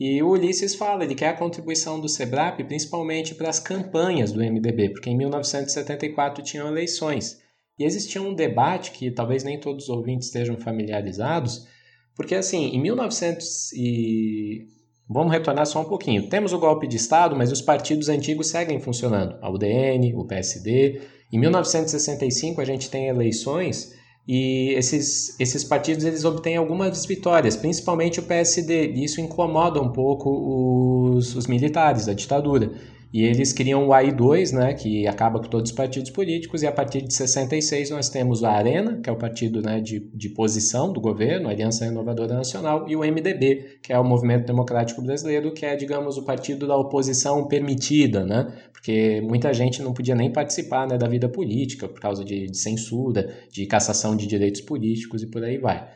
E 0.00 0.20
o 0.20 0.30
Ulisses 0.30 0.74
fala, 0.74 1.04
ele 1.04 1.14
quer 1.14 1.28
a 1.28 1.36
contribuição 1.36 2.00
do 2.00 2.08
SEBRAP 2.08 2.64
principalmente 2.64 3.36
para 3.36 3.48
as 3.48 3.60
campanhas 3.60 4.32
do 4.32 4.40
MDB, 4.40 4.88
porque 4.88 5.10
em 5.10 5.16
1974 5.16 6.42
tinham 6.42 6.66
eleições. 6.66 7.40
E 7.78 7.84
existia 7.84 8.20
um 8.20 8.34
debate 8.34 8.92
que 8.92 9.10
talvez 9.10 9.44
nem 9.44 9.58
todos 9.58 9.84
os 9.84 9.90
ouvintes 9.90 10.28
estejam 10.28 10.56
familiarizados, 10.56 11.66
porque 12.14 12.34
assim, 12.34 12.66
em 12.66 12.80
1900 12.80 13.72
e 13.72 14.66
vamos 15.08 15.32
retornar 15.32 15.66
só 15.66 15.80
um 15.80 15.84
pouquinho. 15.84 16.28
Temos 16.28 16.52
o 16.52 16.58
golpe 16.58 16.86
de 16.86 16.96
Estado, 16.96 17.36
mas 17.36 17.50
os 17.50 17.62
partidos 17.62 18.08
antigos 18.08 18.48
seguem 18.48 18.80
funcionando. 18.80 19.36
A 19.40 19.50
UDN, 19.50 20.14
o 20.14 20.24
PSD. 20.24 21.00
Em 21.32 21.38
1965 21.38 22.60
a 22.60 22.64
gente 22.64 22.90
tem 22.90 23.08
eleições 23.08 23.94
e 24.26 24.74
esses, 24.76 25.38
esses 25.40 25.64
partidos 25.64 26.04
eles 26.04 26.24
obtêm 26.24 26.56
algumas 26.56 27.04
vitórias, 27.04 27.56
principalmente 27.56 28.20
o 28.20 28.22
PSD. 28.22 28.92
E 28.92 29.04
isso 29.04 29.20
incomoda 29.20 29.80
um 29.80 29.92
pouco 29.92 31.10
os, 31.14 31.34
os 31.34 31.46
militares, 31.46 32.08
a 32.08 32.14
ditadura. 32.14 32.72
E 33.12 33.24
eles 33.24 33.52
criam 33.52 33.88
o 33.88 33.90
AI2, 33.90 34.52
né, 34.52 34.72
que 34.72 35.06
acaba 35.06 35.38
com 35.38 35.46
todos 35.46 35.70
os 35.70 35.76
partidos 35.76 36.10
políticos, 36.10 36.62
e 36.62 36.66
a 36.66 36.72
partir 36.72 37.02
de 37.02 37.12
66 37.12 37.90
nós 37.90 38.08
temos 38.08 38.42
a 38.42 38.52
Arena, 38.52 39.00
que 39.02 39.10
é 39.10 39.12
o 39.12 39.16
partido 39.16 39.60
né, 39.60 39.80
de, 39.80 40.00
de 40.14 40.30
posição 40.30 40.90
do 40.90 41.00
governo, 41.00 41.48
a 41.48 41.50
Aliança 41.50 41.84
Renovadora 41.84 42.34
Nacional, 42.34 42.88
e 42.88 42.96
o 42.96 43.00
MDB, 43.00 43.78
que 43.82 43.92
é 43.92 43.98
o 43.98 44.04
Movimento 44.04 44.46
Democrático 44.46 45.02
Brasileiro, 45.02 45.52
que 45.52 45.66
é, 45.66 45.76
digamos, 45.76 46.16
o 46.16 46.24
partido 46.24 46.66
da 46.66 46.76
oposição 46.76 47.46
permitida, 47.46 48.24
né, 48.24 48.50
porque 48.72 49.20
muita 49.20 49.52
gente 49.52 49.82
não 49.82 49.92
podia 49.92 50.14
nem 50.14 50.32
participar 50.32 50.88
né, 50.88 50.96
da 50.96 51.06
vida 51.06 51.28
política 51.28 51.86
por 51.86 52.00
causa 52.00 52.24
de, 52.24 52.46
de 52.46 52.56
censura, 52.56 53.32
de 53.50 53.66
cassação 53.66 54.16
de 54.16 54.26
direitos 54.26 54.62
políticos 54.62 55.22
e 55.22 55.26
por 55.26 55.44
aí 55.44 55.58
vai. 55.58 55.86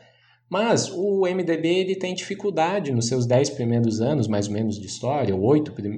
Mas 0.49 0.89
o 0.89 1.23
MDB 1.23 1.67
ele 1.67 1.95
tem 1.95 2.15
dificuldade 2.15 2.93
nos 2.93 3.07
seus 3.07 3.25
dez 3.25 3.49
primeiros 3.49 3.99
anos, 3.99 4.27
mais 4.27 4.47
ou 4.47 4.53
menos, 4.53 4.79
de 4.79 4.85
história, 4.85 5.35
ou 5.35 5.53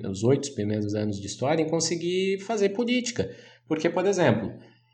os 0.10 0.24
oito 0.24 0.54
primeiros 0.54 0.96
anos 0.96 1.20
de 1.20 1.28
história, 1.28 1.62
em 1.62 1.70
conseguir 1.70 2.40
fazer 2.40 2.70
política. 2.70 3.30
Porque, 3.68 3.88
por 3.88 4.06
exemplo, 4.08 4.52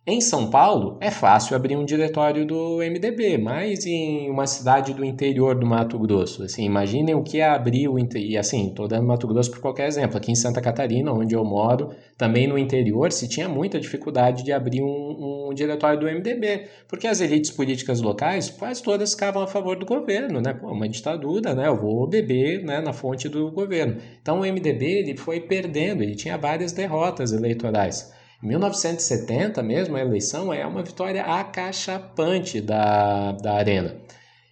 em 0.08 0.22
São 0.22 0.52
Paulo, 0.52 1.00
é 1.02 1.10
fácil 1.10 1.56
abrir 1.56 1.76
um 1.76 1.84
diretório 1.84 2.46
do 2.46 2.78
MDB, 2.78 3.40
mas 3.40 3.88
em 3.88 4.30
uma 4.30 4.46
cidade 4.46 4.94
do 4.94 5.04
interior 5.04 5.56
do 5.56 5.66
Mato 5.66 5.98
Grosso, 5.98 6.44
assim, 6.44 6.64
imaginem 6.64 7.16
o 7.16 7.24
que 7.24 7.40
é 7.40 7.46
abrir 7.48 7.88
o 7.88 7.98
e 7.98 8.38
assim, 8.38 8.68
estou 8.68 8.88
dando 8.88 9.08
Mato 9.08 9.28
Grosso 9.28 9.50
por 9.50 9.60
qualquer 9.62 9.88
exemplo, 9.88 10.16
aqui 10.16 10.32
em 10.32 10.36
Santa 10.36 10.62
Catarina, 10.62 11.12
onde 11.12 11.34
eu 11.34 11.44
moro, 11.44 11.90
também 12.16 12.46
no 12.46 12.56
interior, 12.56 13.12
se 13.12 13.28
tinha 13.28 13.50
muita 13.50 13.80
dificuldade 13.80 14.44
de 14.44 14.54
abrir 14.54 14.84
um, 14.84 15.48
um 15.50 15.54
diretório 15.56 16.00
do 16.00 16.06
MDB, 16.06 16.68
porque 16.88 17.08
as 17.08 17.20
elites 17.20 17.50
políticas 17.50 18.00
locais 18.00 18.48
quase 18.48 18.84
todas 18.84 19.14
ficavam 19.14 19.42
a 19.42 19.48
favor 19.48 19.76
do 19.76 19.88
governo, 19.88 20.40
né? 20.40 20.54
Pô, 20.54 20.68
uma 20.68 20.88
ditadura, 20.88 21.56
né? 21.56 21.68
Eu 21.68 21.76
vou 21.76 22.06
beber, 22.06 22.64
né, 22.64 22.80
na 22.80 22.94
fonte 22.94 23.28
do 23.28 23.50
governo. 23.52 23.98
Então 24.22 24.42
o 24.42 24.46
MDB 24.46 24.86
ele 24.86 25.18
foi 25.18 25.40
perdendo, 25.40 26.04
ele 26.04 26.16
tinha 26.16 26.38
várias 26.38 26.72
derrotas 26.72 27.34
eleitorais. 27.34 28.14
Em 28.44 28.48
1970 28.48 29.64
mesmo, 29.64 29.96
a 29.96 30.02
eleição 30.02 30.54
é 30.54 30.66
uma 30.66 30.84
vitória 30.84 31.24
acachapante 31.24 32.62
da, 32.62 33.32
da 33.34 33.54
Arena. 33.54 33.96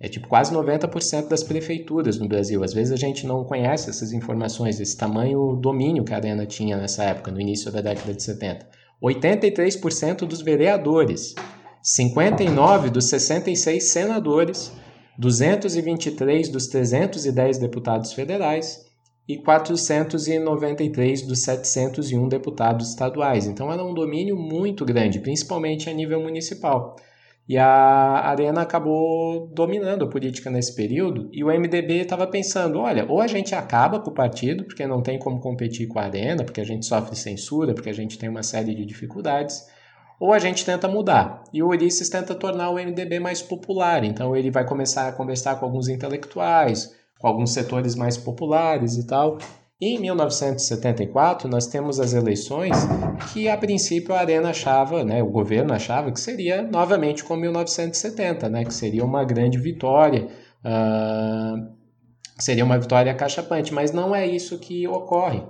É 0.00 0.06
tipo 0.06 0.28
quase 0.28 0.54
90% 0.54 1.26
das 1.26 1.42
prefeituras 1.42 2.16
no 2.16 2.28
Brasil. 2.28 2.62
Às 2.62 2.72
vezes 2.72 2.92
a 2.92 2.96
gente 2.96 3.26
não 3.26 3.42
conhece 3.42 3.90
essas 3.90 4.12
informações, 4.12 4.78
esse 4.78 4.96
tamanho 4.96 5.58
domínio 5.60 6.04
que 6.04 6.14
a 6.14 6.16
Arena 6.16 6.46
tinha 6.46 6.76
nessa 6.76 7.02
época, 7.02 7.32
no 7.32 7.40
início 7.40 7.72
da 7.72 7.80
década 7.80 8.14
de 8.14 8.22
70. 8.22 8.77
83% 9.02 10.26
dos 10.26 10.42
vereadores, 10.42 11.34
59 11.82 12.90
dos 12.90 13.08
66 13.08 13.92
senadores, 13.92 14.72
223 15.18 16.48
dos 16.48 16.66
310 16.66 17.58
deputados 17.58 18.12
federais 18.12 18.86
e 19.28 19.36
493 19.36 21.22
dos 21.22 21.42
701 21.42 22.28
deputados 22.28 22.90
estaduais. 22.90 23.46
Então 23.46 23.72
era 23.72 23.84
um 23.84 23.94
domínio 23.94 24.36
muito 24.36 24.84
grande, 24.84 25.20
principalmente 25.20 25.88
a 25.88 25.92
nível 25.92 26.20
municipal. 26.20 26.96
E 27.48 27.56
a 27.56 28.28
Arena 28.28 28.60
acabou 28.60 29.46
dominando 29.54 30.04
a 30.04 30.08
política 30.08 30.50
nesse 30.50 30.74
período 30.74 31.30
e 31.32 31.42
o 31.42 31.48
MDB 31.48 32.02
estava 32.02 32.26
pensando: 32.26 32.78
olha, 32.78 33.06
ou 33.08 33.22
a 33.22 33.26
gente 33.26 33.54
acaba 33.54 33.98
com 34.00 34.10
o 34.10 34.14
partido, 34.14 34.64
porque 34.64 34.86
não 34.86 35.02
tem 35.02 35.18
como 35.18 35.40
competir 35.40 35.88
com 35.88 35.98
a 35.98 36.02
Arena, 36.02 36.44
porque 36.44 36.60
a 36.60 36.64
gente 36.64 36.84
sofre 36.84 37.16
censura, 37.16 37.72
porque 37.72 37.88
a 37.88 37.94
gente 37.94 38.18
tem 38.18 38.28
uma 38.28 38.42
série 38.42 38.74
de 38.74 38.84
dificuldades, 38.84 39.64
ou 40.20 40.34
a 40.34 40.38
gente 40.38 40.62
tenta 40.62 40.86
mudar. 40.88 41.42
E 41.50 41.62
o 41.62 41.68
Ulisses 41.68 42.10
tenta 42.10 42.34
tornar 42.34 42.68
o 42.68 42.74
MDB 42.74 43.18
mais 43.18 43.40
popular, 43.40 44.04
então 44.04 44.36
ele 44.36 44.50
vai 44.50 44.66
começar 44.66 45.08
a 45.08 45.12
conversar 45.12 45.58
com 45.58 45.64
alguns 45.64 45.88
intelectuais, 45.88 46.94
com 47.18 47.28
alguns 47.28 47.54
setores 47.54 47.94
mais 47.94 48.18
populares 48.18 48.98
e 48.98 49.06
tal, 49.06 49.38
em 49.80 49.96
1974, 50.00 51.48
nós 51.48 51.68
temos 51.68 52.00
as 52.00 52.12
eleições 52.12 52.76
que, 53.32 53.48
a 53.48 53.56
princípio, 53.56 54.12
a 54.12 54.18
Arena 54.18 54.50
achava, 54.50 55.04
né, 55.04 55.22
o 55.22 55.30
governo 55.30 55.72
achava 55.72 56.10
que 56.10 56.20
seria 56.20 56.62
novamente 56.62 57.22
como 57.22 57.42
1970, 57.42 58.48
né, 58.48 58.64
que 58.64 58.74
seria 58.74 59.04
uma 59.04 59.24
grande 59.24 59.56
vitória, 59.56 60.26
uh, 60.64 61.72
seria 62.36 62.64
uma 62.64 62.78
vitória 62.78 63.14
cachapante, 63.14 63.72
mas 63.72 63.92
não 63.92 64.12
é 64.12 64.26
isso 64.26 64.58
que 64.58 64.88
ocorre. 64.88 65.44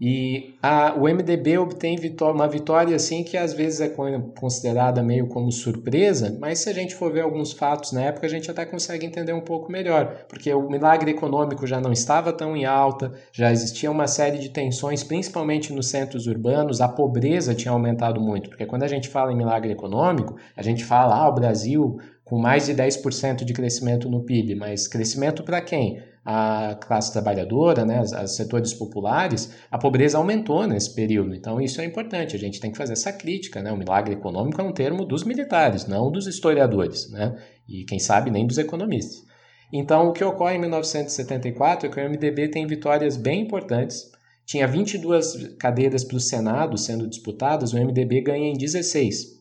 E 0.00 0.56
a, 0.60 0.94
o 0.94 1.04
MDB 1.04 1.56
obtém 1.56 1.96
vitória, 1.96 2.34
uma 2.34 2.48
vitória 2.48 2.96
assim 2.96 3.22
que 3.22 3.36
às 3.36 3.52
vezes 3.52 3.80
é 3.80 3.88
considerada 3.88 5.02
meio 5.02 5.28
como 5.28 5.52
surpresa, 5.52 6.36
mas 6.40 6.58
se 6.58 6.68
a 6.68 6.72
gente 6.72 6.96
for 6.96 7.12
ver 7.12 7.20
alguns 7.20 7.52
fatos 7.52 7.92
na 7.92 8.02
época, 8.02 8.26
a 8.26 8.30
gente 8.30 8.50
até 8.50 8.66
consegue 8.66 9.06
entender 9.06 9.32
um 9.32 9.40
pouco 9.40 9.70
melhor, 9.70 10.26
porque 10.28 10.52
o 10.52 10.68
milagre 10.68 11.12
econômico 11.12 11.64
já 11.64 11.80
não 11.80 11.92
estava 11.92 12.32
tão 12.32 12.56
em 12.56 12.64
alta, 12.64 13.12
já 13.32 13.52
existia 13.52 13.90
uma 13.90 14.08
série 14.08 14.38
de 14.38 14.48
tensões, 14.48 15.04
principalmente 15.04 15.72
nos 15.72 15.88
centros 15.88 16.26
urbanos, 16.26 16.80
a 16.80 16.88
pobreza 16.88 17.54
tinha 17.54 17.72
aumentado 17.72 18.20
muito, 18.20 18.50
porque 18.50 18.66
quando 18.66 18.82
a 18.82 18.88
gente 18.88 19.08
fala 19.08 19.32
em 19.32 19.36
milagre 19.36 19.72
econômico, 19.72 20.36
a 20.56 20.62
gente 20.62 20.84
fala, 20.84 21.16
ah, 21.16 21.28
o 21.28 21.34
Brasil 21.34 21.98
com 22.24 22.38
mais 22.38 22.66
de 22.66 22.74
10% 22.74 23.44
de 23.44 23.52
crescimento 23.52 24.08
no 24.08 24.24
PIB, 24.24 24.54
mas 24.54 24.88
crescimento 24.88 25.42
para 25.42 25.60
quem? 25.60 26.02
A 26.24 26.74
classe 26.76 27.12
trabalhadora, 27.12 27.84
né, 27.84 28.00
os 28.00 28.34
setores 28.34 28.72
populares, 28.72 29.52
a 29.70 29.76
pobreza 29.76 30.16
aumentou 30.16 30.66
nesse 30.66 30.94
período. 30.94 31.34
Então 31.34 31.60
isso 31.60 31.80
é 31.80 31.84
importante, 31.84 32.34
a 32.34 32.38
gente 32.38 32.60
tem 32.60 32.70
que 32.70 32.78
fazer 32.78 32.94
essa 32.94 33.12
crítica. 33.12 33.62
Né? 33.62 33.70
O 33.70 33.76
milagre 33.76 34.14
econômico 34.14 34.60
é 34.60 34.64
um 34.64 34.72
termo 34.72 35.04
dos 35.04 35.22
militares, 35.24 35.86
não 35.86 36.10
dos 36.10 36.26
historiadores, 36.26 37.10
né? 37.10 37.36
e 37.68 37.84
quem 37.84 37.98
sabe 37.98 38.30
nem 38.30 38.46
dos 38.46 38.56
economistas. 38.56 39.22
Então 39.70 40.08
o 40.08 40.12
que 40.12 40.24
ocorre 40.24 40.56
em 40.56 40.60
1974 40.60 41.88
é 41.88 41.90
que 41.90 42.00
o 42.00 42.10
MDB 42.10 42.48
tem 42.48 42.66
vitórias 42.66 43.16
bem 43.16 43.42
importantes. 43.42 44.10
Tinha 44.46 44.66
22 44.66 45.56
cadeiras 45.58 46.04
para 46.04 46.16
o 46.16 46.20
Senado 46.20 46.78
sendo 46.78 47.08
disputadas, 47.08 47.72
o 47.72 47.78
MDB 47.78 48.22
ganha 48.22 48.48
em 48.48 48.56
16. 48.56 49.34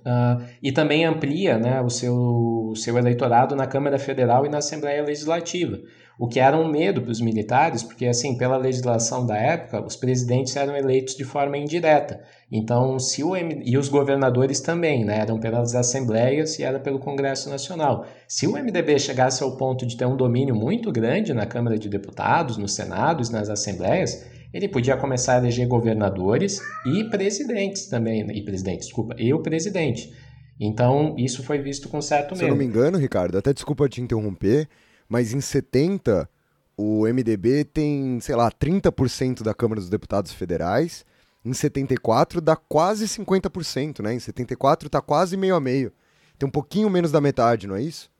Uh, 0.00 0.42
e 0.62 0.72
também 0.72 1.04
amplia 1.04 1.58
né, 1.58 1.80
o, 1.80 1.90
seu, 1.90 2.14
o 2.14 2.74
seu 2.74 2.96
eleitorado 2.96 3.54
na 3.54 3.66
Câmara 3.66 3.98
Federal 3.98 4.46
e 4.46 4.48
na 4.48 4.58
Assembleia 4.58 5.02
Legislativa. 5.02 5.78
O 6.20 6.28
que 6.28 6.38
era 6.38 6.54
um 6.54 6.70
medo 6.70 7.00
para 7.00 7.10
os 7.10 7.20
militares, 7.22 7.82
porque 7.82 8.04
assim, 8.04 8.36
pela 8.36 8.58
legislação 8.58 9.24
da 9.24 9.38
época, 9.38 9.82
os 9.82 9.96
presidentes 9.96 10.54
eram 10.54 10.76
eleitos 10.76 11.16
de 11.16 11.24
forma 11.24 11.56
indireta. 11.56 12.20
Então, 12.52 12.98
se 12.98 13.24
o 13.24 13.34
M... 13.34 13.62
e 13.64 13.78
os 13.78 13.88
governadores 13.88 14.60
também, 14.60 15.02
né, 15.02 15.18
eram 15.18 15.40
pelas 15.40 15.74
assembleias 15.74 16.58
e 16.58 16.62
era 16.62 16.78
pelo 16.78 16.98
Congresso 16.98 17.48
Nacional. 17.48 18.04
Se 18.28 18.46
o 18.46 18.52
MDB 18.52 18.98
chegasse 18.98 19.42
ao 19.42 19.56
ponto 19.56 19.86
de 19.86 19.96
ter 19.96 20.04
um 20.04 20.14
domínio 20.14 20.54
muito 20.54 20.92
grande 20.92 21.32
na 21.32 21.46
Câmara 21.46 21.78
de 21.78 21.88
Deputados, 21.88 22.58
no 22.58 22.68
Senado 22.68 23.26
e 23.26 23.32
nas 23.32 23.48
assembleias, 23.48 24.22
ele 24.52 24.68
podia 24.68 24.98
começar 24.98 25.36
a 25.36 25.38
eleger 25.38 25.66
governadores 25.66 26.60
e 26.84 27.04
presidentes 27.04 27.86
também, 27.86 28.24
né, 28.24 28.34
e 28.34 28.44
presidente, 28.44 28.80
desculpa, 28.80 29.14
e 29.18 29.32
o 29.32 29.40
presidente. 29.40 30.12
Então, 30.60 31.14
isso 31.16 31.42
foi 31.42 31.56
visto 31.62 31.88
com 31.88 32.02
certo 32.02 32.32
medo. 32.32 32.40
Se 32.40 32.44
eu 32.44 32.48
não 32.50 32.56
me 32.56 32.66
engano, 32.66 32.98
Ricardo, 32.98 33.38
até 33.38 33.54
desculpa 33.54 33.88
te 33.88 34.02
interromper, 34.02 34.68
mas 35.10 35.34
em 35.34 35.40
70 35.40 36.30
o 36.76 37.02
MDB 37.02 37.64
tem, 37.64 38.20
sei 38.20 38.36
lá, 38.36 38.50
30% 38.50 39.42
da 39.42 39.52
Câmara 39.52 39.80
dos 39.80 39.90
Deputados 39.90 40.32
Federais. 40.32 41.04
Em 41.44 41.52
74 41.52 42.40
dá 42.40 42.54
quase 42.54 43.06
50%, 43.06 44.02
né? 44.02 44.14
Em 44.14 44.20
74 44.20 44.88
tá 44.88 45.00
quase 45.02 45.36
meio 45.36 45.56
a 45.56 45.60
meio. 45.60 45.92
Tem 46.38 46.48
um 46.48 46.52
pouquinho 46.52 46.88
menos 46.88 47.10
da 47.10 47.20
metade, 47.20 47.66
não 47.66 47.74
é 47.74 47.82
isso? 47.82 48.10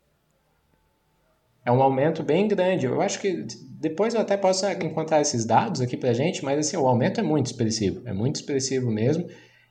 É 1.64 1.70
um 1.70 1.80
aumento 1.80 2.22
bem 2.22 2.49
grande. 2.49 2.86
Eu 2.86 3.01
acho 3.01 3.20
que 3.20 3.47
depois 3.78 4.14
eu 4.14 4.20
até 4.20 4.36
posso 4.36 4.66
encontrar 4.66 5.20
esses 5.20 5.45
dados 5.45 5.80
aqui 5.80 5.97
pra 5.97 6.12
gente, 6.12 6.45
mas 6.45 6.59
assim, 6.59 6.76
o 6.76 6.86
aumento 6.86 7.20
é 7.20 7.22
muito 7.22 7.47
expressivo, 7.47 8.03
é 8.05 8.12
muito 8.12 8.36
expressivo 8.36 8.91
mesmo. 8.91 9.26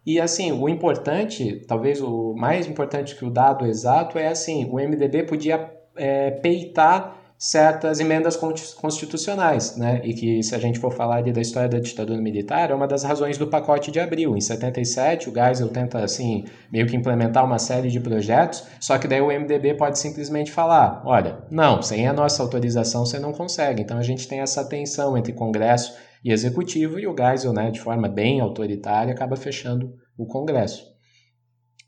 E 0.05 0.19
assim, 0.19 0.51
o 0.51 0.69
importante, 0.69 1.63
talvez 1.67 2.01
o 2.01 2.33
mais 2.33 2.65
importante 2.65 3.15
que 3.15 3.25
o 3.25 3.29
dado 3.29 3.65
exato 3.65 4.17
é 4.17 4.27
assim, 4.27 4.65
o 4.65 4.75
MDB 4.75 5.23
podia 5.23 5.78
é, 5.99 6.31
peitar 6.31 7.19
certas 7.39 8.01
emendas 8.01 8.35
constitucionais, 8.35 9.77
né? 9.77 10.01
E 10.03 10.13
que, 10.13 10.43
se 10.43 10.53
a 10.53 10.59
gente 10.59 10.77
for 10.77 10.91
falar 10.91 11.23
da 11.23 11.39
história 11.39 11.69
da 11.69 11.79
ditadura 11.79 12.19
militar, 12.21 12.69
é 12.69 12.73
uma 12.73 12.85
das 12.85 13.03
razões 13.03 13.37
do 13.37 13.47
pacote 13.47 13.91
de 13.91 13.99
abril. 13.99 14.35
Em 14.35 14.41
77, 14.41 15.29
o 15.29 15.33
Geisel 15.33 15.69
tenta, 15.69 16.03
assim, 16.03 16.43
meio 16.69 16.85
que 16.85 16.97
implementar 16.97 17.45
uma 17.45 17.57
série 17.57 17.89
de 17.89 17.99
projetos, 18.01 18.65
só 18.81 18.97
que 18.97 19.07
daí 19.07 19.21
o 19.21 19.27
MDB 19.27 19.75
pode 19.75 19.97
simplesmente 19.97 20.51
falar: 20.51 21.01
olha, 21.05 21.37
não, 21.49 21.81
sem 21.81 22.05
a 22.09 22.13
nossa 22.13 22.43
autorização 22.43 23.05
você 23.05 23.17
não 23.17 23.31
consegue. 23.31 23.83
Então 23.83 23.97
a 23.97 24.03
gente 24.03 24.27
tem 24.27 24.41
essa 24.41 24.65
tensão 24.65 25.17
entre 25.17 25.31
Congresso 25.31 25.95
e 26.21 26.33
Executivo, 26.33 26.99
e 26.99 27.07
o 27.07 27.15
Geisel, 27.15 27.53
né, 27.53 27.71
de 27.71 27.79
forma 27.79 28.09
bem 28.09 28.41
autoritária, 28.41 29.13
acaba 29.13 29.37
fechando 29.37 29.93
o 30.17 30.25
Congresso. 30.25 30.98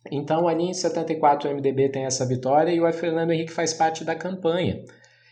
Então, 0.10 0.48
ali 0.48 0.64
em 0.64 0.74
74, 0.74 1.50
o 1.50 1.54
MDB 1.54 1.90
tem 1.90 2.06
essa 2.06 2.26
vitória 2.26 2.72
e 2.72 2.80
o 2.82 2.94
Fernando 2.94 3.32
Henrique 3.32 3.52
faz 3.52 3.74
parte 3.74 4.04
da 4.04 4.16
campanha. 4.16 4.84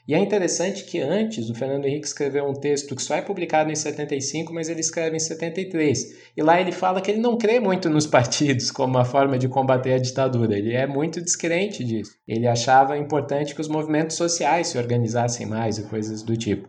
E 0.09 0.15
é 0.15 0.17
interessante 0.17 0.85
que 0.85 0.99
antes 0.99 1.51
o 1.51 1.53
Fernando 1.53 1.85
Henrique 1.85 2.07
escreveu 2.07 2.43
um 2.43 2.53
texto 2.53 2.95
que 2.95 3.01
só 3.03 3.13
é 3.13 3.21
publicado 3.21 3.71
em 3.71 3.75
75, 3.75 4.51
mas 4.51 4.67
ele 4.67 4.79
escreve 4.79 5.15
em 5.15 5.19
73. 5.19 6.31
E 6.35 6.41
lá 6.41 6.59
ele 6.59 6.71
fala 6.71 6.99
que 6.99 7.11
ele 7.11 7.21
não 7.21 7.37
crê 7.37 7.59
muito 7.59 7.91
nos 7.91 8.07
partidos 8.07 8.71
como 8.71 8.95
uma 8.95 9.05
forma 9.05 9.37
de 9.37 9.47
combater 9.47 9.93
a 9.93 9.99
ditadura. 9.99 10.57
Ele 10.57 10.73
é 10.73 10.87
muito 10.87 11.21
descrente 11.21 11.83
disso. 11.83 12.15
Ele 12.27 12.47
achava 12.47 12.97
importante 12.97 13.53
que 13.53 13.61
os 13.61 13.67
movimentos 13.67 14.17
sociais 14.17 14.69
se 14.69 14.79
organizassem 14.79 15.45
mais 15.45 15.77
e 15.77 15.83
coisas 15.83 16.23
do 16.23 16.35
tipo. 16.35 16.67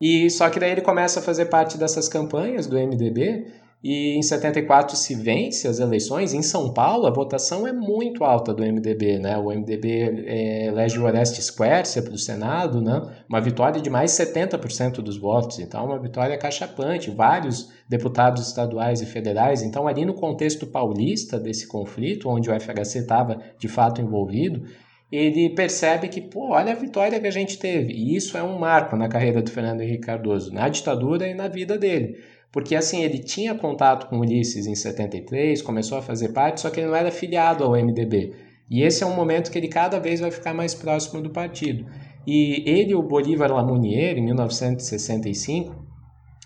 E 0.00 0.28
só 0.28 0.50
que 0.50 0.58
daí 0.58 0.72
ele 0.72 0.80
começa 0.80 1.20
a 1.20 1.22
fazer 1.22 1.46
parte 1.46 1.78
dessas 1.78 2.08
campanhas 2.08 2.66
do 2.66 2.76
MDB 2.76 3.46
e 3.82 4.14
em 4.14 4.22
74 4.22 4.94
se 4.94 5.14
vence 5.14 5.66
as 5.66 5.78
eleições. 5.78 6.34
Em 6.34 6.42
São 6.42 6.72
Paulo, 6.72 7.06
a 7.06 7.10
votação 7.10 7.66
é 7.66 7.72
muito 7.72 8.24
alta 8.24 8.52
do 8.52 8.62
MDB. 8.62 9.18
Né? 9.18 9.38
O 9.38 9.48
MDB 9.48 10.24
é, 10.26 10.66
elege 10.66 10.98
o 10.98 11.04
Orestes 11.04 11.50
Quercia 11.50 12.02
para 12.02 12.12
o 12.12 12.18
Senado, 12.18 12.82
né? 12.82 13.00
uma 13.26 13.40
vitória 13.40 13.80
de 13.80 13.88
mais 13.88 14.14
de 14.14 14.22
70% 14.22 14.96
dos 14.96 15.16
votos. 15.16 15.58
Então, 15.58 15.86
uma 15.86 15.98
vitória 15.98 16.36
cachapante. 16.36 17.10
Vários 17.10 17.70
deputados 17.88 18.46
estaduais 18.46 19.00
e 19.00 19.06
federais. 19.06 19.62
Então, 19.62 19.88
ali 19.88 20.04
no 20.04 20.12
contexto 20.12 20.66
paulista 20.66 21.38
desse 21.38 21.66
conflito, 21.66 22.28
onde 22.28 22.50
o 22.50 22.60
FHC 22.60 22.98
estava 22.98 23.40
de 23.58 23.66
fato 23.66 24.02
envolvido, 24.02 24.62
ele 25.10 25.48
percebe 25.48 26.08
que, 26.08 26.20
pô, 26.20 26.50
olha 26.50 26.72
a 26.72 26.76
vitória 26.76 27.18
que 27.18 27.26
a 27.26 27.32
gente 27.32 27.58
teve. 27.58 27.94
E 27.94 28.14
isso 28.14 28.36
é 28.36 28.42
um 28.42 28.58
marco 28.58 28.94
na 28.94 29.08
carreira 29.08 29.40
do 29.40 29.50
Fernando 29.50 29.80
Henrique 29.80 30.04
Cardoso, 30.04 30.52
na 30.52 30.68
ditadura 30.68 31.26
e 31.26 31.34
na 31.34 31.48
vida 31.48 31.78
dele. 31.78 32.18
Porque 32.52 32.74
assim, 32.74 33.02
ele 33.02 33.18
tinha 33.18 33.54
contato 33.54 34.08
com 34.08 34.18
Ulisses 34.18 34.66
em 34.66 34.74
73, 34.74 35.62
começou 35.62 35.98
a 35.98 36.02
fazer 36.02 36.30
parte, 36.30 36.60
só 36.60 36.70
que 36.70 36.80
ele 36.80 36.88
não 36.88 36.96
era 36.96 37.10
filiado 37.10 37.62
ao 37.62 37.72
MDB. 37.72 38.34
E 38.68 38.82
esse 38.82 39.02
é 39.02 39.06
um 39.06 39.14
momento 39.14 39.50
que 39.50 39.58
ele 39.58 39.68
cada 39.68 39.98
vez 39.98 40.20
vai 40.20 40.30
ficar 40.30 40.54
mais 40.54 40.74
próximo 40.74 41.22
do 41.22 41.30
partido. 41.30 41.86
E 42.26 42.62
ele 42.68 42.90
e 42.90 42.94
o 42.94 43.02
Bolívar 43.02 43.52
Lamounier, 43.52 44.16
em 44.16 44.24
1965, 44.24 45.90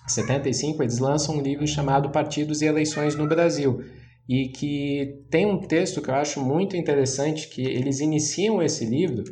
75, 0.06 0.82
eles 0.82 0.98
lançam 0.98 1.36
um 1.36 1.40
livro 1.40 1.66
chamado 1.66 2.10
Partidos 2.10 2.62
e 2.62 2.66
Eleições 2.66 3.16
no 3.16 3.26
Brasil. 3.26 3.82
E 4.28 4.48
que 4.48 5.22
tem 5.30 5.44
um 5.46 5.58
texto 5.58 6.00
que 6.00 6.10
eu 6.10 6.14
acho 6.14 6.42
muito 6.42 6.76
interessante, 6.76 7.48
que 7.48 7.62
eles 7.62 8.00
iniciam 8.00 8.62
esse 8.62 8.86
livro 8.86 9.24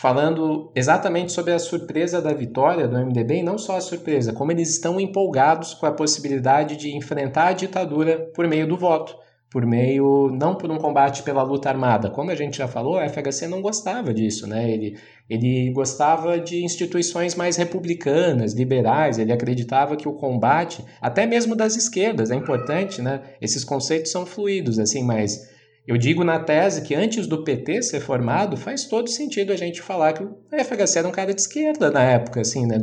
falando 0.00 0.72
exatamente 0.74 1.30
sobre 1.30 1.52
a 1.52 1.58
surpresa 1.58 2.22
da 2.22 2.32
vitória 2.32 2.88
do 2.88 2.96
MDB 2.96 3.40
e 3.40 3.42
não 3.42 3.58
só 3.58 3.76
a 3.76 3.82
surpresa, 3.82 4.32
como 4.32 4.50
eles 4.50 4.70
estão 4.70 4.98
empolgados 4.98 5.74
com 5.74 5.84
a 5.84 5.92
possibilidade 5.92 6.74
de 6.78 6.96
enfrentar 6.96 7.48
a 7.48 7.52
ditadura 7.52 8.18
por 8.34 8.48
meio 8.48 8.66
do 8.66 8.78
voto, 8.78 9.14
por 9.50 9.66
meio 9.66 10.30
não 10.32 10.54
por 10.54 10.70
um 10.70 10.78
combate 10.78 11.22
pela 11.22 11.42
luta 11.42 11.68
armada. 11.68 12.08
Como 12.08 12.30
a 12.30 12.34
gente 12.34 12.56
já 12.56 12.66
falou, 12.66 12.98
a 12.98 13.06
FHC 13.10 13.46
não 13.46 13.60
gostava 13.60 14.14
disso, 14.14 14.46
né? 14.46 14.70
Ele 14.70 14.96
ele 15.28 15.70
gostava 15.70 16.40
de 16.40 16.64
instituições 16.64 17.34
mais 17.34 17.56
republicanas, 17.56 18.54
liberais, 18.54 19.18
ele 19.18 19.32
acreditava 19.32 19.96
que 19.96 20.08
o 20.08 20.14
combate, 20.14 20.82
até 21.00 21.26
mesmo 21.26 21.54
das 21.54 21.76
esquerdas, 21.76 22.30
é 22.30 22.34
importante, 22.34 23.02
né? 23.02 23.20
Esses 23.38 23.64
conceitos 23.64 24.10
são 24.10 24.24
fluidos 24.24 24.78
assim, 24.78 25.04
mas 25.04 25.59
eu 25.90 25.98
digo 25.98 26.22
na 26.22 26.38
tese 26.38 26.82
que 26.82 26.94
antes 26.94 27.26
do 27.26 27.42
PT 27.42 27.82
ser 27.82 27.98
formado, 27.98 28.56
faz 28.56 28.84
todo 28.84 29.10
sentido 29.10 29.52
a 29.52 29.56
gente 29.56 29.82
falar 29.82 30.12
que 30.12 30.22
o 30.22 30.36
FHC 30.52 31.00
era 31.00 31.08
um 31.08 31.10
cara 31.10 31.34
de 31.34 31.40
esquerda 31.40 31.90
na 31.90 32.00
época, 32.00 32.42
assim, 32.42 32.64
né? 32.64 32.78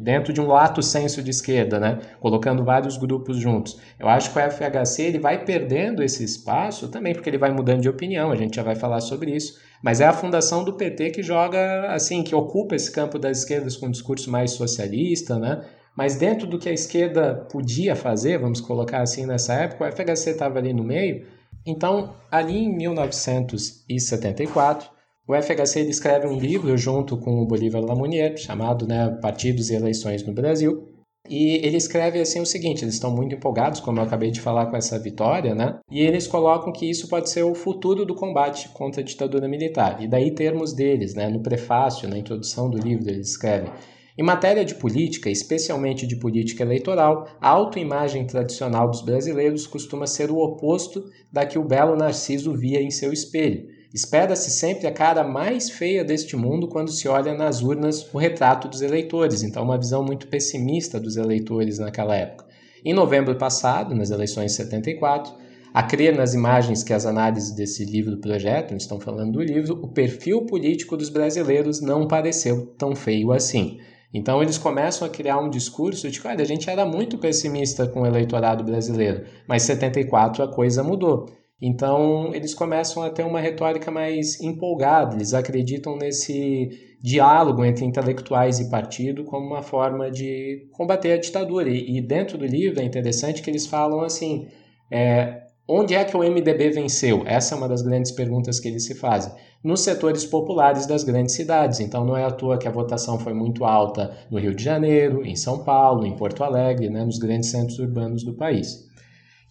dentro 0.00 0.32
de 0.32 0.40
um 0.40 0.46
lato 0.46 0.80
senso 0.80 1.24
de 1.24 1.30
esquerda, 1.32 1.80
né? 1.80 1.98
colocando 2.20 2.64
vários 2.64 2.96
grupos 2.96 3.36
juntos. 3.36 3.80
Eu 3.98 4.08
acho 4.08 4.32
que 4.32 4.38
o 4.38 4.42
FHC 4.48 5.02
ele 5.02 5.18
vai 5.18 5.44
perdendo 5.44 6.04
esse 6.04 6.22
espaço 6.22 6.86
também 6.86 7.12
porque 7.12 7.28
ele 7.28 7.36
vai 7.36 7.50
mudando 7.50 7.80
de 7.80 7.88
opinião, 7.88 8.30
a 8.30 8.36
gente 8.36 8.54
já 8.54 8.62
vai 8.62 8.76
falar 8.76 9.00
sobre 9.00 9.34
isso, 9.34 9.58
mas 9.82 10.00
é 10.00 10.06
a 10.06 10.12
fundação 10.12 10.62
do 10.62 10.74
PT 10.74 11.10
que 11.10 11.20
joga, 11.20 11.92
assim, 11.92 12.22
que 12.22 12.32
ocupa 12.32 12.76
esse 12.76 12.92
campo 12.92 13.18
das 13.18 13.38
esquerdas 13.38 13.76
com 13.76 13.86
um 13.86 13.90
discurso 13.90 14.30
mais 14.30 14.52
socialista, 14.52 15.36
né? 15.36 15.64
Mas 15.96 16.14
dentro 16.14 16.46
do 16.46 16.60
que 16.60 16.68
a 16.68 16.72
esquerda 16.72 17.44
podia 17.50 17.96
fazer, 17.96 18.38
vamos 18.38 18.60
colocar 18.60 19.02
assim 19.02 19.26
nessa 19.26 19.52
época, 19.54 19.84
o 19.84 19.90
FHC 19.90 20.30
estava 20.30 20.60
ali 20.60 20.72
no 20.72 20.84
meio, 20.84 21.26
então, 21.66 22.14
ali 22.30 22.58
em 22.58 22.76
1974, 22.76 24.90
o 25.26 25.34
FHC 25.34 25.88
escreve 25.88 26.26
um 26.26 26.38
livro 26.38 26.76
junto 26.76 27.16
com 27.16 27.40
o 27.40 27.46
Bolívar 27.46 27.82
Lamounier, 27.82 28.36
chamado 28.36 28.86
né, 28.86 29.08
Partidos 29.22 29.70
e 29.70 29.74
Eleições 29.74 30.26
no 30.26 30.32
Brasil. 30.32 30.88
E 31.30 31.64
ele 31.64 31.76
escreve 31.76 32.20
assim 32.20 32.40
o 32.40 32.46
seguinte: 32.46 32.84
eles 32.84 32.94
estão 32.94 33.14
muito 33.14 33.34
empolgados, 33.34 33.78
como 33.78 34.00
eu 34.00 34.02
acabei 34.02 34.32
de 34.32 34.40
falar 34.40 34.66
com 34.66 34.76
essa 34.76 34.98
vitória, 34.98 35.54
né? 35.54 35.78
E 35.88 36.00
eles 36.00 36.26
colocam 36.26 36.72
que 36.72 36.90
isso 36.90 37.08
pode 37.08 37.30
ser 37.30 37.44
o 37.44 37.54
futuro 37.54 38.04
do 38.04 38.14
combate 38.14 38.68
contra 38.70 39.00
a 39.00 39.04
ditadura 39.04 39.48
militar. 39.48 40.02
E 40.02 40.08
daí 40.08 40.34
termos 40.34 40.72
deles, 40.72 41.14
né? 41.14 41.28
No 41.28 41.40
prefácio, 41.40 42.08
na 42.08 42.18
introdução 42.18 42.68
do 42.68 42.76
livro, 42.76 43.08
eles 43.08 43.30
escrevem: 43.30 43.70
em 44.16 44.22
matéria 44.22 44.62
de 44.62 44.74
política, 44.74 45.30
especialmente 45.30 46.06
de 46.06 46.16
política 46.16 46.62
eleitoral, 46.62 47.26
a 47.40 47.48
autoimagem 47.48 48.26
tradicional 48.26 48.90
dos 48.90 49.00
brasileiros 49.00 49.66
costuma 49.66 50.06
ser 50.06 50.30
o 50.30 50.36
oposto 50.36 51.10
da 51.32 51.46
que 51.46 51.58
o 51.58 51.64
belo 51.64 51.96
Narciso 51.96 52.52
via 52.54 52.82
em 52.82 52.90
seu 52.90 53.10
espelho. 53.10 53.66
Espera-se 53.94 54.50
sempre 54.50 54.86
a 54.86 54.92
cara 54.92 55.24
mais 55.24 55.70
feia 55.70 56.04
deste 56.04 56.36
mundo 56.36 56.68
quando 56.68 56.90
se 56.90 57.08
olha 57.08 57.34
nas 57.34 57.62
urnas 57.62 58.06
o 58.12 58.18
retrato 58.18 58.68
dos 58.68 58.82
eleitores, 58.82 59.42
então 59.42 59.64
uma 59.64 59.78
visão 59.78 60.04
muito 60.04 60.28
pessimista 60.28 61.00
dos 61.00 61.16
eleitores 61.16 61.78
naquela 61.78 62.14
época. 62.14 62.46
Em 62.84 62.92
novembro 62.92 63.36
passado, 63.36 63.94
nas 63.94 64.10
eleições 64.10 64.52
de 64.52 64.56
74, 64.58 65.32
a 65.72 65.82
crer 65.82 66.14
nas 66.14 66.34
imagens 66.34 66.84
que 66.84 66.92
as 66.92 67.06
análises 67.06 67.52
desse 67.52 67.84
livro 67.84 68.18
projetam, 68.18 68.76
estão 68.76 69.00
falando 69.00 69.32
do 69.32 69.42
livro, 69.42 69.78
o 69.82 69.88
perfil 69.88 70.44
político 70.44 70.98
dos 70.98 71.08
brasileiros 71.08 71.80
não 71.80 72.06
pareceu 72.06 72.66
tão 72.76 72.94
feio 72.94 73.32
assim. 73.32 73.78
Então 74.12 74.42
eles 74.42 74.58
começam 74.58 75.06
a 75.06 75.10
criar 75.10 75.38
um 75.38 75.48
discurso 75.48 76.10
de 76.10 76.20
que 76.20 76.28
olha, 76.28 76.42
a 76.42 76.46
gente 76.46 76.68
era 76.68 76.84
muito 76.84 77.16
pessimista 77.18 77.86
com 77.86 78.02
o 78.02 78.06
eleitorado 78.06 78.62
brasileiro, 78.62 79.24
mas 79.48 79.64
em 79.64 79.66
74 79.68 80.42
a 80.42 80.48
coisa 80.48 80.82
mudou. 80.82 81.30
Então 81.60 82.34
eles 82.34 82.52
começam 82.54 83.02
a 83.02 83.10
ter 83.10 83.24
uma 83.24 83.40
retórica 83.40 83.90
mais 83.90 84.40
empolgada, 84.40 85.14
eles 85.14 85.32
acreditam 85.32 85.96
nesse 85.96 86.70
diálogo 87.02 87.64
entre 87.64 87.84
intelectuais 87.84 88.60
e 88.60 88.70
partido 88.70 89.24
como 89.24 89.46
uma 89.46 89.62
forma 89.62 90.10
de 90.10 90.68
combater 90.72 91.12
a 91.12 91.16
ditadura. 91.18 91.68
E, 91.68 92.00
dentro 92.00 92.38
do 92.38 92.46
livro 92.46 92.80
é 92.80 92.84
interessante 92.84 93.42
que 93.42 93.50
eles 93.50 93.66
falam 93.66 94.00
assim: 94.00 94.46
é, 94.90 95.42
onde 95.68 95.94
é 95.94 96.04
que 96.04 96.16
o 96.16 96.20
MDB 96.20 96.70
venceu? 96.70 97.24
Essa 97.26 97.54
é 97.54 97.58
uma 97.58 97.68
das 97.68 97.82
grandes 97.82 98.12
perguntas 98.12 98.60
que 98.60 98.68
eles 98.68 98.84
se 98.84 98.94
fazem. 98.94 99.32
Nos 99.62 99.82
setores 99.82 100.24
populares 100.24 100.86
das 100.86 101.04
grandes 101.04 101.34
cidades. 101.34 101.80
Então 101.80 102.04
não 102.04 102.16
é 102.16 102.24
à 102.24 102.30
toa 102.30 102.58
que 102.58 102.66
a 102.66 102.72
votação 102.72 103.18
foi 103.18 103.32
muito 103.32 103.64
alta 103.64 104.16
no 104.30 104.38
Rio 104.38 104.54
de 104.54 104.62
Janeiro, 104.62 105.24
em 105.24 105.36
São 105.36 105.62
Paulo, 105.62 106.06
em 106.06 106.16
Porto 106.16 106.42
Alegre, 106.42 106.90
né, 106.90 107.04
nos 107.04 107.18
grandes 107.18 107.50
centros 107.50 107.78
urbanos 107.78 108.24
do 108.24 108.34
país. 108.34 108.88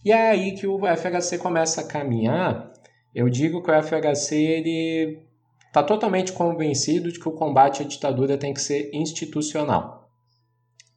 E 0.04 0.10
é 0.10 0.30
aí 0.30 0.52
que 0.52 0.66
o 0.66 0.80
FHC 0.80 1.38
começa 1.38 1.80
a 1.80 1.84
caminhar. 1.84 2.72
Eu 3.14 3.28
digo 3.28 3.62
que 3.62 3.70
o 3.70 3.82
FHC 3.82 4.34
ele 4.34 5.18
está 5.66 5.82
totalmente 5.82 6.32
convencido 6.32 7.10
de 7.10 7.18
que 7.18 7.28
o 7.28 7.32
combate 7.32 7.82
à 7.82 7.86
ditadura 7.86 8.36
tem 8.36 8.52
que 8.52 8.60
ser 8.60 8.90
institucional, 8.92 10.10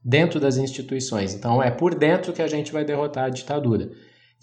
dentro 0.03 0.39
das 0.39 0.57
instituições. 0.57 1.33
Então 1.33 1.63
é 1.63 1.71
por 1.71 1.95
dentro 1.95 2.33
que 2.33 2.41
a 2.41 2.47
gente 2.47 2.73
vai 2.73 2.83
derrotar 2.83 3.25
a 3.25 3.29
ditadura. 3.29 3.91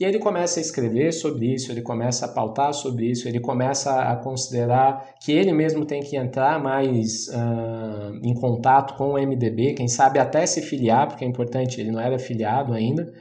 E 0.00 0.04
ele 0.04 0.18
começa 0.18 0.58
a 0.58 0.62
escrever 0.62 1.12
sobre 1.12 1.52
isso, 1.54 1.70
ele 1.70 1.82
começa 1.82 2.24
a 2.26 2.28
pautar 2.28 2.72
sobre 2.72 3.10
isso, 3.10 3.28
ele 3.28 3.38
começa 3.38 4.00
a 4.02 4.16
considerar 4.16 5.14
que 5.20 5.30
ele 5.30 5.52
mesmo 5.52 5.84
tem 5.84 6.02
que 6.02 6.16
entrar 6.16 6.60
mais 6.60 7.28
uh, 7.28 8.18
em 8.22 8.34
contato 8.34 8.96
com 8.96 9.10
o 9.10 9.18
MDB, 9.18 9.74
quem 9.74 9.86
sabe 9.86 10.18
até 10.18 10.44
se 10.46 10.62
filiar, 10.62 11.08
porque 11.08 11.24
é 11.24 11.28
importante, 11.28 11.80
ele 11.80 11.92
não 11.92 12.00
era 12.00 12.18
filiado 12.18 12.72
ainda. 12.72 13.12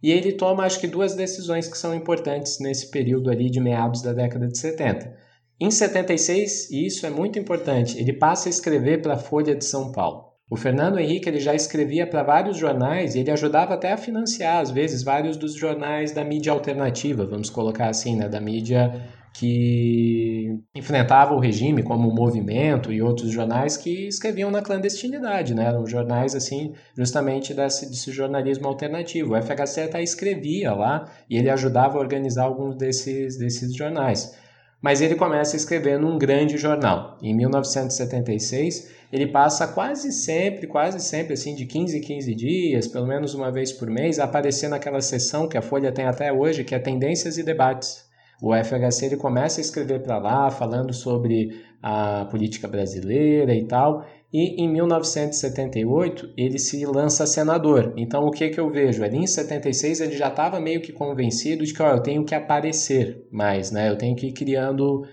E 0.00 0.12
ele 0.12 0.32
toma, 0.32 0.64
acho 0.64 0.78
que, 0.78 0.86
duas 0.86 1.14
decisões 1.14 1.66
que 1.66 1.76
são 1.76 1.92
importantes 1.94 2.60
nesse 2.60 2.90
período 2.90 3.30
ali 3.30 3.50
de 3.50 3.58
meados 3.58 4.00
da 4.00 4.12
década 4.12 4.46
de 4.46 4.56
70. 4.56 5.12
Em 5.60 5.72
76, 5.72 6.70
e 6.70 6.86
isso 6.86 7.04
é 7.04 7.10
muito 7.10 7.36
importante, 7.36 7.98
ele 7.98 8.12
passa 8.12 8.48
a 8.48 8.50
escrever 8.50 9.02
para 9.02 9.14
a 9.14 9.18
Folha 9.18 9.56
de 9.56 9.64
São 9.64 9.90
Paulo. 9.90 10.27
O 10.50 10.56
Fernando 10.56 10.98
Henrique 10.98 11.28
ele 11.28 11.40
já 11.40 11.54
escrevia 11.54 12.06
para 12.06 12.22
vários 12.22 12.56
jornais 12.56 13.14
e 13.14 13.20
ele 13.20 13.30
ajudava 13.30 13.74
até 13.74 13.92
a 13.92 13.98
financiar, 13.98 14.60
às 14.62 14.70
vezes, 14.70 15.02
vários 15.02 15.36
dos 15.36 15.54
jornais 15.54 16.12
da 16.12 16.24
mídia 16.24 16.52
alternativa, 16.52 17.26
vamos 17.26 17.50
colocar 17.50 17.88
assim, 17.88 18.16
né, 18.16 18.28
da 18.28 18.40
mídia 18.40 19.06
que 19.34 20.58
enfrentava 20.74 21.34
o 21.34 21.38
regime, 21.38 21.82
como 21.82 22.08
o 22.08 22.14
Movimento 22.14 22.92
e 22.92 23.00
outros 23.00 23.30
jornais 23.30 23.76
que 23.76 24.08
escreviam 24.08 24.50
na 24.50 24.62
clandestinidade, 24.62 25.54
né? 25.54 25.66
Eram 25.66 25.86
jornais, 25.86 26.34
assim, 26.34 26.72
justamente 26.96 27.54
desse, 27.54 27.88
desse 27.88 28.10
jornalismo 28.10 28.66
alternativo. 28.66 29.34
O 29.34 29.40
FHC 29.40 29.82
até 29.82 30.02
escrevia 30.02 30.72
lá 30.72 31.08
e 31.30 31.36
ele 31.36 31.50
ajudava 31.50 31.98
a 31.98 32.00
organizar 32.00 32.44
alguns 32.44 32.74
desses, 32.76 33.38
desses 33.38 33.76
jornais. 33.76 34.36
Mas 34.80 35.00
ele 35.00 35.14
começa 35.14 35.54
a 35.54 35.58
escrever 35.58 35.98
num 35.98 36.18
grande 36.18 36.56
jornal. 36.56 37.16
Em 37.22 37.34
1976, 37.36 38.97
ele 39.12 39.26
passa 39.26 39.66
quase 39.66 40.12
sempre, 40.12 40.66
quase 40.66 41.00
sempre, 41.00 41.34
assim, 41.34 41.54
de 41.54 41.64
15 41.64 41.96
em 41.96 42.00
15 42.00 42.34
dias, 42.34 42.86
pelo 42.86 43.06
menos 43.06 43.34
uma 43.34 43.50
vez 43.50 43.72
por 43.72 43.88
mês, 43.88 44.18
a 44.18 44.24
aparecer 44.24 44.68
naquela 44.68 45.00
sessão 45.00 45.48
que 45.48 45.56
a 45.56 45.62
Folha 45.62 45.92
tem 45.92 46.04
até 46.04 46.32
hoje, 46.32 46.64
que 46.64 46.74
é 46.74 46.78
Tendências 46.78 47.38
e 47.38 47.42
Debates. 47.42 48.06
O 48.40 48.54
FHC 48.54 49.06
ele 49.06 49.16
começa 49.16 49.60
a 49.60 49.62
escrever 49.62 50.00
para 50.00 50.18
lá, 50.18 50.50
falando 50.50 50.92
sobre 50.92 51.60
a 51.82 52.24
política 52.26 52.68
brasileira 52.68 53.52
e 53.54 53.64
tal, 53.64 54.04
e 54.32 54.62
em 54.62 54.68
1978 54.68 56.34
ele 56.36 56.58
se 56.58 56.84
lança 56.84 57.26
senador. 57.26 57.94
Então 57.96 58.26
o 58.26 58.30
que, 58.30 58.48
que 58.50 58.60
eu 58.60 58.70
vejo? 58.70 59.02
Ali 59.02 59.18
em 59.18 59.26
76 59.26 60.00
ele 60.00 60.16
já 60.16 60.28
estava 60.28 60.60
meio 60.60 60.80
que 60.80 60.92
convencido 60.92 61.64
de 61.64 61.72
que 61.72 61.82
ó, 61.82 61.94
eu 61.94 62.02
tenho 62.02 62.24
que 62.24 62.34
aparecer 62.34 63.26
mais, 63.32 63.70
né? 63.70 63.88
eu 63.90 63.96
tenho 63.96 64.14
que 64.14 64.26
ir 64.26 64.32
criando 64.32 65.04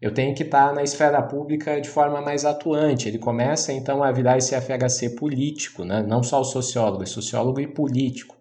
eu 0.00 0.14
tenho 0.14 0.34
que 0.34 0.44
estar 0.44 0.72
na 0.72 0.82
esfera 0.82 1.20
pública 1.20 1.80
de 1.80 1.88
forma 1.88 2.20
mais 2.20 2.44
atuante. 2.44 3.08
Ele 3.08 3.18
começa 3.18 3.72
então 3.72 4.02
a 4.02 4.12
virar 4.12 4.38
esse 4.38 4.54
FHC 4.54 5.16
político, 5.16 5.84
né? 5.84 6.04
não 6.06 6.22
só 6.22 6.40
o 6.40 6.44
sociólogo, 6.44 7.02
é 7.02 7.06
sociólogo 7.06 7.60
e 7.60 7.66
político. 7.66 8.36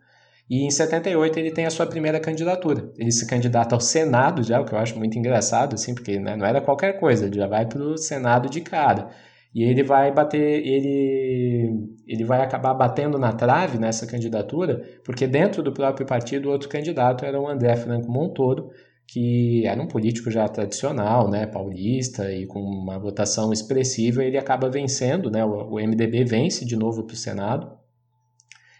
E 0.49 0.65
em 0.65 0.71
78 0.71 1.37
ele 1.39 1.51
tem 1.51 1.65
a 1.65 1.69
sua 1.69 1.85
primeira 1.85 2.19
candidatura. 2.19 2.89
Ele 2.97 3.11
se 3.11 3.27
candidata 3.27 3.75
ao 3.75 3.81
Senado 3.81 4.43
já, 4.43 4.61
o 4.61 4.65
que 4.65 4.73
eu 4.73 4.79
acho 4.79 4.97
muito 4.97 5.17
engraçado, 5.17 5.73
assim, 5.73 5.93
porque 5.93 6.19
né, 6.19 6.37
não 6.37 6.45
era 6.45 6.61
qualquer 6.61 6.99
coisa, 6.99 7.25
ele 7.25 7.35
já 7.35 7.47
vai 7.47 7.65
para 7.65 7.81
o 7.81 7.97
Senado 7.97 8.49
de 8.49 8.61
cara. 8.61 9.09
E 9.53 9.63
ele 9.63 9.83
vai 9.83 10.13
bater, 10.13 10.65
ele, 10.65 11.89
ele 12.07 12.23
vai 12.23 12.41
acabar 12.41 12.73
batendo 12.75 13.17
na 13.17 13.33
trave 13.33 13.77
nessa 13.77 14.05
candidatura, 14.05 14.83
porque 15.03 15.25
dentro 15.25 15.63
do 15.63 15.73
próprio 15.73 16.05
partido, 16.05 16.49
outro 16.49 16.69
candidato 16.69 17.25
era 17.25 17.41
o 17.41 17.47
André 17.47 17.75
Franco 17.75 18.09
Montoro, 18.09 18.69
que 19.07 19.65
era 19.65 19.81
um 19.81 19.87
político 19.87 20.29
já 20.29 20.47
tradicional, 20.49 21.29
né, 21.29 21.47
paulista 21.47 22.31
e 22.31 22.45
com 22.45 22.59
uma 22.59 22.99
votação 22.99 23.53
expressiva, 23.53 24.23
ele 24.23 24.37
acaba 24.37 24.69
vencendo, 24.69 25.31
né, 25.31 25.45
o, 25.45 25.75
o 25.75 25.75
MDB 25.79 26.25
vence 26.25 26.65
de 26.65 26.75
novo 26.75 27.03
para 27.03 27.13
o 27.13 27.17
Senado 27.17 27.77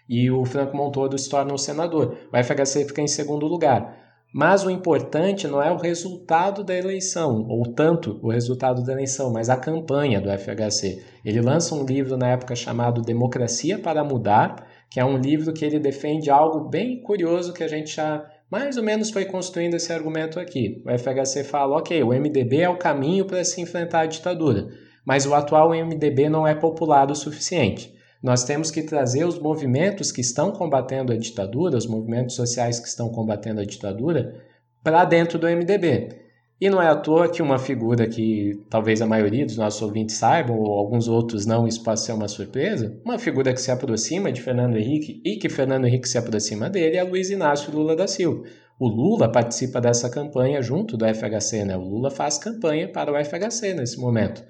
e 0.07 0.29
o 0.29 0.45
Franco 0.45 0.75
Montoro 0.75 1.17
se 1.17 1.29
torna 1.29 1.53
um 1.53 1.57
senador. 1.57 2.17
O 2.31 2.37
FHC 2.37 2.85
fica 2.85 3.01
em 3.01 3.07
segundo 3.07 3.45
lugar. 3.45 4.05
Mas 4.33 4.63
o 4.65 4.69
importante 4.69 5.47
não 5.47 5.61
é 5.61 5.71
o 5.71 5.77
resultado 5.77 6.63
da 6.63 6.75
eleição, 6.75 7.45
ou 7.47 7.73
tanto 7.73 8.19
o 8.21 8.29
resultado 8.29 8.83
da 8.83 8.91
eleição, 8.91 9.31
mas 9.31 9.49
a 9.49 9.55
campanha 9.55 10.19
do 10.19 10.29
FHC. 10.29 11.03
Ele 11.23 11.41
lança 11.41 11.73
um 11.73 11.85
livro 11.85 12.17
na 12.17 12.29
época 12.29 12.53
chamado 12.55 13.01
Democracia 13.01 13.79
para 13.79 14.03
Mudar, 14.03 14.67
que 14.89 14.99
é 14.99 15.05
um 15.05 15.17
livro 15.17 15.53
que 15.53 15.65
ele 15.65 15.79
defende 15.79 16.29
algo 16.29 16.69
bem 16.69 17.01
curioso 17.01 17.53
que 17.53 17.63
a 17.63 17.67
gente 17.67 17.95
já 17.95 18.25
mais 18.49 18.77
ou 18.77 18.83
menos 18.83 19.09
foi 19.09 19.25
construindo 19.25 19.75
esse 19.75 19.91
argumento 19.91 20.39
aqui. 20.39 20.81
O 20.85 20.97
FHC 20.97 21.43
fala, 21.43 21.77
ok, 21.77 22.01
o 22.03 22.13
MDB 22.13 22.61
é 22.61 22.69
o 22.69 22.77
caminho 22.77 23.25
para 23.25 23.43
se 23.43 23.61
enfrentar 23.61 24.01
a 24.01 24.05
ditadura, 24.05 24.69
mas 25.05 25.25
o 25.25 25.33
atual 25.33 25.71
MDB 25.71 26.29
não 26.29 26.47
é 26.47 26.55
popular 26.55 27.11
o 27.11 27.15
suficiente. 27.15 27.93
Nós 28.21 28.43
temos 28.43 28.71
que 28.71 28.81
trazer 28.81 29.25
os 29.25 29.37
movimentos 29.37 30.11
que 30.11 30.21
estão 30.21 30.51
combatendo 30.51 31.13
a 31.13 31.17
ditadura, 31.17 31.77
os 31.77 31.85
movimentos 31.85 32.35
sociais 32.35 32.79
que 32.79 32.87
estão 32.87 33.09
combatendo 33.09 33.61
a 33.61 33.65
ditadura, 33.65 34.43
para 34.83 35.05
dentro 35.05 35.37
do 35.37 35.47
MDB. 35.47 36.26
E 36.59 36.71
não 36.71 36.81
é 36.81 36.87
à 36.87 36.95
toa 36.95 37.29
que 37.29 37.39
uma 37.39 37.59
figura 37.59 38.07
que 38.07 38.59
talvez 38.67 38.99
a 38.99 39.05
maioria 39.05 39.45
dos 39.45 39.57
nossos 39.57 39.79
ouvintes 39.79 40.15
saibam, 40.15 40.57
ou 40.57 40.79
alguns 40.79 41.07
outros 41.07 41.45
não, 41.45 41.67
isso 41.67 41.83
pode 41.83 42.01
ser 42.01 42.13
uma 42.13 42.27
surpresa, 42.27 42.99
uma 43.05 43.19
figura 43.19 43.53
que 43.53 43.61
se 43.61 43.69
aproxima 43.69 44.31
de 44.31 44.41
Fernando 44.41 44.75
Henrique 44.75 45.21
e 45.23 45.35
que 45.35 45.49
Fernando 45.49 45.85
Henrique 45.85 46.09
se 46.09 46.17
aproxima 46.17 46.67
dele 46.67 46.97
é 46.97 47.03
Luiz 47.03 47.29
Inácio 47.29 47.71
Lula 47.71 47.95
da 47.95 48.07
Silva. 48.07 48.43
O 48.79 48.87
Lula 48.87 49.31
participa 49.31 49.79
dessa 49.79 50.09
campanha 50.09 50.61
junto 50.61 50.97
do 50.97 51.05
FHC, 51.05 51.63
né? 51.63 51.77
O 51.77 51.81
Lula 51.81 52.09
faz 52.09 52.39
campanha 52.39 52.91
para 52.91 53.11
o 53.11 53.23
FHC 53.23 53.75
nesse 53.75 53.99
momento. 53.99 54.43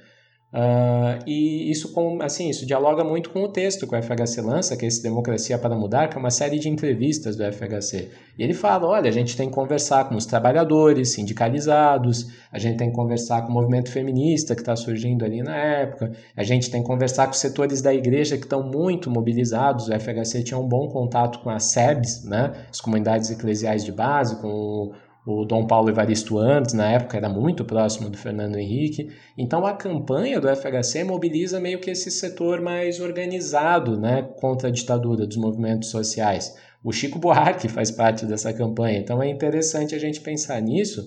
Uh, 0.54 1.20
e 1.28 1.70
isso, 1.70 1.92
com, 1.92 2.22
assim, 2.22 2.50
isso 2.50 2.66
dialoga 2.66 3.04
muito 3.04 3.32
com 3.32 3.44
o 3.44 3.50
texto 3.50 3.86
que 3.86 3.94
o 3.94 4.02
FHC 4.02 4.42
lança, 4.42 4.78
que 4.78 4.86
é 4.86 4.88
esse 4.88 5.04
Democracia 5.04 5.58
para 5.58 5.76
Mudar, 5.76 6.08
que 6.08 6.16
é 6.16 6.20
uma 6.20 6.32
série 6.32 6.58
de 6.58 6.70
entrevistas 6.70 7.36
do 7.36 7.44
FHC. 7.44 8.10
E 8.40 8.44
ele 8.44 8.54
fala: 8.54 8.88
olha, 8.88 9.10
a 9.10 9.14
gente 9.14 9.36
tem 9.36 9.50
que 9.50 9.54
conversar 9.54 10.08
com 10.08 10.16
os 10.16 10.26
trabalhadores 10.26 11.12
sindicalizados, 11.12 12.28
a 12.50 12.58
gente 12.58 12.78
tem 12.78 12.90
que 12.90 12.96
conversar 12.96 13.42
com 13.42 13.50
o 13.50 13.54
movimento 13.54 13.92
feminista 13.92 14.56
que 14.56 14.62
está 14.62 14.76
surgindo 14.76 15.26
ali 15.26 15.44
na 15.44 15.56
época, 15.56 16.14
a 16.36 16.44
gente 16.44 16.72
tem 16.72 16.82
que 16.82 16.88
conversar 16.88 17.26
com 17.26 17.34
os 17.34 17.40
setores 17.40 17.82
da 17.82 17.94
igreja 17.94 18.38
que 18.38 18.44
estão 18.44 18.64
muito 18.64 19.12
mobilizados. 19.12 19.90
O 19.90 20.00
FHC 20.00 20.44
tinha 20.44 20.58
um 20.58 20.68
bom 20.68 20.88
contato 20.88 21.40
com 21.40 21.50
as 21.50 21.66
SEBs, 21.66 22.24
né, 22.24 22.54
as 22.70 22.80
comunidades 22.80 23.30
eclesiais 23.30 23.84
de 23.84 23.92
base, 23.92 24.38
com 24.38 24.94
Dom 25.46 25.68
Paulo 25.68 25.90
Evaristo 25.90 26.38
antes, 26.38 26.74
na 26.74 26.90
época, 26.90 27.18
era 27.18 27.28
muito 27.28 27.66
próximo 27.66 28.10
do 28.10 28.18
Fernando 28.18 28.58
Henrique. 28.58 29.10
Então 29.38 29.66
a 29.66 29.74
campanha 29.74 30.40
do 30.40 30.48
FHC 30.48 31.04
mobiliza 31.04 31.60
meio 31.60 31.80
que 31.80 31.92
esse 31.92 32.10
setor 32.10 32.62
mais 32.62 33.02
organizado 33.02 34.00
né, 34.00 34.22
contra 34.40 34.70
a 34.70 34.72
ditadura 34.72 35.28
dos 35.28 35.36
movimentos 35.36 35.90
sociais. 35.90 36.56
O 36.82 36.94
Chico 36.94 37.20
Buarque 37.20 37.68
faz 37.68 37.92
parte 37.92 38.26
dessa 38.26 38.54
campanha. 38.54 39.00
Então 39.00 39.22
é 39.22 39.30
interessante 39.30 39.94
a 39.94 40.00
gente 40.00 40.22
pensar 40.22 40.62
nisso, 40.62 41.06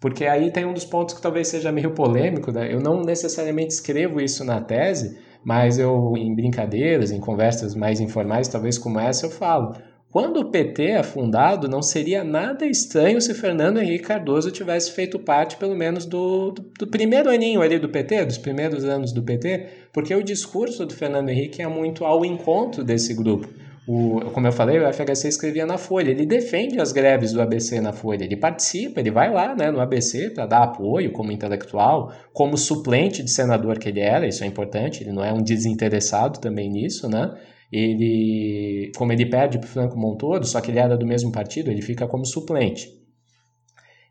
porque 0.00 0.26
aí 0.26 0.52
tem 0.52 0.64
um 0.64 0.72
dos 0.72 0.84
pontos 0.84 1.16
que 1.16 1.20
talvez 1.20 1.48
seja 1.48 1.72
meio 1.72 1.92
polêmico. 1.92 2.52
Né? 2.52 2.72
Eu 2.72 2.80
não 2.80 3.02
necessariamente 3.02 3.74
escrevo 3.74 4.20
isso 4.20 4.44
na 4.44 4.60
tese, 4.60 5.18
mas 5.42 5.76
eu, 5.76 6.14
em 6.16 6.32
brincadeiras, 6.34 7.10
em 7.10 7.18
conversas 7.18 7.74
mais 7.74 7.98
informais, 7.98 8.46
talvez 8.46 8.78
como 8.78 9.00
essa, 9.00 9.26
eu 9.26 9.30
falo. 9.30 9.74
Quando 10.10 10.40
o 10.40 10.50
PT 10.50 10.86
é 10.86 11.02
fundado, 11.04 11.68
não 11.68 11.80
seria 11.80 12.24
nada 12.24 12.66
estranho 12.66 13.20
se 13.20 13.32
Fernando 13.32 13.78
Henrique 13.78 14.06
Cardoso 14.06 14.50
tivesse 14.50 14.90
feito 14.90 15.20
parte, 15.20 15.56
pelo 15.56 15.76
menos, 15.76 16.04
do, 16.04 16.50
do, 16.50 16.62
do, 16.80 16.86
primeiro 16.88 17.30
aninho 17.30 17.62
ali 17.62 17.78
do 17.78 17.88
PT, 17.88 18.24
dos 18.24 18.36
primeiros 18.36 18.84
anos 18.84 19.12
do 19.12 19.22
PT, 19.22 19.68
porque 19.92 20.12
o 20.12 20.22
discurso 20.22 20.84
do 20.84 20.94
Fernando 20.94 21.28
Henrique 21.28 21.62
é 21.62 21.68
muito 21.68 22.04
ao 22.04 22.24
encontro 22.24 22.82
desse 22.82 23.14
grupo. 23.14 23.48
O, 23.86 24.20
como 24.32 24.48
eu 24.48 24.52
falei, 24.52 24.80
o 24.80 24.92
FHC 24.92 25.28
escrevia 25.28 25.64
na 25.64 25.78
Folha, 25.78 26.10
ele 26.10 26.26
defende 26.26 26.80
as 26.80 26.90
greves 26.90 27.32
do 27.32 27.40
ABC 27.40 27.80
na 27.80 27.92
Folha, 27.92 28.24
ele 28.24 28.36
participa, 28.36 28.98
ele 28.98 29.12
vai 29.12 29.32
lá 29.32 29.54
né, 29.54 29.70
no 29.70 29.80
ABC 29.80 30.30
para 30.30 30.44
dar 30.44 30.64
apoio 30.64 31.12
como 31.12 31.30
intelectual, 31.30 32.12
como 32.32 32.58
suplente 32.58 33.22
de 33.22 33.30
senador 33.30 33.78
que 33.78 33.88
ele 33.88 34.00
era, 34.00 34.26
isso 34.26 34.42
é 34.42 34.46
importante, 34.46 35.04
ele 35.04 35.12
não 35.12 35.24
é 35.24 35.32
um 35.32 35.42
desinteressado 35.42 36.40
também 36.40 36.68
nisso, 36.68 37.08
né? 37.08 37.32
Ele, 37.72 38.90
como 38.96 39.12
ele 39.12 39.26
perde 39.26 39.58
para 39.58 39.66
o 39.66 39.70
Franco 39.70 39.98
Montoro, 39.98 40.44
só 40.44 40.60
que 40.60 40.70
ele 40.70 40.78
era 40.78 40.96
do 40.96 41.06
mesmo 41.06 41.30
partido, 41.30 41.70
ele 41.70 41.82
fica 41.82 42.06
como 42.06 42.26
suplente. 42.26 42.98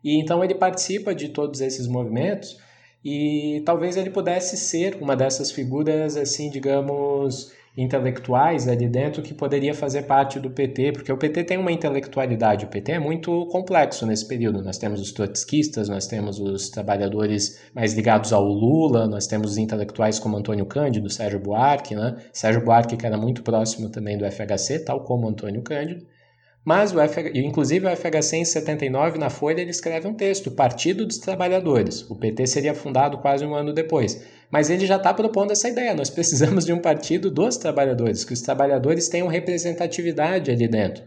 E 0.02 0.18
então 0.18 0.42
ele 0.42 0.54
participa 0.54 1.14
de 1.14 1.28
todos 1.28 1.60
esses 1.60 1.86
movimentos 1.86 2.56
e 3.04 3.62
talvez 3.64 3.96
ele 3.96 4.10
pudesse 4.10 4.56
ser 4.56 4.96
uma 5.00 5.14
dessas 5.14 5.50
figuras, 5.50 6.16
assim, 6.16 6.50
digamos, 6.50 7.52
intelectuais 7.76 8.66
ali 8.66 8.88
dentro 8.88 9.22
que 9.22 9.32
poderia 9.32 9.72
fazer 9.72 10.02
parte 10.02 10.40
do 10.40 10.50
PT, 10.50 10.92
porque 10.92 11.12
o 11.12 11.16
PT 11.16 11.44
tem 11.44 11.58
uma 11.58 11.70
intelectualidade, 11.70 12.64
o 12.64 12.68
PT 12.68 12.92
é 12.92 12.98
muito 12.98 13.46
complexo 13.46 14.06
nesse 14.06 14.26
período. 14.26 14.62
Nós 14.62 14.76
temos 14.76 15.00
os 15.00 15.12
trotskistas, 15.12 15.88
nós 15.88 16.06
temos 16.06 16.40
os 16.40 16.68
trabalhadores 16.68 17.60
mais 17.74 17.94
ligados 17.94 18.32
ao 18.32 18.44
Lula, 18.44 19.06
nós 19.06 19.26
temos 19.26 19.52
os 19.52 19.58
intelectuais 19.58 20.18
como 20.18 20.36
Antônio 20.36 20.66
Cândido, 20.66 21.08
Sérgio 21.08 21.40
Buarque, 21.40 21.94
né? 21.94 22.16
Sérgio 22.32 22.64
Buarque 22.64 22.96
que 22.96 23.06
era 23.06 23.16
muito 23.16 23.42
próximo 23.42 23.88
também 23.88 24.18
do 24.18 24.24
FHC, 24.30 24.84
tal 24.84 25.04
como 25.04 25.28
Antônio 25.28 25.62
Cândido. 25.62 26.04
Mas, 26.64 26.92
o 26.92 27.00
FH, 27.00 27.34
inclusive, 27.34 27.86
o 27.86 27.96
FHC 27.96 28.36
em 28.36 28.44
79, 28.44 29.18
na 29.18 29.30
Folha, 29.30 29.60
ele 29.60 29.70
escreve 29.70 30.06
um 30.06 30.14
texto, 30.14 30.50
Partido 30.50 31.06
dos 31.06 31.18
Trabalhadores. 31.18 32.08
O 32.10 32.14
PT 32.14 32.46
seria 32.46 32.74
fundado 32.74 33.18
quase 33.18 33.46
um 33.46 33.54
ano 33.54 33.72
depois. 33.72 34.22
Mas 34.50 34.68
ele 34.68 34.84
já 34.84 34.96
está 34.96 35.14
propondo 35.14 35.52
essa 35.52 35.68
ideia. 35.68 35.94
Nós 35.94 36.10
precisamos 36.10 36.66
de 36.66 36.72
um 36.72 36.78
partido 36.80 37.30
dos 37.30 37.56
trabalhadores, 37.56 38.24
que 38.24 38.34
os 38.34 38.42
trabalhadores 38.42 39.08
tenham 39.08 39.28
representatividade 39.28 40.50
ali 40.50 40.68
dentro. 40.68 41.02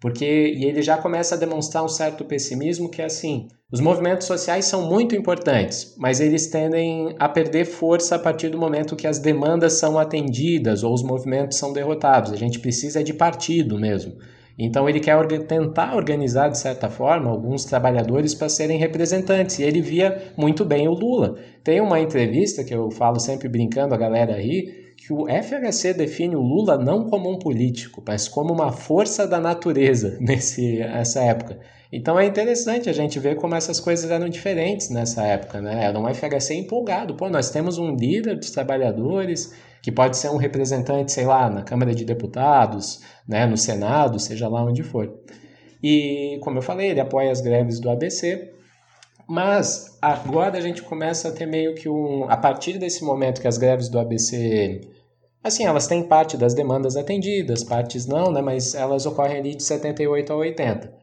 Porque, 0.00 0.24
e 0.24 0.64
ele 0.64 0.82
já 0.82 0.96
começa 0.96 1.34
a 1.34 1.38
demonstrar 1.38 1.84
um 1.84 1.88
certo 1.88 2.24
pessimismo 2.24 2.88
que 2.88 3.02
é 3.02 3.06
assim, 3.06 3.48
os 3.72 3.80
movimentos 3.80 4.28
sociais 4.28 4.64
são 4.64 4.88
muito 4.88 5.16
importantes, 5.16 5.94
mas 5.98 6.20
eles 6.20 6.46
tendem 6.46 7.16
a 7.18 7.28
perder 7.28 7.64
força 7.64 8.14
a 8.14 8.18
partir 8.18 8.48
do 8.48 8.56
momento 8.56 8.94
que 8.94 9.08
as 9.08 9.18
demandas 9.18 9.72
são 9.72 9.98
atendidas 9.98 10.84
ou 10.84 10.94
os 10.94 11.02
movimentos 11.02 11.58
são 11.58 11.72
derrotados. 11.72 12.32
A 12.32 12.36
gente 12.36 12.60
precisa 12.60 13.02
de 13.02 13.12
partido 13.12 13.76
mesmo. 13.76 14.14
Então 14.58 14.88
ele 14.88 14.98
quer 14.98 15.14
orga 15.14 15.38
tentar 15.38 15.94
organizar, 15.94 16.48
de 16.48 16.58
certa 16.58 16.90
forma, 16.90 17.30
alguns 17.30 17.64
trabalhadores 17.64 18.34
para 18.34 18.48
serem 18.48 18.76
representantes. 18.76 19.58
E 19.58 19.62
ele 19.62 19.80
via 19.80 20.32
muito 20.36 20.64
bem 20.64 20.88
o 20.88 20.92
Lula. 20.92 21.36
Tem 21.62 21.80
uma 21.80 22.00
entrevista 22.00 22.64
que 22.64 22.74
eu 22.74 22.90
falo 22.90 23.20
sempre 23.20 23.48
brincando, 23.48 23.94
a 23.94 23.98
galera 23.98 24.34
aí, 24.34 24.88
que 24.96 25.12
o 25.12 25.26
FHC 25.28 25.94
define 25.94 26.34
o 26.34 26.42
Lula 26.42 26.76
não 26.76 27.08
como 27.08 27.30
um 27.30 27.38
político, 27.38 28.02
mas 28.04 28.26
como 28.26 28.52
uma 28.52 28.72
força 28.72 29.28
da 29.28 29.38
natureza 29.38 30.16
nesse, 30.20 30.78
nessa 30.78 31.22
época. 31.22 31.60
Então 31.90 32.18
é 32.18 32.26
interessante 32.26 32.90
a 32.90 32.92
gente 32.92 33.18
ver 33.18 33.36
como 33.36 33.54
essas 33.54 33.80
coisas 33.80 34.10
eram 34.10 34.28
diferentes 34.28 34.90
nessa 34.90 35.22
época, 35.26 35.60
né? 35.60 35.84
Era 35.84 35.98
um 35.98 36.06
FHC 36.12 36.54
empolgado. 36.54 37.14
Pô, 37.14 37.28
nós 37.30 37.50
temos 37.50 37.78
um 37.78 37.94
líder 37.94 38.36
dos 38.36 38.50
trabalhadores 38.50 39.54
que 39.82 39.90
pode 39.90 40.16
ser 40.16 40.28
um 40.28 40.36
representante, 40.36 41.12
sei 41.12 41.24
lá, 41.24 41.48
na 41.48 41.62
Câmara 41.62 41.94
de 41.94 42.04
Deputados, 42.04 43.00
né, 43.26 43.46
no 43.46 43.56
Senado, 43.56 44.18
seja 44.18 44.48
lá 44.48 44.62
onde 44.62 44.82
for. 44.82 45.10
E, 45.82 46.38
como 46.42 46.58
eu 46.58 46.62
falei, 46.62 46.90
ele 46.90 47.00
apoia 47.00 47.30
as 47.30 47.40
greves 47.40 47.80
do 47.80 47.88
ABC, 47.88 48.52
mas 49.26 49.96
agora 50.02 50.58
a 50.58 50.60
gente 50.60 50.82
começa 50.82 51.28
a 51.28 51.32
ter 51.32 51.46
meio 51.46 51.74
que 51.74 51.88
um. 51.88 52.24
A 52.28 52.36
partir 52.36 52.78
desse 52.78 53.04
momento 53.04 53.40
que 53.40 53.48
as 53.48 53.58
greves 53.58 53.88
do 53.88 53.98
ABC. 53.98 54.80
Assim, 55.42 55.64
elas 55.64 55.86
têm 55.86 56.02
parte 56.02 56.36
das 56.36 56.52
demandas 56.52 56.96
atendidas, 56.96 57.62
partes 57.62 58.06
não, 58.06 58.32
né? 58.32 58.42
Mas 58.42 58.74
elas 58.74 59.06
ocorrem 59.06 59.38
ali 59.38 59.54
de 59.54 59.62
78 59.62 60.32
a 60.32 60.36
80. 60.36 60.97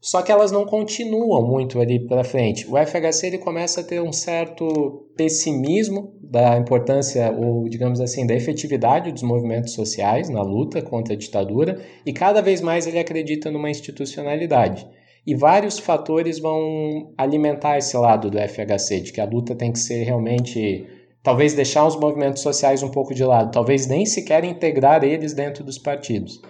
Só 0.00 0.22
que 0.22 0.30
elas 0.30 0.52
não 0.52 0.64
continuam 0.64 1.44
muito 1.44 1.80
ali 1.80 1.98
para 1.98 2.22
frente. 2.22 2.66
O 2.70 2.76
FHC 2.76 3.26
ele 3.26 3.38
começa 3.38 3.80
a 3.80 3.84
ter 3.84 4.00
um 4.00 4.12
certo 4.12 5.08
pessimismo 5.16 6.14
da 6.22 6.56
importância 6.56 7.32
ou 7.32 7.68
digamos 7.68 8.00
assim 8.00 8.24
da 8.24 8.34
efetividade 8.34 9.10
dos 9.10 9.24
movimentos 9.24 9.72
sociais 9.72 10.28
na 10.28 10.42
luta 10.42 10.80
contra 10.80 11.14
a 11.14 11.16
ditadura 11.16 11.80
e 12.06 12.12
cada 12.12 12.40
vez 12.40 12.60
mais 12.60 12.86
ele 12.86 12.98
acredita 12.98 13.50
numa 13.50 13.70
institucionalidade. 13.70 14.86
E 15.26 15.34
vários 15.34 15.80
fatores 15.80 16.38
vão 16.38 17.12
alimentar 17.18 17.76
esse 17.76 17.96
lado 17.96 18.30
do 18.30 18.38
FHC, 18.38 19.00
de 19.00 19.12
que 19.12 19.20
a 19.20 19.26
luta 19.26 19.54
tem 19.54 19.72
que 19.72 19.78
ser 19.78 20.04
realmente 20.04 20.86
talvez 21.22 21.54
deixar 21.54 21.84
os 21.84 21.96
movimentos 21.96 22.40
sociais 22.40 22.84
um 22.84 22.88
pouco 22.88 23.12
de 23.12 23.24
lado, 23.24 23.50
talvez 23.50 23.86
nem 23.86 24.06
sequer 24.06 24.44
integrar 24.44 25.02
eles 25.02 25.34
dentro 25.34 25.64
dos 25.64 25.76
partidos 25.76 26.40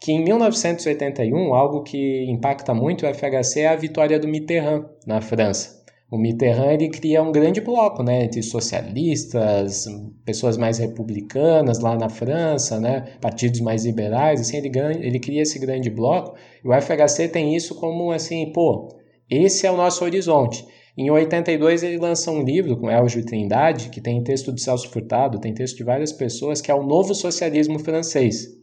que 0.00 0.12
em 0.12 0.22
1981, 0.22 1.54
algo 1.54 1.82
que 1.82 2.24
impacta 2.28 2.74
muito 2.74 3.06
o 3.06 3.14
FHC 3.14 3.60
é 3.60 3.68
a 3.68 3.76
vitória 3.76 4.18
do 4.18 4.28
Mitterrand 4.28 4.84
na 5.06 5.20
França. 5.20 5.76
O 6.08 6.16
Mitterrand 6.16 6.74
ele 6.74 6.88
cria 6.88 7.20
um 7.20 7.32
grande 7.32 7.60
bloco, 7.60 8.02
né, 8.02 8.24
entre 8.24 8.40
socialistas, 8.40 9.86
pessoas 10.24 10.56
mais 10.56 10.78
republicanas 10.78 11.80
lá 11.80 11.96
na 11.96 12.08
França, 12.08 12.78
né, 12.78 13.16
partidos 13.20 13.60
mais 13.60 13.84
liberais, 13.84 14.40
assim, 14.40 14.58
ele, 14.58 14.70
ele 15.00 15.18
cria 15.18 15.42
esse 15.42 15.58
grande 15.58 15.90
bloco. 15.90 16.36
E 16.64 16.68
o 16.68 16.80
FHC 16.80 17.28
tem 17.28 17.56
isso 17.56 17.74
como 17.74 18.12
assim, 18.12 18.52
pô, 18.52 18.88
esse 19.28 19.66
é 19.66 19.70
o 19.70 19.76
nosso 19.76 20.04
horizonte. 20.04 20.64
Em 20.96 21.10
82 21.10 21.82
ele 21.82 21.98
lança 21.98 22.30
um 22.30 22.42
livro 22.42 22.76
com 22.76 22.90
Elgio 22.90 23.24
Trindade, 23.24 23.90
que 23.90 24.00
tem 24.00 24.22
texto 24.22 24.52
de 24.52 24.62
Celso 24.62 24.88
Furtado, 24.88 25.40
tem 25.40 25.52
texto 25.52 25.76
de 25.76 25.84
várias 25.84 26.12
pessoas, 26.12 26.60
que 26.60 26.70
é 26.70 26.74
o 26.74 26.86
Novo 26.86 27.14
Socialismo 27.14 27.80
Francês. 27.80 28.55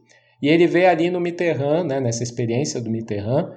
E 0.44 0.50
ele 0.50 0.68
vê 0.68 0.88
ali 0.88 1.10
no 1.10 1.22
Mitterrand, 1.22 1.86
né, 1.86 2.02
nessa 2.02 2.22
experiência 2.22 2.82
do 2.82 2.92
Mitterrand, 2.92 3.50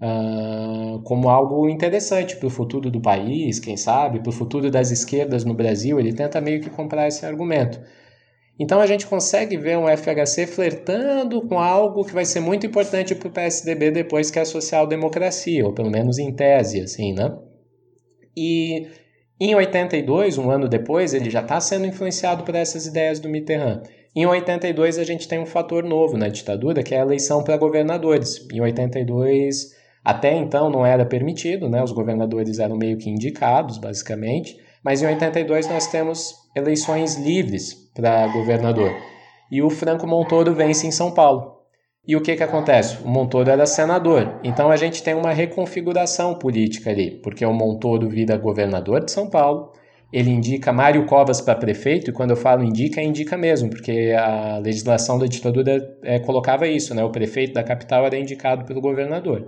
uh, 0.00 1.02
como 1.02 1.28
algo 1.28 1.68
interessante 1.68 2.36
para 2.36 2.46
o 2.46 2.50
futuro 2.50 2.92
do 2.92 3.00
país, 3.00 3.58
quem 3.58 3.76
sabe, 3.76 4.20
para 4.20 4.30
o 4.30 4.32
futuro 4.32 4.70
das 4.70 4.92
esquerdas 4.92 5.44
no 5.44 5.52
Brasil. 5.52 5.98
Ele 5.98 6.12
tenta 6.12 6.40
meio 6.40 6.60
que 6.60 6.70
comprar 6.70 7.08
esse 7.08 7.26
argumento. 7.26 7.80
Então 8.56 8.80
a 8.80 8.86
gente 8.86 9.04
consegue 9.04 9.56
ver 9.56 9.78
um 9.78 9.88
FHC 9.88 10.46
flertando 10.46 11.42
com 11.42 11.58
algo 11.58 12.04
que 12.04 12.14
vai 12.14 12.24
ser 12.24 12.38
muito 12.38 12.64
importante 12.64 13.16
para 13.16 13.26
o 13.26 13.32
PSDB 13.32 13.90
depois 13.90 14.30
que 14.30 14.38
é 14.38 14.42
a 14.42 14.44
social-democracia, 14.44 15.66
ou 15.66 15.72
pelo 15.72 15.90
menos 15.90 16.20
em 16.20 16.32
tese, 16.32 16.80
assim, 16.80 17.12
né? 17.12 17.36
E 18.36 18.86
em 19.40 19.56
82, 19.56 20.38
um 20.38 20.52
ano 20.52 20.68
depois, 20.68 21.14
ele 21.14 21.30
já 21.30 21.40
está 21.40 21.60
sendo 21.60 21.86
influenciado 21.86 22.44
por 22.44 22.54
essas 22.54 22.86
ideias 22.86 23.18
do 23.18 23.28
Mitterrand. 23.28 23.82
Em 24.14 24.26
82 24.26 24.98
a 24.98 25.04
gente 25.04 25.28
tem 25.28 25.38
um 25.38 25.46
fator 25.46 25.84
novo 25.84 26.16
na 26.16 26.28
ditadura, 26.28 26.82
que 26.82 26.94
é 26.94 27.00
a 27.00 27.04
eleição 27.04 27.42
para 27.42 27.56
governadores. 27.56 28.46
Em 28.52 28.60
82 28.60 29.78
até 30.04 30.34
então 30.34 30.70
não 30.70 30.86
era 30.86 31.04
permitido, 31.04 31.68
né? 31.68 31.82
Os 31.82 31.92
governadores 31.92 32.58
eram 32.58 32.76
meio 32.76 32.96
que 32.96 33.10
indicados, 33.10 33.76
basicamente, 33.78 34.58
mas 34.82 35.02
em 35.02 35.06
82 35.06 35.68
nós 35.68 35.86
temos 35.86 36.34
eleições 36.56 37.16
livres 37.16 37.74
para 37.94 38.26
governador. 38.28 38.90
E 39.50 39.62
o 39.62 39.68
Franco 39.68 40.06
Montoro 40.06 40.54
vence 40.54 40.86
em 40.86 40.90
São 40.90 41.10
Paulo. 41.10 41.58
E 42.06 42.16
o 42.16 42.22
que, 42.22 42.36
que 42.36 42.42
acontece? 42.42 43.02
O 43.04 43.08
Montoro 43.08 43.50
era 43.50 43.66
senador. 43.66 44.40
Então 44.42 44.70
a 44.70 44.76
gente 44.76 45.02
tem 45.02 45.12
uma 45.12 45.30
reconfiguração 45.30 46.34
política 46.36 46.88
ali, 46.88 47.10
porque 47.22 47.44
o 47.44 47.52
Montoro 47.52 48.08
vira 48.08 48.38
governador 48.38 49.04
de 49.04 49.12
São 49.12 49.28
Paulo, 49.28 49.72
ele 50.12 50.30
indica 50.30 50.72
Mário 50.72 51.04
Covas 51.04 51.40
para 51.40 51.54
prefeito, 51.54 52.10
e 52.10 52.14
quando 52.14 52.30
eu 52.30 52.36
falo 52.36 52.64
indica, 52.64 53.02
indica 53.02 53.36
mesmo, 53.36 53.68
porque 53.68 54.14
a 54.18 54.58
legislação 54.58 55.18
da 55.18 55.26
ditadura 55.26 55.96
é, 56.02 56.18
colocava 56.18 56.66
isso, 56.66 56.94
né? 56.94 57.04
O 57.04 57.10
prefeito 57.10 57.52
da 57.52 57.62
capital 57.62 58.06
era 58.06 58.18
indicado 58.18 58.64
pelo 58.64 58.80
governador. 58.80 59.46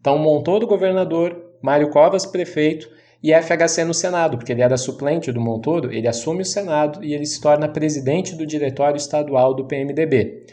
Então 0.00 0.18
montou 0.18 0.58
do 0.58 0.66
governador, 0.66 1.54
Mário 1.62 1.90
Covas 1.90 2.26
prefeito 2.26 2.90
e 3.22 3.32
FHC 3.32 3.84
no 3.84 3.94
Senado, 3.94 4.36
porque 4.36 4.50
ele 4.50 4.62
era 4.62 4.76
suplente 4.76 5.30
do 5.30 5.40
Montoro, 5.40 5.92
ele 5.92 6.08
assume 6.08 6.42
o 6.42 6.46
Senado 6.46 7.04
e 7.04 7.14
ele 7.14 7.26
se 7.26 7.40
torna 7.40 7.68
presidente 7.68 8.34
do 8.34 8.46
diretório 8.46 8.96
estadual 8.96 9.54
do 9.54 9.66
PMDB. 9.66 10.46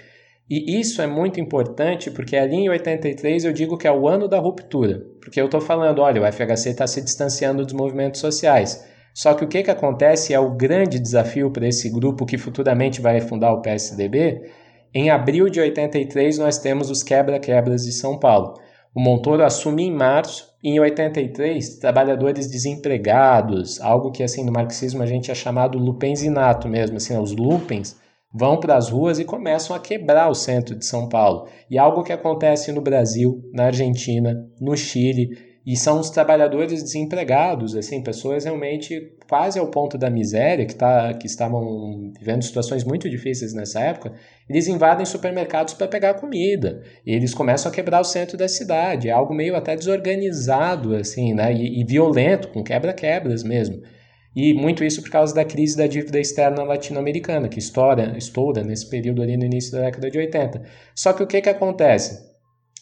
E 0.49 0.79
isso 0.79 1.01
é 1.01 1.07
muito 1.07 1.39
importante 1.41 2.11
porque 2.11 2.35
ali 2.35 2.55
em 2.55 2.69
83 2.69 3.45
eu 3.45 3.51
digo 3.51 3.77
que 3.77 3.87
é 3.87 3.91
o 3.91 4.07
ano 4.07 4.27
da 4.27 4.37
ruptura, 4.37 5.03
porque 5.19 5.41
eu 5.41 5.45
estou 5.45 5.59
falando, 5.59 5.99
olha, 5.99 6.21
o 6.21 6.31
FHC 6.31 6.69
está 6.69 6.85
se 6.85 7.01
distanciando 7.01 7.65
dos 7.65 7.73
movimentos 7.73 8.21
sociais. 8.21 8.85
Só 9.17 9.33
que 9.33 9.43
o 9.43 9.47
que, 9.47 9.63
que 9.63 9.71
acontece 9.71 10.31
é 10.31 10.39
o 10.39 10.51
grande 10.51 10.99
desafio 10.99 11.49
para 11.49 11.67
esse 11.67 11.89
grupo 11.89 12.23
que 12.23 12.37
futuramente 12.37 13.01
vai 13.01 13.19
fundar 13.19 13.51
o 13.51 13.63
PSDB. 13.63 14.43
Em 14.93 15.09
abril 15.09 15.49
de 15.49 15.59
83, 15.59 16.37
nós 16.37 16.59
temos 16.59 16.91
os 16.91 17.01
quebra-quebras 17.01 17.83
de 17.83 17.93
São 17.93 18.19
Paulo. 18.19 18.53
O 18.93 19.01
Montoro 19.01 19.43
assume 19.43 19.85
em 19.85 19.91
março, 19.91 20.53
e 20.63 20.69
em 20.69 20.79
83, 20.79 21.79
trabalhadores 21.79 22.47
desempregados, 22.47 23.81
algo 23.81 24.11
que 24.11 24.21
assim 24.21 24.45
no 24.45 24.51
marxismo 24.51 25.01
a 25.01 25.07
gente 25.07 25.31
é 25.31 25.35
chamado 25.35 25.79
lupenzinato 25.79 26.69
mesmo, 26.69 26.97
assim, 26.97 27.19
os 27.19 27.35
lupens, 27.35 27.95
vão 28.31 28.59
para 28.59 28.77
as 28.77 28.89
ruas 28.89 29.17
e 29.17 29.25
começam 29.25 29.75
a 29.75 29.79
quebrar 29.79 30.29
o 30.29 30.35
centro 30.35 30.75
de 30.75 30.85
São 30.85 31.09
Paulo. 31.09 31.47
E 31.71 31.79
algo 31.79 32.03
que 32.03 32.13
acontece 32.13 32.71
no 32.71 32.81
Brasil, 32.81 33.41
na 33.51 33.65
Argentina, 33.65 34.47
no 34.61 34.77
Chile, 34.77 35.46
e 35.67 35.75
são 35.75 35.99
os 35.99 36.09
trabalhadores 36.09 36.81
desempregados, 36.81 37.75
assim, 37.75 38.01
pessoas 38.01 38.45
realmente 38.45 39.11
quase 39.29 39.59
ao 39.59 39.67
ponto 39.67 39.97
da 39.97 40.09
miséria, 40.09 40.65
que, 40.65 40.73
tá, 40.73 41.13
que 41.15 41.27
estavam 41.27 42.13
vivendo 42.17 42.41
situações 42.41 42.85
muito 42.85 43.09
difíceis 43.09 43.53
nessa 43.53 43.81
época, 43.81 44.13
eles 44.49 44.69
invadem 44.69 45.05
supermercados 45.05 45.73
para 45.73 45.85
pegar 45.85 46.13
comida. 46.13 46.81
E 47.05 47.13
eles 47.13 47.33
começam 47.33 47.69
a 47.69 47.75
quebrar 47.75 47.99
o 47.99 48.05
centro 48.05 48.37
da 48.37 48.47
cidade. 48.47 49.09
É 49.09 49.11
algo 49.11 49.33
meio 49.33 49.57
até 49.57 49.75
desorganizado, 49.75 50.95
assim, 50.95 51.33
né? 51.33 51.53
E, 51.53 51.81
e 51.81 51.83
violento, 51.83 52.47
com 52.47 52.63
quebra-quebras 52.63 53.43
mesmo. 53.43 53.81
E 54.33 54.53
muito 54.53 54.85
isso 54.85 55.01
por 55.01 55.11
causa 55.11 55.35
da 55.35 55.43
crise 55.43 55.75
da 55.75 55.85
dívida 55.85 56.17
externa 56.17 56.63
latino-americana, 56.63 57.49
que 57.49 57.59
estoura, 57.59 58.17
estoura 58.17 58.63
nesse 58.63 58.89
período 58.89 59.21
ali 59.21 59.35
no 59.35 59.43
início 59.43 59.73
da 59.73 59.81
década 59.81 60.09
de 60.09 60.17
80. 60.17 60.61
Só 60.95 61.11
que 61.11 61.23
o 61.23 61.27
que, 61.27 61.41
que 61.41 61.49
acontece? 61.49 62.26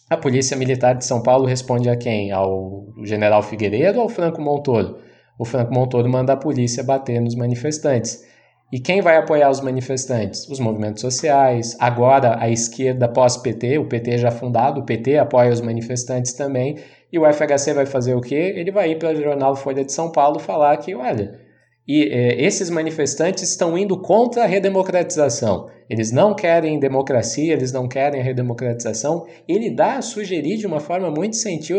A 0.08 0.16
Polícia 0.16 0.56
Militar 0.56 0.94
de 0.94 1.04
São 1.04 1.24
Paulo 1.24 1.48
responde 1.48 1.90
a 1.90 1.96
quem? 1.96 2.32
Ao 2.32 2.86
general 3.04 3.42
Figueiredo 3.42 3.98
ou 3.98 4.04
ao 4.04 4.10
Franco 4.10 4.40
Montoro? 4.40 5.00
O 5.40 5.44
Franco 5.44 5.74
Montoro 5.74 6.08
manda 6.08 6.34
a 6.34 6.38
polícia 6.38 6.84
bater 6.84 7.20
nos 7.20 7.34
manifestantes. 7.34 8.24
E 8.72 8.80
quem 8.80 9.02
vai 9.02 9.18
apoiar 9.18 9.50
os 9.50 9.62
manifestantes? 9.62 10.48
Os 10.48 10.60
movimentos 10.60 11.02
sociais. 11.02 11.76
Agora, 11.80 12.38
a 12.40 12.48
esquerda 12.48 13.08
pós-PT, 13.08 13.80
o 13.80 13.86
PT 13.86 14.20
já 14.20 14.30
fundado, 14.30 14.82
o 14.82 14.86
PT 14.86 15.18
apoia 15.18 15.52
os 15.52 15.60
manifestantes 15.60 16.34
também. 16.34 16.78
E 17.12 17.18
o 17.18 17.26
FHC 17.26 17.74
vai 17.74 17.88
fazer 17.88 18.14
o 18.14 18.22
quê? 18.22 18.54
Ele 18.56 18.72
vai 18.72 18.92
ir 18.92 19.00
para 19.00 19.12
o 19.12 19.16
jornal 19.16 19.56
Folha 19.56 19.84
de 19.84 19.92
São 19.92 20.12
Paulo 20.12 20.38
falar 20.38 20.78
que, 20.78 20.94
olha, 20.94 21.40
e 21.88 22.04
é, 22.04 22.44
esses 22.44 22.70
manifestantes 22.70 23.44
estão 23.44 23.78
indo 23.78 24.00
contra 24.02 24.44
a 24.44 24.48
redemocratização. 24.48 25.70
Eles 25.88 26.12
não 26.12 26.34
querem 26.34 26.80
democracia, 26.80 27.54
eles 27.54 27.72
não 27.72 27.88
querem 27.88 28.20
a 28.20 28.24
redemocratização. 28.24 29.28
Ele 29.48 29.70
dá 29.70 29.98
a 29.98 30.02
sugerir 30.02 30.58
de 30.58 30.66
uma 30.66 30.80
forma 30.80 31.12
muito 31.12 31.36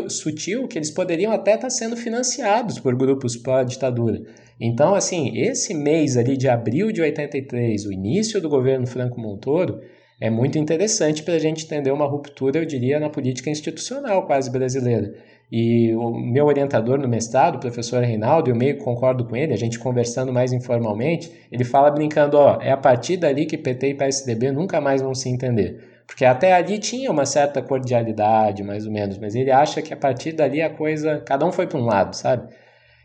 sutil 0.09 0.69
que 0.69 0.79
eles 0.79 0.93
poderiam 0.93 1.33
até 1.33 1.57
estar 1.57 1.71
sendo 1.71 1.97
financiados 1.97 2.79
por 2.79 2.95
grupos 2.95 3.37
pró-ditadura. 3.37 4.23
Então, 4.61 4.95
assim, 4.95 5.37
esse 5.37 5.75
mês 5.75 6.17
ali 6.17 6.37
de 6.37 6.49
abril 6.49 6.93
de 6.93 7.03
83, 7.03 7.85
o 7.85 7.93
início 7.93 8.41
do 8.41 8.49
governo 8.49 8.87
Franco 8.87 9.21
Montoro, 9.21 9.81
é 10.21 10.31
muito 10.31 10.57
interessante 10.57 11.23
para 11.23 11.35
a 11.35 11.39
gente 11.39 11.65
entender 11.65 11.91
uma 11.91 12.07
ruptura, 12.07 12.61
eu 12.61 12.65
diria, 12.65 12.99
na 12.99 13.11
política 13.11 13.51
institucional 13.51 14.25
quase 14.27 14.51
brasileira. 14.51 15.13
E 15.51 15.95
o 15.95 16.11
meu 16.11 16.47
orientador 16.47 16.99
no 16.99 17.07
mestrado, 17.07 17.57
o 17.57 17.61
professor 17.61 18.03
Reinaldo, 18.03 18.51
eu 18.51 18.57
meio 18.57 18.79
concordo 18.79 19.25
com 19.25 19.37
ele, 19.37 19.53
a 19.55 19.57
gente 19.57 19.79
conversando 19.79 20.33
mais 20.33 20.53
informalmente, 20.53 21.31
ele 21.53 21.65
fala 21.65 21.91
brincando, 21.91 22.37
ó, 22.37 22.59
é 22.61 22.73
a 22.73 22.77
partir 22.77 23.17
dali 23.17 23.47
que 23.47 23.57
PT 23.57 23.91
e 23.91 23.95
PSDB 23.95 24.51
nunca 24.51 24.81
mais 24.81 25.01
vão 25.01 25.15
se 25.15 25.29
entender. 25.29 26.03
Porque 26.07 26.25
até 26.25 26.53
ali 26.53 26.79
tinha 26.79 27.11
uma 27.11 27.25
certa 27.25 27.63
cordialidade, 27.63 28.63
mais 28.63 28.87
ou 28.87 28.93
menos, 28.93 29.19
mas 29.19 29.35
ele 29.35 29.51
acha 29.51 29.83
que 29.83 29.95
a 29.95 29.97
partir 29.97 30.33
dali 30.33 30.63
a 30.63 30.71
coisa, 30.71 31.21
cada 31.25 31.47
um 31.47 31.53
foi 31.53 31.67
para 31.67 31.79
um 31.79 31.85
lado, 31.85 32.15
sabe? 32.15 32.49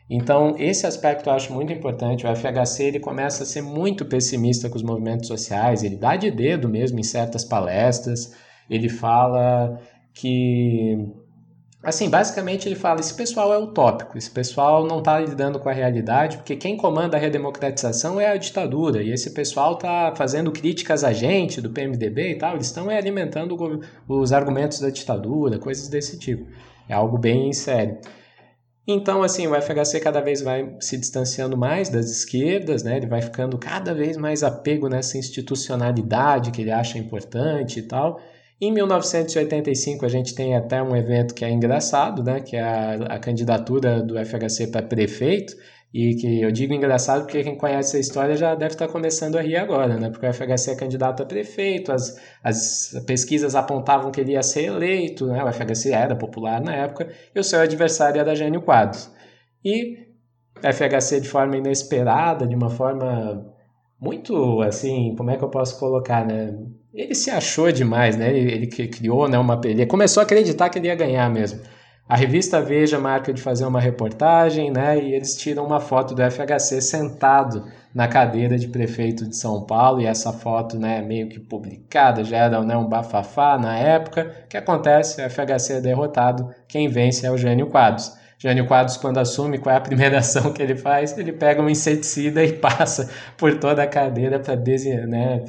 Então, 0.09 0.55
esse 0.57 0.85
aspecto 0.85 1.29
eu 1.29 1.33
acho 1.33 1.53
muito 1.53 1.71
importante. 1.71 2.27
O 2.27 2.35
FHC 2.35 2.83
ele 2.83 2.99
começa 2.99 3.43
a 3.43 3.45
ser 3.45 3.61
muito 3.61 4.03
pessimista 4.05 4.69
com 4.69 4.75
os 4.75 4.83
movimentos 4.83 5.27
sociais, 5.27 5.83
ele 5.83 5.95
dá 5.95 6.15
de 6.15 6.29
dedo 6.29 6.67
mesmo 6.67 6.99
em 6.99 7.03
certas 7.03 7.45
palestras, 7.45 8.35
ele 8.69 8.89
fala 8.89 9.79
que 10.13 11.07
Assim, 11.83 12.09
basicamente 12.09 12.67
ele 12.67 12.75
fala: 12.75 12.99
esse 12.99 13.13
pessoal 13.13 13.51
é 13.51 13.57
utópico, 13.57 14.17
esse 14.17 14.29
pessoal 14.29 14.85
não 14.85 14.99
está 14.99 15.19
lidando 15.19 15.59
com 15.59 15.67
a 15.67 15.73
realidade, 15.73 16.37
porque 16.37 16.55
quem 16.55 16.77
comanda 16.77 17.17
a 17.17 17.19
redemocratização 17.19 18.19
é 18.19 18.27
a 18.27 18.37
ditadura, 18.37 19.01
e 19.01 19.11
esse 19.11 19.31
pessoal 19.31 19.73
está 19.73 20.13
fazendo 20.15 20.51
críticas 20.51 21.03
a 21.03 21.11
gente 21.11 21.59
do 21.59 21.71
PMDB 21.71 22.31
e 22.33 22.37
tal, 22.37 22.53
eles 22.53 22.67
estão 22.67 22.87
alimentando 22.89 23.57
os 24.07 24.31
argumentos 24.31 24.79
da 24.79 24.91
ditadura, 24.91 25.57
coisas 25.57 25.87
desse 25.87 26.19
tipo. 26.19 26.45
É 26.87 26.93
algo 26.93 27.17
bem 27.17 27.51
sério. 27.51 27.97
Então, 28.87 29.23
assim, 29.23 29.47
o 29.47 29.59
FHC 29.59 29.99
cada 29.99 30.21
vez 30.21 30.41
vai 30.41 30.75
se 30.79 30.97
distanciando 30.97 31.55
mais 31.55 31.87
das 31.89 32.09
esquerdas, 32.09 32.83
né? 32.83 32.97
Ele 32.97 33.07
vai 33.07 33.21
ficando 33.21 33.57
cada 33.57 33.93
vez 33.93 34.17
mais 34.17 34.43
apego 34.43 34.89
nessa 34.89 35.17
institucionalidade 35.17 36.51
que 36.51 36.61
ele 36.61 36.71
acha 36.71 36.97
importante 36.97 37.79
e 37.79 37.83
tal. 37.83 38.19
Em 38.63 38.71
1985 38.71 40.05
a 40.05 40.07
gente 40.07 40.35
tem 40.35 40.55
até 40.55 40.83
um 40.83 40.95
evento 40.95 41.33
que 41.33 41.43
é 41.43 41.49
engraçado, 41.49 42.23
né, 42.23 42.41
que 42.41 42.55
é 42.55 42.61
a, 42.61 42.93
a 43.15 43.19
candidatura 43.19 44.03
do 44.03 44.13
FHC 44.23 44.67
para 44.67 44.83
prefeito, 44.85 45.55
e 45.91 46.13
que 46.15 46.41
eu 46.41 46.51
digo 46.51 46.71
engraçado 46.71 47.23
porque 47.23 47.43
quem 47.43 47.57
conhece 47.57 47.97
a 47.97 47.99
história 47.99 48.37
já 48.37 48.53
deve 48.53 48.75
estar 48.75 48.87
começando 48.87 49.35
a 49.35 49.41
rir 49.41 49.57
agora, 49.57 49.97
né? 49.97 50.09
Porque 50.09 50.25
o 50.25 50.33
FHC 50.33 50.71
é 50.71 50.75
candidato 50.75 51.23
a 51.23 51.25
prefeito, 51.25 51.91
as, 51.91 52.17
as 52.41 52.91
pesquisas 53.05 53.55
apontavam 53.55 54.11
que 54.11 54.21
ele 54.21 54.33
ia 54.33 54.43
ser 54.43 54.65
eleito, 54.65 55.25
né? 55.27 55.43
O 55.43 55.51
FHC 55.51 55.91
era 55.91 56.15
popular 56.15 56.61
na 56.61 56.73
época, 56.73 57.09
e 57.35 57.39
o 57.39 57.43
seu 57.43 57.59
adversário 57.59 58.21
era 58.21 58.35
Gênio 58.35 58.61
Quadros. 58.61 59.11
E 59.65 60.07
FHC 60.61 61.19
de 61.19 61.27
forma 61.27 61.57
inesperada, 61.57 62.47
de 62.47 62.55
uma 62.55 62.69
forma 62.69 63.53
muito 63.99 64.61
assim, 64.61 65.13
como 65.17 65.31
é 65.31 65.37
que 65.37 65.43
eu 65.43 65.49
posso 65.49 65.77
colocar, 65.79 66.25
né? 66.25 66.57
Ele 66.93 67.15
se 67.15 67.29
achou 67.29 67.71
demais, 67.71 68.17
né? 68.17 68.29
Ele, 68.29 68.51
ele 68.51 68.67
criou 68.67 69.27
né, 69.27 69.37
uma. 69.37 69.59
Ele 69.63 69.85
começou 69.85 70.21
a 70.21 70.23
acreditar 70.23 70.69
que 70.69 70.79
ele 70.79 70.87
ia 70.87 70.95
ganhar 70.95 71.29
mesmo. 71.29 71.61
A 72.07 72.15
revista 72.15 72.61
Veja 72.61 72.99
marca 72.99 73.33
de 73.33 73.41
fazer 73.41 73.65
uma 73.65 73.79
reportagem, 73.79 74.69
né? 74.69 75.01
E 75.01 75.13
eles 75.13 75.37
tiram 75.37 75.65
uma 75.65 75.79
foto 75.79 76.13
do 76.13 76.21
FHC 76.29 76.81
sentado 76.81 77.65
na 77.95 78.07
cadeira 78.07 78.57
de 78.57 78.67
prefeito 78.67 79.25
de 79.25 79.35
São 79.35 79.65
Paulo, 79.65 80.01
e 80.01 80.05
essa 80.05 80.31
foto, 80.31 80.79
né, 80.79 81.01
meio 81.01 81.27
que 81.27 81.39
publicada, 81.39 82.23
já 82.23 82.37
era 82.37 82.61
né, 82.63 82.75
um 82.75 82.87
bafafá 82.87 83.57
na 83.57 83.77
época. 83.77 84.43
O 84.45 84.47
que 84.47 84.57
acontece? 84.57 85.21
O 85.21 85.29
FHC 85.29 85.73
é 85.73 85.81
derrotado, 85.81 86.53
quem 86.67 86.87
vence 86.87 87.25
é 87.25 87.31
o 87.31 87.37
Gênio 87.37 87.67
Quadros. 87.67 88.13
Jânio 88.37 88.65
Quadros, 88.65 88.97
quando 88.97 89.19
assume, 89.19 89.59
qual 89.59 89.75
é 89.75 89.77
a 89.77 89.81
primeira 89.81 90.17
ação 90.19 90.51
que 90.51 90.63
ele 90.63 90.75
faz? 90.75 91.15
Ele 91.15 91.31
pega 91.31 91.61
um 91.61 91.69
inseticida 91.69 92.43
e 92.43 92.53
passa 92.53 93.07
por 93.37 93.59
toda 93.59 93.83
a 93.83 93.87
cadeira 93.87 94.39
para 94.39 94.55
né, 95.05 95.39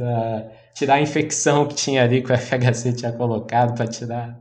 tirar 0.75 0.95
a 0.95 1.01
infecção 1.01 1.67
que 1.67 1.75
tinha 1.75 2.03
ali 2.03 2.23
que 2.23 2.33
o 2.33 2.37
FHC 2.39 2.93
tinha 2.93 3.13
colocado 3.13 3.75
para 3.75 3.87
tirar. 3.87 4.41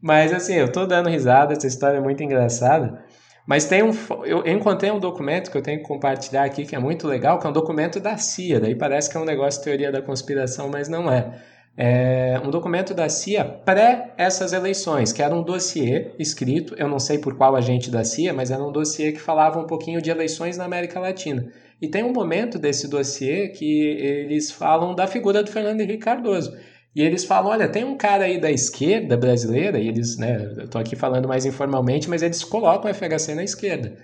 Mas 0.00 0.32
assim, 0.32 0.54
eu 0.54 0.70
tô 0.70 0.86
dando 0.86 1.08
risada, 1.08 1.52
essa 1.52 1.66
história 1.66 1.98
é 1.98 2.00
muito 2.00 2.22
engraçada. 2.22 3.04
Mas 3.46 3.64
tem 3.64 3.82
um, 3.82 3.92
eu 4.24 4.46
encontrei 4.46 4.90
um 4.90 5.00
documento 5.00 5.50
que 5.50 5.56
eu 5.56 5.62
tenho 5.62 5.78
que 5.80 5.86
compartilhar 5.86 6.44
aqui 6.44 6.64
que 6.64 6.76
é 6.76 6.78
muito 6.78 7.08
legal, 7.08 7.38
que 7.38 7.46
é 7.46 7.50
um 7.50 7.52
documento 7.52 7.98
da 7.98 8.16
CIA. 8.16 8.60
Daí 8.60 8.74
parece 8.74 9.10
que 9.10 9.16
é 9.16 9.20
um 9.20 9.24
negócio 9.24 9.60
de 9.60 9.64
teoria 9.64 9.90
da 9.90 10.00
conspiração, 10.00 10.68
mas 10.68 10.88
não 10.88 11.10
é. 11.10 11.40
É 11.76 12.38
um 12.44 12.50
documento 12.50 12.92
da 12.92 13.08
CIA 13.08 13.44
pré 13.44 14.12
essas 14.18 14.52
eleições, 14.52 15.10
que 15.12 15.22
era 15.22 15.34
um 15.34 15.42
dossiê 15.42 16.12
escrito, 16.18 16.74
eu 16.76 16.86
não 16.86 16.98
sei 16.98 17.18
por 17.18 17.34
qual 17.34 17.56
agente 17.56 17.90
da 17.90 18.04
CIA, 18.04 18.32
mas 18.32 18.50
era 18.50 18.62
um 18.62 18.70
dossiê 18.70 19.10
que 19.10 19.20
falava 19.20 19.58
um 19.58 19.66
pouquinho 19.66 20.02
de 20.02 20.10
eleições 20.10 20.58
na 20.58 20.64
América 20.64 21.00
Latina. 21.00 21.50
E 21.82 21.88
tem 21.88 22.04
um 22.04 22.12
momento 22.12 22.60
desse 22.60 22.86
dossiê 22.86 23.48
que 23.48 23.80
eles 23.80 24.52
falam 24.52 24.94
da 24.94 25.08
figura 25.08 25.42
do 25.42 25.50
Fernando 25.50 25.80
Henrique 25.80 26.04
Cardoso. 26.04 26.56
E 26.94 27.02
eles 27.02 27.24
falam, 27.24 27.50
olha, 27.50 27.68
tem 27.68 27.82
um 27.82 27.96
cara 27.96 28.24
aí 28.24 28.40
da 28.40 28.52
esquerda 28.52 29.16
brasileira, 29.16 29.80
e 29.80 29.88
eles, 29.88 30.16
né, 30.16 30.54
eu 30.58 30.68
tô 30.68 30.78
aqui 30.78 30.94
falando 30.94 31.26
mais 31.26 31.44
informalmente, 31.44 32.08
mas 32.08 32.22
eles 32.22 32.44
colocam 32.44 32.88
o 32.88 32.94
FHC 32.94 33.34
na 33.34 33.42
esquerda. 33.42 33.96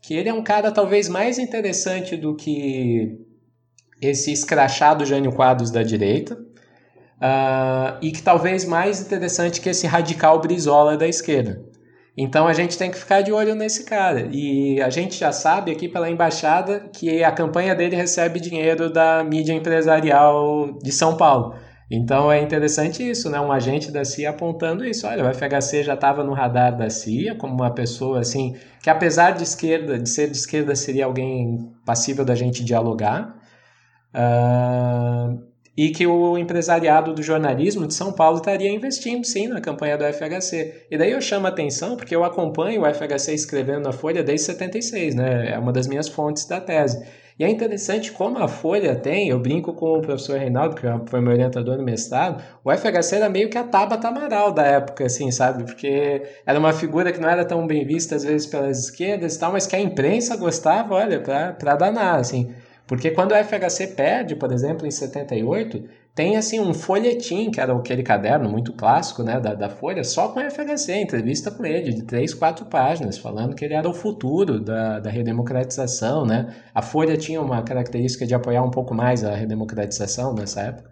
Que 0.00 0.14
ele 0.14 0.30
é 0.30 0.34
um 0.34 0.42
cara 0.42 0.72
talvez 0.72 1.08
mais 1.08 1.38
interessante 1.38 2.16
do 2.16 2.34
que 2.34 3.20
esse 4.00 4.32
escrachado 4.32 5.04
Jânio 5.04 5.30
Quadros 5.30 5.70
da 5.70 5.84
direita, 5.84 6.34
uh, 6.34 7.98
e 8.02 8.10
que 8.10 8.20
talvez 8.22 8.64
mais 8.64 9.00
interessante 9.00 9.60
que 9.60 9.68
esse 9.68 9.86
radical 9.86 10.40
Brizola 10.40 10.96
da 10.96 11.06
esquerda. 11.06 11.62
Então 12.16 12.46
a 12.46 12.52
gente 12.52 12.76
tem 12.76 12.90
que 12.90 12.98
ficar 12.98 13.22
de 13.22 13.32
olho 13.32 13.54
nesse 13.54 13.84
cara. 13.84 14.28
E 14.30 14.80
a 14.82 14.90
gente 14.90 15.18
já 15.18 15.32
sabe 15.32 15.72
aqui 15.72 15.88
pela 15.88 16.10
embaixada 16.10 16.80
que 16.92 17.24
a 17.24 17.32
campanha 17.32 17.74
dele 17.74 17.96
recebe 17.96 18.38
dinheiro 18.38 18.92
da 18.92 19.24
mídia 19.24 19.54
empresarial 19.54 20.78
de 20.82 20.92
São 20.92 21.16
Paulo. 21.16 21.54
Então 21.90 22.32
é 22.32 22.40
interessante 22.40 23.08
isso, 23.08 23.28
né? 23.30 23.38
Um 23.40 23.52
agente 23.52 23.90
da 23.90 24.04
CIA 24.04 24.30
apontando 24.30 24.84
isso. 24.84 25.06
Olha, 25.06 25.24
o 25.24 25.34
FHC 25.34 25.82
já 25.82 25.94
estava 25.94 26.22
no 26.24 26.32
radar 26.32 26.76
da 26.76 26.88
CIA 26.88 27.34
como 27.34 27.54
uma 27.54 27.70
pessoa 27.74 28.20
assim 28.20 28.56
que 28.82 28.90
apesar 28.90 29.32
de 29.32 29.42
esquerda, 29.42 29.98
de 29.98 30.08
ser 30.08 30.30
de 30.30 30.36
esquerda, 30.36 30.74
seria 30.74 31.04
alguém 31.04 31.70
passível 31.84 32.24
da 32.24 32.34
gente 32.34 32.64
dialogar. 32.64 33.36
Uh, 34.14 35.51
e 35.76 35.90
que 35.90 36.06
o 36.06 36.36
empresariado 36.36 37.14
do 37.14 37.22
jornalismo 37.22 37.86
de 37.86 37.94
São 37.94 38.12
Paulo 38.12 38.38
estaria 38.38 38.70
investindo 38.70 39.24
sim 39.24 39.48
na 39.48 39.60
campanha 39.60 39.96
do 39.96 40.04
FHC. 40.04 40.86
E 40.90 40.98
daí 40.98 41.12
eu 41.12 41.20
chamo 41.20 41.46
a 41.46 41.50
atenção 41.50 41.96
porque 41.96 42.14
eu 42.14 42.24
acompanho 42.24 42.82
o 42.82 42.94
FHC 42.94 43.32
escrevendo 43.34 43.84
na 43.84 43.92
Folha 43.92 44.22
desde 44.22 44.46
76, 44.46 45.14
né? 45.14 45.52
É 45.52 45.58
uma 45.58 45.72
das 45.72 45.86
minhas 45.86 46.08
fontes 46.08 46.44
da 46.44 46.60
tese. 46.60 47.02
E 47.38 47.44
é 47.44 47.48
interessante 47.48 48.12
como 48.12 48.38
a 48.38 48.46
Folha 48.46 48.94
tem, 48.94 49.30
eu 49.30 49.40
brinco 49.40 49.72
com 49.72 49.98
o 49.98 50.02
professor 50.02 50.38
Reinaldo, 50.38 50.76
que 50.76 50.86
foi 51.06 51.20
meu 51.22 51.32
orientador 51.32 51.78
no 51.78 51.82
mestrado, 51.82 52.42
o 52.62 52.70
FHC 52.70 53.16
era 53.16 53.30
meio 53.30 53.48
que 53.48 53.56
a 53.56 53.64
Tabata 53.64 54.08
Amaral 54.08 54.52
da 54.52 54.64
época, 54.64 55.06
assim, 55.06 55.30
sabe? 55.30 55.64
Porque 55.64 56.22
era 56.44 56.58
uma 56.58 56.74
figura 56.74 57.10
que 57.10 57.18
não 57.18 57.30
era 57.30 57.42
tão 57.42 57.66
bem 57.66 57.86
vista 57.86 58.14
às 58.14 58.22
vezes 58.22 58.46
pelas 58.46 58.80
esquerdas 58.84 59.34
e 59.34 59.40
tal, 59.40 59.50
mas 59.50 59.66
que 59.66 59.74
a 59.74 59.80
imprensa 59.80 60.36
gostava, 60.36 60.94
olha, 60.94 61.20
pra 61.20 61.74
danar, 61.74 62.20
assim. 62.20 62.54
Porque 62.86 63.10
quando 63.10 63.32
o 63.32 63.44
FHC 63.44 63.88
perde, 63.88 64.36
por 64.36 64.52
exemplo, 64.52 64.86
em 64.86 64.90
78, 64.90 65.82
tem 66.14 66.36
assim 66.36 66.60
um 66.60 66.74
folhetim, 66.74 67.50
que 67.50 67.58
era 67.58 67.74
aquele 67.74 68.02
caderno 68.02 68.50
muito 68.50 68.72
clássico 68.74 69.22
né, 69.22 69.40
da, 69.40 69.54
da 69.54 69.70
Folha, 69.70 70.04
só 70.04 70.28
com 70.28 70.40
o 70.40 70.50
FHC, 70.50 70.96
entrevista 70.96 71.50
com 71.50 71.64
ele, 71.64 71.90
de 71.90 72.02
três, 72.02 72.34
quatro 72.34 72.66
páginas, 72.66 73.16
falando 73.16 73.54
que 73.54 73.64
ele 73.64 73.72
era 73.72 73.88
o 73.88 73.94
futuro 73.94 74.60
da, 74.60 75.00
da 75.00 75.08
redemocratização. 75.08 76.26
Né? 76.26 76.54
A 76.74 76.82
Folha 76.82 77.16
tinha 77.16 77.40
uma 77.40 77.62
característica 77.62 78.26
de 78.26 78.34
apoiar 78.34 78.62
um 78.62 78.70
pouco 78.70 78.94
mais 78.94 79.24
a 79.24 79.34
redemocratização 79.34 80.34
nessa 80.34 80.60
época. 80.60 80.90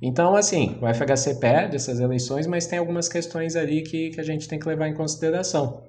Então, 0.00 0.36
assim, 0.36 0.78
o 0.80 0.86
FHC 0.86 1.40
perde 1.40 1.76
essas 1.76 1.98
eleições, 1.98 2.46
mas 2.46 2.66
tem 2.66 2.78
algumas 2.78 3.08
questões 3.08 3.56
ali 3.56 3.82
que, 3.82 4.10
que 4.10 4.20
a 4.20 4.24
gente 4.24 4.48
tem 4.48 4.58
que 4.58 4.68
levar 4.68 4.88
em 4.88 4.94
consideração. 4.94 5.82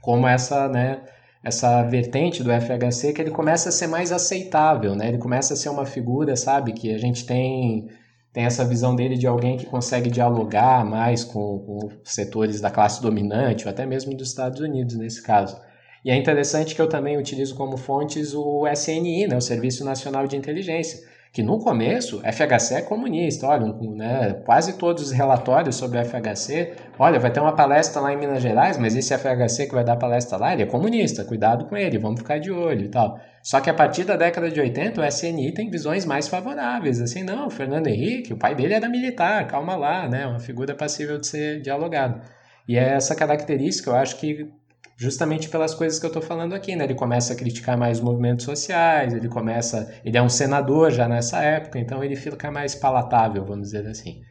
Como 0.00 0.28
essa, 0.28 0.68
né, 0.68 1.02
essa 1.42 1.82
vertente 1.82 2.42
do 2.42 2.50
FHC 2.50 3.12
que 3.12 3.20
ele 3.20 3.30
começa 3.30 3.68
a 3.68 3.72
ser 3.72 3.88
mais 3.88 4.12
aceitável, 4.12 4.94
né? 4.94 5.08
Ele 5.08 5.18
começa 5.18 5.54
a 5.54 5.56
ser 5.56 5.68
uma 5.68 5.84
figura, 5.84 6.36
sabe, 6.36 6.72
que 6.72 6.92
a 6.92 6.98
gente 6.98 7.26
tem 7.26 7.88
tem 8.32 8.44
essa 8.44 8.64
visão 8.64 8.96
dele 8.96 9.18
de 9.18 9.26
alguém 9.26 9.58
que 9.58 9.66
consegue 9.66 10.08
dialogar 10.10 10.86
mais 10.86 11.22
com, 11.22 11.58
com 11.58 11.90
setores 12.02 12.62
da 12.62 12.70
classe 12.70 13.02
dominante, 13.02 13.66
ou 13.66 13.70
até 13.70 13.84
mesmo 13.84 14.16
dos 14.16 14.28
Estados 14.28 14.58
Unidos 14.60 14.96
nesse 14.96 15.22
caso. 15.22 15.60
E 16.02 16.10
é 16.10 16.16
interessante 16.16 16.74
que 16.74 16.80
eu 16.80 16.88
também 16.88 17.18
utilizo 17.18 17.54
como 17.54 17.76
fontes 17.76 18.34
o 18.34 18.66
SNI, 18.66 19.26
né, 19.26 19.36
o 19.36 19.40
Serviço 19.40 19.84
Nacional 19.84 20.26
de 20.26 20.36
Inteligência, 20.36 21.00
que 21.32 21.42
no 21.42 21.58
começo, 21.58 22.20
FHC 22.20 22.74
é 22.74 22.82
comunista, 22.82 23.46
olha, 23.46 23.72
né, 23.96 24.34
quase 24.44 24.74
todos 24.74 25.04
os 25.04 25.12
relatórios 25.12 25.76
sobre 25.76 25.98
FHC, 26.04 26.74
olha, 26.98 27.18
vai 27.18 27.32
ter 27.32 27.40
uma 27.40 27.56
palestra 27.56 28.02
lá 28.02 28.12
em 28.12 28.18
Minas 28.18 28.42
Gerais, 28.42 28.76
mas 28.76 28.94
esse 28.94 29.16
FHC 29.16 29.66
que 29.66 29.74
vai 29.74 29.82
dar 29.82 29.96
palestra 29.96 30.36
lá, 30.36 30.52
ele 30.52 30.64
é 30.64 30.66
comunista, 30.66 31.24
cuidado 31.24 31.64
com 31.64 31.74
ele, 31.74 31.96
vamos 31.96 32.20
ficar 32.20 32.38
de 32.38 32.50
olho 32.50 32.84
e 32.84 32.88
tal. 32.88 33.18
Só 33.42 33.62
que 33.62 33.70
a 33.70 33.74
partir 33.74 34.04
da 34.04 34.14
década 34.14 34.50
de 34.50 34.60
80, 34.60 35.00
o 35.00 35.04
SNI 35.04 35.52
tem 35.54 35.70
visões 35.70 36.04
mais 36.04 36.28
favoráveis, 36.28 37.00
assim, 37.00 37.22
não, 37.22 37.46
o 37.46 37.50
Fernando 37.50 37.86
Henrique, 37.86 38.34
o 38.34 38.36
pai 38.36 38.54
dele 38.54 38.74
era 38.74 38.86
militar, 38.86 39.46
calma 39.46 39.74
lá, 39.74 40.06
né, 40.06 40.26
uma 40.26 40.38
figura 40.38 40.74
passível 40.74 41.18
de 41.18 41.26
ser 41.26 41.62
dialogado. 41.62 42.20
E 42.68 42.76
é 42.76 42.90
essa 42.90 43.14
característica, 43.14 43.90
eu 43.90 43.96
acho 43.96 44.18
que 44.18 44.52
justamente 44.96 45.48
pelas 45.48 45.74
coisas 45.74 45.98
que 45.98 46.06
eu 46.06 46.08
estou 46.08 46.22
falando 46.22 46.54
aqui, 46.54 46.76
né? 46.76 46.84
Ele 46.84 46.94
começa 46.94 47.32
a 47.32 47.36
criticar 47.36 47.76
mais 47.76 48.00
movimentos 48.00 48.44
sociais, 48.44 49.14
ele 49.14 49.28
começa, 49.28 49.92
ele 50.04 50.16
é 50.16 50.22
um 50.22 50.28
senador 50.28 50.90
já 50.90 51.08
nessa 51.08 51.42
época, 51.42 51.78
então 51.78 52.02
ele 52.02 52.16
fica 52.16 52.50
mais 52.50 52.74
palatável, 52.74 53.44
vamos 53.44 53.70
dizer 53.70 53.86
assim. 53.86 54.22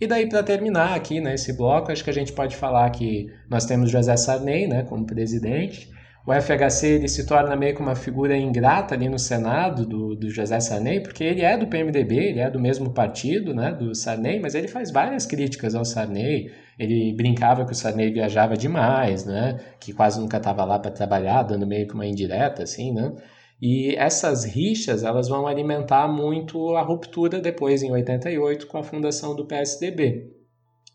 E 0.00 0.06
daí 0.06 0.28
para 0.28 0.42
terminar 0.42 0.94
aqui 0.94 1.20
nesse 1.20 1.52
né, 1.52 1.56
bloco, 1.56 1.90
acho 1.90 2.04
que 2.04 2.10
a 2.10 2.14
gente 2.14 2.32
pode 2.32 2.54
falar 2.54 2.90
que 2.90 3.32
nós 3.48 3.64
temos 3.64 3.90
José 3.90 4.16
Sarney, 4.16 4.66
né, 4.66 4.82
como 4.82 5.06
presidente. 5.06 5.90
O 6.26 6.32
FHC 6.34 6.86
ele 6.88 7.08
se 7.08 7.24
torna 7.24 7.54
meio 7.54 7.74
que 7.74 7.80
uma 7.80 7.94
figura 7.94 8.36
ingrata 8.36 8.94
ali 8.94 9.08
no 9.08 9.18
Senado 9.18 9.86
do, 9.86 10.14
do 10.14 10.28
José 10.28 10.58
Sarney, 10.60 11.00
porque 11.00 11.24
ele 11.24 11.42
é 11.42 11.56
do 11.56 11.68
PMDB, 11.68 12.16
ele 12.16 12.40
é 12.40 12.50
do 12.50 12.58
mesmo 12.58 12.90
partido, 12.90 13.54
né, 13.54 13.72
do 13.72 13.94
Sarney, 13.94 14.38
mas 14.40 14.54
ele 14.54 14.68
faz 14.68 14.90
várias 14.90 15.24
críticas 15.24 15.74
ao 15.74 15.84
Sarney 15.84 16.50
ele 16.78 17.12
brincava 17.14 17.64
que 17.64 17.72
o 17.72 17.74
Sarney 17.74 18.12
viajava 18.12 18.56
demais, 18.56 19.24
né? 19.24 19.58
Que 19.80 19.92
quase 19.92 20.20
nunca 20.20 20.36
estava 20.36 20.64
lá 20.64 20.78
para 20.78 20.90
trabalhar, 20.90 21.42
dando 21.42 21.66
meio 21.66 21.86
que 21.86 21.94
uma 21.94 22.06
indireta, 22.06 22.62
assim, 22.62 22.92
né? 22.92 23.12
E 23.60 23.94
essas 23.96 24.44
rixas, 24.44 25.02
elas 25.02 25.28
vão 25.28 25.46
alimentar 25.46 26.06
muito 26.06 26.76
a 26.76 26.82
ruptura 26.82 27.40
depois, 27.40 27.82
em 27.82 27.90
88, 27.90 28.66
com 28.66 28.76
a 28.76 28.82
fundação 28.82 29.34
do 29.34 29.46
PSDB. 29.46 30.30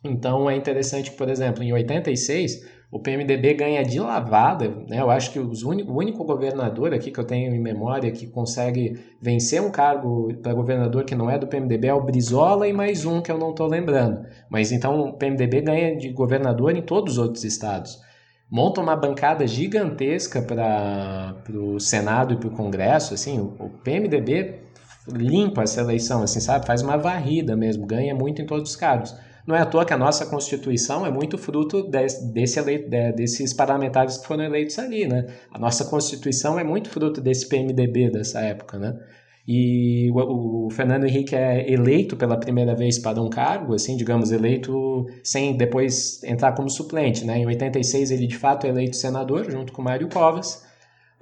Então, 0.03 0.49
é 0.49 0.55
interessante 0.55 1.11
que, 1.11 1.17
por 1.17 1.29
exemplo, 1.29 1.63
em 1.63 1.73
86, 1.73 2.80
o 2.91 2.99
PMDB 2.99 3.53
ganha 3.53 3.83
de 3.85 3.99
lavada, 4.01 4.67
né? 4.89 4.99
Eu 4.99 5.09
acho 5.09 5.31
que 5.31 5.39
os 5.39 5.63
o 5.63 5.69
único 5.69 6.25
governador 6.25 6.93
aqui 6.93 7.09
que 7.09 7.19
eu 7.19 7.23
tenho 7.23 7.55
em 7.55 7.59
memória 7.59 8.11
que 8.11 8.27
consegue 8.27 8.99
vencer 9.21 9.61
um 9.61 9.71
cargo 9.71 10.33
para 10.43 10.53
governador 10.53 11.05
que 11.05 11.15
não 11.15 11.29
é 11.29 11.39
do 11.39 11.47
PMDB 11.47 11.87
é 11.87 11.93
o 11.93 12.03
Brizola 12.03 12.67
e 12.67 12.73
mais 12.73 13.05
um 13.05 13.21
que 13.21 13.31
eu 13.31 13.37
não 13.37 13.51
estou 13.51 13.67
lembrando. 13.67 14.25
Mas 14.49 14.73
então 14.73 14.99
o 14.99 15.13
PMDB 15.13 15.61
ganha 15.61 15.95
de 15.95 16.09
governador 16.09 16.75
em 16.75 16.81
todos 16.81 17.13
os 17.13 17.17
outros 17.17 17.45
estados. 17.45 17.97
Monta 18.51 18.81
uma 18.81 18.97
bancada 18.97 19.47
gigantesca 19.47 20.41
para 20.41 21.33
o 21.49 21.79
Senado 21.79 22.33
e 22.33 22.37
para 22.37 22.49
o 22.49 22.51
Congresso, 22.51 23.13
assim, 23.13 23.39
o, 23.39 23.69
PMDB 23.69 24.55
limpa 25.07 25.63
essa 25.63 25.79
eleição, 25.79 26.21
assim, 26.21 26.41
sabe? 26.41 26.65
Faz 26.65 26.81
uma 26.81 26.97
varrida 26.97 27.55
mesmo, 27.55 27.85
ganha 27.85 28.13
muito 28.13 28.41
em 28.41 28.45
todos 28.45 28.71
os 28.71 28.75
cargos. 28.75 29.15
Não 29.45 29.55
é 29.55 29.61
à 29.61 29.65
toa 29.65 29.85
que 29.85 29.93
a 29.93 29.97
nossa 29.97 30.25
Constituição 30.25 31.05
é 31.05 31.11
muito 31.11 31.37
fruto 31.37 31.83
desse, 31.83 32.31
desse 32.31 32.59
eleito, 32.59 32.89
desses 32.89 33.53
parlamentares 33.53 34.17
que 34.17 34.27
foram 34.27 34.43
eleitos 34.43 34.77
ali, 34.79 35.07
né? 35.07 35.27
A 35.51 35.59
nossa 35.59 35.85
Constituição 35.85 36.59
é 36.59 36.63
muito 36.63 36.89
fruto 36.89 37.19
desse 37.19 37.47
PMDB 37.47 38.11
dessa 38.11 38.41
época, 38.41 38.77
né? 38.77 38.97
E 39.47 40.09
o, 40.11 40.67
o, 40.67 40.69
Fernando 40.69 41.05
Henrique 41.05 41.35
é 41.35 41.71
eleito 41.71 42.15
pela 42.15 42.37
primeira 42.37 42.75
vez 42.75 42.99
para 42.99 43.21
um 43.21 43.29
cargo, 43.29 43.73
assim, 43.73 43.97
digamos, 43.97 44.31
eleito 44.31 45.07
sem 45.23 45.57
depois 45.57 46.23
entrar 46.23 46.53
como 46.53 46.69
suplente, 46.69 47.25
né? 47.25 47.39
Em 47.39 47.45
86 47.45 48.11
ele 48.11 48.27
de 48.27 48.37
fato 48.37 48.67
é 48.67 48.69
eleito 48.69 48.95
senador 48.95 49.49
junto 49.49 49.73
com 49.73 49.81
Mário 49.81 50.07
Covas. 50.09 50.63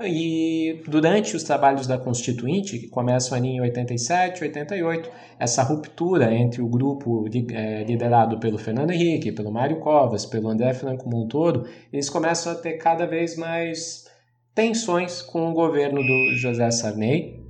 E 0.01 0.81
durante 0.87 1.35
os 1.35 1.43
trabalhos 1.43 1.85
da 1.85 1.97
Constituinte, 1.97 2.79
que 2.79 2.87
começam 2.87 3.37
ali 3.37 3.49
em 3.49 3.61
87, 3.61 4.43
88, 4.43 5.09
essa 5.37 5.61
ruptura 5.61 6.33
entre 6.33 6.61
o 6.61 6.67
grupo 6.67 7.25
é, 7.51 7.83
liderado 7.83 8.39
pelo 8.39 8.57
Fernando 8.57 8.91
Henrique, 8.91 9.31
pelo 9.31 9.51
Mário 9.51 9.79
Covas, 9.79 10.25
pelo 10.25 10.47
André 10.47 10.73
Franco 10.73 11.09
Montoro, 11.09 11.65
eles 11.91 12.09
começam 12.09 12.53
a 12.53 12.55
ter 12.55 12.73
cada 12.73 13.05
vez 13.05 13.35
mais 13.35 14.07
tensões 14.55 15.21
com 15.21 15.49
o 15.49 15.53
governo 15.53 16.01
do 16.01 16.35
José 16.35 16.71
Sarney, 16.71 17.48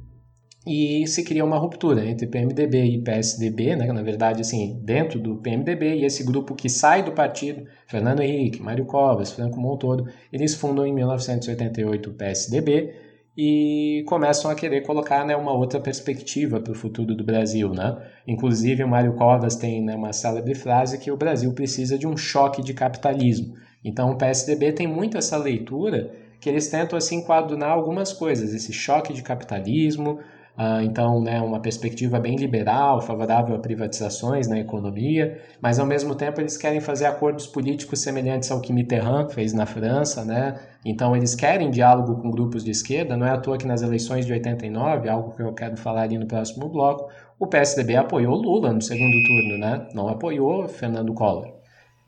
e 0.69 1.07
se 1.07 1.23
cria 1.23 1.43
uma 1.43 1.57
ruptura 1.57 2.05
entre 2.05 2.27
PMDB 2.27 2.83
e 2.83 3.01
PSDB, 3.01 3.75
né? 3.75 3.91
na 3.91 4.03
verdade, 4.03 4.41
assim, 4.41 4.79
dentro 4.83 5.19
do 5.19 5.37
PMDB 5.37 5.95
e 5.95 6.05
esse 6.05 6.23
grupo 6.23 6.53
que 6.53 6.69
sai 6.69 7.01
do 7.01 7.11
partido, 7.11 7.65
Fernando 7.87 8.21
Henrique, 8.21 8.61
Mário 8.61 8.85
Covas, 8.85 9.31
Franco 9.31 9.59
Montoro, 9.59 10.05
eles 10.31 10.53
fundam 10.53 10.85
em 10.85 10.93
1988 10.93 12.11
o 12.11 12.13
PSDB 12.13 12.93
e 13.35 14.03
começam 14.05 14.51
a 14.51 14.53
querer 14.53 14.81
colocar 14.81 15.25
né, 15.25 15.35
uma 15.35 15.53
outra 15.53 15.79
perspectiva 15.79 16.59
para 16.59 16.71
o 16.71 16.75
futuro 16.75 17.15
do 17.15 17.23
Brasil. 17.23 17.73
Né? 17.73 17.97
Inclusive, 18.27 18.83
o 18.83 18.87
Mário 18.87 19.13
Covas 19.13 19.55
tem 19.55 19.83
né, 19.83 19.95
uma 19.95 20.13
célebre 20.13 20.53
frase 20.53 20.99
que 20.99 21.11
o 21.11 21.17
Brasil 21.17 21.51
precisa 21.53 21.97
de 21.97 22.05
um 22.05 22.15
choque 22.15 22.61
de 22.61 22.75
capitalismo. 22.75 23.55
Então, 23.83 24.11
o 24.11 24.17
PSDB 24.17 24.73
tem 24.73 24.85
muito 24.85 25.17
essa 25.17 25.35
leitura 25.35 26.11
que 26.39 26.47
eles 26.47 26.67
tentam 26.67 26.95
assim 26.95 27.17
enquadrar 27.17 27.71
algumas 27.71 28.13
coisas, 28.13 28.53
esse 28.53 28.71
choque 28.71 29.13
de 29.13 29.23
capitalismo, 29.23 30.19
Uh, 30.57 30.81
então, 30.83 31.21
né, 31.21 31.39
uma 31.39 31.61
perspectiva 31.61 32.19
bem 32.19 32.35
liberal, 32.35 33.01
favorável 33.01 33.55
a 33.55 33.59
privatizações 33.59 34.45
na 34.47 34.59
economia, 34.59 35.39
mas 35.61 35.79
ao 35.79 35.85
mesmo 35.85 36.13
tempo 36.13 36.41
eles 36.41 36.57
querem 36.57 36.81
fazer 36.81 37.05
acordos 37.05 37.47
políticos 37.47 38.01
semelhantes 38.01 38.51
ao 38.51 38.59
que 38.59 38.73
Mitterrand 38.73 39.29
fez 39.29 39.53
na 39.53 39.65
França, 39.65 40.25
né? 40.25 40.59
Então 40.83 41.15
eles 41.15 41.33
querem 41.33 41.71
diálogo 41.71 42.21
com 42.21 42.29
grupos 42.29 42.63
de 42.63 42.71
esquerda, 42.71 43.15
não 43.15 43.25
é 43.25 43.31
à 43.31 43.37
toa 43.37 43.57
que 43.57 43.65
nas 43.65 43.81
eleições 43.81 44.25
de 44.25 44.33
89, 44.33 45.07
algo 45.07 45.31
que 45.33 45.41
eu 45.41 45.53
quero 45.53 45.77
falar 45.77 46.01
ali 46.01 46.17
no 46.17 46.25
próximo 46.25 46.67
bloco, 46.67 47.09
o 47.39 47.47
PSDB 47.47 47.95
apoiou 47.95 48.35
Lula 48.35 48.73
no 48.73 48.81
segundo 48.81 49.15
turno, 49.23 49.57
né? 49.57 49.87
Não 49.93 50.09
apoiou 50.09 50.67
Fernando 50.67 51.13
Collor. 51.13 51.59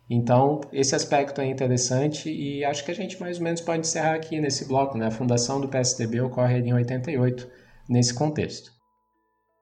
Então, 0.09 0.59
esse 0.73 0.93
aspecto 0.93 1.39
é 1.39 1.45
interessante 1.45 2.29
e 2.29 2.65
acho 2.65 2.83
que 2.83 2.91
a 2.91 2.93
gente 2.93 3.17
mais 3.17 3.37
ou 3.37 3.45
menos 3.45 3.61
pode 3.61 3.79
encerrar 3.79 4.15
aqui 4.15 4.41
nesse 4.41 4.67
bloco, 4.67 4.97
né? 4.97 5.07
A 5.07 5.11
fundação 5.11 5.61
do 5.61 5.69
PSDB 5.69 6.19
ocorre 6.19 6.59
em 6.59 6.73
88 6.73 7.60
nesse 7.91 8.13
contexto. 8.13 8.71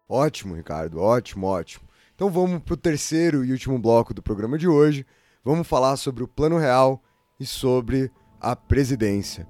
Ótimo, 0.07 0.55
Ricardo, 0.55 0.99
ótimo, 0.99 1.47
ótimo. 1.47 1.87
Então 2.13 2.29
vamos 2.29 2.61
para 2.61 2.73
o 2.73 2.77
terceiro 2.77 3.43
e 3.43 3.51
último 3.51 3.79
bloco 3.79 4.13
do 4.13 4.21
programa 4.21 4.57
de 4.57 4.67
hoje. 4.67 5.05
Vamos 5.43 5.67
falar 5.67 5.97
sobre 5.97 6.23
o 6.23 6.27
Plano 6.27 6.57
Real 6.57 7.01
e 7.39 7.45
sobre 7.45 8.11
a 8.39 8.55
presidência. 8.55 9.47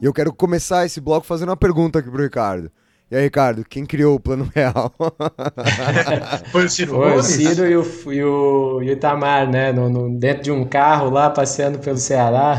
E 0.00 0.04
eu 0.04 0.12
quero 0.12 0.32
começar 0.34 0.84
esse 0.84 1.00
bloco 1.00 1.26
fazendo 1.26 1.50
uma 1.50 1.56
pergunta 1.56 1.98
aqui 1.98 2.10
pro 2.10 2.22
Ricardo. 2.22 2.72
E 3.12 3.14
aí, 3.14 3.24
Ricardo, 3.24 3.62
quem 3.68 3.84
criou 3.84 4.14
o 4.14 4.18
Plano 4.20 4.50
Real? 4.54 4.90
Foi 6.50 6.64
o 6.64 6.68
Ciro 6.70 6.94
Foi 6.94 7.14
o 7.14 7.22
Ciro 7.22 7.66
e 7.66 7.76
o, 7.76 7.84
e 8.10 8.24
o, 8.24 8.82
e 8.82 8.88
o 8.88 8.92
Itamar, 8.92 9.46
né? 9.50 9.70
No, 9.70 9.90
no, 9.90 10.18
dentro 10.18 10.44
de 10.44 10.50
um 10.50 10.64
carro 10.64 11.10
lá, 11.10 11.28
passeando 11.28 11.78
pelo 11.78 11.98
Ceará. 11.98 12.58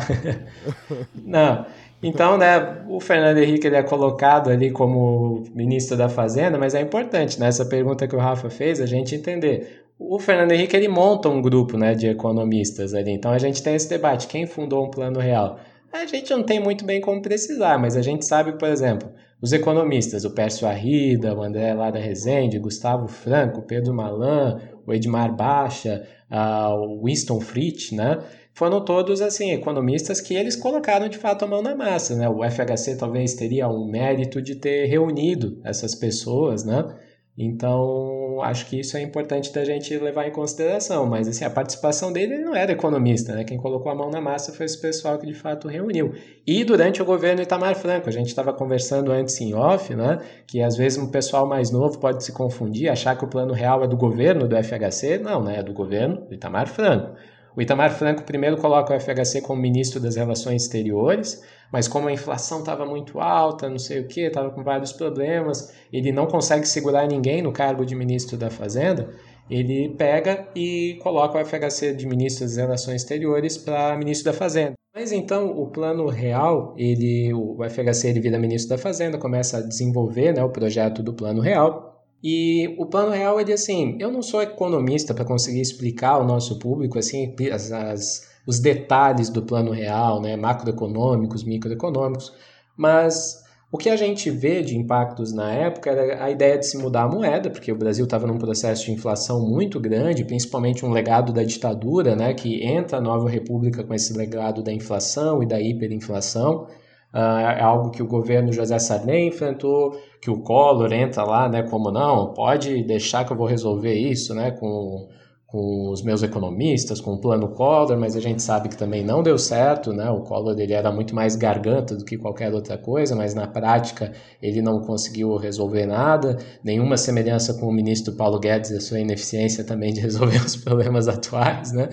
Não. 1.25 1.65
Então, 2.03 2.37
né, 2.37 2.83
o 2.87 2.99
Fernando 2.99 3.39
Henrique 3.39 3.65
ele 3.65 3.77
é 3.77 3.81
colocado 3.81 4.51
ali 4.51 4.69
como 4.69 5.43
ministro 5.55 5.97
da 5.97 6.07
Fazenda, 6.07 6.55
mas 6.55 6.75
é 6.75 6.81
importante 6.81 7.39
nessa 7.39 7.63
né, 7.63 7.69
pergunta 7.71 8.07
que 8.07 8.15
o 8.15 8.19
Rafa 8.19 8.47
fez 8.47 8.79
a 8.79 8.85
gente 8.85 9.15
entender. 9.15 9.85
O 9.97 10.19
Fernando 10.19 10.51
Henrique 10.51 10.75
ele 10.75 10.87
monta 10.87 11.29
um 11.29 11.41
grupo, 11.41 11.79
né, 11.79 11.95
de 11.95 12.07
economistas 12.07 12.93
ali. 12.93 13.09
Então 13.09 13.31
a 13.31 13.39
gente 13.39 13.63
tem 13.63 13.73
esse 13.73 13.89
debate, 13.89 14.27
quem 14.27 14.45
fundou 14.45 14.85
um 14.85 14.91
plano 14.91 15.19
real? 15.19 15.59
A 15.91 16.05
gente 16.05 16.29
não 16.29 16.43
tem 16.43 16.59
muito 16.59 16.85
bem 16.85 17.01
como 17.01 17.23
precisar, 17.23 17.79
mas 17.79 17.97
a 17.97 18.03
gente 18.03 18.23
sabe, 18.23 18.51
por 18.51 18.67
exemplo, 18.67 19.09
os 19.43 19.51
economistas, 19.51 20.23
o 20.23 20.31
Pércio 20.31 20.65
Arrida, 20.65 21.35
o 21.35 21.43
André 21.43 21.73
Lara 21.73 21.99
Rezende, 21.99 22.57
Gustavo 22.57 23.09
Franco, 23.09 23.61
Pedro 23.61 23.93
Malan, 23.93 24.61
o 24.87 24.93
Edmar 24.93 25.35
Baixa, 25.35 26.07
o 26.31 27.03
Winston 27.03 27.41
Fritz, 27.41 27.91
né? 27.91 28.23
Foram 28.53 28.85
todos 28.85 29.19
assim 29.19 29.51
economistas 29.51 30.21
que 30.21 30.33
eles 30.33 30.55
colocaram 30.55 31.09
de 31.09 31.17
fato 31.17 31.43
a 31.43 31.47
mão 31.47 31.61
na 31.61 31.75
massa, 31.75 32.15
né? 32.15 32.29
O 32.29 32.39
FHC 32.41 32.95
talvez 32.95 33.33
teria 33.33 33.67
um 33.67 33.85
mérito 33.85 34.41
de 34.41 34.55
ter 34.55 34.85
reunido 34.85 35.59
essas 35.65 35.93
pessoas, 35.93 36.63
né? 36.63 36.95
Então, 37.37 38.22
acho 38.41 38.65
que 38.67 38.79
isso 38.79 38.97
é 38.97 39.01
importante 39.01 39.53
da 39.53 39.63
gente 39.63 39.97
levar 39.97 40.27
em 40.27 40.31
consideração. 40.31 41.05
Mas, 41.05 41.27
assim, 41.27 41.45
a 41.45 41.49
participação 41.49 42.11
dele 42.11 42.35
ele 42.35 42.43
não 42.43 42.55
era 42.55 42.71
economista, 42.71 43.35
né? 43.35 43.43
Quem 43.43 43.57
colocou 43.57 43.91
a 43.91 43.95
mão 43.95 44.09
na 44.09 44.21
massa 44.21 44.53
foi 44.53 44.65
esse 44.65 44.79
pessoal 44.79 45.17
que, 45.17 45.25
de 45.25 45.33
fato, 45.33 45.67
reuniu. 45.67 46.13
E 46.47 46.63
durante 46.63 47.01
o 47.01 47.05
governo 47.05 47.41
Itamar 47.41 47.75
Franco, 47.75 48.09
a 48.09 48.11
gente 48.11 48.27
estava 48.27 48.53
conversando 48.53 49.11
antes 49.11 49.39
em 49.41 49.53
off, 49.53 49.93
né? 49.93 50.19
Que, 50.47 50.61
às 50.61 50.75
vezes, 50.75 50.97
um 50.97 51.11
pessoal 51.11 51.47
mais 51.47 51.71
novo 51.71 51.99
pode 51.99 52.23
se 52.23 52.31
confundir, 52.31 52.89
achar 52.89 53.17
que 53.17 53.25
o 53.25 53.27
plano 53.27 53.53
real 53.53 53.83
é 53.83 53.87
do 53.87 53.97
governo 53.97 54.47
do 54.47 54.55
FHC. 54.55 55.17
Não, 55.17 55.43
né? 55.43 55.59
É 55.59 55.63
do 55.63 55.73
governo 55.73 56.25
Itamar 56.31 56.67
Franco. 56.67 57.15
O 57.55 57.61
Itamar 57.61 57.91
Franco 57.91 58.23
primeiro 58.23 58.57
coloca 58.57 58.95
o 58.95 58.99
FHC 58.99 59.41
como 59.41 59.61
ministro 59.61 59.99
das 59.99 60.15
Relações 60.15 60.63
Exteriores, 60.63 61.43
mas 61.71 61.87
como 61.87 62.07
a 62.07 62.11
inflação 62.11 62.59
estava 62.59 62.85
muito 62.85 63.19
alta, 63.19 63.69
não 63.69 63.77
sei 63.77 63.99
o 63.99 64.07
que, 64.07 64.21
estava 64.21 64.49
com 64.49 64.63
vários 64.63 64.91
problemas, 64.91 65.73
ele 65.91 66.11
não 66.11 66.25
consegue 66.25 66.67
segurar 66.67 67.07
ninguém 67.07 67.41
no 67.41 67.51
cargo 67.51 67.85
de 67.85 67.95
ministro 67.95 68.37
da 68.37 68.49
Fazenda, 68.49 69.09
ele 69.49 69.89
pega 69.89 70.47
e 70.55 70.99
coloca 71.03 71.37
o 71.37 71.45
FHC 71.45 71.93
de 71.93 72.07
ministro 72.07 72.45
das 72.45 72.57
Relações 72.57 73.01
Exteriores 73.01 73.57
para 73.57 73.95
ministro 73.97 74.31
da 74.31 74.37
Fazenda. 74.37 74.73
Mas 74.95 75.11
então 75.11 75.49
o 75.49 75.67
plano 75.67 76.07
real, 76.07 76.73
ele, 76.77 77.33
o 77.33 77.57
FHC 77.67 78.09
ele 78.09 78.19
vira 78.19 78.37
ministro 78.39 78.69
da 78.69 78.81
Fazenda, 78.81 79.17
começa 79.17 79.57
a 79.57 79.61
desenvolver 79.61 80.33
né, 80.33 80.43
o 80.43 80.49
projeto 80.49 81.01
do 81.01 81.13
plano 81.13 81.41
real, 81.41 81.92
e 82.23 82.73
o 82.77 82.85
plano 82.85 83.11
real 83.11 83.37
é 83.39 83.43
de 83.43 83.51
assim, 83.51 83.97
eu 83.99 84.09
não 84.09 84.21
sou 84.21 84.41
economista 84.41 85.13
para 85.13 85.25
conseguir 85.25 85.59
explicar 85.59 86.11
ao 86.11 86.25
nosso 86.25 86.57
público 86.57 86.97
assim 86.97 87.35
as, 87.51 87.71
as, 87.71 88.29
os 88.47 88.59
detalhes 88.59 89.29
do 89.29 89.41
plano 89.41 89.71
real, 89.71 90.21
né, 90.21 90.37
macroeconômicos, 90.37 91.43
microeconômicos, 91.43 92.31
mas 92.77 93.43
o 93.73 93.77
que 93.77 93.89
a 93.89 93.95
gente 93.95 94.29
vê 94.29 94.61
de 94.61 94.77
impactos 94.77 95.33
na 95.33 95.51
época 95.51 95.89
era 95.89 96.23
a 96.23 96.29
ideia 96.29 96.59
de 96.59 96.67
se 96.67 96.77
mudar 96.77 97.03
a 97.03 97.07
moeda, 97.07 97.49
porque 97.49 97.71
o 97.71 97.75
Brasil 97.75 98.05
estava 98.05 98.27
num 98.27 98.37
processo 98.37 98.85
de 98.85 98.91
inflação 98.91 99.41
muito 99.41 99.79
grande, 99.79 100.23
principalmente 100.23 100.85
um 100.85 100.91
legado 100.91 101.33
da 101.33 101.43
ditadura, 101.43 102.15
né, 102.15 102.35
que 102.35 102.63
entra 102.63 102.99
a 102.99 103.01
nova 103.01 103.27
república 103.27 103.83
com 103.83 103.93
esse 103.93 104.13
legado 104.15 104.61
da 104.61 104.71
inflação 104.71 105.41
e 105.41 105.47
da 105.47 105.59
hiperinflação. 105.59 106.67
Uh, 107.13 107.39
é 107.59 107.61
algo 107.61 107.91
que 107.91 108.01
o 108.01 108.07
governo 108.07 108.51
José 108.51 108.79
Sarney 108.79 109.27
enfrentou, 109.27 109.95
que 110.19 110.31
o 110.31 110.39
Collor 110.39 110.91
entra 110.91 111.23
lá, 111.23 111.47
né, 111.47 111.61
como 111.61 111.91
não, 111.91 112.33
pode 112.33 112.81
deixar 112.81 113.23
que 113.23 113.31
eu 113.31 113.37
vou 113.37 113.45
resolver 113.45 113.93
isso, 113.93 114.33
né, 114.33 114.49
com, 114.49 115.07
com 115.45 115.91
os 115.91 116.01
meus 116.01 116.23
economistas, 116.23 116.99
com 116.99 117.11
o 117.11 117.21
plano 117.21 117.49
Collor, 117.49 117.95
mas 117.99 118.15
a 118.15 118.19
gente 118.19 118.41
sabe 118.41 118.67
que 118.67 118.75
também 118.75 119.03
não 119.05 119.21
deu 119.21 119.37
certo, 119.37 119.93
né, 119.93 120.09
o 120.09 120.21
Collor 120.21 120.59
ele 120.59 120.73
era 120.73 120.91
muito 120.91 121.13
mais 121.13 121.35
garganta 121.35 121.95
do 121.95 122.03
que 122.03 122.17
qualquer 122.17 122.51
outra 122.51 122.79
coisa, 122.79 123.15
mas 123.15 123.35
na 123.35 123.45
prática 123.45 124.11
ele 124.41 124.63
não 124.63 124.79
conseguiu 124.81 125.35
resolver 125.35 125.85
nada, 125.85 126.39
nenhuma 126.63 126.97
semelhança 126.97 127.53
com 127.59 127.67
o 127.67 127.71
ministro 127.71 128.15
Paulo 128.15 128.39
Guedes 128.39 128.71
e 128.71 128.77
a 128.77 128.81
sua 128.81 128.99
ineficiência 128.99 129.63
também 129.63 129.93
de 129.93 130.01
resolver 130.01 130.37
os 130.43 130.55
problemas 130.55 131.07
atuais, 131.07 131.73
né, 131.73 131.89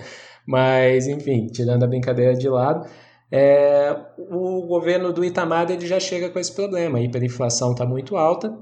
mas 0.47 1.05
enfim, 1.05 1.45
tirando 1.45 1.83
a 1.83 1.87
brincadeira 1.87 2.33
de 2.33 2.49
lado, 2.49 2.87
é, 3.31 3.95
o 4.17 4.67
governo 4.67 5.13
do 5.13 5.23
Itamar 5.23 5.71
ele 5.71 5.87
já 5.87 5.99
chega 5.99 6.29
com 6.29 6.37
esse 6.37 6.51
problema. 6.51 6.97
A 6.97 7.01
hiperinflação 7.01 7.71
está 7.71 7.85
muito 7.85 8.17
alta 8.17 8.53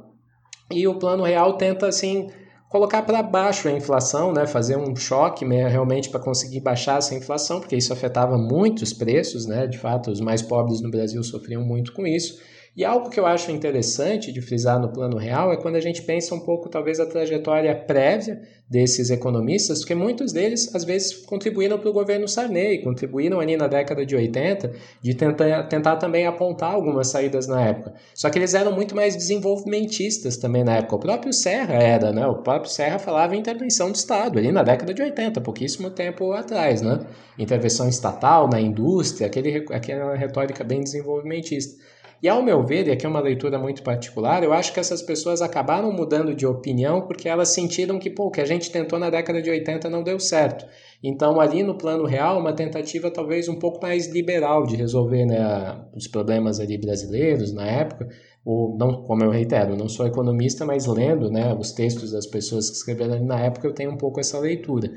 e 0.72 0.88
o 0.88 1.00
plano 1.00 1.24
real 1.24 1.58
tenta 1.58 1.88
assim 1.88 2.30
colocar 2.70 3.02
para 3.02 3.24
baixo 3.24 3.68
a 3.68 3.72
inflação, 3.72 4.32
né, 4.32 4.46
fazer 4.46 4.78
um 4.78 4.96
choque 4.96 5.44
né, 5.44 5.68
realmente 5.68 6.10
para 6.10 6.20
conseguir 6.20 6.60
baixar 6.60 7.00
essa 7.00 7.16
inflação, 7.16 7.60
porque 7.60 7.76
isso 7.76 7.92
afetava 7.92 8.38
muito 8.38 8.84
os 8.84 8.94
preços, 8.94 9.48
né, 9.48 9.66
de 9.66 9.80
fato 9.80 10.12
os 10.12 10.22
mais 10.22 10.44
pobres 10.44 10.80
no 10.80 10.92
Brasil 10.92 11.24
sofriam 11.24 11.64
muito 11.64 11.92
com 11.94 12.06
isso. 12.06 12.40
E 12.80 12.86
algo 12.86 13.10
que 13.10 13.20
eu 13.20 13.26
acho 13.26 13.52
interessante 13.52 14.32
de 14.32 14.40
frisar 14.40 14.80
no 14.80 14.88
plano 14.88 15.18
real 15.18 15.52
é 15.52 15.58
quando 15.58 15.76
a 15.76 15.82
gente 15.82 16.02
pensa 16.02 16.34
um 16.34 16.40
pouco, 16.40 16.70
talvez, 16.70 16.98
a 16.98 17.06
trajetória 17.06 17.76
prévia 17.76 18.42
desses 18.70 19.10
economistas, 19.10 19.80
porque 19.80 19.94
muitos 19.94 20.32
deles, 20.32 20.74
às 20.74 20.86
vezes, 20.86 21.14
contribuíram 21.26 21.78
para 21.78 21.90
o 21.90 21.92
governo 21.92 22.26
Sarney, 22.26 22.82
contribuíram 22.82 23.42
ali 23.42 23.58
na 23.58 23.68
década 23.68 24.06
de 24.06 24.16
80, 24.16 24.72
de 25.02 25.14
tentar, 25.14 25.64
tentar 25.64 25.98
também 25.98 26.26
apontar 26.26 26.74
algumas 26.74 27.10
saídas 27.10 27.48
na 27.48 27.62
época. 27.66 27.96
Só 28.14 28.30
que 28.30 28.40
eles 28.40 28.54
eram 28.54 28.72
muito 28.72 28.96
mais 28.96 29.14
desenvolvimentistas 29.14 30.38
também 30.38 30.64
na 30.64 30.78
época. 30.78 30.96
O 30.96 31.00
próprio 31.00 31.34
Serra 31.34 31.74
era, 31.74 32.14
né? 32.14 32.26
O 32.28 32.36
próprio 32.36 32.72
Serra 32.72 32.98
falava 32.98 33.36
em 33.36 33.40
intervenção 33.40 33.92
do 33.92 33.96
Estado, 33.96 34.40
ali 34.40 34.54
na 34.54 34.64
década 34.64 34.94
de 34.94 35.02
80, 35.02 35.42
pouquíssimo 35.42 35.90
tempo 35.90 36.32
atrás, 36.32 36.82
né? 36.82 37.02
Intervenção 37.38 37.90
estatal 37.90 38.48
na 38.48 38.62
indústria, 38.62 39.28
aquele, 39.28 39.66
aquela 39.70 40.16
retórica 40.16 40.64
bem 40.64 40.82
desenvolvimentista. 40.82 41.78
E 42.22 42.28
ao 42.28 42.44
meu 42.44 42.66
ver, 42.66 42.88
e 42.88 42.92
aqui 42.92 43.06
é 43.06 43.10
uma 43.10 43.22
leitura 43.22 43.58
muito 43.58 43.82
particular, 43.82 44.44
eu 44.44 44.52
acho 44.52 44.74
que 44.74 44.80
essas 44.80 45.02
pessoas 45.02 45.42
acabaram 45.42 45.92
mudando 45.92 46.36
de 46.36 46.46
opinião 46.46 47.02
porque 47.08 47.30
elas 47.30 47.50
sentiram 47.50 47.98
que, 47.98 48.10
pô, 48.10 48.26
o 48.26 48.32
que 48.32 48.42
a 48.42 48.46
gente 48.46 48.70
tentou 48.72 49.00
na 49.00 49.10
década 49.10 49.42
de 49.42 49.50
80 49.50 49.90
não 49.90 50.04
deu 50.04 50.20
certo. 50.20 50.66
Então, 51.02 51.40
ali 51.40 51.64
no 51.64 51.78
plano 51.78 52.06
real, 52.06 52.38
uma 52.38 52.52
tentativa 52.52 53.10
talvez 53.10 53.48
um 53.48 53.58
pouco 53.58 53.82
mais 53.82 54.08
liberal 54.08 54.66
de 54.66 54.76
resolver 54.76 55.26
né, 55.26 55.80
os 55.96 56.08
problemas 56.08 56.60
ali 56.60 56.78
brasileiros 56.78 57.54
na 57.54 57.66
época, 57.66 58.10
ou 58.44 58.78
não, 58.78 59.04
como 59.04 59.24
eu 59.24 59.30
reitero, 59.30 59.78
não 59.78 59.88
sou 59.88 60.06
economista, 60.06 60.66
mas 60.66 60.88
lendo 60.88 61.32
né, 61.32 61.56
os 61.58 61.72
textos 61.72 62.12
das 62.12 62.26
pessoas 62.26 62.70
que 62.70 62.76
escreveram 62.76 63.14
ali 63.14 63.26
na 63.26 63.40
época, 63.40 63.66
eu 63.66 63.74
tenho 63.74 63.92
um 63.92 63.98
pouco 63.98 64.20
essa 64.20 64.38
leitura. 64.40 64.92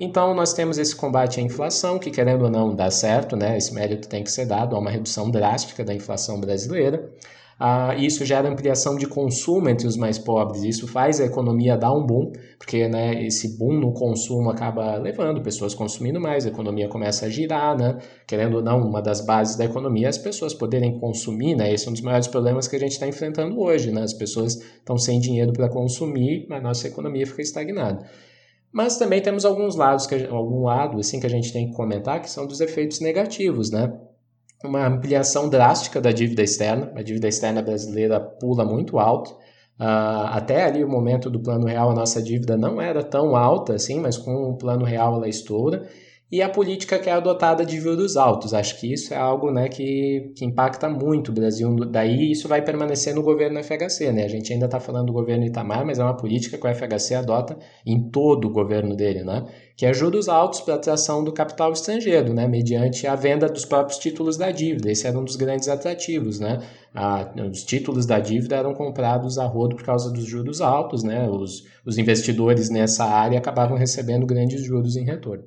Então, 0.00 0.32
nós 0.32 0.52
temos 0.52 0.78
esse 0.78 0.94
combate 0.94 1.40
à 1.40 1.42
inflação, 1.42 1.98
que 1.98 2.10
querendo 2.10 2.44
ou 2.44 2.50
não 2.50 2.74
dá 2.74 2.88
certo, 2.88 3.36
né? 3.36 3.56
esse 3.56 3.74
mérito 3.74 4.08
tem 4.08 4.22
que 4.22 4.30
ser 4.30 4.46
dado, 4.46 4.76
há 4.76 4.78
uma 4.78 4.90
redução 4.90 5.28
drástica 5.28 5.84
da 5.84 5.92
inflação 5.92 6.40
brasileira. 6.40 7.10
Ah, 7.60 7.96
isso 7.96 8.24
gera 8.24 8.48
ampliação 8.48 8.94
de 8.94 9.08
consumo 9.08 9.68
entre 9.68 9.88
os 9.88 9.96
mais 9.96 10.16
pobres, 10.16 10.62
isso 10.62 10.86
faz 10.86 11.20
a 11.20 11.24
economia 11.24 11.76
dar 11.76 11.92
um 11.92 12.06
boom, 12.06 12.30
porque 12.56 12.86
né, 12.86 13.26
esse 13.26 13.58
boom 13.58 13.80
no 13.80 13.92
consumo 13.92 14.48
acaba 14.48 14.94
levando 14.96 15.42
pessoas 15.42 15.74
consumindo 15.74 16.20
mais, 16.20 16.46
a 16.46 16.50
economia 16.50 16.86
começa 16.86 17.26
a 17.26 17.28
girar, 17.28 17.76
né? 17.76 17.98
querendo 18.28 18.58
ou 18.58 18.62
não, 18.62 18.78
uma 18.78 19.02
das 19.02 19.20
bases 19.20 19.56
da 19.56 19.64
economia 19.64 20.06
é 20.06 20.10
as 20.10 20.18
pessoas 20.18 20.54
poderem 20.54 21.00
consumir, 21.00 21.56
né? 21.56 21.74
esse 21.74 21.88
é 21.88 21.90
um 21.90 21.92
dos 21.92 22.02
maiores 22.02 22.28
problemas 22.28 22.68
que 22.68 22.76
a 22.76 22.78
gente 22.78 22.92
está 22.92 23.08
enfrentando 23.08 23.60
hoje, 23.60 23.90
né? 23.90 24.02
as 24.02 24.14
pessoas 24.14 24.54
estão 24.54 24.96
sem 24.96 25.18
dinheiro 25.18 25.52
para 25.52 25.68
consumir, 25.68 26.46
mas 26.48 26.60
a 26.60 26.62
nossa 26.62 26.86
economia 26.86 27.26
fica 27.26 27.42
estagnada. 27.42 28.06
Mas 28.72 28.98
também 28.98 29.20
temos 29.20 29.44
alguns 29.44 29.76
lados, 29.76 30.06
que, 30.06 30.26
algum 30.26 30.64
lado 30.64 30.98
assim 30.98 31.18
que 31.18 31.26
a 31.26 31.30
gente 31.30 31.52
tem 31.52 31.68
que 31.68 31.76
comentar, 31.76 32.20
que 32.20 32.30
são 32.30 32.46
dos 32.46 32.60
efeitos 32.60 33.00
negativos, 33.00 33.70
né? 33.70 33.92
Uma 34.64 34.86
ampliação 34.86 35.48
drástica 35.48 36.00
da 36.00 36.10
dívida 36.10 36.42
externa, 36.42 36.92
a 36.94 37.02
dívida 37.02 37.28
externa 37.28 37.62
brasileira 37.62 38.20
pula 38.20 38.64
muito 38.64 38.98
alto. 38.98 39.30
Uh, 39.80 40.26
até 40.32 40.64
ali 40.64 40.82
o 40.82 40.88
momento 40.88 41.30
do 41.30 41.40
plano 41.40 41.66
real, 41.66 41.90
a 41.90 41.94
nossa 41.94 42.20
dívida 42.20 42.56
não 42.56 42.80
era 42.80 43.02
tão 43.02 43.36
alta 43.36 43.74
assim, 43.74 44.00
mas 44.00 44.18
com 44.18 44.50
o 44.50 44.56
plano 44.56 44.84
real 44.84 45.14
ela 45.14 45.28
estoura 45.28 45.88
e 46.30 46.42
a 46.42 46.48
política 46.48 46.98
que 46.98 47.08
é 47.08 47.12
adotada 47.12 47.64
de 47.64 47.80
juros 47.80 48.14
altos. 48.14 48.52
Acho 48.52 48.78
que 48.78 48.92
isso 48.92 49.14
é 49.14 49.16
algo 49.16 49.50
né, 49.50 49.66
que, 49.68 50.30
que 50.36 50.44
impacta 50.44 50.86
muito 50.86 51.30
o 51.30 51.34
Brasil. 51.34 51.74
Daí 51.86 52.30
isso 52.30 52.46
vai 52.46 52.60
permanecer 52.60 53.14
no 53.14 53.22
governo 53.22 53.62
FHC. 53.64 54.12
Né? 54.12 54.24
A 54.24 54.28
gente 54.28 54.52
ainda 54.52 54.66
está 54.66 54.78
falando 54.78 55.06
do 55.06 55.12
governo 55.14 55.46
Itamar, 55.46 55.86
mas 55.86 55.98
é 55.98 56.04
uma 56.04 56.16
política 56.16 56.58
que 56.58 56.66
o 56.66 56.74
FHC 56.74 57.14
adota 57.14 57.58
em 57.84 58.10
todo 58.10 58.46
o 58.46 58.50
governo 58.50 58.94
dele, 58.94 59.24
né? 59.24 59.46
que 59.74 59.86
é 59.86 59.94
juros 59.94 60.28
altos 60.28 60.60
para 60.60 60.74
atração 60.74 61.24
do 61.24 61.32
capital 61.32 61.72
estrangeiro, 61.72 62.34
né? 62.34 62.46
mediante 62.46 63.06
a 63.06 63.14
venda 63.14 63.48
dos 63.48 63.64
próprios 63.64 63.98
títulos 63.98 64.36
da 64.36 64.50
dívida. 64.50 64.90
Esse 64.90 65.06
era 65.06 65.18
um 65.18 65.24
dos 65.24 65.36
grandes 65.36 65.66
atrativos. 65.66 66.38
Né? 66.38 66.58
A, 66.94 67.26
os 67.50 67.64
títulos 67.64 68.04
da 68.04 68.20
dívida 68.20 68.56
eram 68.56 68.74
comprados 68.74 69.38
a 69.38 69.46
rodo 69.46 69.76
por 69.76 69.84
causa 69.84 70.12
dos 70.12 70.26
juros 70.26 70.60
altos. 70.60 71.02
Né? 71.02 71.26
Os, 71.26 71.64
os 71.86 71.96
investidores 71.96 72.68
nessa 72.68 73.06
área 73.06 73.38
acabavam 73.38 73.78
recebendo 73.78 74.26
grandes 74.26 74.62
juros 74.62 74.94
em 74.94 75.04
retorno. 75.06 75.44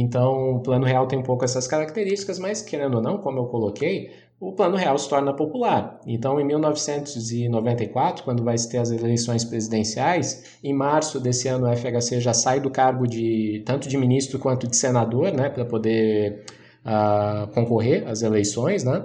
Então, 0.00 0.54
o 0.54 0.60
plano 0.60 0.86
real 0.86 1.08
tem 1.08 1.18
um 1.18 1.24
pouco 1.24 1.44
essas 1.44 1.66
características, 1.66 2.38
mas 2.38 2.62
querendo 2.62 2.94
ou 2.98 3.02
não, 3.02 3.18
como 3.18 3.40
eu 3.40 3.46
coloquei, 3.46 4.12
o 4.40 4.52
plano 4.52 4.76
real 4.76 4.96
se 4.96 5.08
torna 5.08 5.34
popular. 5.34 5.98
Então, 6.06 6.40
em 6.40 6.44
1994, 6.44 8.22
quando 8.22 8.44
vai 8.44 8.54
ter 8.56 8.78
as 8.78 8.92
eleições 8.92 9.44
presidenciais, 9.44 10.58
em 10.62 10.72
março 10.72 11.18
desse 11.18 11.48
ano 11.48 11.68
o 11.68 11.76
FHC 11.76 12.20
já 12.20 12.32
sai 12.32 12.60
do 12.60 12.70
cargo 12.70 13.08
de 13.08 13.60
tanto 13.66 13.88
de 13.88 13.96
ministro 13.96 14.38
quanto 14.38 14.68
de 14.68 14.76
senador, 14.76 15.32
né, 15.32 15.50
para 15.50 15.64
poder 15.64 16.44
uh, 16.86 17.48
concorrer 17.52 18.06
às 18.06 18.22
eleições, 18.22 18.84
né? 18.84 19.04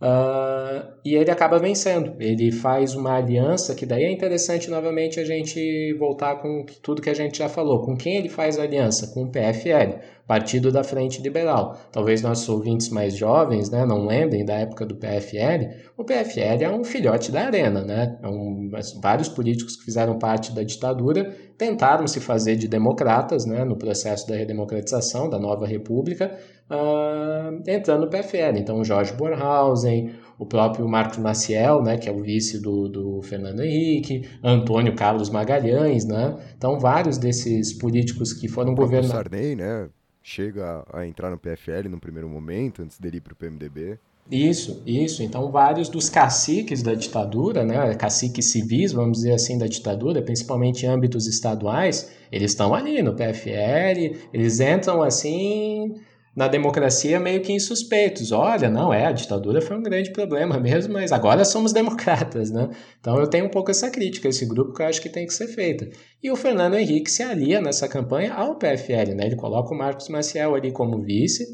Uh, 0.00 0.86
e 1.04 1.16
ele 1.16 1.30
acaba 1.30 1.58
vencendo. 1.58 2.14
Ele 2.20 2.52
faz 2.52 2.94
uma 2.94 3.16
aliança 3.16 3.74
que 3.74 3.84
daí 3.84 4.04
é 4.04 4.12
interessante 4.12 4.70
novamente 4.70 5.18
a 5.18 5.24
gente 5.24 5.92
voltar 5.98 6.36
com 6.36 6.64
tudo 6.80 7.02
que 7.02 7.10
a 7.10 7.14
gente 7.14 7.38
já 7.38 7.48
falou. 7.48 7.82
Com 7.82 7.96
quem 7.96 8.16
ele 8.16 8.28
faz 8.28 8.58
aliança? 8.58 9.08
Com 9.12 9.24
o 9.24 9.30
PFL, 9.30 9.98
Partido 10.24 10.70
da 10.70 10.84
Frente 10.84 11.20
Liberal. 11.20 11.76
Talvez 11.90 12.22
nossos 12.22 12.48
ouvintes 12.48 12.90
mais 12.90 13.16
jovens 13.16 13.70
né, 13.70 13.84
não 13.84 14.06
lembrem 14.06 14.44
da 14.44 14.54
época 14.54 14.86
do 14.86 14.94
PFL. 14.94 15.88
O 15.96 16.04
PFL 16.04 16.62
é 16.62 16.70
um 16.70 16.84
filhote 16.84 17.32
da 17.32 17.46
arena. 17.46 17.82
Né? 17.82 18.16
É 18.22 18.28
um, 18.28 18.70
vários 19.02 19.28
políticos 19.28 19.76
que 19.76 19.84
fizeram 19.84 20.16
parte 20.16 20.54
da 20.54 20.62
ditadura 20.62 21.34
tentaram 21.58 22.06
se 22.06 22.20
fazer 22.20 22.54
de 22.54 22.68
democratas 22.68 23.44
né, 23.44 23.64
no 23.64 23.76
processo 23.76 24.28
da 24.28 24.36
redemocratização 24.36 25.28
da 25.28 25.40
nova 25.40 25.66
república, 25.66 26.38
uh, 26.70 27.62
entrando 27.66 28.02
no 28.02 28.10
PFL. 28.10 28.58
Então, 28.58 28.84
Jorge 28.84 29.12
Borhausen, 29.12 30.14
o 30.38 30.46
próprio 30.46 30.88
Marcos 30.88 31.18
Maciel, 31.18 31.82
né, 31.82 31.96
que 31.96 32.08
é 32.08 32.12
o 32.12 32.22
vice 32.22 32.60
do, 32.60 32.88
do 32.88 33.22
Fernando 33.22 33.60
Henrique, 33.60 34.28
Antônio 34.42 34.94
Carlos 34.94 35.30
Magalhães, 35.30 36.04
né? 36.04 36.36
Então, 36.56 36.78
vários 36.78 37.18
desses 37.18 37.72
políticos 37.72 38.32
que 38.32 38.48
foram 38.48 38.74
governar... 38.74 39.10
Sarney, 39.10 39.56
né, 39.56 39.88
chega 40.22 40.84
a 40.92 41.06
entrar 41.06 41.30
no 41.30 41.38
PFL 41.38 41.88
no 41.88 41.98
primeiro 41.98 42.28
momento, 42.28 42.82
antes 42.82 42.98
dele 42.98 43.16
ir 43.16 43.20
para 43.20 43.32
o 43.32 43.36
PMDB. 43.36 43.98
Isso, 44.30 44.82
isso. 44.86 45.22
Então, 45.22 45.50
vários 45.50 45.88
dos 45.88 46.10
caciques 46.10 46.82
da 46.82 46.92
ditadura, 46.92 47.64
né, 47.64 47.94
caciques 47.94 48.52
civis, 48.52 48.92
vamos 48.92 49.18
dizer 49.18 49.32
assim, 49.32 49.56
da 49.56 49.66
ditadura, 49.66 50.20
principalmente 50.20 50.84
em 50.84 50.88
âmbitos 50.88 51.26
estaduais, 51.26 52.12
eles 52.30 52.52
estão 52.52 52.74
ali 52.74 53.02
no 53.02 53.14
PFL, 53.14 54.18
eles 54.30 54.60
entram 54.60 55.02
assim 55.02 55.94
na 56.38 56.46
democracia 56.46 57.18
meio 57.18 57.40
que 57.40 57.52
insuspeitos. 57.52 58.30
Olha, 58.30 58.70
não 58.70 58.94
é, 58.94 59.06
a 59.06 59.10
ditadura 59.10 59.60
foi 59.60 59.76
um 59.76 59.82
grande 59.82 60.12
problema 60.12 60.56
mesmo, 60.60 60.92
mas 60.92 61.10
agora 61.10 61.44
somos 61.44 61.72
democratas, 61.72 62.52
né? 62.52 62.70
Então 63.00 63.18
eu 63.18 63.26
tenho 63.26 63.46
um 63.46 63.48
pouco 63.48 63.72
essa 63.72 63.90
crítica 63.90 64.28
a 64.28 64.30
esse 64.30 64.46
grupo 64.46 64.72
que 64.72 64.80
eu 64.80 64.86
acho 64.86 65.02
que 65.02 65.08
tem 65.08 65.26
que 65.26 65.34
ser 65.34 65.48
feita. 65.48 65.90
E 66.22 66.30
o 66.30 66.36
Fernando 66.36 66.78
Henrique 66.78 67.10
se 67.10 67.24
alia 67.24 67.60
nessa 67.60 67.88
campanha 67.88 68.32
ao 68.34 68.54
PFL, 68.54 69.16
né? 69.16 69.26
Ele 69.26 69.34
coloca 69.34 69.74
o 69.74 69.76
Marcos 69.76 70.08
Maciel 70.08 70.54
ali 70.54 70.70
como 70.70 71.02
vice 71.02 71.44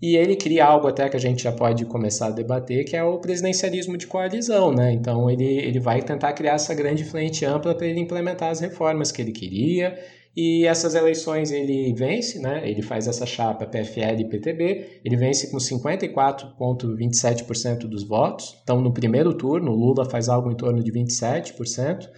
e 0.00 0.16
ele 0.16 0.34
cria 0.34 0.64
algo 0.64 0.88
até 0.88 1.10
que 1.10 1.16
a 1.16 1.20
gente 1.20 1.42
já 1.42 1.52
pode 1.52 1.84
começar 1.84 2.28
a 2.28 2.30
debater, 2.30 2.86
que 2.86 2.96
é 2.96 3.04
o 3.04 3.18
presidencialismo 3.18 3.98
de 3.98 4.06
coalizão, 4.06 4.72
né? 4.72 4.94
Então 4.94 5.30
ele, 5.30 5.44
ele 5.44 5.78
vai 5.78 6.00
tentar 6.00 6.32
criar 6.32 6.54
essa 6.54 6.74
grande 6.74 7.04
frente 7.04 7.44
ampla 7.44 7.74
para 7.74 7.86
ele 7.86 8.00
implementar 8.00 8.48
as 8.48 8.60
reformas 8.60 9.12
que 9.12 9.20
ele 9.20 9.32
queria. 9.32 9.94
E 10.34 10.66
essas 10.66 10.94
eleições 10.94 11.50
ele 11.50 11.92
vence, 11.94 12.38
né? 12.38 12.66
Ele 12.68 12.80
faz 12.80 13.06
essa 13.06 13.26
chapa 13.26 13.66
PFL 13.66 14.20
e 14.20 14.28
PTB, 14.28 15.00
ele 15.04 15.16
vence 15.16 15.50
com 15.50 15.58
54,27% 15.58 17.80
dos 17.80 18.02
votos. 18.02 18.58
Então, 18.62 18.80
no 18.80 18.94
primeiro 18.94 19.34
turno, 19.34 19.72
Lula 19.72 20.08
faz 20.08 20.30
algo 20.30 20.50
em 20.50 20.56
torno 20.56 20.82
de 20.82 20.90
27%. 20.90 22.08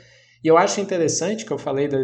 E 0.44 0.48
eu 0.48 0.56
acho 0.58 0.80
interessante 0.80 1.46
que 1.46 1.52
eu 1.52 1.58
falei 1.58 1.88
da 1.88 1.98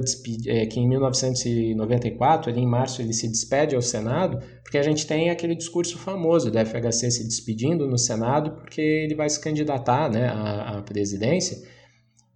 é, 0.47 0.67
que 0.67 0.81
em 0.81 0.89
1994, 0.89 2.51
ali 2.51 2.61
em 2.61 2.67
março, 2.67 3.03
ele 3.03 3.13
se 3.13 3.29
despede 3.29 3.77
ao 3.77 3.83
Senado, 3.83 4.39
porque 4.63 4.79
a 4.79 4.83
gente 4.83 5.07
tem 5.07 5.29
aquele 5.29 5.55
discurso 5.55 5.99
famoso 5.99 6.51
da 6.51 6.65
FHC 6.65 7.11
se 7.11 7.23
despedindo 7.23 7.87
no 7.87 7.99
Senado, 7.99 8.53
porque 8.53 8.81
ele 8.81 9.15
vai 9.15 9.29
se 9.29 9.39
candidatar 9.39 10.11
né, 10.11 10.27
à, 10.27 10.79
à 10.79 10.83
presidência. 10.83 11.59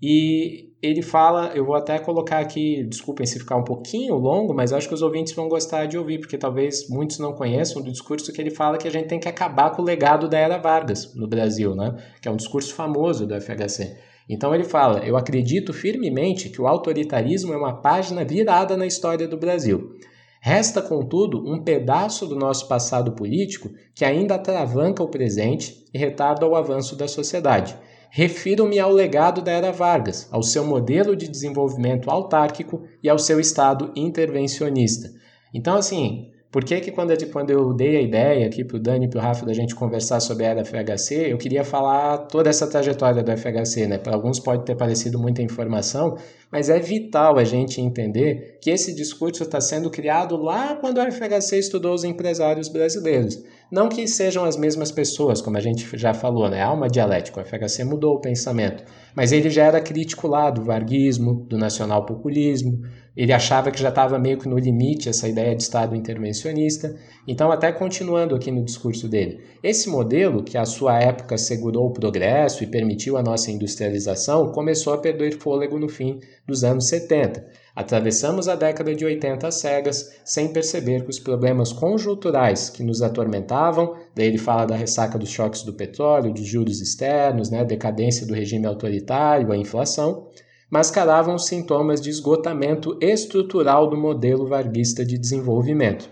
E 0.00 0.73
ele 0.86 1.02
fala, 1.02 1.52
eu 1.54 1.64
vou 1.64 1.74
até 1.74 1.98
colocar 1.98 2.38
aqui, 2.38 2.84
desculpem 2.84 3.26
se 3.26 3.38
ficar 3.38 3.56
um 3.56 3.64
pouquinho 3.64 4.16
longo, 4.16 4.52
mas 4.52 4.72
acho 4.72 4.88
que 4.88 4.94
os 4.94 5.02
ouvintes 5.02 5.32
vão 5.32 5.48
gostar 5.48 5.86
de 5.86 5.96
ouvir, 5.96 6.18
porque 6.18 6.36
talvez 6.36 6.88
muitos 6.88 7.18
não 7.18 7.32
conheçam 7.32 7.82
do 7.82 7.90
discurso 7.90 8.32
que 8.32 8.40
ele 8.40 8.50
fala 8.50 8.78
que 8.78 8.88
a 8.88 8.90
gente 8.90 9.08
tem 9.08 9.20
que 9.20 9.28
acabar 9.28 9.70
com 9.70 9.82
o 9.82 9.84
legado 9.84 10.28
da 10.28 10.38
Era 10.38 10.58
Vargas 10.58 11.14
no 11.14 11.26
Brasil, 11.26 11.74
né? 11.74 11.96
Que 12.20 12.28
é 12.28 12.30
um 12.30 12.36
discurso 12.36 12.74
famoso 12.74 13.26
do 13.26 13.40
FHC. 13.40 13.96
Então 14.28 14.54
ele 14.54 14.64
fala: 14.64 15.04
Eu 15.04 15.16
acredito 15.16 15.72
firmemente 15.72 16.48
que 16.48 16.60
o 16.60 16.66
autoritarismo 16.66 17.52
é 17.52 17.56
uma 17.56 17.80
página 17.80 18.24
virada 18.24 18.76
na 18.76 18.86
história 18.86 19.28
do 19.28 19.36
Brasil. 19.36 19.92
Resta, 20.40 20.82
contudo, 20.82 21.42
um 21.50 21.62
pedaço 21.62 22.26
do 22.26 22.36
nosso 22.36 22.68
passado 22.68 23.12
político 23.12 23.70
que 23.94 24.04
ainda 24.04 24.34
atravanca 24.34 25.02
o 25.02 25.08
presente 25.08 25.86
e 25.92 25.98
retarda 25.98 26.46
o 26.46 26.54
avanço 26.54 26.94
da 26.96 27.08
sociedade. 27.08 27.74
Refiro-me 28.16 28.78
ao 28.78 28.92
legado 28.92 29.42
da 29.42 29.50
Era 29.50 29.72
Vargas, 29.72 30.28
ao 30.30 30.40
seu 30.40 30.64
modelo 30.64 31.16
de 31.16 31.26
desenvolvimento 31.26 32.08
autárquico 32.08 32.84
e 33.02 33.08
ao 33.08 33.18
seu 33.18 33.40
Estado 33.40 33.90
intervencionista. 33.96 35.10
Então, 35.52 35.74
assim, 35.74 36.30
por 36.48 36.64
que, 36.64 36.80
que 36.80 36.92
quando, 36.92 37.10
eu, 37.10 37.28
quando 37.32 37.50
eu 37.50 37.74
dei 37.74 37.96
a 37.96 38.00
ideia 38.00 38.46
aqui 38.46 38.62
para 38.62 38.76
o 38.76 38.80
Dani 38.80 39.06
e 39.06 39.10
para 39.10 39.18
o 39.18 39.20
Rafa 39.20 39.44
da 39.44 39.52
gente 39.52 39.74
conversar 39.74 40.20
sobre 40.20 40.46
a 40.46 40.50
era 40.50 40.64
FHC, 40.64 41.32
eu 41.32 41.36
queria 41.36 41.64
falar 41.64 42.18
toda 42.28 42.48
essa 42.48 42.68
trajetória 42.68 43.20
do 43.20 43.36
FHC, 43.36 43.88
né? 43.88 43.98
Para 43.98 44.14
alguns 44.14 44.38
pode 44.38 44.64
ter 44.64 44.76
parecido 44.76 45.18
muita 45.18 45.42
informação, 45.42 46.16
mas 46.52 46.70
é 46.70 46.78
vital 46.78 47.36
a 47.36 47.42
gente 47.42 47.80
entender 47.80 48.58
que 48.62 48.70
esse 48.70 48.94
discurso 48.94 49.42
está 49.42 49.60
sendo 49.60 49.90
criado 49.90 50.36
lá 50.36 50.76
quando 50.76 50.98
o 50.98 51.10
FHC 51.10 51.58
estudou 51.58 51.92
os 51.92 52.04
empresários 52.04 52.68
brasileiros. 52.68 53.42
Não 53.70 53.88
que 53.88 54.06
sejam 54.06 54.44
as 54.44 54.56
mesmas 54.56 54.92
pessoas, 54.92 55.40
como 55.40 55.56
a 55.56 55.60
gente 55.60 55.86
já 55.96 56.12
falou, 56.12 56.48
né? 56.48 56.62
Há 56.62 56.72
uma 56.72 56.88
dialética, 56.88 57.40
o 57.40 57.44
FHC 57.44 57.84
mudou 57.84 58.14
o 58.14 58.20
pensamento, 58.20 58.84
mas 59.14 59.32
ele 59.32 59.50
já 59.50 59.64
era 59.64 59.80
crítico 59.80 60.28
lá 60.28 60.50
do 60.50 60.62
varguismo, 60.62 61.46
do 61.48 61.56
nacional-populismo, 61.56 62.82
ele 63.16 63.32
achava 63.32 63.70
que 63.70 63.80
já 63.80 63.90
estava 63.90 64.18
meio 64.18 64.38
que 64.38 64.48
no 64.48 64.58
limite 64.58 65.08
essa 65.08 65.28
ideia 65.28 65.54
de 65.54 65.62
Estado 65.62 65.94
intervencionista. 65.94 66.94
Então, 67.28 67.50
até 67.50 67.70
continuando 67.70 68.34
aqui 68.34 68.50
no 68.50 68.64
discurso 68.64 69.08
dele, 69.08 69.40
esse 69.62 69.88
modelo, 69.88 70.42
que 70.42 70.58
à 70.58 70.64
sua 70.64 70.98
época 70.98 71.38
segurou 71.38 71.86
o 71.86 71.92
progresso 71.92 72.64
e 72.64 72.66
permitiu 72.66 73.16
a 73.16 73.22
nossa 73.22 73.52
industrialização, 73.52 74.50
começou 74.50 74.92
a 74.92 74.98
perder 74.98 75.38
fôlego 75.38 75.78
no 75.78 75.88
fim 75.88 76.18
dos 76.46 76.64
anos 76.64 76.88
70. 76.88 77.63
Atravessamos 77.76 78.48
a 78.48 78.54
década 78.54 78.94
de 78.94 79.04
80 79.04 79.50
cegas, 79.50 80.12
sem 80.24 80.52
perceber 80.52 81.02
que 81.02 81.10
os 81.10 81.18
problemas 81.18 81.72
conjunturais 81.72 82.70
que 82.70 82.84
nos 82.84 83.02
atormentavam, 83.02 83.96
daí 84.14 84.28
ele 84.28 84.38
fala 84.38 84.64
da 84.64 84.76
ressaca 84.76 85.18
dos 85.18 85.28
choques 85.28 85.62
do 85.62 85.72
petróleo, 85.72 86.32
de 86.32 86.44
juros 86.44 86.80
externos, 86.80 87.50
né, 87.50 87.64
decadência 87.64 88.26
do 88.26 88.34
regime 88.34 88.66
autoritário, 88.66 89.50
a 89.50 89.56
inflação, 89.56 90.28
mascaravam 90.70 91.36
sintomas 91.36 92.00
de 92.00 92.10
esgotamento 92.10 92.96
estrutural 93.00 93.90
do 93.90 93.96
modelo 93.96 94.46
varguista 94.46 95.04
de 95.04 95.18
desenvolvimento. 95.18 96.08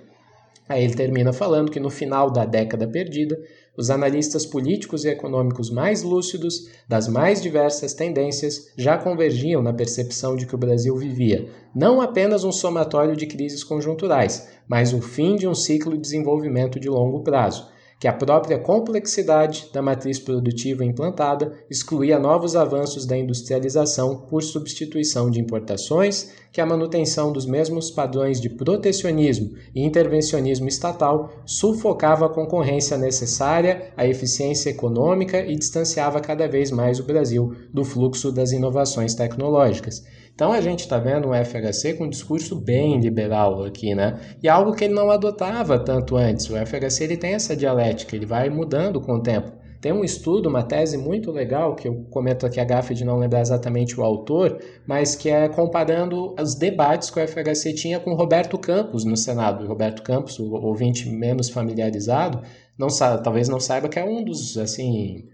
Aí 0.68 0.82
ele 0.82 0.94
termina 0.94 1.32
falando 1.32 1.70
que 1.70 1.80
no 1.80 1.90
final 1.90 2.30
da 2.30 2.44
década 2.44 2.88
perdida, 2.88 3.38
os 3.76 3.90
analistas 3.90 4.44
políticos 4.44 5.04
e 5.04 5.08
econômicos 5.08 5.70
mais 5.70 6.02
lúcidos 6.02 6.68
das 6.86 7.08
mais 7.08 7.40
diversas 7.40 7.94
tendências 7.94 8.70
já 8.76 8.98
convergiam 8.98 9.62
na 9.62 9.72
percepção 9.72 10.36
de 10.36 10.46
que 10.46 10.54
o 10.54 10.58
Brasil 10.58 10.96
vivia 10.96 11.48
não 11.74 12.00
apenas 12.00 12.44
um 12.44 12.52
somatório 12.52 13.16
de 13.16 13.26
crises 13.26 13.64
conjunturais, 13.64 14.48
mas 14.68 14.92
o 14.92 15.00
fim 15.00 15.36
de 15.36 15.48
um 15.48 15.54
ciclo 15.54 15.92
de 15.92 16.02
desenvolvimento 16.02 16.78
de 16.78 16.88
longo 16.88 17.20
prazo, 17.20 17.71
que 18.02 18.08
a 18.08 18.12
própria 18.12 18.58
complexidade 18.58 19.68
da 19.72 19.80
matriz 19.80 20.18
produtiva 20.18 20.84
implantada 20.84 21.52
excluía 21.70 22.18
novos 22.18 22.56
avanços 22.56 23.06
da 23.06 23.16
industrialização 23.16 24.16
por 24.28 24.42
substituição 24.42 25.30
de 25.30 25.40
importações, 25.40 26.32
que 26.50 26.60
a 26.60 26.66
manutenção 26.66 27.32
dos 27.32 27.46
mesmos 27.46 27.92
padrões 27.92 28.40
de 28.40 28.50
protecionismo 28.50 29.52
e 29.72 29.86
intervencionismo 29.86 30.66
estatal 30.66 31.30
sufocava 31.46 32.26
a 32.26 32.28
concorrência 32.28 32.98
necessária 32.98 33.92
à 33.96 34.04
eficiência 34.04 34.70
econômica 34.70 35.38
e 35.38 35.54
distanciava 35.54 36.20
cada 36.20 36.48
vez 36.48 36.72
mais 36.72 36.98
o 36.98 37.04
Brasil 37.04 37.54
do 37.72 37.84
fluxo 37.84 38.32
das 38.32 38.50
inovações 38.50 39.14
tecnológicas. 39.14 40.02
Então 40.34 40.52
a 40.52 40.60
gente 40.60 40.80
está 40.80 40.98
vendo 40.98 41.28
um 41.28 41.34
FHC 41.34 41.94
com 41.94 42.04
um 42.04 42.10
discurso 42.10 42.56
bem 42.56 42.98
liberal 43.00 43.64
aqui, 43.64 43.94
né? 43.94 44.18
E 44.42 44.48
algo 44.48 44.74
que 44.74 44.84
ele 44.84 44.94
não 44.94 45.10
adotava 45.10 45.78
tanto 45.78 46.16
antes. 46.16 46.48
O 46.48 46.56
FHC 46.56 47.04
ele 47.04 47.16
tem 47.16 47.34
essa 47.34 47.54
dialética, 47.54 48.16
ele 48.16 48.26
vai 48.26 48.48
mudando 48.48 49.00
com 49.00 49.14
o 49.14 49.22
tempo. 49.22 49.52
Tem 49.82 49.92
um 49.92 50.04
estudo, 50.04 50.48
uma 50.48 50.62
tese 50.62 50.96
muito 50.96 51.32
legal, 51.32 51.74
que 51.74 51.88
eu 51.88 52.06
comento 52.08 52.46
aqui 52.46 52.60
a 52.60 52.64
gafe 52.64 52.94
de 52.94 53.04
não 53.04 53.18
lembrar 53.18 53.40
exatamente 53.40 53.98
o 53.98 54.04
autor, 54.04 54.60
mas 54.86 55.16
que 55.16 55.28
é 55.28 55.48
comparando 55.48 56.36
os 56.40 56.54
debates 56.54 57.10
que 57.10 57.18
o 57.18 57.26
FHC 57.26 57.74
tinha 57.74 57.98
com 57.98 58.14
Roberto 58.14 58.56
Campos 58.56 59.04
no 59.04 59.16
Senado. 59.16 59.64
O 59.64 59.66
Roberto 59.66 60.04
Campos, 60.04 60.38
o 60.38 60.52
ouvinte 60.52 61.10
menos 61.10 61.50
familiarizado, 61.50 62.42
não 62.78 62.88
sabe, 62.88 63.24
talvez 63.24 63.48
não 63.48 63.58
saiba 63.58 63.88
que 63.88 63.98
é 63.98 64.04
um 64.04 64.22
dos, 64.22 64.56
assim, 64.56 65.24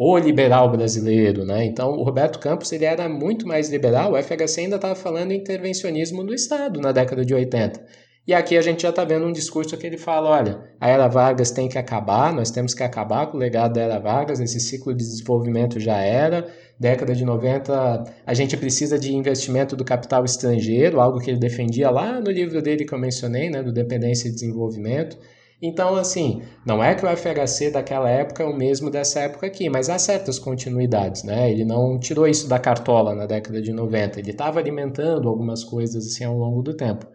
o 0.00 0.16
liberal 0.16 0.70
brasileiro, 0.70 1.44
né? 1.44 1.64
Então, 1.64 1.90
o 1.90 2.04
Roberto 2.04 2.38
Campos 2.38 2.70
ele 2.70 2.84
era 2.84 3.08
muito 3.08 3.48
mais 3.48 3.68
liberal, 3.68 4.12
o 4.12 4.22
FHC 4.22 4.60
ainda 4.60 4.76
estava 4.76 4.94
falando 4.94 5.32
intervencionismo 5.32 6.22
do 6.22 6.32
Estado 6.32 6.80
na 6.80 6.92
década 6.92 7.24
de 7.24 7.34
80. 7.34 7.84
E 8.24 8.32
aqui 8.32 8.56
a 8.56 8.60
gente 8.60 8.82
já 8.82 8.90
está 8.90 9.04
vendo 9.04 9.26
um 9.26 9.32
discurso 9.32 9.76
que 9.76 9.84
ele 9.84 9.98
fala, 9.98 10.30
olha, 10.30 10.60
a 10.80 10.88
Era 10.88 11.08
Vargas 11.08 11.50
tem 11.50 11.68
que 11.68 11.78
acabar, 11.78 12.32
nós 12.32 12.50
temos 12.52 12.74
que 12.74 12.82
acabar 12.84 13.26
com 13.26 13.36
o 13.36 13.40
legado 13.40 13.72
da 13.72 13.80
Era 13.80 13.98
Vargas, 13.98 14.38
esse 14.38 14.60
ciclo 14.60 14.94
de 14.94 15.02
desenvolvimento 15.02 15.80
já 15.80 15.96
era, 15.96 16.46
década 16.78 17.12
de 17.12 17.24
90 17.24 18.04
a 18.24 18.34
gente 18.34 18.56
precisa 18.56 18.98
de 19.00 19.12
investimento 19.12 19.74
do 19.74 19.84
capital 19.84 20.24
estrangeiro, 20.24 21.00
algo 21.00 21.18
que 21.18 21.28
ele 21.28 21.40
defendia 21.40 21.90
lá 21.90 22.20
no 22.20 22.30
livro 22.30 22.62
dele 22.62 22.84
que 22.84 22.94
eu 22.94 22.98
mencionei, 23.00 23.50
né, 23.50 23.64
do 23.64 23.72
Dependência 23.72 24.28
e 24.28 24.32
Desenvolvimento, 24.32 25.18
então, 25.60 25.96
assim, 25.96 26.42
não 26.64 26.82
é 26.82 26.94
que 26.94 27.04
o 27.04 27.08
FHC 27.08 27.72
daquela 27.72 28.08
época 28.08 28.44
é 28.44 28.46
o 28.46 28.56
mesmo 28.56 28.90
dessa 28.90 29.20
época 29.20 29.46
aqui, 29.46 29.68
mas 29.68 29.90
há 29.90 29.98
certas 29.98 30.38
continuidades, 30.38 31.24
né? 31.24 31.50
Ele 31.50 31.64
não 31.64 31.98
tirou 31.98 32.28
isso 32.28 32.48
da 32.48 32.60
cartola 32.60 33.12
na 33.14 33.26
década 33.26 33.60
de 33.60 33.72
90, 33.72 34.20
ele 34.20 34.30
estava 34.30 34.60
alimentando 34.60 35.28
algumas 35.28 35.64
coisas 35.64 36.06
assim 36.06 36.24
ao 36.24 36.38
longo 36.38 36.62
do 36.62 36.74
tempo. 36.74 37.06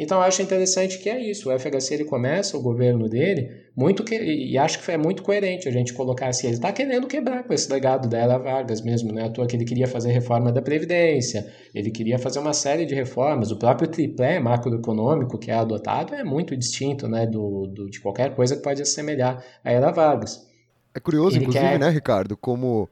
Então 0.00 0.16
eu 0.16 0.22
acho 0.22 0.40
interessante 0.40 0.98
que 0.98 1.10
é 1.10 1.20
isso. 1.20 1.50
O 1.50 1.58
FHC 1.58 1.92
ele 1.92 2.04
começa 2.06 2.56
o 2.56 2.62
governo 2.62 3.06
dele 3.06 3.50
muito 3.76 4.02
que, 4.02 4.14
e 4.14 4.56
acho 4.56 4.82
que 4.82 4.90
é 4.90 4.96
muito 4.96 5.22
coerente 5.22 5.68
a 5.68 5.70
gente 5.70 5.92
colocar 5.92 6.28
assim. 6.28 6.46
Ele 6.46 6.56
está 6.56 6.72
querendo 6.72 7.06
quebrar 7.06 7.44
com 7.44 7.52
esse 7.52 7.70
legado 7.70 8.08
dela 8.08 8.38
Vargas 8.38 8.80
mesmo, 8.80 9.12
né? 9.12 9.26
À 9.26 9.28
toa 9.28 9.46
que 9.46 9.54
ele 9.54 9.66
queria 9.66 9.86
fazer 9.86 10.10
reforma 10.10 10.50
da 10.50 10.62
Previdência, 10.62 11.52
ele 11.74 11.90
queria 11.90 12.18
fazer 12.18 12.38
uma 12.38 12.54
série 12.54 12.86
de 12.86 12.94
reformas. 12.94 13.50
O 13.50 13.58
próprio 13.58 13.88
triplé 13.88 14.40
macroeconômico 14.40 15.38
que 15.38 15.50
é 15.50 15.54
adotado 15.54 16.14
é 16.14 16.24
muito 16.24 16.56
distinto 16.56 17.06
né, 17.06 17.26
do, 17.26 17.66
do 17.66 17.90
de 17.90 18.00
qualquer 18.00 18.34
coisa 18.34 18.56
que 18.56 18.62
pode 18.62 18.80
assemelhar 18.80 19.44
a 19.62 19.70
Era 19.70 19.90
Vargas. 19.90 20.48
É 20.94 20.98
curioso, 20.98 21.36
ele 21.36 21.44
inclusive, 21.44 21.72
quer... 21.72 21.78
né, 21.78 21.90
Ricardo, 21.90 22.38
como 22.38 22.88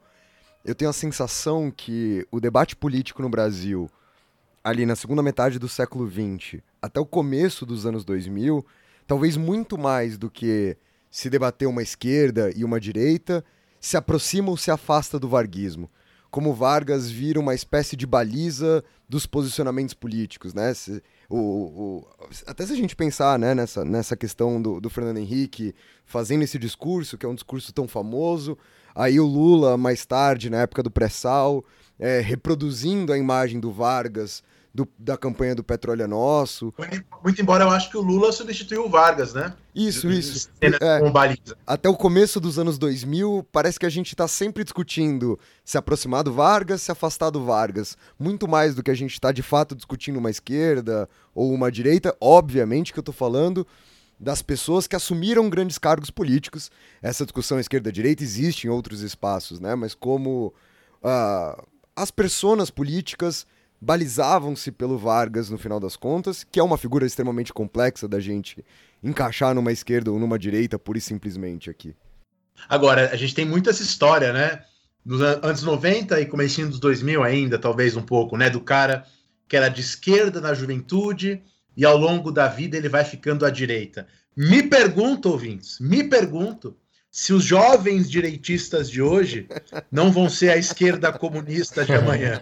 eu 0.62 0.74
tenho 0.74 0.90
a 0.90 0.94
sensação 0.94 1.70
que 1.74 2.26
o 2.30 2.38
debate 2.38 2.76
político 2.76 3.22
no 3.22 3.30
Brasil 3.30 3.88
ali 4.62 4.84
na 4.84 4.96
segunda 4.96 5.22
metade 5.22 5.58
do 5.58 5.68
século 5.68 6.10
XX 6.10 6.60
até 6.80 7.00
o 7.00 7.06
começo 7.06 7.66
dos 7.66 7.86
anos 7.86 8.04
2000, 8.04 8.64
talvez 9.06 9.36
muito 9.36 9.76
mais 9.76 10.16
do 10.16 10.30
que 10.30 10.76
se 11.10 11.30
debater 11.30 11.66
uma 11.66 11.82
esquerda 11.82 12.50
e 12.54 12.64
uma 12.64 12.78
direita, 12.78 13.44
se 13.80 13.96
aproxima 13.96 14.50
ou 14.50 14.56
se 14.56 14.70
afasta 14.70 15.18
do 15.18 15.28
varguismo. 15.28 15.90
Como 16.30 16.52
Vargas 16.52 17.10
vira 17.10 17.40
uma 17.40 17.54
espécie 17.54 17.96
de 17.96 18.06
baliza 18.06 18.84
dos 19.08 19.24
posicionamentos 19.24 19.94
políticos, 19.94 20.52
né? 20.52 20.74
Se, 20.74 21.02
o, 21.28 21.36
o, 21.38 22.08
até 22.46 22.66
se 22.66 22.72
a 22.74 22.76
gente 22.76 22.94
pensar 22.94 23.38
né, 23.38 23.54
nessa, 23.54 23.82
nessa 23.82 24.14
questão 24.14 24.60
do, 24.60 24.78
do 24.78 24.90
Fernando 24.90 25.16
Henrique 25.16 25.74
fazendo 26.04 26.42
esse 26.42 26.58
discurso, 26.58 27.16
que 27.16 27.24
é 27.24 27.28
um 27.28 27.34
discurso 27.34 27.72
tão 27.72 27.88
famoso, 27.88 28.58
aí 28.94 29.18
o 29.18 29.26
Lula, 29.26 29.78
mais 29.78 30.04
tarde, 30.04 30.50
na 30.50 30.58
época 30.58 30.82
do 30.82 30.90
pré-sal, 30.90 31.64
é, 31.98 32.20
reproduzindo 32.20 33.12
a 33.12 33.18
imagem 33.18 33.60
do 33.60 33.72
Vargas 33.72 34.42
do, 34.78 34.88
da 34.98 35.16
campanha 35.16 35.54
do 35.54 35.64
Petróleo 35.64 36.02
é 36.02 36.06
Nosso. 36.06 36.72
Muito 37.24 37.42
embora 37.42 37.64
eu 37.64 37.70
acho 37.70 37.90
que 37.90 37.96
o 37.96 38.00
Lula 38.00 38.30
substituiu 38.30 38.86
o 38.86 38.88
Vargas, 38.88 39.34
né? 39.34 39.52
Isso, 39.74 40.08
isso. 40.08 40.48
É, 40.60 41.00
até 41.66 41.88
o 41.88 41.96
começo 41.96 42.38
dos 42.38 42.58
anos 42.58 42.78
2000, 42.78 43.46
parece 43.50 43.78
que 43.78 43.86
a 43.86 43.90
gente 43.90 44.08
está 44.08 44.28
sempre 44.28 44.62
discutindo 44.62 45.38
se 45.64 45.76
aproximar 45.76 46.22
do 46.22 46.32
Vargas, 46.32 46.82
se 46.82 46.92
afastar 46.92 47.30
do 47.30 47.44
Vargas. 47.44 47.96
Muito 48.18 48.46
mais 48.46 48.74
do 48.74 48.82
que 48.82 48.90
a 48.90 48.94
gente 48.94 49.12
está 49.12 49.32
de 49.32 49.42
fato 49.42 49.74
discutindo 49.74 50.18
uma 50.18 50.30
esquerda 50.30 51.08
ou 51.34 51.52
uma 51.52 51.72
direita. 51.72 52.16
Obviamente 52.20 52.92
que 52.92 52.98
eu 52.98 53.02
estou 53.02 53.14
falando 53.14 53.66
das 54.20 54.42
pessoas 54.42 54.86
que 54.86 54.96
assumiram 54.96 55.48
grandes 55.48 55.78
cargos 55.78 56.10
políticos. 56.10 56.70
Essa 57.02 57.24
discussão 57.24 57.58
esquerda-direita 57.58 58.22
existe 58.22 58.66
em 58.66 58.70
outros 58.70 59.00
espaços, 59.00 59.60
né? 59.60 59.74
Mas 59.74 59.94
como 59.94 60.52
uh, 61.02 61.66
as 61.98 62.10
personas 62.12 62.70
políticas 62.70 63.44
balizavam-se 63.80 64.70
pelo 64.72 64.96
Vargas 64.96 65.50
no 65.50 65.58
final 65.58 65.80
das 65.80 65.96
contas, 65.96 66.44
que 66.44 66.60
é 66.60 66.62
uma 66.62 66.78
figura 66.78 67.04
extremamente 67.04 67.52
complexa 67.52 68.08
da 68.08 68.20
gente 68.20 68.64
encaixar 69.02 69.54
numa 69.54 69.72
esquerda 69.72 70.10
ou 70.10 70.18
numa 70.18 70.38
direita 70.38 70.78
pura 70.78 70.98
e 70.98 71.00
simplesmente 71.00 71.68
aqui. 71.68 71.94
Agora, 72.68 73.10
a 73.10 73.16
gente 73.16 73.34
tem 73.34 73.44
muito 73.44 73.70
essa 73.70 73.82
história, 73.82 74.32
né? 74.32 74.62
Nos 75.04 75.20
anos 75.20 75.62
90 75.62 76.20
e 76.20 76.26
comecinho 76.26 76.68
dos 76.68 76.80
2000 76.80 77.22
ainda, 77.22 77.58
talvez 77.58 77.96
um 77.96 78.02
pouco, 78.02 78.36
né? 78.36 78.50
Do 78.50 78.60
cara 78.60 79.04
que 79.48 79.56
era 79.56 79.68
de 79.68 79.80
esquerda 79.80 80.40
na 80.40 80.54
juventude 80.54 81.42
e 81.76 81.84
ao 81.84 81.96
longo 81.96 82.30
da 82.30 82.48
vida 82.48 82.76
ele 82.76 82.88
vai 82.88 83.04
ficando 83.04 83.46
à 83.46 83.50
direita. 83.50 84.06
Me 84.36 84.62
pergunto, 84.62 85.30
ouvintes, 85.30 85.78
me 85.80 86.04
pergunto 86.04 86.76
se 87.10 87.32
os 87.32 87.42
jovens 87.42 88.10
direitistas 88.10 88.90
de 88.90 89.00
hoje 89.00 89.48
não 89.90 90.12
vão 90.12 90.28
ser 90.28 90.50
a 90.50 90.56
esquerda 90.56 91.12
comunista 91.12 91.84
de 91.84 91.92
amanhã. 91.92 92.40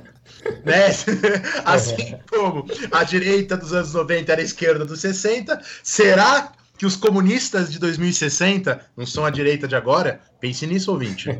Né? 0.64 0.86
Assim 1.64 2.18
como 2.28 2.66
a 2.90 3.04
direita 3.04 3.56
dos 3.56 3.72
anos 3.72 3.94
90 3.94 4.32
era 4.32 4.40
a 4.40 4.44
esquerda 4.44 4.84
dos 4.84 5.00
60, 5.00 5.60
será 5.82 6.52
que 6.76 6.84
os 6.84 6.96
comunistas 6.96 7.72
de 7.72 7.78
2060 7.78 8.84
não 8.96 9.06
são 9.06 9.24
a 9.24 9.30
direita 9.30 9.66
de 9.66 9.74
agora? 9.74 10.20
Pense 10.40 10.66
nisso, 10.66 10.90
ouvinte. 10.90 11.30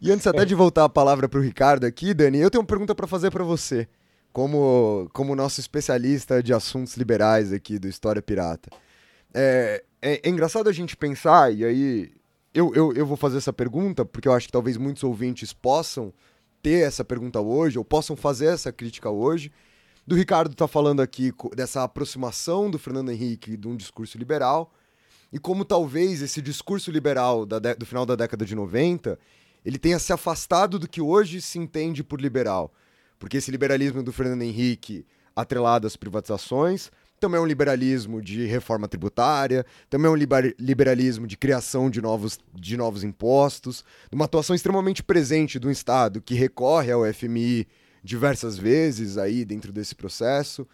E 0.00 0.10
antes 0.10 0.26
até 0.26 0.44
de 0.44 0.54
voltar 0.54 0.84
a 0.84 0.88
palavra 0.88 1.28
para 1.28 1.38
o 1.38 1.42
Ricardo 1.42 1.84
aqui, 1.84 2.12
Dani, 2.12 2.38
eu 2.38 2.50
tenho 2.50 2.62
uma 2.62 2.66
pergunta 2.66 2.94
para 2.94 3.06
fazer 3.06 3.30
para 3.30 3.44
você, 3.44 3.86
como, 4.32 5.08
como 5.12 5.36
nosso 5.36 5.60
especialista 5.60 6.42
de 6.42 6.52
assuntos 6.52 6.96
liberais 6.96 7.52
aqui 7.52 7.78
do 7.78 7.86
História 7.86 8.20
Pirata. 8.20 8.70
É, 9.32 9.84
é, 10.00 10.20
é 10.24 10.28
engraçado 10.28 10.68
a 10.68 10.72
gente 10.72 10.96
pensar, 10.96 11.54
e 11.54 11.64
aí 11.64 12.21
eu, 12.54 12.74
eu, 12.74 12.92
eu 12.92 13.06
vou 13.06 13.16
fazer 13.16 13.38
essa 13.38 13.52
pergunta 13.52 14.04
porque 14.04 14.28
eu 14.28 14.32
acho 14.32 14.46
que 14.46 14.52
talvez 14.52 14.76
muitos 14.76 15.02
ouvintes 15.02 15.52
possam 15.52 16.12
ter 16.62 16.86
essa 16.86 17.04
pergunta 17.04 17.40
hoje, 17.40 17.78
ou 17.78 17.84
possam 17.84 18.14
fazer 18.14 18.46
essa 18.46 18.72
crítica 18.72 19.10
hoje. 19.10 19.50
Do 20.06 20.14
Ricardo 20.14 20.54
tá 20.54 20.68
falando 20.68 21.00
aqui 21.00 21.32
dessa 21.54 21.82
aproximação 21.82 22.70
do 22.70 22.78
Fernando 22.78 23.10
Henrique 23.10 23.56
de 23.56 23.66
um 23.66 23.76
discurso 23.76 24.16
liberal, 24.16 24.72
e 25.32 25.38
como 25.38 25.64
talvez 25.64 26.22
esse 26.22 26.40
discurso 26.42 26.90
liberal 26.90 27.46
do 27.46 27.86
final 27.86 28.04
da 28.04 28.14
década 28.14 28.44
de 28.44 28.54
90 28.54 29.18
ele 29.64 29.78
tenha 29.78 29.98
se 29.98 30.12
afastado 30.12 30.78
do 30.78 30.88
que 30.88 31.00
hoje 31.00 31.40
se 31.40 31.58
entende 31.58 32.02
por 32.02 32.20
liberal. 32.20 32.72
Porque 33.18 33.36
esse 33.36 33.50
liberalismo 33.50 34.02
do 34.02 34.12
Fernando 34.12 34.42
Henrique, 34.42 35.06
atrelado 35.34 35.86
às 35.86 35.96
privatizações, 35.96 36.90
também 37.22 37.38
é 37.38 37.40
um 37.40 37.46
liberalismo 37.46 38.20
de 38.20 38.46
reforma 38.46 38.88
tributária, 38.88 39.64
também 39.88 40.08
é 40.08 40.10
um 40.10 40.52
liberalismo 40.58 41.24
de 41.24 41.36
criação 41.36 41.88
de 41.88 42.02
novos, 42.02 42.36
de 42.52 42.76
novos 42.76 43.04
impostos, 43.04 43.84
uma 44.10 44.24
atuação 44.24 44.56
extremamente 44.56 45.04
presente 45.04 45.56
do 45.56 45.70
Estado 45.70 46.20
que 46.20 46.34
recorre 46.34 46.90
ao 46.90 47.04
FMI 47.14 47.68
diversas 48.02 48.58
vezes 48.58 49.18
aí 49.18 49.44
dentro 49.44 49.72
desse 49.72 49.94
processo. 49.94 50.62
O 50.62 50.66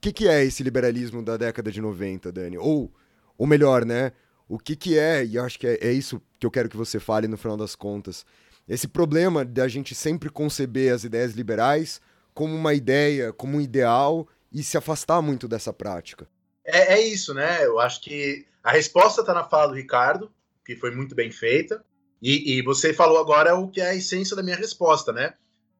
que, 0.00 0.12
que, 0.12 0.26
é 0.26 0.44
esse 0.44 0.64
liberalismo 0.64 1.22
da 1.22 1.36
década 1.36 1.70
de 1.70 1.80
90, 1.80 2.32
Dani? 2.32 2.58
Ou, 2.58 2.92
ou 3.38 3.46
melhor, 3.46 3.84
né? 3.84 4.10
O 4.48 4.58
que, 4.58 4.74
que 4.74 4.98
é, 4.98 5.24
e 5.24 5.38
acho 5.38 5.56
que 5.56 5.68
é, 5.68 5.78
é 5.80 5.92
isso 5.92 6.20
que 6.40 6.46
eu 6.46 6.50
quero 6.50 6.68
que 6.68 6.76
você 6.76 6.98
fale 6.98 7.28
no 7.28 7.36
final 7.36 7.56
das 7.56 7.76
contas, 7.76 8.26
esse 8.68 8.88
problema 8.88 9.44
de 9.44 9.60
a 9.60 9.68
gente 9.68 9.94
sempre 9.94 10.30
conceber 10.30 10.92
as 10.92 11.04
ideias 11.04 11.34
liberais 11.34 12.00
como 12.34 12.56
uma 12.56 12.74
ideia, 12.74 13.32
como 13.32 13.58
um 13.58 13.60
ideal 13.60 14.26
e 14.52 14.62
se 14.62 14.76
afastar 14.76 15.20
muito 15.20 15.46
dessa 15.48 15.72
prática. 15.72 16.28
É, 16.64 16.94
é 16.94 17.00
isso, 17.00 17.32
né? 17.32 17.64
Eu 17.64 17.78
acho 17.78 18.00
que 18.00 18.46
a 18.62 18.72
resposta 18.72 19.20
está 19.20 19.32
na 19.32 19.44
fala 19.44 19.68
do 19.68 19.74
Ricardo, 19.74 20.32
que 20.64 20.76
foi 20.76 20.90
muito 20.90 21.14
bem 21.14 21.30
feita, 21.30 21.84
e, 22.20 22.56
e, 22.58 22.62
você 22.62 22.92
falou 22.92 23.18
agora 23.18 23.54
o 23.54 23.70
que 23.70 23.80
é 23.80 23.90
a 23.90 23.94
essência 23.94 24.34
da 24.34 24.42
minha 24.42 24.56
resposta, 24.56 25.12
né? 25.12 25.34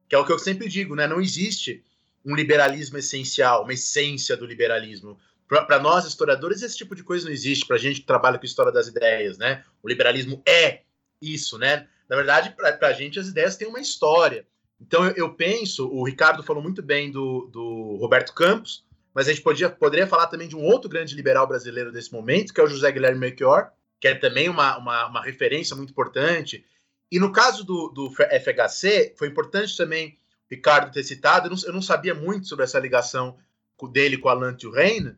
Que 0.07 0.15
é 0.15 0.17
o 0.17 0.25
que 0.25 0.31
eu 0.31 0.39
sempre 0.39 0.69
digo, 0.69 0.95
né? 0.95 1.07
Não 1.07 1.19
existe 1.19 1.83
um 2.23 2.35
liberalismo 2.35 2.97
essencial, 2.97 3.63
uma 3.63 3.73
essência 3.73 4.37
do 4.37 4.45
liberalismo. 4.45 5.19
Para 5.47 5.79
nós, 5.79 6.05
historiadores, 6.05 6.61
esse 6.61 6.77
tipo 6.77 6.95
de 6.95 7.03
coisa 7.03 7.25
não 7.25 7.33
existe. 7.33 7.65
Para 7.65 7.77
a 7.77 7.79
gente 7.79 8.01
que 8.01 8.05
trabalha 8.05 8.37
com 8.37 8.45
história 8.45 8.71
das 8.71 8.87
ideias, 8.87 9.37
né? 9.37 9.63
O 9.81 9.89
liberalismo 9.89 10.41
é 10.45 10.81
isso, 11.21 11.57
né? 11.57 11.87
Na 12.07 12.15
verdade, 12.15 12.55
para 12.55 12.87
a 12.87 12.93
gente, 12.93 13.19
as 13.19 13.27
ideias 13.27 13.57
têm 13.57 13.67
uma 13.67 13.79
história. 13.79 14.47
Então 14.79 15.05
eu, 15.05 15.13
eu, 15.15 15.33
penso, 15.33 15.87
o 15.87 16.03
Ricardo 16.03 16.43
falou 16.43 16.61
muito 16.61 16.81
bem 16.81 17.11
do, 17.11 17.47
do 17.51 17.97
Roberto 17.99 18.33
Campos, 18.33 18.85
mas 19.13 19.27
a 19.27 19.31
gente 19.31 19.41
podia, 19.41 19.69
poderia 19.69 20.05
falar 20.05 20.27
também 20.27 20.47
de 20.47 20.55
um 20.55 20.63
outro 20.63 20.89
grande 20.89 21.15
liberal 21.15 21.47
brasileiro 21.47 21.91
desse 21.91 22.13
momento, 22.13 22.53
que 22.53 22.61
é 22.61 22.63
o 22.63 22.67
José 22.67 22.91
Guilherme 22.91 23.19
Melchior, 23.19 23.71
que 23.99 24.07
é 24.07 24.15
também 24.15 24.47
uma, 24.47 24.77
uma, 24.77 25.07
uma 25.07 25.23
referência 25.23 25.75
muito 25.75 25.89
importante. 25.89 26.63
E 27.11 27.19
no 27.19 27.31
caso 27.31 27.63
do, 27.63 27.89
do 27.89 28.11
FHC, 28.11 29.15
foi 29.17 29.29
importante 29.29 29.75
também 29.75 30.19
o 30.49 30.53
Ricardo 30.53 30.91
ter 30.91 31.03
citado, 31.03 31.47
eu 31.47 31.51
não, 31.51 31.57
eu 31.65 31.73
não 31.73 31.81
sabia 31.81 32.13
muito 32.13 32.47
sobre 32.47 32.63
essa 32.63 32.79
ligação 32.79 33.37
dele 33.91 34.17
com 34.17 34.29
Alain 34.29 34.55
Touraine, 34.55 35.15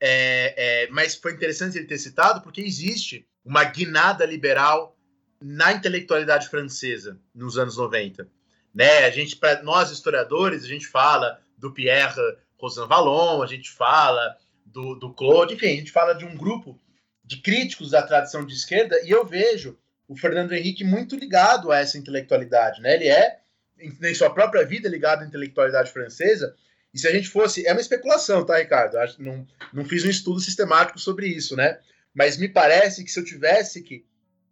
é, 0.00 0.84
é, 0.84 0.90
mas 0.90 1.14
foi 1.14 1.32
interessante 1.32 1.76
ele 1.76 1.86
ter 1.86 1.98
citado, 1.98 2.40
porque 2.40 2.60
existe 2.60 3.26
uma 3.44 3.64
guinada 3.64 4.24
liberal 4.24 4.96
na 5.40 5.72
intelectualidade 5.72 6.48
francesa 6.48 7.20
nos 7.34 7.58
anos 7.58 7.76
90. 7.76 8.28
Né? 8.74 9.04
A 9.04 9.10
gente, 9.10 9.36
para 9.36 9.62
nós 9.62 9.90
historiadores, 9.90 10.64
a 10.64 10.68
gente 10.68 10.86
fala 10.86 11.40
do 11.56 11.72
Pierre 11.72 12.14
Rosanvallon, 12.58 13.42
a 13.42 13.46
gente 13.46 13.70
fala 13.70 14.36
do, 14.64 14.94
do 14.94 15.12
Claude, 15.12 15.54
enfim, 15.54 15.66
a 15.66 15.76
gente 15.76 15.92
fala 15.92 16.14
de 16.14 16.24
um 16.24 16.36
grupo 16.36 16.80
de 17.24 17.40
críticos 17.40 17.90
da 17.90 18.02
tradição 18.02 18.44
de 18.44 18.54
esquerda 18.54 19.00
e 19.04 19.10
eu 19.10 19.24
vejo 19.24 19.78
o 20.08 20.16
Fernando 20.16 20.52
Henrique 20.52 20.82
muito 20.82 21.16
ligado 21.16 21.70
a 21.70 21.78
essa 21.78 21.96
intelectualidade, 21.96 22.80
né? 22.80 22.94
Ele 22.94 23.08
é 23.08 23.38
em 23.78 24.14
sua 24.14 24.30
própria 24.30 24.64
vida 24.64 24.88
ligado 24.88 25.22
à 25.22 25.26
intelectualidade 25.26 25.92
francesa. 25.92 26.54
E 26.92 26.98
se 26.98 27.06
a 27.06 27.12
gente 27.12 27.28
fosse, 27.28 27.66
é 27.66 27.72
uma 27.72 27.80
especulação, 27.80 28.44
tá, 28.44 28.58
Ricardo? 28.58 28.96
Não, 29.18 29.46
não 29.72 29.84
fiz 29.84 30.04
um 30.04 30.10
estudo 30.10 30.40
sistemático 30.40 30.98
sobre 30.98 31.28
isso, 31.28 31.54
né? 31.56 31.78
Mas 32.12 32.36
me 32.36 32.48
parece 32.48 33.04
que 33.04 33.10
se 33.10 33.20
eu 33.20 33.24
tivesse 33.24 33.82
que 33.82 34.04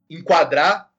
enquadrar 0.09 0.90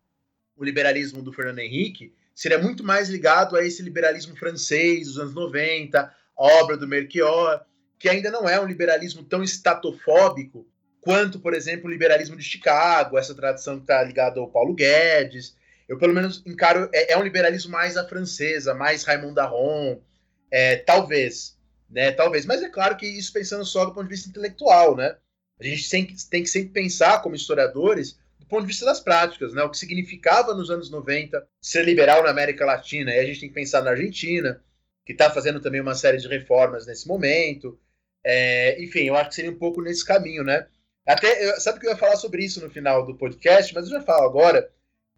o 0.55 0.63
liberalismo 0.63 1.21
do 1.21 1.31
Fernando 1.31 1.59
Henrique, 1.59 2.13
seria 2.39 2.57
muito 2.57 2.85
mais 2.85 3.09
ligado 3.09 3.57
a 3.57 3.65
esse 3.65 3.81
liberalismo 3.81 4.33
francês 4.33 5.07
dos 5.07 5.19
anos 5.19 5.33
90, 5.33 5.99
a 5.99 6.13
obra 6.37 6.77
do 6.77 6.87
Melchior, 6.87 7.65
que 7.99 8.07
ainda 8.07 8.31
não 8.31 8.47
é 8.47 8.57
um 8.57 8.65
liberalismo 8.65 9.25
tão 9.25 9.43
estatofóbico 9.43 10.65
quanto, 11.01 11.37
por 11.41 11.53
exemplo, 11.53 11.87
o 11.87 11.91
liberalismo 11.91 12.37
de 12.37 12.43
Chicago, 12.43 13.17
essa 13.17 13.35
tradição 13.35 13.75
que 13.75 13.81
está 13.81 14.01
ligada 14.01 14.39
ao 14.39 14.49
Paulo 14.49 14.73
Guedes. 14.73 15.53
Eu, 15.85 15.97
pelo 15.97 16.13
menos, 16.13 16.41
encaro. 16.45 16.89
É, 16.93 17.11
é 17.11 17.17
um 17.17 17.23
liberalismo 17.23 17.73
mais 17.73 17.97
à 17.97 18.07
francesa, 18.07 18.73
mais 18.73 19.03
Raymond 19.03 19.37
Aron, 19.37 20.01
é, 20.49 20.77
talvez. 20.77 21.57
Né, 21.89 22.09
talvez, 22.13 22.45
mas 22.45 22.63
é 22.63 22.69
claro 22.69 22.95
que 22.95 23.05
isso 23.05 23.33
pensando 23.33 23.65
só 23.65 23.83
do 23.83 23.93
ponto 23.93 24.03
de 24.03 24.15
vista 24.15 24.29
intelectual, 24.29 24.95
né? 24.95 25.17
A 25.59 25.63
gente 25.65 25.89
tem, 25.89 26.07
tem 26.29 26.43
que 26.43 26.49
sempre 26.49 26.69
pensar, 26.69 27.21
como 27.21 27.35
historiadores, 27.35 28.17
ponto 28.49 28.61
de 28.61 28.67
vista 28.67 28.85
das 28.85 28.99
práticas, 28.99 29.53
né? 29.53 29.63
O 29.63 29.69
que 29.69 29.77
significava 29.77 30.53
nos 30.53 30.69
anos 30.69 30.89
90 30.89 31.47
ser 31.61 31.85
liberal 31.85 32.23
na 32.23 32.29
América 32.29 32.65
Latina. 32.65 33.13
E 33.13 33.19
a 33.19 33.25
gente 33.25 33.39
tem 33.39 33.49
que 33.49 33.55
pensar 33.55 33.81
na 33.81 33.91
Argentina, 33.91 34.61
que 35.05 35.13
está 35.13 35.29
fazendo 35.29 35.59
também 35.59 35.81
uma 35.81 35.95
série 35.95 36.17
de 36.17 36.27
reformas 36.27 36.85
nesse 36.85 37.07
momento. 37.07 37.79
É, 38.23 38.81
enfim, 38.83 39.05
eu 39.05 39.15
acho 39.15 39.29
que 39.29 39.35
seria 39.35 39.51
um 39.51 39.57
pouco 39.57 39.81
nesse 39.81 40.03
caminho, 40.03 40.43
né? 40.43 40.67
Até, 41.05 41.49
eu, 41.49 41.59
sabe 41.59 41.79
que 41.79 41.87
eu 41.87 41.91
ia 41.91 41.97
falar 41.97 42.15
sobre 42.17 42.43
isso 42.43 42.61
no 42.61 42.69
final 42.69 43.05
do 43.05 43.15
podcast, 43.15 43.73
mas 43.73 43.85
eu 43.85 43.91
já 43.91 44.01
falo 44.01 44.27
agora, 44.27 44.69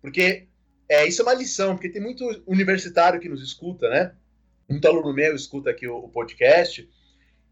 porque 0.01 0.47
é, 0.87 1.05
isso 1.07 1.21
é 1.21 1.25
uma 1.25 1.33
lição, 1.33 1.75
porque 1.75 1.89
tem 1.89 2.01
muito 2.01 2.25
universitário 2.45 3.19
que 3.19 3.27
nos 3.27 3.41
escuta, 3.41 3.89
né? 3.89 4.13
Muito 4.69 4.87
aluno 4.87 5.13
meu 5.13 5.35
escuta 5.35 5.69
aqui 5.69 5.87
o, 5.87 5.97
o 5.97 6.09
podcast, 6.09 6.89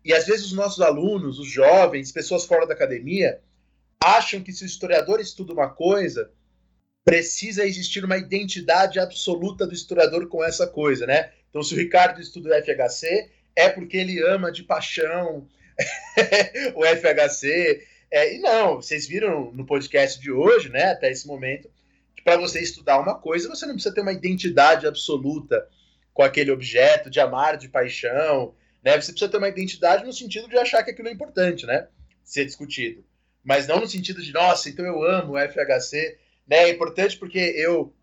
e 0.06 0.14
às 0.14 0.28
vezes 0.28 0.46
os 0.46 0.54
nossos 0.54 0.80
alunos, 0.80 1.40
os 1.40 1.50
jovens, 1.50 2.12
pessoas 2.12 2.46
fora 2.46 2.66
da 2.66 2.74
academia, 2.74 3.42
acham 4.04 4.42
que 4.42 4.52
se 4.52 4.64
o 4.64 4.66
historiador 4.66 5.20
estuda 5.20 5.54
uma 5.54 5.70
coisa, 5.70 6.32
precisa 7.04 7.66
existir 7.66 8.06
uma 8.06 8.18
identidade 8.18 9.00
absoluta 9.00 9.66
do 9.66 9.74
historiador 9.74 10.28
com 10.28 10.44
essa 10.44 10.68
coisa, 10.68 11.06
né? 11.06 11.32
Então, 11.50 11.64
se 11.64 11.74
o 11.74 11.78
Ricardo 11.78 12.22
estuda 12.22 12.50
o 12.50 12.64
FHC, 12.64 13.30
é 13.56 13.70
porque 13.70 13.98
ele 13.98 14.22
ama 14.24 14.52
de 14.52 14.64
paixão 14.64 15.48
o 16.76 16.86
FHC. 16.86 17.86
É, 18.12 18.36
e 18.36 18.40
não, 18.40 18.76
vocês 18.76 19.08
viram 19.08 19.52
no 19.52 19.66
podcast 19.66 20.20
de 20.20 20.32
hoje, 20.32 20.70
né, 20.70 20.92
até 20.92 21.12
esse 21.12 21.28
momento, 21.28 21.70
que 22.16 22.24
para 22.24 22.38
você 22.38 22.60
estudar 22.60 23.00
uma 23.00 23.16
coisa, 23.16 23.50
você 23.50 23.66
não 23.66 23.74
precisa 23.74 23.94
ter 23.94 24.02
uma 24.02 24.14
identidade 24.14 24.88
absoluta 24.88 25.68
com 26.14 26.24
aquele 26.24 26.52
objeto, 26.52 27.10
de 27.10 27.20
amar 27.20 27.58
de 27.58 27.70
paixão, 27.70 28.54
né? 28.84 29.00
Você 29.00 29.12
precisa 29.12 29.32
ter 29.32 29.38
uma 29.38 29.50
identidade 29.50 30.06
no 30.06 30.14
sentido 30.14 30.50
de 30.50 30.58
achar 30.58 30.84
que 30.84 30.92
aquilo 30.92 31.08
é 31.08 31.12
importante, 31.12 31.66
né? 31.66 31.88
Ser 32.24 32.46
discutido. 32.46 33.04
Mas 33.44 33.68
não 33.68 33.80
no 33.80 33.88
sentido 33.88 34.22
de, 34.22 34.32
nossa, 34.32 34.70
então 34.70 34.86
eu 34.86 35.04
amo 35.04 35.34
o 35.34 35.40
FHC. 35.40 36.18
Né? 36.48 36.58
É 36.58 36.70
importante 36.70 37.18
porque 37.18 37.40
eu, 37.40 37.94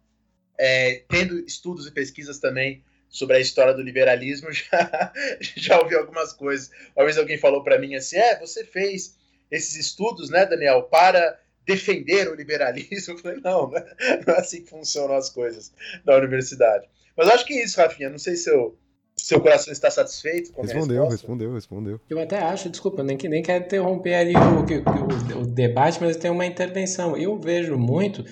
é, 0.59 1.05
tendo 1.09 1.39
estudos 1.41 1.87
e 1.87 1.93
pesquisas 1.93 2.39
também 2.39 2.83
sobre 3.09 3.37
a 3.37 3.41
história 3.41 3.75
do 3.75 3.83
liberalismo, 3.83 4.51
já, 4.53 5.13
já 5.57 5.81
ouvi 5.81 5.95
algumas 5.95 6.33
coisas. 6.33 6.71
Uma 6.95 7.05
vez 7.05 7.19
alguém 7.19 7.39
falou 7.39 7.63
para 7.63 7.79
mim 7.79 7.95
assim: 7.95 8.17
é, 8.17 8.39
você 8.39 8.65
fez 8.65 9.17
esses 9.51 9.77
estudos, 9.77 10.31
né, 10.31 10.45
Daniel, 10.45 10.85
para 10.85 11.39
defender 11.67 12.29
o 12.29 12.35
liberalismo. 12.35 13.15
Eu 13.15 13.19
falei, 13.19 13.41
não, 13.41 13.71
não 13.71 14.35
é 14.35 14.39
assim 14.39 14.63
que 14.63 14.71
funcionam 14.71 15.17
as 15.17 15.29
coisas 15.29 15.73
na 16.05 16.17
universidade. 16.17 16.89
Mas 17.17 17.29
acho 17.29 17.45
que 17.47 17.55
é 17.55 17.65
isso, 17.65 17.81
Rafinha. 17.81 18.11
Não 18.11 18.19
sei 18.19 18.37
se 18.37 18.51
eu, 18.51 18.79
seu 19.19 19.41
coração 19.41 19.73
está 19.73 19.91
satisfeito 19.91 20.53
com 20.53 20.63
a 20.63 20.65
Respondeu, 20.65 21.09
respondeu, 21.09 21.55
respondeu. 21.55 22.01
Eu 22.09 22.21
até 22.21 22.39
acho, 22.39 22.69
desculpa, 22.69 23.03
nem 23.03 23.17
que 23.17 23.29
nem 23.29 23.43
quero 23.43 23.65
interromper 23.65 24.15
ali 24.15 24.35
o, 24.35 25.39
o, 25.39 25.43
o, 25.43 25.47
debate, 25.47 25.99
mas 26.01 26.17
tem 26.17 26.31
uma 26.31 26.45
intervenção. 26.45 27.17
Eu 27.17 27.39
vejo 27.39 27.77
muito 27.79 28.25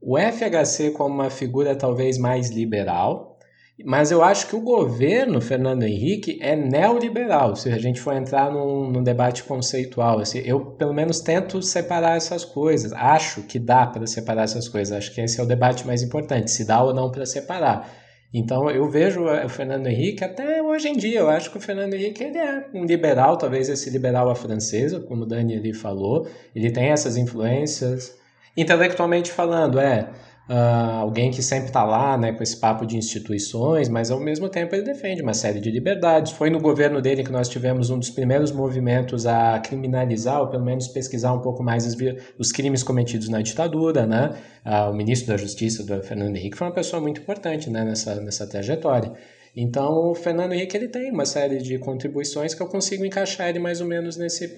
o 0.00 0.16
FHC 0.18 0.90
como 0.92 1.14
uma 1.14 1.30
figura 1.30 1.76
talvez 1.76 2.16
mais 2.16 2.50
liberal, 2.50 3.38
mas 3.84 4.10
eu 4.10 4.22
acho 4.22 4.48
que 4.48 4.56
o 4.56 4.60
governo 4.60 5.40
Fernando 5.40 5.82
Henrique 5.82 6.38
é 6.40 6.56
neoliberal, 6.56 7.54
se 7.54 7.70
a 7.70 7.78
gente 7.78 8.00
for 8.00 8.14
entrar 8.14 8.50
num, 8.50 8.90
num 8.90 9.02
debate 9.02 9.44
conceitual. 9.44 10.18
Assim, 10.18 10.38
eu, 10.38 10.60
pelo 10.60 10.94
menos, 10.94 11.20
tento 11.20 11.60
separar 11.60 12.16
essas 12.16 12.44
coisas. 12.44 12.92
Acho 12.92 13.42
que 13.42 13.58
dá 13.58 13.86
para 13.86 14.06
separar 14.06 14.44
essas 14.44 14.68
coisas. 14.68 14.96
Acho 14.96 15.14
que 15.14 15.20
esse 15.20 15.38
é 15.38 15.42
o 15.42 15.46
debate 15.46 15.86
mais 15.86 16.02
importante, 16.02 16.50
se 16.50 16.64
dá 16.64 16.82
ou 16.82 16.94
não 16.94 17.10
para 17.10 17.26
separar. 17.26 18.01
Então 18.32 18.70
eu 18.70 18.88
vejo 18.88 19.24
o 19.24 19.48
Fernando 19.48 19.86
Henrique 19.86 20.24
até 20.24 20.62
hoje 20.62 20.88
em 20.88 20.96
dia. 20.96 21.20
Eu 21.20 21.28
acho 21.28 21.50
que 21.50 21.58
o 21.58 21.60
Fernando 21.60 21.92
Henrique 21.92 22.24
ele 22.24 22.38
é 22.38 22.66
um 22.72 22.84
liberal, 22.84 23.36
talvez 23.36 23.68
esse 23.68 23.90
liberal 23.90 24.30
à 24.30 24.34
francesa, 24.34 25.00
como 25.00 25.24
o 25.24 25.26
Dani 25.26 25.56
ali 25.56 25.74
falou. 25.74 26.26
Ele 26.54 26.70
tem 26.70 26.90
essas 26.90 27.16
influências. 27.16 28.16
Intelectualmente 28.56 29.30
falando, 29.30 29.78
é 29.78 30.10
uh, 30.52 31.00
alguém 31.00 31.30
que 31.30 31.42
sempre 31.42 31.68
está 31.68 31.82
lá 31.82 32.18
né, 32.18 32.32
com 32.32 32.42
esse 32.42 32.56
papo 32.56 32.84
de 32.84 32.96
instituições, 32.96 33.88
mas 33.88 34.10
ao 34.10 34.20
mesmo 34.20 34.48
tempo 34.48 34.74
ele 34.74 34.82
defende 34.82 35.22
uma 35.22 35.32
série 35.32 35.60
de 35.60 35.70
liberdades. 35.70 36.32
Foi 36.32 36.50
no 36.50 36.60
governo 36.60 37.00
dele 37.00 37.24
que 37.24 37.32
nós 37.32 37.48
tivemos 37.48 37.88
um 37.88 37.98
dos 37.98 38.10
primeiros 38.10 38.52
movimentos 38.52 39.26
a 39.26 39.58
criminalizar, 39.60 40.40
ou 40.40 40.48
pelo 40.48 40.64
menos 40.64 40.86
pesquisar 40.88 41.32
um 41.32 41.40
pouco 41.40 41.62
mais 41.62 41.86
os, 41.86 41.96
os 42.38 42.52
crimes 42.52 42.82
cometidos 42.82 43.28
na 43.28 43.40
ditadura. 43.40 44.06
Né? 44.06 44.36
Uh, 44.64 44.90
o 44.90 44.94
ministro 44.94 45.28
da 45.28 45.38
Justiça, 45.38 45.82
do 45.82 46.02
Fernando 46.02 46.36
Henrique, 46.36 46.56
foi 46.58 46.66
uma 46.66 46.74
pessoa 46.74 47.00
muito 47.00 47.20
importante 47.22 47.70
né, 47.70 47.84
nessa, 47.84 48.16
nessa 48.16 48.46
trajetória. 48.46 49.12
Então, 49.54 50.10
o 50.10 50.14
Fernando 50.14 50.54
Henrique 50.54 50.74
ele 50.74 50.88
tem 50.88 51.10
uma 51.10 51.26
série 51.26 51.58
de 51.58 51.78
contribuições 51.78 52.54
que 52.54 52.62
eu 52.62 52.66
consigo 52.66 53.04
encaixar 53.04 53.50
ele 53.50 53.58
mais 53.58 53.82
ou 53.82 53.86
menos 53.86 54.16
nesse 54.16 54.50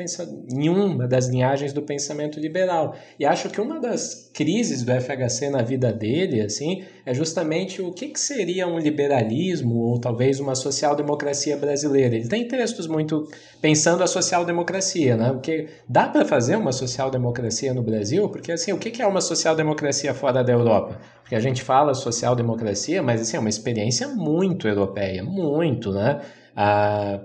em 0.53 0.69
uma 0.69 1.09
das 1.09 1.27
linhagens 1.27 1.73
do 1.73 1.83
pensamento 1.83 2.39
liberal. 2.39 2.95
E 3.19 3.27
acho 3.27 3.51
que 3.51 3.61
uma 3.61 3.81
das 3.81 4.31
crises 4.33 4.85
do 4.85 4.93
FHC 4.93 5.51
na 5.51 5.63
vida 5.63 5.93
dele, 5.93 6.41
assim, 6.41 6.85
é 7.05 7.13
justamente 7.13 7.83
o 7.83 7.91
que, 7.91 8.07
que 8.09 8.21
seria 8.21 8.69
um 8.69 8.79
liberalismo 8.79 9.81
ou 9.81 9.99
talvez 9.99 10.39
uma 10.39 10.55
social-democracia 10.55 11.57
brasileira. 11.57 12.15
Ele 12.15 12.29
tem 12.29 12.47
textos 12.47 12.87
muito 12.87 13.29
pensando 13.61 14.01
a 14.01 14.07
social-democracia, 14.07 15.17
né? 15.17 15.33
Porque 15.33 15.71
dá 15.89 16.07
para 16.07 16.25
fazer 16.25 16.55
uma 16.55 16.71
social-democracia 16.71 17.75
no 17.75 17.83
Brasil? 17.83 18.29
Porque, 18.29 18.53
assim, 18.53 18.73
o 18.73 18.79
que, 18.79 18.93
que 18.93 19.03
é 19.03 19.07
uma 19.07 19.21
social-democracia 19.21 20.15
fora 20.15 20.45
da 20.45 20.53
Europa? 20.53 21.01
Porque 21.25 21.35
a 21.35 21.41
gente 21.41 21.63
fala 21.63 21.95
social-democracia, 21.95 23.03
mas, 23.03 23.23
assim, 23.23 23.39
é 23.39 23.41
uma 23.41 23.49
experiência 23.49 24.07
muito 24.09 24.69
europeia, 24.69 25.25
muito, 25.25 25.91
né? 25.91 26.21
Ah, 26.55 27.19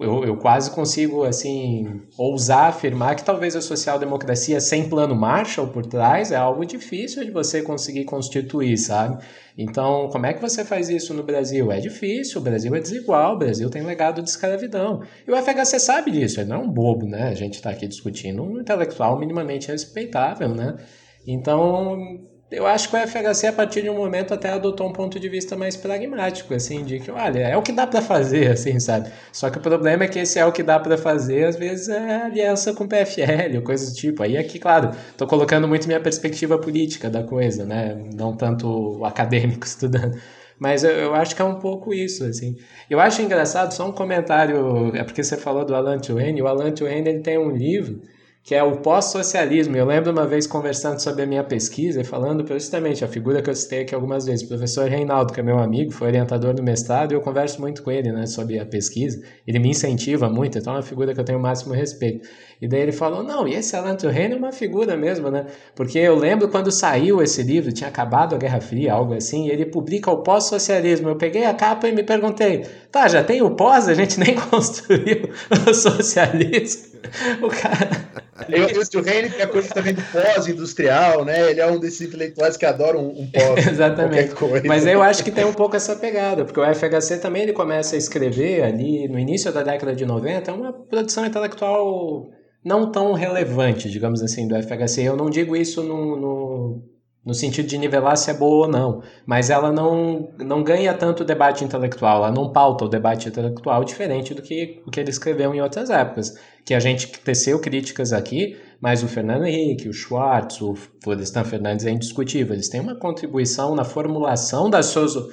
eu, 0.00 0.24
eu 0.24 0.36
quase 0.38 0.70
consigo 0.70 1.22
assim 1.22 2.00
ousar 2.16 2.70
afirmar 2.70 3.14
que 3.14 3.22
talvez 3.22 3.54
a 3.54 3.60
social-democracia 3.60 4.58
sem 4.58 4.88
plano 4.88 5.14
Marshall 5.14 5.68
por 5.68 5.84
trás 5.84 6.32
é 6.32 6.36
algo 6.36 6.64
difícil 6.64 7.22
de 7.24 7.30
você 7.30 7.62
conseguir 7.62 8.04
constituir, 8.04 8.78
sabe? 8.78 9.22
Então, 9.56 10.08
como 10.10 10.24
é 10.24 10.32
que 10.32 10.40
você 10.40 10.64
faz 10.64 10.88
isso 10.88 11.12
no 11.12 11.22
Brasil? 11.22 11.70
É 11.70 11.78
difícil, 11.78 12.40
o 12.40 12.44
Brasil 12.44 12.74
é 12.74 12.80
desigual, 12.80 13.34
o 13.34 13.38
Brasil 13.38 13.68
tem 13.68 13.82
legado 13.82 14.22
de 14.22 14.30
escravidão. 14.30 15.02
E 15.28 15.30
o 15.30 15.36
FHC 15.36 15.78
sabe 15.78 16.10
disso, 16.10 16.40
ele 16.40 16.48
não 16.48 16.56
é 16.56 16.60
um 16.60 16.70
bobo, 16.70 17.06
né? 17.06 17.28
A 17.28 17.34
gente 17.34 17.54
está 17.54 17.68
aqui 17.68 17.86
discutindo 17.86 18.42
um 18.42 18.58
intelectual 18.58 19.18
minimamente 19.18 19.68
respeitável, 19.68 20.48
né? 20.48 20.78
Então, 21.26 22.18
eu 22.52 22.66
acho 22.66 22.88
que 22.88 22.96
o 22.96 22.98
FHC, 22.98 23.46
a 23.46 23.52
partir 23.52 23.82
de 23.82 23.90
um 23.90 23.96
momento, 23.96 24.34
até 24.34 24.50
adotou 24.50 24.86
um 24.86 24.92
ponto 24.92 25.18
de 25.18 25.28
vista 25.28 25.56
mais 25.56 25.76
pragmático, 25.76 26.52
assim, 26.54 26.84
de 26.84 27.00
que, 27.00 27.10
olha, 27.10 27.40
é 27.40 27.56
o 27.56 27.62
que 27.62 27.72
dá 27.72 27.86
para 27.86 28.02
fazer, 28.02 28.50
assim, 28.50 28.78
sabe? 28.78 29.10
Só 29.32 29.50
que 29.50 29.58
o 29.58 29.60
problema 29.60 30.04
é 30.04 30.08
que 30.08 30.18
esse 30.18 30.38
é 30.38 30.44
o 30.44 30.52
que 30.52 30.62
dá 30.62 30.78
para 30.78 30.98
fazer, 30.98 31.44
às 31.46 31.56
vezes 31.56 31.88
é 31.88 32.22
aliança 32.22 32.74
com 32.74 32.84
o 32.84 32.88
PFL, 32.88 33.56
ou 33.56 33.62
coisas 33.62 33.90
do 33.90 33.96
tipo. 33.96 34.22
Aí 34.22 34.36
aqui, 34.36 34.58
claro, 34.58 34.90
tô 35.16 35.26
colocando 35.26 35.66
muito 35.66 35.86
minha 35.86 36.00
perspectiva 36.00 36.58
política 36.58 37.08
da 37.08 37.22
coisa, 37.22 37.64
né? 37.64 37.98
Não 38.14 38.36
tanto 38.36 38.98
o 38.98 39.04
acadêmico 39.04 39.64
estudando. 39.66 40.18
Mas 40.58 40.84
eu, 40.84 40.90
eu, 40.90 41.14
acho 41.14 41.34
que 41.34 41.42
é 41.42 41.44
um 41.44 41.58
pouco 41.58 41.92
isso, 41.92 42.22
assim. 42.24 42.56
Eu 42.88 43.00
acho 43.00 43.20
engraçado, 43.22 43.72
só 43.72 43.88
um 43.88 43.92
comentário, 43.92 44.94
é 44.94 45.02
porque 45.02 45.24
você 45.24 45.36
falou 45.36 45.64
do 45.64 45.74
Alan 45.74 45.98
Turing, 45.98 46.40
o 46.40 46.46
Alan 46.46 46.70
Turing, 46.70 47.08
ele 47.08 47.20
tem 47.20 47.38
um 47.38 47.50
livro 47.50 48.00
que 48.42 48.54
é 48.54 48.62
o 48.62 48.78
pós-socialismo. 48.78 49.76
Eu 49.76 49.86
lembro 49.86 50.10
uma 50.10 50.26
vez 50.26 50.46
conversando 50.46 50.98
sobre 50.98 51.22
a 51.22 51.26
minha 51.26 51.44
pesquisa 51.44 52.00
e 52.00 52.04
falando 52.04 52.46
justamente 52.46 53.04
a 53.04 53.08
figura 53.08 53.40
que 53.40 53.48
eu 53.48 53.54
citei 53.54 53.82
aqui 53.82 53.94
algumas 53.94 54.26
vezes, 54.26 54.44
o 54.44 54.48
professor 54.48 54.88
Reinaldo, 54.88 55.32
que 55.32 55.38
é 55.38 55.42
meu 55.42 55.58
amigo, 55.58 55.92
foi 55.92 56.08
orientador 56.08 56.52
do 56.52 56.62
mestrado, 56.62 57.12
e 57.12 57.14
eu 57.14 57.20
converso 57.20 57.60
muito 57.60 57.82
com 57.82 57.90
ele 57.90 58.10
né, 58.10 58.26
sobre 58.26 58.58
a 58.58 58.66
pesquisa. 58.66 59.22
Ele 59.46 59.60
me 59.60 59.68
incentiva 59.68 60.28
muito, 60.28 60.58
então 60.58 60.72
é 60.72 60.76
uma 60.76 60.82
figura 60.82 61.14
que 61.14 61.20
eu 61.20 61.24
tenho 61.24 61.38
o 61.38 61.42
máximo 61.42 61.72
respeito. 61.72 62.28
E 62.62 62.68
daí 62.68 62.80
ele 62.80 62.92
falou: 62.92 63.24
não, 63.24 63.48
e 63.48 63.56
esse 63.56 63.74
Alan 63.74 63.96
Turing 63.96 64.34
é 64.34 64.36
uma 64.36 64.52
figura 64.52 64.96
mesmo, 64.96 65.28
né? 65.28 65.46
Porque 65.74 65.98
eu 65.98 66.14
lembro 66.14 66.48
quando 66.48 66.70
saiu 66.70 67.20
esse 67.20 67.42
livro, 67.42 67.72
tinha 67.72 67.88
acabado 67.88 68.36
a 68.36 68.38
Guerra 68.38 68.60
Fria, 68.60 68.92
algo 68.92 69.14
assim, 69.14 69.48
e 69.48 69.50
ele 69.50 69.66
publica 69.66 70.12
o 70.12 70.22
pós-socialismo. 70.22 71.08
Eu 71.08 71.16
peguei 71.16 71.44
a 71.44 71.52
capa 71.52 71.88
e 71.88 71.92
me 71.92 72.04
perguntei: 72.04 72.64
tá, 72.92 73.08
já 73.08 73.24
tem 73.24 73.42
o 73.42 73.50
pós, 73.50 73.88
a 73.88 73.94
gente 73.94 74.20
nem 74.20 74.36
construiu 74.48 75.28
o 75.50 75.74
socialismo. 75.74 76.92
O 77.42 77.48
cara. 77.48 78.12
Eu, 78.48 78.66
eu, 78.66 79.00
o 79.00 79.04
Reine 79.04 79.30
tem 79.30 79.42
a 79.42 79.46
coisa 79.46 79.68
também 79.68 79.94
do 79.94 80.02
pós-industrial, 80.02 81.24
né? 81.24 81.48
Ele 81.48 81.60
é 81.60 81.66
um 81.70 81.78
desses 81.78 82.00
intelectuais 82.00 82.56
que 82.56 82.66
adoram 82.66 83.00
um, 83.00 83.22
um 83.22 83.30
pós. 83.30 83.68
Exatamente. 83.68 84.34
Mas 84.66 84.84
eu 84.84 85.00
acho 85.00 85.22
que 85.22 85.30
tem 85.30 85.44
um 85.44 85.52
pouco 85.52 85.76
essa 85.76 85.94
pegada, 85.94 86.44
porque 86.44 86.58
o 86.58 86.74
FHC 86.74 87.18
também 87.18 87.42
ele 87.42 87.52
começa 87.52 87.94
a 87.94 87.98
escrever 87.98 88.64
ali 88.64 89.06
no 89.06 89.16
início 89.16 89.52
da 89.52 89.62
década 89.62 89.94
de 89.94 90.04
90, 90.04 90.50
é 90.50 90.54
uma 90.54 90.72
produção 90.72 91.24
intelectual 91.24 92.32
não 92.64 92.90
tão 92.90 93.12
relevante, 93.12 93.90
digamos 93.90 94.22
assim, 94.22 94.46
do 94.46 94.54
FHC. 94.54 95.02
Eu 95.02 95.16
não 95.16 95.28
digo 95.28 95.56
isso 95.56 95.82
no, 95.82 96.16
no, 96.16 96.82
no, 97.24 97.34
sentido 97.34 97.66
de 97.66 97.76
nivelar 97.76 98.16
se 98.16 98.30
é 98.30 98.34
boa 98.34 98.66
ou 98.66 98.70
não, 98.70 99.02
mas 99.26 99.50
ela 99.50 99.72
não, 99.72 100.30
não 100.38 100.62
ganha 100.62 100.94
tanto 100.94 101.24
debate 101.24 101.64
intelectual, 101.64 102.18
ela 102.18 102.30
não 102.30 102.52
pauta 102.52 102.84
o 102.84 102.88
debate 102.88 103.28
intelectual 103.28 103.84
diferente 103.84 104.32
do 104.32 104.42
que 104.42 104.80
o 104.86 104.90
que 104.90 105.00
ele 105.00 105.10
escreveu 105.10 105.52
em 105.52 105.60
outras 105.60 105.90
épocas, 105.90 106.38
que 106.64 106.74
a 106.74 106.80
gente 106.80 107.08
teceu 107.20 107.58
críticas 107.58 108.12
aqui, 108.12 108.56
mas 108.80 109.02
o 109.02 109.08
Fernando 109.08 109.44
Henrique, 109.44 109.88
o 109.88 109.92
Schwartz, 109.92 110.60
o 110.60 110.74
Florestan 111.02 111.44
Fernandes 111.44 111.86
é 111.86 111.90
indiscutível, 111.90 112.54
eles 112.54 112.68
têm 112.68 112.80
uma 112.80 112.96
contribuição 112.96 113.74
na 113.74 113.84
formulação 113.84 114.70
da 114.70 114.82
socio... 114.82 115.28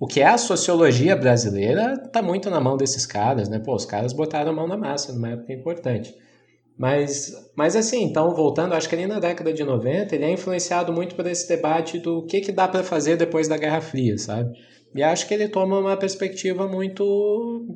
O 0.00 0.06
que 0.06 0.20
é 0.20 0.26
a 0.28 0.38
sociologia 0.38 1.16
brasileira 1.16 1.94
está 1.94 2.22
muito 2.22 2.48
na 2.48 2.60
mão 2.60 2.76
desses 2.76 3.04
caras, 3.04 3.48
né? 3.48 3.58
Pô, 3.58 3.74
os 3.74 3.84
caras 3.84 4.12
botaram 4.12 4.52
a 4.52 4.54
mão 4.54 4.68
na 4.68 4.76
massa 4.76 5.12
numa 5.12 5.30
época 5.30 5.52
importante. 5.52 6.14
Mas, 6.78 7.32
mas 7.56 7.74
assim, 7.74 8.04
então, 8.04 8.32
voltando, 8.32 8.72
acho 8.72 8.88
que 8.88 8.94
ali 8.94 9.06
na 9.06 9.18
década 9.18 9.52
de 9.52 9.64
90, 9.64 10.14
ele 10.14 10.24
é 10.24 10.30
influenciado 10.30 10.92
muito 10.92 11.16
por 11.16 11.26
esse 11.26 11.48
debate 11.48 11.98
do 11.98 12.24
que, 12.24 12.40
que 12.40 12.52
dá 12.52 12.68
para 12.68 12.84
fazer 12.84 13.16
depois 13.16 13.48
da 13.48 13.56
Guerra 13.56 13.80
Fria, 13.80 14.16
sabe? 14.16 14.56
E 14.94 15.02
acho 15.02 15.26
que 15.26 15.34
ele 15.34 15.48
toma 15.48 15.78
uma 15.78 15.96
perspectiva 15.96 16.68
muito 16.68 17.66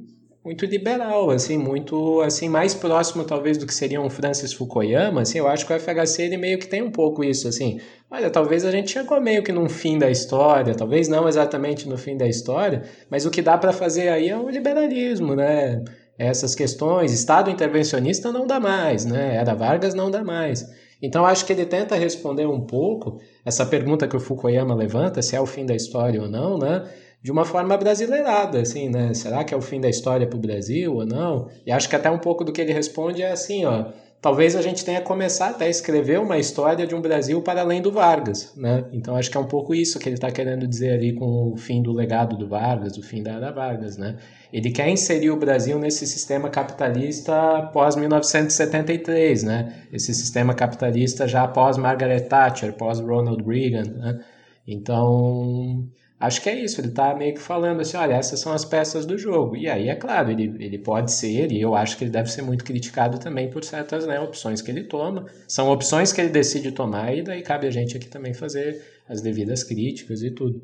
muito 0.45 0.67
liberal, 0.67 1.31
assim, 1.31 1.57
muito 1.57 2.21
assim 2.21 2.49
mais 2.49 2.75
próximo 2.75 3.23
talvez 3.23 3.57
do 3.57 3.65
que 3.65 3.73
seria 3.73 4.01
um 4.01 4.11
Francis 4.11 4.53
Fukuyama, 4.53 5.23
assim, 5.23 5.39
eu 5.39 5.47
acho 5.47 5.65
que 5.65 5.73
o 5.73 5.79
FHC 5.79 6.23
ele 6.23 6.37
meio 6.37 6.59
que 6.59 6.67
tem 6.67 6.83
um 6.83 6.91
pouco 6.91 7.23
isso, 7.23 7.47
assim, 7.47 7.81
olha, 8.11 8.29
talvez 8.29 8.65
a 8.65 8.73
gente 8.73 8.91
chegou 8.91 9.21
meio 9.21 9.45
que 9.45 9.53
num 9.53 9.69
fim 9.69 9.99
da 9.99 10.11
história, 10.11 10.75
talvez 10.75 11.07
não 11.07 11.29
exatamente 11.29 11.89
no 11.89 11.97
fim 11.97 12.17
da 12.17 12.27
história, 12.27 12.83
mas 13.09 13.25
o 13.25 13.31
que 13.31 13.41
dá 13.41 13.57
para 13.57 13.73
fazer 13.73 14.09
aí 14.09 14.31
é 14.31 14.37
o 14.37 14.49
liberalismo, 14.49 15.37
né? 15.37 15.81
Essas 16.27 16.55
questões. 16.55 17.13
Estado 17.13 17.51
intervencionista 17.51 18.33
não 18.33 18.47
dá 18.47 18.61
mais, 18.61 19.05
né? 19.05 19.37
Era 19.37 19.55
Vargas 19.55 19.95
não 19.95 20.11
dá 20.11 20.23
mais. 20.23 20.65
Então 21.01 21.27
acho 21.27 21.45
que 21.45 21.53
ele 21.53 21.67
tenta 21.67 21.97
responder 21.97 22.47
um 22.47 22.61
pouco 22.61 23.19
essa 23.45 23.67
pergunta 23.67 24.07
que 24.07 24.17
o 24.17 24.21
Fukuyama 24.21 24.75
levanta, 24.75 25.21
se 25.21 25.35
é 25.35 25.41
o 25.41 25.47
fim 25.47 25.67
da 25.67 25.75
história 25.75 26.21
ou 26.21 26.29
não, 26.29 26.59
né? 26.59 26.89
De 27.23 27.31
uma 27.31 27.45
forma 27.45 27.77
brasileirada, 27.77 28.61
assim, 28.61 28.89
né? 28.89 29.15
Será 29.15 29.45
que 29.45 29.55
é 29.55 29.57
o 29.57 29.61
fim 29.61 29.81
da 29.81 29.89
história 29.89 30.27
para 30.27 30.37
o 30.37 30.41
Brasil 30.41 30.95
ou 30.95 31.07
não? 31.07 31.49
E 31.67 31.73
acho 31.73 31.89
que 31.89 31.97
até 31.97 32.11
um 32.11 32.19
pouco 32.19 32.45
do 32.45 32.53
que 32.53 32.61
ele 32.61 32.73
responde 32.73 33.23
é 33.23 33.33
assim, 33.33 33.65
ó 33.65 33.87
talvez 34.23 34.55
a 34.55 34.63
gente 34.63 34.85
tenha 34.85 35.01
começado 35.01 35.57
até 35.57 35.67
a 35.67 35.69
escrever 35.69 36.21
uma 36.21 36.39
história 36.39 36.87
de 36.87 36.95
um 36.95 37.01
Brasil 37.01 37.43
para 37.43 37.61
além 37.61 37.83
do 37.83 37.91
Vargas, 37.91 38.55
né? 38.57 38.85
Então 38.93 39.17
acho 39.17 39.29
que 39.29 39.37
é 39.37 39.41
um 39.41 39.49
pouco 39.49 39.75
isso 39.75 39.99
que 39.99 40.09
ele 40.09 40.15
está 40.15 40.31
querendo 40.31 40.65
dizer 40.67 40.93
ali 40.93 41.13
com 41.13 41.53
o 41.53 41.57
fim 41.57 41.83
do 41.83 41.93
legado 41.93 42.37
do 42.37 42.47
Vargas, 42.47 42.97
o 42.97 43.03
fim 43.03 43.21
da 43.21 43.33
era 43.33 43.51
Vargas, 43.51 43.99
né? 43.99 44.17
Ele 44.53 44.71
quer 44.71 44.89
inserir 44.89 45.31
o 45.31 45.37
Brasil 45.37 45.77
nesse 45.77 46.07
sistema 46.07 46.49
capitalista 46.49 47.69
pós 47.73 47.97
1973, 47.97 49.43
né? 49.43 49.87
Esse 49.93 50.15
sistema 50.15 50.55
capitalista 50.55 51.27
já 51.27 51.49
pós 51.49 51.77
Margaret 51.77 52.21
Thatcher, 52.21 52.73
pós 52.75 53.01
Ronald 53.01 53.43
Reagan, 53.45 53.91
né? 53.91 54.21
Então 54.69 55.85
Acho 56.23 56.41
que 56.41 56.49
é 56.49 56.55
isso, 56.55 56.81
ele 56.81 56.87
está 56.87 57.13
meio 57.17 57.35
que 57.35 57.41
falando 57.41 57.81
assim, 57.81 57.97
olha, 57.97 58.15
essas 58.15 58.39
são 58.39 58.53
as 58.53 58.65
peças 58.65 59.05
do 59.05 59.19
jogo. 59.19 59.57
E 59.57 59.69
aí, 59.69 59.89
é 59.89 59.97
claro, 59.97 60.31
ele, 60.31 60.55
ele 60.65 60.79
pode 60.79 61.11
ser, 61.11 61.51
e 61.51 61.61
eu 61.61 61.75
acho 61.75 61.99
que 61.99 62.05
ele 62.05 62.13
deve 62.13 62.31
ser 62.31 62.43
muito 62.43 62.65
criticado 62.65 63.19
também 63.19 63.51
por 63.51 63.65
certas 63.65 64.07
né, 64.07 64.21
opções 64.21 64.63
que 64.63 64.71
ele 64.71 64.85
toma. 64.85 65.27
São 65.49 65.69
opções 65.69 66.13
que 66.13 66.21
ele 66.21 66.31
decide 66.31 66.71
tomar, 66.71 67.13
e 67.13 67.25
daí 67.25 67.43
cabe 67.43 67.67
a 67.67 67.73
gente 67.73 67.97
aqui 67.97 68.07
também 68.07 68.33
fazer 68.33 68.81
as 69.09 69.21
devidas 69.21 69.65
críticas 69.65 70.23
e 70.23 70.31
tudo. 70.31 70.63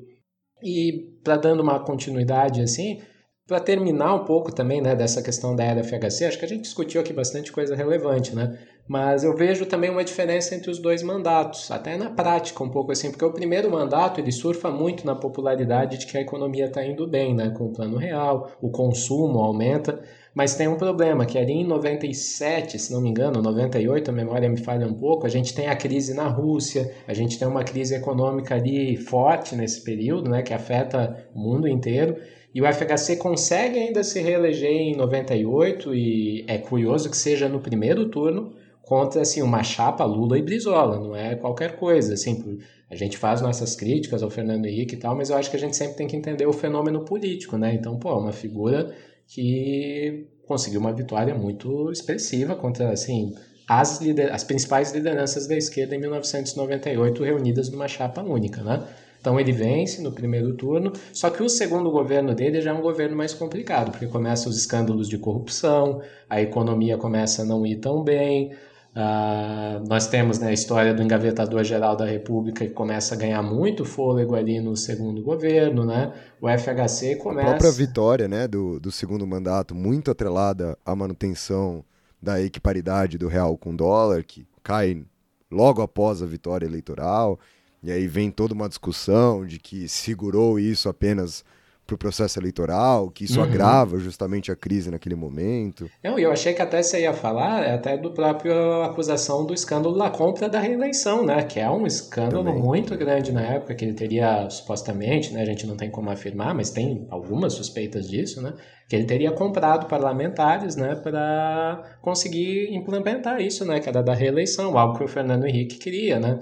E 0.63 1.19
para 1.25 1.37
dando 1.37 1.61
uma 1.61 1.81
continuidade 1.81 2.63
assim, 2.63 3.01
para 3.45 3.59
terminar 3.59 4.15
um 4.15 4.25
pouco 4.25 4.55
também 4.55 4.81
né, 4.81 4.95
dessa 4.95 5.21
questão 5.21 5.57
da 5.57 5.65
era 5.65 5.83
FHC, 5.83 6.27
acho 6.27 6.39
que 6.39 6.45
a 6.45 6.49
gente 6.49 6.63
discutiu 6.63 7.01
aqui 7.01 7.13
bastante 7.13 7.51
coisa 7.51 7.75
relevante, 7.75 8.33
né? 8.33 8.57
Mas 8.89 9.23
eu 9.23 9.37
vejo 9.37 9.67
também 9.67 9.91
uma 9.91 10.03
diferença 10.03 10.55
entre 10.55 10.71
os 10.71 10.79
dois 10.79 11.03
mandatos, 11.03 11.71
até 11.71 11.99
na 11.99 12.09
prática 12.09 12.65
um 12.65 12.71
pouco 12.71 12.91
assim, 12.91 13.11
porque 13.11 13.25
o 13.25 13.31
primeiro 13.31 13.71
mandato 13.71 14.19
ele 14.19 14.33
surfa 14.33 14.71
muito 14.71 15.05
na 15.05 15.15
popularidade 15.15 15.99
de 15.99 16.07
que 16.07 16.17
a 16.17 16.23
economia 16.23 16.65
está 16.65 16.83
indo 16.83 17.07
bem, 17.07 17.35
né, 17.35 17.51
com 17.51 17.67
o 17.67 17.73
plano 17.73 17.99
real, 17.99 18.51
o 18.63 18.71
consumo 18.71 19.41
aumenta, 19.41 20.03
mas 20.35 20.55
tem 20.55 20.69
um 20.69 20.77
problema, 20.77 21.27
que 21.27 21.37
ali 21.37 21.53
em 21.53 21.67
97, 21.67 22.79
se 22.79 22.91
não 22.91 23.03
me 23.03 23.11
engano, 23.11 23.43
98, 23.43 24.11
a 24.11 24.15
memória 24.15 24.49
me 24.49 24.57
falha 24.57 24.87
um 24.87 24.95
pouco, 24.95 25.27
a 25.27 25.29
gente 25.29 25.55
tem 25.55 25.67
a 25.67 25.77
crise 25.77 26.15
na 26.15 26.27
Rússia, 26.27 26.91
a 27.07 27.13
gente 27.13 27.39
tem 27.39 27.47
uma 27.47 27.65
crise 27.65 27.95
econômica 27.95 28.55
ali 28.55 28.97
forte 28.97 29.55
nesse 29.55 29.85
período, 29.85 30.31
né, 30.31 30.41
que 30.41 30.55
afeta 30.55 31.29
o 31.35 31.39
mundo 31.39 31.69
inteiro, 31.69 32.17
e 32.55 32.63
o 32.63 32.73
FHC 32.73 33.17
consegue 33.17 33.79
ainda 33.79 34.03
se 34.03 34.19
reeleger 34.23 34.71
em 34.71 34.97
98, 34.97 35.95
e 35.95 36.47
é 36.49 36.57
curioso 36.57 37.11
que 37.11 37.17
seja 37.19 37.51
no 37.51 37.61
primeiro 37.61 38.09
turno, 38.09 38.55
contra 38.89 39.21
assim 39.21 39.43
uma 39.43 39.63
chapa 39.63 40.03
Lula 40.07 40.39
e 40.39 40.43
Brizola, 40.43 40.99
não 40.99 41.15
é 41.15 41.37
qualquer 41.37 41.77
coisa, 41.77 42.15
assim, 42.15 42.59
a 42.91 42.97
gente 42.97 43.19
faz 43.19 43.43
nossas 43.43 43.77
críticas 43.77 44.23
ao 44.23 44.31
Fernando 44.31 44.65
Henrique 44.65 44.95
e 44.95 44.99
tal, 44.99 45.15
mas 45.15 45.29
eu 45.29 45.37
acho 45.37 45.51
que 45.51 45.57
a 45.57 45.61
gente 45.61 45.77
sempre 45.77 45.99
tem 45.99 46.07
que 46.07 46.17
entender 46.17 46.47
o 46.47 46.55
fenômeno 46.55 47.05
político, 47.05 47.59
né? 47.59 47.75
Então, 47.75 47.99
pô, 47.99 48.19
uma 48.19 48.33
figura 48.33 48.91
que 49.27 50.27
conseguiu 50.47 50.81
uma 50.81 50.91
vitória 50.91 51.35
muito 51.35 51.93
expressiva 51.93 52.57
contra, 52.57 52.91
assim, 52.91 53.35
as, 53.69 54.01
lider 54.01 54.33
as 54.33 54.43
principais 54.43 54.91
lideranças 54.91 55.47
da 55.47 55.55
esquerda 55.55 55.95
em 55.95 56.01
1998 56.01 57.23
reunidas 57.23 57.69
numa 57.69 57.89
chapa 57.89 58.23
única, 58.23 58.63
né? 58.63 58.83
Então 59.21 59.39
ele 59.39 59.53
vence 59.53 60.01
no 60.01 60.13
primeiro 60.13 60.55
turno, 60.55 60.93
só 61.13 61.29
que 61.29 61.43
o 61.43 61.49
segundo 61.49 61.91
governo 61.91 62.35
dele 62.35 62.63
já 62.63 62.71
é 62.71 62.73
um 62.73 62.81
governo 62.81 63.17
mais 63.17 63.35
complicado, 63.35 63.91
porque 63.91 64.07
começam 64.07 64.49
os 64.49 64.57
escândalos 64.57 65.09
de 65.09 65.19
corrupção, 65.19 66.01
a 66.31 66.41
economia 66.41 66.97
começa 66.97 67.43
a 67.43 67.45
não 67.45 67.67
ir 67.67 67.77
tão 67.77 68.03
bem, 68.03 68.53
Uh, 68.97 69.87
nós 69.87 70.09
temos 70.09 70.39
né, 70.39 70.49
a 70.49 70.53
história 70.53 70.93
do 70.93 71.03
engavetador-geral 71.03 71.95
da 71.95 72.05
República 72.05 72.67
que 72.67 72.73
começa 72.73 73.15
a 73.15 73.19
ganhar 73.19 73.43
muito 73.43 73.85
fôlego 73.85 74.35
ali 74.35 74.61
no 74.61 74.77
segundo 74.77 75.23
governo, 75.23 75.85
né? 75.85 76.13
O 76.41 76.49
FHC 76.49 77.17
começa... 77.17 77.49
A 77.49 77.51
própria 77.53 77.71
vitória 77.71 78.27
né, 78.27 78.49
do, 78.49 78.81
do 78.81 78.91
segundo 78.91 79.27
mandato, 79.27 79.75
muito 79.75 80.11
atrelada 80.11 80.77
à 80.85 80.97
manutenção 80.97 81.85
da 82.21 82.41
equiparidade 82.41 83.19
do 83.19 83.29
real 83.29 83.57
com 83.57 83.77
dólar, 83.77 84.25
que 84.25 84.47
cai 84.63 85.05
logo 85.51 85.81
após 85.81 86.23
a 86.23 86.27
vitória 86.27 86.67
eleitoral, 86.67 87.39
e 87.83 87.93
aí 87.93 88.09
vem 88.09 88.31
toda 88.31 88.55
uma 88.55 88.69
discussão 88.69 89.47
de 89.47 89.59
que 89.59 89.89
segurou 89.89 90.59
isso 90.59 90.89
apenas 90.89 91.45
para 91.89 91.95
o 91.95 91.99
processo 91.99 92.39
eleitoral, 92.39 93.11
que 93.11 93.25
isso 93.25 93.41
uhum. 93.41 93.47
agrava 93.47 93.99
justamente 93.99 94.53
a 94.53 94.57
crise 94.57 94.91
naquele 94.91 95.15
momento. 95.15 95.91
Não, 96.05 96.19
eu 96.19 96.31
achei 96.31 96.53
que 96.53 96.61
até 96.61 96.83
você 96.83 97.01
ia 97.01 97.15
falar 97.15 97.65
até 97.65 97.97
do 97.97 98.11
próprio 98.11 98.83
acusação 98.83 99.47
do 99.47 99.55
escândalo 99.55 99.97
da 99.97 100.11
compra 100.11 100.51
da 100.51 100.61
reeleição, 100.61 101.25
né? 101.25 101.43
Que 101.45 101.59
é 101.59 101.71
um 101.71 101.87
escândalo 101.87 102.45
Também. 102.45 102.63
muito 102.63 102.95
grande 102.95 103.33
na 103.33 103.41
época, 103.41 103.75
que 103.75 103.87
ele 103.87 103.95
teria 103.95 104.51
supostamente, 104.51 105.33
né? 105.33 105.41
A 105.41 105.47
gente 105.47 105.67
não 105.67 105.79
tem 105.79 105.91
como 105.91 106.11
afirmar, 106.11 106.55
mas 106.55 106.69
tem 106.69 107.07
algumas 107.09 107.55
suspeitas 107.55 108.07
disso, 108.07 108.43
né? 108.43 108.53
Que 108.87 108.95
ele 108.95 109.07
teria 109.07 109.33
comprado 109.33 109.87
parlamentares, 109.87 110.77
né? 110.77 110.95
Para 110.95 111.97
conseguir 112.03 112.69
implementar 112.71 113.41
isso, 113.41 113.65
né? 113.65 113.81
Que 113.81 113.89
era 113.89 114.03
da 114.03 114.13
reeleição, 114.13 114.77
algo 114.77 114.99
que 114.99 115.05
o 115.05 115.09
Fernando 115.09 115.47
Henrique 115.47 115.79
queria, 115.79 116.21
né? 116.21 116.39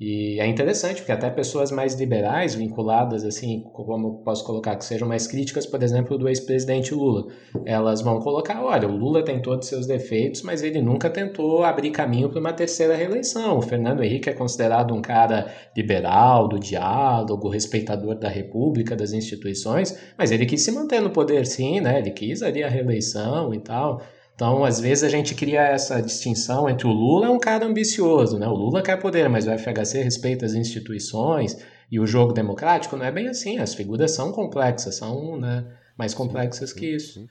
E 0.00 0.38
é 0.38 0.46
interessante, 0.46 0.98
porque 0.98 1.10
até 1.10 1.28
pessoas 1.28 1.72
mais 1.72 1.94
liberais, 1.94 2.54
vinculadas, 2.54 3.24
assim, 3.24 3.64
como 3.72 4.22
posso 4.22 4.44
colocar, 4.44 4.76
que 4.76 4.84
sejam 4.84 5.08
mais 5.08 5.26
críticas, 5.26 5.66
por 5.66 5.82
exemplo, 5.82 6.16
do 6.16 6.28
ex-presidente 6.28 6.94
Lula, 6.94 7.26
elas 7.64 8.00
vão 8.00 8.20
colocar: 8.20 8.62
olha, 8.64 8.86
o 8.86 8.96
Lula 8.96 9.24
tem 9.24 9.42
todos 9.42 9.66
os 9.66 9.68
seus 9.68 9.86
defeitos, 9.88 10.42
mas 10.42 10.62
ele 10.62 10.80
nunca 10.80 11.10
tentou 11.10 11.64
abrir 11.64 11.90
caminho 11.90 12.28
para 12.28 12.38
uma 12.38 12.52
terceira 12.52 12.94
reeleição. 12.94 13.58
O 13.58 13.62
Fernando 13.62 14.04
Henrique 14.04 14.30
é 14.30 14.32
considerado 14.32 14.94
um 14.94 15.02
cara 15.02 15.52
liberal, 15.76 16.46
do 16.46 16.60
diálogo, 16.60 17.48
respeitador 17.48 18.16
da 18.16 18.28
República, 18.28 18.94
das 18.94 19.12
instituições, 19.12 19.98
mas 20.16 20.30
ele 20.30 20.46
quis 20.46 20.62
se 20.62 20.70
manter 20.70 21.00
no 21.00 21.10
poder, 21.10 21.44
sim, 21.44 21.80
né? 21.80 21.98
Ele 21.98 22.12
quis 22.12 22.40
ali 22.40 22.62
a 22.62 22.68
reeleição 22.68 23.52
e 23.52 23.58
tal. 23.58 24.00
Então, 24.38 24.64
às 24.64 24.78
vezes 24.78 25.02
a 25.02 25.08
gente 25.08 25.34
cria 25.34 25.62
essa 25.62 26.00
distinção 26.00 26.70
entre 26.70 26.86
o 26.86 26.92
Lula 26.92 27.26
é 27.26 27.28
um 27.28 27.40
cara 27.40 27.66
ambicioso, 27.66 28.38
né? 28.38 28.46
O 28.46 28.54
Lula 28.54 28.80
quer 28.80 28.96
poder, 28.96 29.28
mas 29.28 29.48
o 29.48 29.50
FHC 29.50 30.00
respeita 30.04 30.46
as 30.46 30.54
instituições 30.54 31.56
e 31.90 31.98
o 31.98 32.06
jogo 32.06 32.32
democrático 32.32 32.96
não 32.96 33.04
é 33.04 33.10
bem 33.10 33.26
assim. 33.26 33.58
As 33.58 33.74
figuras 33.74 34.12
são 34.12 34.30
complexas, 34.30 34.94
são 34.94 35.36
né, 35.40 35.66
mais 35.96 36.14
complexas 36.14 36.72
que 36.72 36.86
isso. 36.86 37.26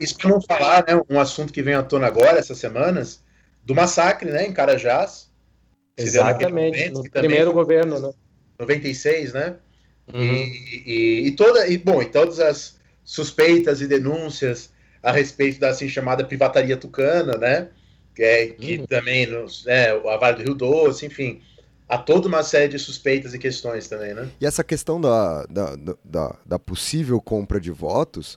Isso 0.00 0.18
para 0.18 0.30
não 0.30 0.40
falar, 0.40 0.84
né, 0.88 1.00
um 1.08 1.20
assunto 1.20 1.52
que 1.52 1.62
vem 1.62 1.74
à 1.74 1.82
tona 1.84 2.08
agora, 2.08 2.40
essas 2.40 2.58
semanas, 2.58 3.22
do 3.64 3.72
massacre, 3.72 4.28
né, 4.28 4.48
em 4.48 4.52
Carajás. 4.52 5.30
Exatamente, 5.96 6.76
momento, 6.76 7.04
no 7.04 7.10
primeiro 7.12 7.52
foi, 7.52 7.54
governo, 7.54 8.00
né? 8.00 8.12
96, 8.58 9.32
né? 9.32 9.54
Uhum. 10.12 10.20
E, 10.20 10.82
e, 10.86 11.26
e, 11.28 11.30
toda, 11.36 11.68
e, 11.68 11.78
bom, 11.78 12.02
e 12.02 12.06
todas 12.06 12.40
as 12.40 12.80
suspeitas 13.04 13.80
e 13.80 13.86
denúncias 13.86 14.74
a 15.06 15.12
respeito 15.12 15.60
da 15.60 15.68
assim 15.68 15.88
chamada 15.88 16.24
privataria 16.24 16.76
tucana, 16.76 17.38
né? 17.38 17.68
Que, 18.12 18.22
é, 18.24 18.46
que 18.48 18.78
uhum. 18.78 18.86
também 18.86 19.24
nos, 19.24 19.64
né, 19.64 19.90
a 19.90 20.16
Vale 20.16 20.38
do 20.38 20.42
Rio 20.42 20.54
Doce, 20.54 21.06
enfim, 21.06 21.40
há 21.88 21.96
toda 21.96 22.26
uma 22.26 22.42
série 22.42 22.66
de 22.66 22.78
suspeitas 22.78 23.32
e 23.32 23.38
questões 23.38 23.86
também, 23.86 24.14
né? 24.14 24.28
E 24.40 24.44
essa 24.44 24.64
questão 24.64 25.00
da, 25.00 25.44
da, 25.44 25.76
da, 26.04 26.36
da 26.44 26.58
possível 26.58 27.20
compra 27.20 27.60
de 27.60 27.70
votos, 27.70 28.36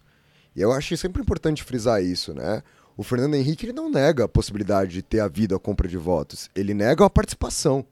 e 0.56 0.62
eu 0.62 0.72
acho 0.72 0.96
sempre 0.96 1.24
importante 1.24 1.64
frisar 1.64 2.04
isso, 2.04 2.36
né? 2.36 2.62
O 2.96 3.02
Fernando 3.02 3.34
Henrique 3.34 3.66
ele 3.66 3.74
não 3.74 3.90
nega 3.90 4.26
a 4.26 4.30
possibilidade 4.30 4.92
de 4.92 5.02
ter 5.02 5.22
havido 5.22 5.56
a 5.56 5.60
compra 5.60 5.88
de 5.88 5.98
votos, 5.98 6.52
ele 6.56 6.76
nega 6.76 7.04
a 7.04 7.10
participação. 7.10 7.84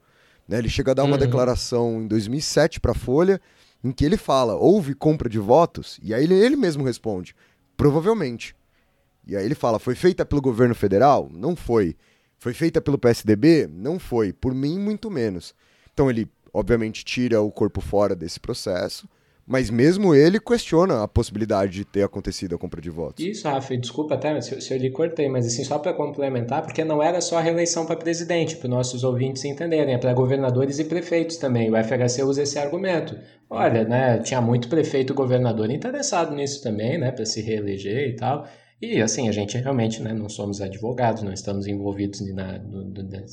Né? 0.46 0.58
Ele 0.58 0.68
chega 0.68 0.92
a 0.92 0.94
dar 0.94 1.02
uma 1.02 1.14
uhum. 1.14 1.18
declaração 1.18 2.00
em 2.00 2.06
2007 2.06 2.78
para 2.78 2.92
a 2.92 2.94
Folha, 2.94 3.40
em 3.82 3.90
que 3.90 4.04
ele 4.04 4.16
fala: 4.16 4.54
houve 4.54 4.94
compra 4.94 5.28
de 5.28 5.38
votos? 5.40 5.98
E 6.00 6.14
aí 6.14 6.22
ele, 6.22 6.34
ele 6.34 6.54
mesmo 6.54 6.84
responde: 6.84 7.34
provavelmente. 7.76 8.56
E 9.28 9.36
aí 9.36 9.44
ele 9.44 9.54
fala: 9.54 9.78
foi 9.78 9.94
feita 9.94 10.24
pelo 10.24 10.40
governo 10.40 10.74
federal? 10.74 11.28
Não 11.30 11.54
foi. 11.54 11.94
Foi 12.38 12.54
feita 12.54 12.80
pelo 12.80 12.98
PSDB? 12.98 13.68
Não 13.70 13.98
foi. 13.98 14.32
Por 14.32 14.54
mim, 14.54 14.78
muito 14.78 15.10
menos. 15.10 15.54
Então 15.92 16.08
ele, 16.08 16.26
obviamente, 16.52 17.04
tira 17.04 17.40
o 17.42 17.50
corpo 17.50 17.80
fora 17.80 18.16
desse 18.16 18.40
processo. 18.40 19.08
Mas 19.50 19.70
mesmo 19.70 20.14
ele 20.14 20.38
questiona 20.38 21.02
a 21.02 21.08
possibilidade 21.08 21.72
de 21.72 21.84
ter 21.84 22.02
acontecido 22.02 22.54
a 22.54 22.58
compra 22.58 22.82
de 22.82 22.90
votos. 22.90 23.24
Isso, 23.24 23.48
Rafa, 23.48 23.74
desculpa 23.78 24.14
até 24.14 24.38
se, 24.42 24.60
se 24.60 24.74
eu 24.74 24.78
lhe 24.78 24.90
cortei, 24.90 25.26
mas 25.26 25.46
assim, 25.46 25.64
só 25.64 25.78
para 25.78 25.94
complementar, 25.94 26.62
porque 26.62 26.84
não 26.84 27.02
era 27.02 27.18
só 27.22 27.38
a 27.38 27.40
reeleição 27.40 27.86
para 27.86 27.96
presidente, 27.96 28.56
para 28.56 28.68
nossos 28.68 29.04
ouvintes 29.04 29.42
entenderem, 29.46 29.94
é 29.94 29.98
para 29.98 30.12
governadores 30.12 30.78
e 30.78 30.84
prefeitos 30.84 31.38
também. 31.38 31.70
O 31.70 31.82
FHC 31.82 32.22
usa 32.24 32.42
esse 32.42 32.58
argumento. 32.58 33.18
Olha, 33.48 33.84
né, 33.84 34.18
tinha 34.18 34.42
muito 34.42 34.68
prefeito 34.68 35.14
e 35.14 35.16
governador 35.16 35.70
interessado 35.70 36.34
nisso 36.34 36.62
também, 36.62 36.98
né, 36.98 37.10
para 37.10 37.24
se 37.24 37.40
reeleger 37.40 38.10
e 38.10 38.16
tal. 38.16 38.46
E 38.80 39.02
assim, 39.02 39.28
a 39.28 39.32
gente 39.32 39.58
realmente 39.58 40.00
né, 40.00 40.12
não 40.12 40.28
somos 40.28 40.60
advogados, 40.60 41.22
não 41.22 41.32
estamos 41.32 41.66
envolvidos 41.66 42.20
na, 42.32 42.58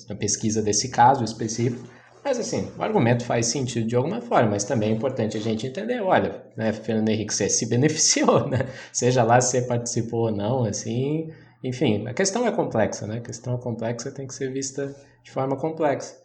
na 0.09 0.15
pesquisa 0.15 0.61
desse 0.61 0.89
caso 0.89 1.23
específico, 1.23 1.87
mas 2.23 2.39
assim, 2.39 2.71
o 2.75 2.81
argumento 2.81 3.23
faz 3.23 3.45
sentido 3.45 3.85
de 3.85 3.95
alguma 3.95 4.19
forma, 4.19 4.49
mas 4.49 4.63
também 4.63 4.89
é 4.89 4.93
importante 4.93 5.37
a 5.37 5.39
gente 5.39 5.67
entender, 5.67 6.01
olha, 6.01 6.43
né, 6.57 6.73
Fernando 6.73 7.09
Henrique, 7.09 7.31
você 7.31 7.47
se 7.47 7.67
beneficiou, 7.69 8.49
né? 8.49 8.67
Seja 8.91 9.23
lá 9.23 9.39
se 9.39 9.51
você 9.51 9.61
participou 9.61 10.21
ou 10.21 10.31
não, 10.31 10.63
assim, 10.63 11.31
enfim, 11.63 12.07
a 12.07 12.13
questão 12.15 12.47
é 12.47 12.51
complexa, 12.51 13.05
né? 13.05 13.17
A 13.17 13.21
questão 13.21 13.55
complexa 13.59 14.09
tem 14.11 14.25
que 14.25 14.33
ser 14.33 14.51
vista 14.51 14.95
de 15.23 15.29
forma 15.29 15.55
complexa. 15.55 16.15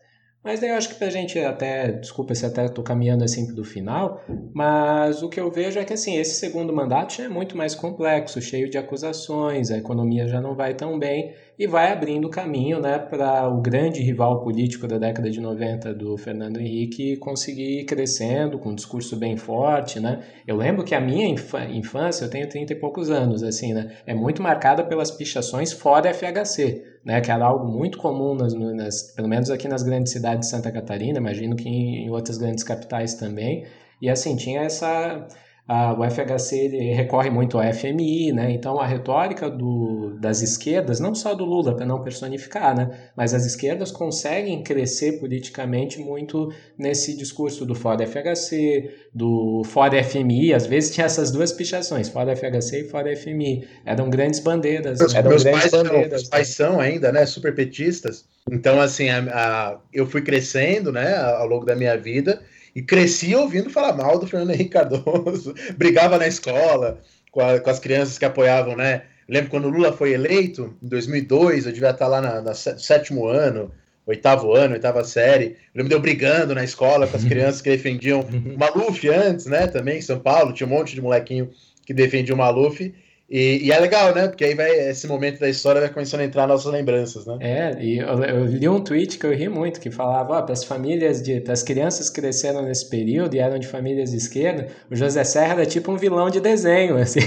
Mas 0.43 0.59
daí 0.59 0.71
eu 0.71 0.77
acho 0.77 0.89
que 0.89 0.95
pra 0.95 1.11
gente 1.11 1.39
até, 1.39 1.93
desculpa 1.93 2.35
se 2.35 2.47
até 2.47 2.67
tô 2.67 2.83
caminhando 2.83 3.23
assim 3.23 3.47
pro 3.47 3.63
final, 3.63 4.23
mas 4.55 5.23
o 5.23 5.29
que 5.29 5.39
eu 5.39 5.51
vejo 5.51 5.79
é 5.79 5.85
que 5.85 5.93
assim, 5.93 6.17
esse 6.17 6.37
segundo 6.37 6.73
mandato 6.73 7.15
já 7.15 7.25
é 7.25 7.29
muito 7.29 7.57
mais 7.57 7.75
complexo, 7.75 8.41
cheio 8.41 8.71
de 8.71 8.79
acusações, 8.79 9.71
a 9.71 9.77
economia 9.77 10.27
já 10.27 10.41
não 10.41 10.55
vai 10.55 10.73
tão 10.75 10.99
bem 10.99 11.35
e 11.61 11.67
vai 11.67 11.93
abrindo 11.93 12.31
caminho, 12.31 12.81
né, 12.81 12.99
para 12.99 13.47
o 13.47 13.61
grande 13.61 14.01
rival 14.03 14.43
político 14.43 14.89
da 14.89 14.97
década 14.97 15.29
de 15.29 15.43
90 15.43 15.93
do 15.93 16.17
Fernando 16.17 16.59
Henrique 16.59 17.19
conseguir 17.19 17.81
ir 17.81 17.85
crescendo 17.85 18.59
com 18.59 18.71
um 18.71 18.75
discurso 18.75 19.15
bem 19.15 19.37
forte, 19.37 20.01
né? 20.01 20.23
Eu 20.47 20.57
lembro 20.57 20.83
que 20.83 20.95
a 20.95 21.01
minha 21.03 21.29
infância, 21.29 22.25
eu 22.25 22.31
tenho 22.31 22.49
30 22.49 22.73
e 22.73 22.77
poucos 22.77 23.11
anos, 23.11 23.43
assim, 23.43 23.75
né, 23.75 23.95
é 24.07 24.15
muito 24.15 24.43
marcada 24.43 24.83
pelas 24.83 25.11
pichações 25.11 25.71
fora 25.71 26.15
FHC, 26.15 26.83
né, 27.05 27.21
que 27.21 27.31
era 27.31 27.45
algo 27.45 27.71
muito 27.71 27.99
comum, 27.99 28.35
nas, 28.35 28.55
nas, 28.55 29.13
pelo 29.15 29.29
menos 29.29 29.51
aqui 29.51 29.69
nas 29.69 29.83
grandes 29.83 30.15
cidades 30.15 30.49
de 30.49 30.57
Santa 30.57 30.73
Catarina, 30.73 31.19
imagino 31.19 31.55
que 31.57 31.69
em, 31.69 32.07
em 32.07 32.11
outras 32.11 32.39
grandes 32.39 32.65
capitais 32.65 33.13
também. 33.17 33.67
E 34.01 34.09
assim, 34.09 34.35
tinha 34.35 34.63
essa 34.63 35.29
ah, 35.73 35.95
o 35.97 36.03
FHC 36.03 36.67
recorre 36.97 37.31
muito 37.31 37.57
ao 37.57 37.73
FMI, 37.73 38.33
né? 38.33 38.51
Então 38.51 38.81
a 38.81 38.85
retórica 38.85 39.49
do, 39.49 40.17
das 40.19 40.43
esquerdas, 40.43 40.99
não 40.99 41.15
só 41.15 41.33
do 41.33 41.45
Lula, 41.45 41.77
para 41.77 41.87
não 41.87 42.03
personificar, 42.03 42.77
né? 42.77 42.91
Mas 43.17 43.33
as 43.33 43.47
esquerdas 43.47 43.93
conseguem 43.93 44.65
crescer 44.65 45.21
politicamente 45.21 46.01
muito 46.01 46.53
nesse 46.77 47.17
discurso 47.17 47.65
do 47.65 47.77
fora 47.77 48.05
FHC, 48.05 48.91
do 49.15 49.63
fora 49.65 50.03
FMI. 50.03 50.53
Às 50.53 50.67
vezes 50.67 50.93
tinha 50.93 51.07
essas 51.07 51.31
duas 51.31 51.53
pichações, 51.53 52.09
fora 52.09 52.35
FHC 52.35 52.81
e 52.81 52.89
fora 52.89 53.17
FMI. 53.17 53.69
Eram 53.87 54.11
grandes 54.11 54.41
bandeiras. 54.41 54.99
Meus, 54.99 55.15
eram 55.15 55.31
meus 55.31 55.45
grandes 55.45 55.61
pais, 55.61 55.71
são, 55.71 55.85
bandeiras, 55.85 56.11
meus 56.11 56.29
pais 56.29 56.49
são 56.49 56.81
ainda, 56.81 57.13
né? 57.13 57.25
Super 57.27 57.55
petistas. 57.55 58.25
Então, 58.51 58.81
assim, 58.81 59.09
a, 59.09 59.21
a, 59.21 59.79
eu 59.93 60.05
fui 60.05 60.21
crescendo, 60.21 60.91
né? 60.91 61.17
Ao 61.17 61.47
longo 61.47 61.65
da 61.65 61.77
minha 61.77 61.97
vida 61.97 62.43
e 62.75 62.83
cresci 62.83 63.35
ouvindo 63.35 63.71
falar 63.71 63.97
mal 63.97 64.19
do 64.19 64.27
Fernando 64.27 64.51
Henrique 64.51 64.71
Cardoso, 64.71 65.55
brigava 65.77 66.19
na 66.19 66.27
escola 66.27 67.01
com, 67.31 67.41
a, 67.41 67.59
com, 67.59 67.71
as 67.71 67.79
crianças 67.79 68.19
que 68.19 68.25
apoiavam, 68.25 68.77
né? 68.77 69.03
Lembro 69.29 69.51
quando 69.51 69.67
o 69.67 69.71
Lula 69.71 69.93
foi 69.93 70.13
eleito, 70.13 70.75
em 70.83 70.89
2002, 70.89 71.67
eu 71.67 71.73
devia 71.73 71.91
estar 71.91 72.09
lá 72.09 72.21
na, 72.21 72.41
na 72.41 72.55
sétimo 72.55 73.27
ano, 73.27 73.71
oitavo 74.05 74.53
ano, 74.53 74.75
oitava 74.75 75.05
série. 75.05 75.57
Eu 75.73 75.83
lembro 75.83 75.89
de 75.89 75.95
eu 75.95 76.01
brigando 76.01 76.55
na 76.55 76.65
escola 76.65 77.07
com 77.07 77.17
as 77.17 77.25
crianças 77.25 77.63
que 77.63 77.71
defendiam 77.71 78.21
o 78.21 78.25
Maluf 78.59 79.09
antes, 79.09 79.47
né? 79.47 79.67
Também 79.69 79.99
em 79.99 80.03
São 80.03 80.19
Paulo, 80.19 80.53
tinha 80.53 80.67
um 80.67 80.71
monte 80.71 80.95
de 80.95 81.01
molequinho 81.01 81.51
que 81.87 81.95
defendia 81.95 82.35
o 82.35 82.39
Maluf. 82.39 82.93
E, 83.31 83.67
e, 83.67 83.71
é 83.71 83.79
legal, 83.79 84.13
né? 84.13 84.27
Porque 84.27 84.45
aí 84.45 84.55
vai 84.57 84.71
esse 84.91 85.07
momento 85.07 85.39
da 85.39 85.49
história 85.49 85.81
vai 85.81 85.91
começando 85.91 86.23
a 86.23 86.25
entrar 86.25 86.49
nossas 86.49 86.73
lembranças, 86.73 87.25
né? 87.27 87.37
É, 87.41 87.79
e 87.81 87.99
eu, 87.99 88.25
eu 88.25 88.45
li 88.45 88.69
um 88.69 88.83
tweet 88.83 89.19
que 89.19 89.25
eu 89.25 89.33
ri 89.33 89.49
muito, 89.49 89.79
que 89.79 89.89
falava, 89.89 90.39
ó, 90.39 90.43
para 90.43 90.53
as 90.53 90.65
famílias 90.65 91.23
de. 91.23 91.41
para 91.41 91.53
as 91.53 91.63
crianças 91.63 92.11
que 92.11 92.21
cresceram 92.21 92.63
nesse 92.63 92.91
período 92.91 93.37
e 93.37 93.39
eram 93.39 93.61
de 93.61 93.69
famílias 93.69 94.11
de 94.11 94.17
esquerda, 94.17 94.67
o 94.91 94.97
José 94.97 95.23
Serra 95.23 95.53
era 95.53 95.67
tipo 95.67 95.93
um 95.93 95.97
vilão 95.97 96.29
de 96.29 96.41
desenho, 96.41 96.97
assim. 96.99 97.21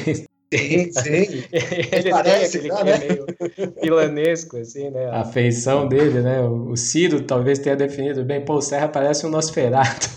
Sim, 0.54 0.92
sim. 0.92 1.44
Ele 1.92 2.10
Parece, 2.10 2.60
tem 2.60 2.70
aquele, 2.70 2.70
tá, 2.70 2.84
né? 2.84 3.08
meio 3.08 3.26
vilanesco, 3.82 4.58
assim, 4.58 4.90
né? 4.90 5.08
A 5.16 5.24
feição 5.24 5.88
dele, 5.88 6.22
né? 6.22 6.42
O 6.42 6.76
Ciro 6.76 7.22
talvez 7.24 7.60
tenha 7.60 7.78
definido 7.78 8.26
bem, 8.26 8.44
pô, 8.44 8.56
o 8.56 8.62
Serra 8.62 8.90
parece 8.90 9.26
um 9.26 9.30
Nosferatu. 9.30 10.10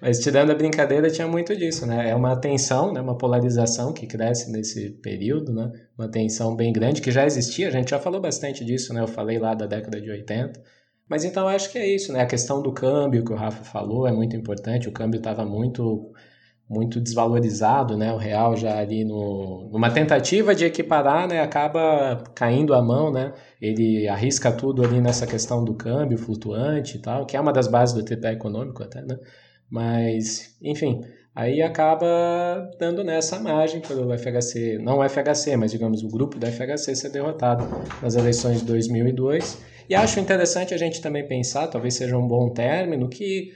Mas 0.00 0.18
tirando 0.18 0.50
a 0.50 0.54
brincadeira, 0.54 1.10
tinha 1.10 1.26
muito 1.26 1.56
disso, 1.56 1.86
né? 1.86 2.10
É 2.10 2.14
uma 2.14 2.36
tensão, 2.36 2.92
né? 2.92 3.00
uma 3.00 3.16
polarização 3.16 3.92
que 3.92 4.06
cresce 4.06 4.50
nesse 4.50 4.90
período, 4.90 5.52
né? 5.52 5.72
Uma 5.98 6.08
tensão 6.08 6.54
bem 6.56 6.72
grande 6.72 7.00
que 7.00 7.10
já 7.10 7.24
existia, 7.24 7.68
a 7.68 7.70
gente 7.70 7.90
já 7.90 7.98
falou 7.98 8.20
bastante 8.20 8.64
disso, 8.64 8.92
né? 8.94 9.00
Eu 9.00 9.08
falei 9.08 9.38
lá 9.38 9.54
da 9.54 9.66
década 9.66 10.00
de 10.00 10.10
80. 10.10 10.60
Mas 11.08 11.24
então 11.24 11.48
acho 11.48 11.70
que 11.72 11.78
é 11.78 11.86
isso, 11.86 12.12
né? 12.12 12.20
A 12.22 12.26
questão 12.26 12.62
do 12.62 12.72
câmbio 12.72 13.24
que 13.24 13.32
o 13.32 13.36
Rafa 13.36 13.64
falou 13.64 14.06
é 14.06 14.12
muito 14.12 14.36
importante. 14.36 14.88
O 14.88 14.92
câmbio 14.92 15.18
estava 15.18 15.44
muito 15.44 16.12
muito 16.70 17.00
desvalorizado, 17.00 17.96
né? 17.96 18.12
O 18.12 18.16
real 18.16 18.56
já 18.56 18.78
ali 18.78 19.04
no, 19.04 19.68
numa 19.72 19.90
tentativa 19.90 20.54
de 20.54 20.64
equiparar, 20.64 21.26
né? 21.26 21.40
Acaba 21.42 22.22
caindo 22.32 22.74
a 22.74 22.80
mão, 22.80 23.12
né? 23.12 23.32
Ele 23.60 24.06
arrisca 24.06 24.52
tudo 24.52 24.84
ali 24.84 25.00
nessa 25.00 25.26
questão 25.26 25.64
do 25.64 25.74
câmbio 25.74 26.16
flutuante 26.16 26.96
e 26.96 27.00
tal, 27.00 27.26
que 27.26 27.36
é 27.36 27.40
uma 27.40 27.52
das 27.52 27.66
bases 27.66 27.92
do 27.96 28.04
tripé 28.04 28.32
econômico 28.32 28.84
até, 28.84 29.02
né? 29.02 29.18
Mas, 29.70 30.56
enfim, 30.60 31.00
aí 31.34 31.62
acaba 31.62 32.06
dando 32.78 33.04
nessa 33.04 33.38
margem 33.38 33.80
para 33.80 33.96
o 33.96 34.18
FHC, 34.18 34.78
não 34.78 34.98
o 34.98 35.08
FHC, 35.08 35.56
mas 35.56 35.70
digamos 35.70 36.02
o 36.02 36.08
grupo 36.08 36.38
do 36.38 36.46
FHC 36.46 36.96
ser 36.96 37.10
derrotado 37.10 37.64
nas 38.02 38.14
eleições 38.16 38.60
de 38.60 38.66
2002. 38.66 39.69
E 39.90 39.94
acho 39.96 40.20
interessante 40.20 40.72
a 40.72 40.76
gente 40.76 41.02
também 41.02 41.26
pensar, 41.26 41.66
talvez 41.66 41.94
seja 41.94 42.16
um 42.16 42.24
bom 42.24 42.48
término, 42.48 43.08
que 43.08 43.52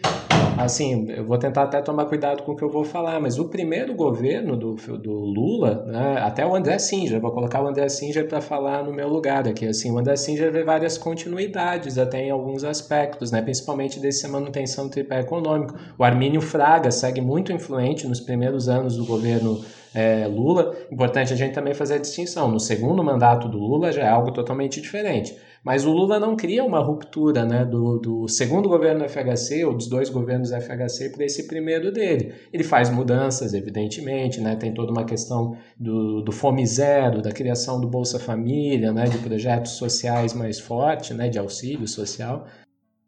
assim, 0.58 1.08
eu 1.12 1.24
vou 1.24 1.38
tentar 1.38 1.62
até 1.62 1.80
tomar 1.80 2.06
cuidado 2.06 2.42
com 2.42 2.50
o 2.50 2.56
que 2.56 2.64
eu 2.64 2.68
vou 2.68 2.82
falar, 2.82 3.20
mas 3.20 3.38
o 3.38 3.44
primeiro 3.44 3.94
governo 3.94 4.56
do, 4.56 4.74
do 4.98 5.12
Lula, 5.12 5.84
né, 5.86 6.18
até 6.18 6.44
o 6.44 6.52
André 6.52 6.76
Singer, 6.80 7.20
vou 7.20 7.30
colocar 7.30 7.62
o 7.62 7.68
André 7.68 7.88
Singer 7.88 8.26
para 8.26 8.40
falar 8.40 8.82
no 8.82 8.92
meu 8.92 9.08
lugar 9.08 9.46
aqui, 9.46 9.64
assim, 9.64 9.92
o 9.92 9.98
André 9.98 10.16
Singer 10.16 10.50
vê 10.50 10.64
várias 10.64 10.98
continuidades 10.98 11.98
até 11.98 12.24
em 12.24 12.30
alguns 12.30 12.64
aspectos, 12.64 13.30
né, 13.30 13.40
principalmente 13.40 14.00
desse 14.00 14.26
manutenção 14.26 14.88
do 14.88 14.90
tripé 14.90 15.20
econômico. 15.20 15.76
O 15.96 16.02
Armínio 16.02 16.40
Fraga 16.40 16.90
segue 16.90 17.20
muito 17.20 17.52
influente 17.52 18.08
nos 18.08 18.18
primeiros 18.18 18.68
anos 18.68 18.96
do 18.96 19.04
governo 19.04 19.64
é, 19.94 20.26
Lula. 20.26 20.74
Importante 20.90 21.32
a 21.32 21.36
gente 21.36 21.54
também 21.54 21.72
fazer 21.72 21.94
a 21.94 21.98
distinção. 21.98 22.50
No 22.50 22.58
segundo 22.58 23.02
mandato 23.04 23.48
do 23.48 23.56
Lula 23.56 23.92
já 23.92 24.02
é 24.02 24.08
algo 24.08 24.32
totalmente 24.32 24.80
diferente. 24.80 25.36
Mas 25.64 25.86
o 25.86 25.90
Lula 25.90 26.20
não 26.20 26.36
cria 26.36 26.62
uma 26.62 26.78
ruptura 26.78 27.46
né, 27.46 27.64
do, 27.64 27.98
do 27.98 28.28
segundo 28.28 28.68
governo 28.68 29.02
do 29.02 29.08
FHC 29.08 29.64
ou 29.64 29.72
dos 29.72 29.86
dois 29.86 30.10
governos 30.10 30.50
do 30.50 30.60
FHC 30.60 31.08
para 31.08 31.24
esse 31.24 31.46
primeiro 31.46 31.90
dele. 31.90 32.34
Ele 32.52 32.62
faz 32.62 32.90
mudanças, 32.90 33.54
evidentemente, 33.54 34.42
né, 34.42 34.56
tem 34.56 34.74
toda 34.74 34.92
uma 34.92 35.04
questão 35.04 35.56
do, 35.80 36.20
do 36.20 36.30
Fome 36.30 36.66
Zero, 36.66 37.22
da 37.22 37.32
criação 37.32 37.80
do 37.80 37.88
Bolsa 37.88 38.18
Família, 38.18 38.92
né, 38.92 39.04
de 39.04 39.16
projetos 39.16 39.72
sociais 39.72 40.34
mais 40.34 40.60
fortes, 40.60 41.16
né, 41.16 41.30
de 41.30 41.38
auxílio 41.38 41.88
social. 41.88 42.46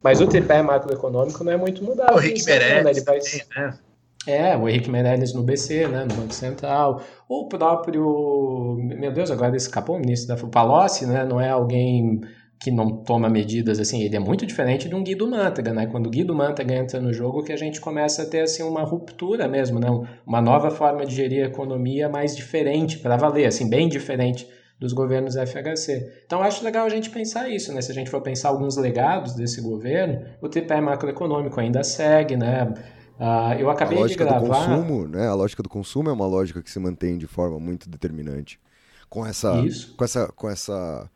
Mas 0.03 0.23
o 0.23 0.27
tripé 0.27 0.63
macroeconômico 0.63 1.45
não 1.45 1.53
é 1.53 1.57
muito 1.59 1.85
mudado. 1.85 2.15
O 2.15 2.19
Rick 2.19 2.43
Meirelles, 2.47 2.85
né? 2.85 2.91
ele 2.91 3.01
faz... 3.03 3.47
né? 3.55 3.79
É, 4.27 4.57
o 4.57 4.69
Henrique 4.69 4.91
Meirelles 4.91 5.33
no 5.33 5.43
BC, 5.43 5.87
né, 5.87 6.05
no 6.05 6.15
Banco 6.15 6.35
Central. 6.35 7.01
O 7.29 7.49
próprio, 7.49 8.77
meu 8.77 9.13
Deus, 9.13 9.31
agora 9.31 9.57
escapou 9.57 9.97
o 9.97 10.01
ministro 10.01 10.35
da 10.35 10.49
Palocci, 10.49 11.07
né, 11.07 11.25
não 11.25 11.41
é 11.41 11.51
alguém 11.51 12.23
que 12.59 12.71
não 12.71 13.05
toma 13.05 13.29
medidas 13.29 13.79
assim, 13.79 14.03
ele 14.03 14.17
é 14.17 14.19
muito 14.19 14.47
diferente 14.47 14.89
de 14.89 14.95
um 14.95 15.03
Guido 15.03 15.29
Mantega, 15.29 15.73
né? 15.73 15.87
Quando 15.87 16.07
o 16.07 16.11
Guido 16.11 16.35
Mantega 16.35 16.75
entra 16.75 17.01
no 17.01 17.13
jogo 17.13 17.43
que 17.43 17.53
a 17.53 17.57
gente 17.57 17.81
começa 17.81 18.23
a 18.23 18.27
ter 18.27 18.41
assim 18.41 18.63
uma 18.63 18.83
ruptura 18.83 19.47
mesmo, 19.47 19.79
né? 19.79 19.89
Uma 20.27 20.41
nova 20.41 20.71
forma 20.71 21.05
de 21.05 21.15
gerir 21.15 21.45
a 21.45 21.49
economia 21.49 22.09
mais 22.09 22.35
diferente 22.35 22.99
para 22.99 23.17
valer, 23.17 23.47
assim, 23.47 23.69
bem 23.69 23.89
diferente 23.89 24.49
dos 24.79 24.93
governos 24.93 25.37
FHC. 25.37 26.23
Então 26.25 26.43
acho 26.43 26.65
legal 26.65 26.87
a 26.87 26.89
gente 26.89 27.11
pensar 27.11 27.49
isso, 27.49 27.73
né? 27.73 27.81
Se 27.81 27.91
a 27.91 27.95
gente 27.95 28.11
for 28.11 28.21
pensar 28.21 28.49
alguns 28.49 28.77
legados 28.77 29.35
desse 29.35 29.61
governo, 29.61 30.23
o 30.41 30.49
tripé 30.49 30.81
macroeconômico 30.81 31.61
ainda 31.61 31.83
segue, 31.83 32.37
né? 32.37 32.73
Uh, 33.19 33.59
eu 33.59 33.71
acabei 33.71 33.97
a 33.97 34.01
lógica 34.03 34.25
de 34.25 34.31
gravar... 34.31 34.47
do 34.47 34.77
consumo, 34.77 35.09
né? 35.09 35.27
A 35.27 35.35
lógica 35.35 35.63
do 35.63 35.69
consumo 35.69 36.11
é 36.11 36.13
uma 36.13 36.27
lógica 36.27 36.63
que 36.63 36.71
se 36.71 36.79
mantém 36.79 37.17
de 37.17 37.27
forma 37.27 37.59
muito 37.59 37.89
determinante. 37.89 38.61
Com 39.09 39.25
essa, 39.25 39.61
Isso. 39.61 39.95
com 39.97 40.05
essa, 40.05 40.29
com 40.29 40.51
essa 40.51 41.09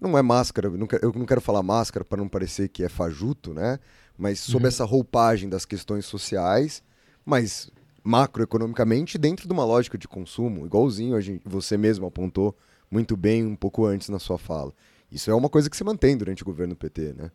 não 0.00 0.16
é 0.16 0.22
máscara, 0.22 0.68
eu 0.68 1.12
não 1.12 1.26
quero 1.26 1.40
falar 1.40 1.62
máscara 1.62 2.04
para 2.04 2.18
não 2.18 2.28
parecer 2.28 2.68
que 2.68 2.84
é 2.84 2.88
fajuto, 2.88 3.52
né? 3.52 3.78
Mas 4.16 4.40
sob 4.40 4.64
uhum. 4.64 4.68
essa 4.68 4.84
roupagem 4.84 5.48
das 5.48 5.64
questões 5.64 6.06
sociais, 6.06 6.82
mas 7.24 7.70
macroeconomicamente 8.02 9.18
dentro 9.18 9.46
de 9.46 9.52
uma 9.52 9.64
lógica 9.64 9.98
de 9.98 10.08
consumo, 10.08 10.64
igualzinho 10.64 11.14
a 11.14 11.20
gente, 11.20 11.42
você 11.44 11.76
mesmo 11.76 12.06
apontou 12.06 12.56
muito 12.90 13.16
bem 13.16 13.44
um 13.44 13.56
pouco 13.56 13.84
antes 13.84 14.08
na 14.08 14.18
sua 14.18 14.38
fala. 14.38 14.72
Isso 15.10 15.30
é 15.30 15.34
uma 15.34 15.48
coisa 15.48 15.68
que 15.68 15.76
se 15.76 15.84
mantém 15.84 16.16
durante 16.16 16.42
o 16.42 16.46
governo 16.46 16.74
PT, 16.74 17.14
né? 17.14 17.30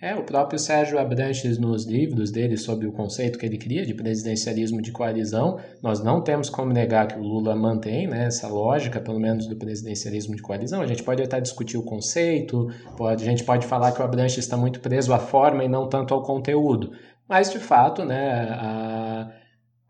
É, 0.00 0.14
o 0.14 0.22
próprio 0.22 0.60
Sérgio 0.60 0.96
Abranches, 0.96 1.58
nos 1.58 1.84
livros 1.84 2.30
dele 2.30 2.56
sobre 2.56 2.86
o 2.86 2.92
conceito 2.92 3.36
que 3.36 3.44
ele 3.44 3.58
cria 3.58 3.84
de 3.84 3.92
presidencialismo 3.92 4.80
de 4.80 4.92
coalizão, 4.92 5.58
nós 5.82 6.00
não 6.00 6.20
temos 6.20 6.48
como 6.48 6.72
negar 6.72 7.08
que 7.08 7.18
o 7.18 7.22
Lula 7.22 7.56
mantém 7.56 8.06
né, 8.06 8.26
essa 8.26 8.46
lógica, 8.46 9.00
pelo 9.00 9.18
menos, 9.18 9.48
do 9.48 9.56
presidencialismo 9.56 10.36
de 10.36 10.42
coalizão. 10.42 10.82
A 10.82 10.86
gente 10.86 11.02
pode 11.02 11.20
até 11.20 11.40
discutir 11.40 11.76
o 11.76 11.82
conceito, 11.82 12.68
pode, 12.96 13.24
a 13.24 13.26
gente 13.26 13.42
pode 13.42 13.66
falar 13.66 13.90
que 13.90 14.00
o 14.00 14.04
Abranches 14.04 14.44
está 14.44 14.56
muito 14.56 14.78
preso 14.78 15.12
à 15.12 15.18
forma 15.18 15.64
e 15.64 15.68
não 15.68 15.88
tanto 15.88 16.14
ao 16.14 16.22
conteúdo. 16.22 16.92
Mas, 17.28 17.50
de 17.50 17.58
fato, 17.58 18.04
né, 18.04 18.50
a, 18.52 19.32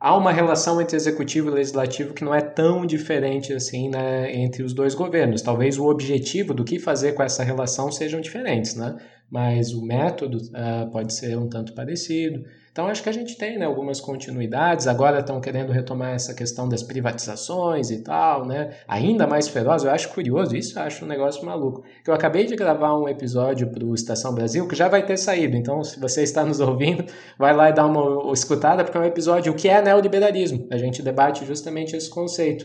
há 0.01 0.17
uma 0.17 0.33
relação 0.33 0.81
entre 0.81 0.97
executivo 0.97 1.51
e 1.51 1.53
legislativo 1.53 2.15
que 2.15 2.25
não 2.25 2.35
é 2.35 2.41
tão 2.41 2.87
diferente 2.87 3.53
assim 3.53 3.91
né, 3.91 4.35
entre 4.35 4.63
os 4.63 4.73
dois 4.73 4.95
governos. 4.95 5.43
Talvez 5.43 5.79
o 5.79 5.87
objetivo 5.87 6.55
do 6.55 6.65
que 6.65 6.79
fazer 6.79 7.13
com 7.13 7.23
essa 7.23 7.45
relação 7.45 7.93
sejam 7.93 8.23
diferentes, 8.23 8.75
né? 8.75 8.97
Mas 9.31 9.73
o 9.73 9.85
método 9.85 10.39
uh, 10.39 10.91
pode 10.91 11.13
ser 11.13 11.37
um 11.37 11.49
tanto 11.49 11.75
parecido. 11.75 12.45
Então 12.79 12.87
acho 12.87 13.03
que 13.03 13.09
a 13.09 13.13
gente 13.13 13.37
tem 13.37 13.59
né, 13.59 13.67
algumas 13.67 14.01
continuidades. 14.01 14.87
Agora 14.87 15.19
estão 15.19 15.41
querendo 15.41 15.73
retomar 15.73 16.15
essa 16.15 16.33
questão 16.33 16.69
das 16.69 16.81
privatizações 16.81 17.91
e 17.91 18.05
tal, 18.05 18.47
né? 18.47 18.71
Ainda 18.87 19.27
mais 19.27 19.49
feroz. 19.49 19.83
Eu 19.83 19.91
acho 19.91 20.11
curioso, 20.11 20.57
isso 20.57 20.79
eu 20.79 20.85
acho 20.85 21.05
um 21.05 21.09
negócio 21.09 21.45
maluco. 21.45 21.83
Eu 22.07 22.15
acabei 22.15 22.47
de 22.47 22.55
gravar 22.55 22.97
um 22.97 23.09
episódio 23.09 23.69
para 23.69 23.85
o 23.85 23.95
Estação 23.95 24.33
Brasil 24.33 24.69
que 24.69 24.77
já 24.77 24.87
vai 24.87 25.05
ter 25.05 25.17
saído. 25.17 25.57
Então, 25.57 25.83
se 25.83 25.99
você 25.99 26.23
está 26.23 26.45
nos 26.45 26.61
ouvindo, 26.61 27.05
vai 27.37 27.53
lá 27.53 27.69
e 27.69 27.73
dá 27.73 27.85
uma 27.85 28.33
escutada, 28.33 28.85
porque 28.85 28.97
é 28.97 29.01
um 29.01 29.05
episódio 29.05 29.53
o 29.53 29.57
que 29.57 29.69
é 29.69 29.83
neoliberalismo. 29.83 30.69
A 30.71 30.79
gente 30.79 31.03
debate 31.03 31.45
justamente 31.45 31.97
esse 31.97 32.09
conceito. 32.09 32.65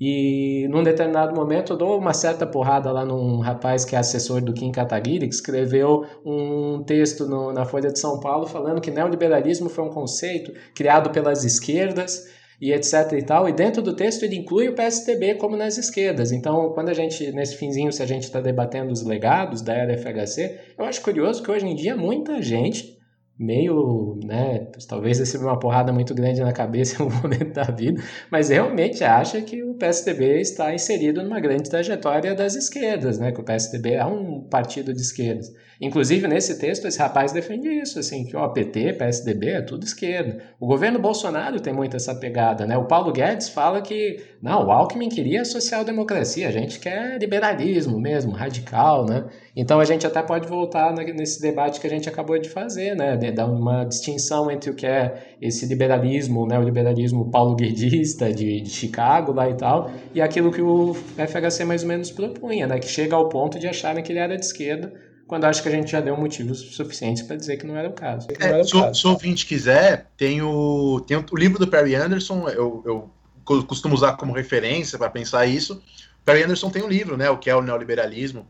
E 0.00 0.66
num 0.68 0.82
determinado 0.82 1.34
momento 1.34 1.72
eu 1.72 1.76
dou 1.76 1.98
uma 1.98 2.12
certa 2.12 2.44
porrada 2.44 2.90
lá 2.90 3.04
num 3.04 3.38
rapaz 3.38 3.84
que 3.84 3.94
é 3.94 3.98
assessor 3.98 4.40
do 4.40 4.52
Kim 4.52 4.72
Kataguiri, 4.72 5.28
que 5.28 5.34
escreveu 5.34 6.04
um 6.24 6.82
texto 6.82 7.26
no, 7.26 7.52
na 7.52 7.64
Folha 7.64 7.92
de 7.92 7.98
São 8.00 8.18
Paulo 8.18 8.46
falando 8.46 8.80
que 8.80 8.90
neoliberalismo 8.90 9.68
foi 9.68 9.84
um 9.84 9.90
conceito 9.90 10.52
criado 10.74 11.10
pelas 11.10 11.44
esquerdas 11.44 12.28
e 12.60 12.72
etc 12.72 13.12
e 13.12 13.22
tal, 13.22 13.48
e 13.48 13.52
dentro 13.52 13.82
do 13.82 13.94
texto 13.94 14.22
ele 14.22 14.36
inclui 14.36 14.68
o 14.68 14.74
PSDB 14.74 15.34
como 15.34 15.56
nas 15.56 15.76
esquerdas. 15.76 16.32
Então, 16.32 16.70
quando 16.72 16.88
a 16.88 16.94
gente, 16.94 17.30
nesse 17.32 17.56
finzinho, 17.56 17.92
se 17.92 18.02
a 18.02 18.06
gente 18.06 18.22
está 18.22 18.40
debatendo 18.40 18.92
os 18.92 19.02
legados 19.02 19.60
da 19.60 19.74
era 19.74 19.96
FHC, 19.96 20.58
eu 20.78 20.84
acho 20.84 21.02
curioso 21.02 21.42
que 21.42 21.50
hoje 21.50 21.66
em 21.66 21.74
dia 21.74 21.96
muita 21.96 22.40
gente 22.40 22.93
meio, 23.38 24.18
né, 24.24 24.70
talvez 24.88 25.18
receba 25.18 25.44
uma 25.44 25.58
porrada 25.58 25.92
muito 25.92 26.14
grande 26.14 26.40
na 26.40 26.52
cabeça 26.52 27.02
em 27.02 27.06
um 27.06 27.10
momento 27.10 27.52
da 27.52 27.64
vida, 27.64 28.00
mas 28.30 28.48
realmente 28.48 29.02
acha 29.02 29.40
que 29.42 29.62
o 29.62 29.74
PSDB 29.74 30.40
está 30.40 30.72
inserido 30.72 31.22
numa 31.22 31.40
grande 31.40 31.68
trajetória 31.68 32.34
das 32.34 32.54
esquerdas, 32.54 33.18
né, 33.18 33.32
que 33.32 33.40
o 33.40 33.44
PSDB 33.44 33.94
é 33.94 34.04
um 34.04 34.42
partido 34.42 34.92
de 34.94 35.00
esquerdas. 35.00 35.52
Inclusive, 35.80 36.28
nesse 36.28 36.58
texto, 36.58 36.86
esse 36.86 36.98
rapaz 36.98 37.32
defende 37.32 37.68
isso, 37.68 37.98
assim, 37.98 38.24
que 38.24 38.36
o 38.36 38.48
PT, 38.48 38.92
PSDB 38.94 39.48
é 39.48 39.62
tudo 39.62 39.84
esquerda. 39.84 40.38
O 40.60 40.66
governo 40.66 40.98
Bolsonaro 40.98 41.60
tem 41.60 41.72
muito 41.72 41.96
essa 41.96 42.14
pegada, 42.14 42.66
né? 42.66 42.76
O 42.76 42.84
Paulo 42.84 43.12
Guedes 43.12 43.48
fala 43.48 43.82
que, 43.82 44.22
não, 44.40 44.66
o 44.66 44.70
Alckmin 44.70 45.08
queria 45.08 45.44
social-democracia, 45.44 46.48
a 46.48 46.52
gente 46.52 46.78
quer 46.78 47.18
liberalismo 47.18 47.98
mesmo, 47.98 48.32
radical, 48.32 49.04
né? 49.04 49.24
Então 49.56 49.80
a 49.80 49.84
gente 49.84 50.06
até 50.06 50.22
pode 50.22 50.46
voltar 50.46 50.92
nesse 50.92 51.40
debate 51.40 51.80
que 51.80 51.86
a 51.86 51.90
gente 51.90 52.08
acabou 52.08 52.38
de 52.38 52.48
fazer, 52.48 52.94
né? 52.94 53.16
De 53.16 53.32
dar 53.32 53.46
uma 53.46 53.84
distinção 53.84 54.50
entre 54.50 54.70
o 54.70 54.74
que 54.74 54.86
é 54.86 55.36
esse 55.40 55.66
liberalismo, 55.66 56.46
né? 56.46 56.58
O 56.58 56.62
liberalismo 56.62 57.30
paulo-guedista 57.30 58.32
de, 58.32 58.60
de 58.60 58.70
Chicago 58.70 59.32
lá 59.32 59.48
e 59.50 59.54
tal, 59.54 59.90
e 60.14 60.22
aquilo 60.22 60.52
que 60.52 60.62
o 60.62 60.94
FHC 60.94 61.64
mais 61.64 61.82
ou 61.82 61.88
menos 61.88 62.10
propunha, 62.10 62.66
né? 62.66 62.78
Que 62.78 62.88
chega 62.88 63.16
ao 63.16 63.28
ponto 63.28 63.58
de 63.58 63.66
acharem 63.66 64.02
que 64.02 64.12
ele 64.12 64.18
era 64.18 64.36
de 64.36 64.44
esquerda, 64.44 64.92
quando 65.26 65.44
acho 65.44 65.62
que 65.62 65.68
a 65.68 65.72
gente 65.72 65.90
já 65.90 66.00
deu 66.00 66.16
motivos 66.16 66.60
suficientes 66.60 67.22
para 67.22 67.36
dizer 67.36 67.56
que 67.56 67.66
não 67.66 67.76
era 67.76 67.88
o 67.88 67.92
caso. 67.92 68.28
É, 68.38 68.62
se, 68.62 68.76
o, 68.76 68.94
se 68.94 69.06
o 69.06 69.10
ouvinte 69.10 69.46
quiser, 69.46 70.10
tem 70.16 70.42
o, 70.42 71.00
tem 71.06 71.16
o, 71.16 71.24
o 71.30 71.36
livro 71.36 71.58
do 71.58 71.66
Perry 71.66 71.94
Anderson, 71.94 72.48
eu, 72.48 72.82
eu 72.84 73.10
costumo 73.44 73.94
usar 73.94 74.16
como 74.16 74.32
referência 74.32 74.98
para 74.98 75.10
pensar 75.10 75.46
isso. 75.46 75.74
O 76.20 76.24
Perry 76.24 76.42
Anderson 76.44 76.70
tem 76.70 76.82
um 76.82 76.88
livro, 76.88 77.16
né, 77.16 77.30
o 77.30 77.38
que 77.38 77.48
é 77.48 77.56
o 77.56 77.62
neoliberalismo, 77.62 78.46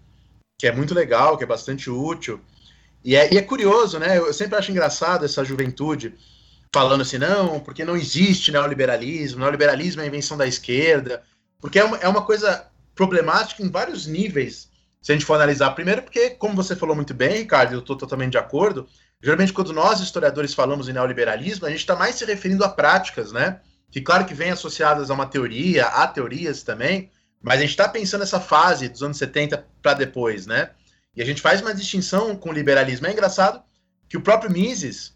que 0.59 0.66
é 0.66 0.72
muito 0.72 0.94
legal, 0.94 1.36
que 1.36 1.44
é 1.44 1.46
bastante 1.46 1.90
útil. 1.90 2.40
E 3.05 3.14
é, 3.14 3.32
e 3.32 3.36
é 3.36 3.42
curioso, 3.42 3.98
né? 3.98 4.18
Eu 4.18 4.32
sempre 4.32 4.56
acho 4.56 4.70
engraçado 4.70 5.24
essa 5.24 5.44
juventude 5.44 6.14
falando 6.72 7.02
assim, 7.02 7.18
não, 7.18 7.60
porque 7.60 7.84
não 7.84 7.96
existe 7.96 8.51
neoliberalismo, 8.51 9.40
neoliberalismo 9.40 10.01
é 10.01 10.05
a 10.05 10.09
invenção 10.09 10.36
da 10.36 10.46
esquerda, 10.46 11.22
porque 11.60 11.78
é 11.78 11.84
uma, 11.84 11.96
é 11.98 12.09
uma 12.09 12.22
coisa 12.22 12.66
problemática 12.94 13.62
em 13.62 13.70
vários 13.70 14.06
níveis 14.06 14.68
se 15.05 15.12
a 15.12 15.14
gente 15.14 15.26
for 15.26 15.35
analisar, 15.35 15.70
primeiro 15.72 16.01
porque, 16.01 16.31
como 16.31 16.56
você 16.56 16.74
falou 16.74 16.97
muito 16.97 17.12
bem, 17.12 17.36
Ricardo, 17.36 17.74
eu 17.74 17.81
estou 17.81 17.94
totalmente 17.94 18.32
de 18.32 18.39
acordo, 18.39 18.89
geralmente 19.22 19.52
quando 19.52 19.70
nós, 19.70 20.01
historiadores, 20.01 20.55
falamos 20.55 20.89
em 20.89 20.94
neoliberalismo, 20.94 21.66
a 21.66 21.68
gente 21.68 21.81
está 21.81 21.94
mais 21.94 22.14
se 22.14 22.24
referindo 22.24 22.64
a 22.64 22.70
práticas, 22.70 23.31
né? 23.31 23.60
Que 23.90 24.01
claro 24.01 24.24
que 24.24 24.32
vem 24.32 24.51
associadas 24.51 25.10
a 25.10 25.14
uma 25.14 25.26
teoria, 25.26 25.85
a 25.85 26.06
teorias 26.06 26.62
também, 26.62 27.10
mas 27.43 27.59
a 27.59 27.60
gente 27.60 27.72
está 27.72 27.86
pensando 27.86 28.20
nessa 28.20 28.40
fase 28.40 28.89
dos 28.89 29.02
anos 29.02 29.18
70 29.18 29.66
para 29.82 29.93
depois, 29.93 30.47
né? 30.47 30.70
E 31.14 31.20
a 31.20 31.26
gente 31.26 31.43
faz 31.43 31.60
uma 31.60 31.74
distinção 31.74 32.35
com 32.35 32.48
o 32.48 32.52
liberalismo. 32.52 33.06
É 33.06 33.12
engraçado 33.12 33.62
que 34.09 34.16
o 34.16 34.22
próprio 34.22 34.51
Mises 34.51 35.14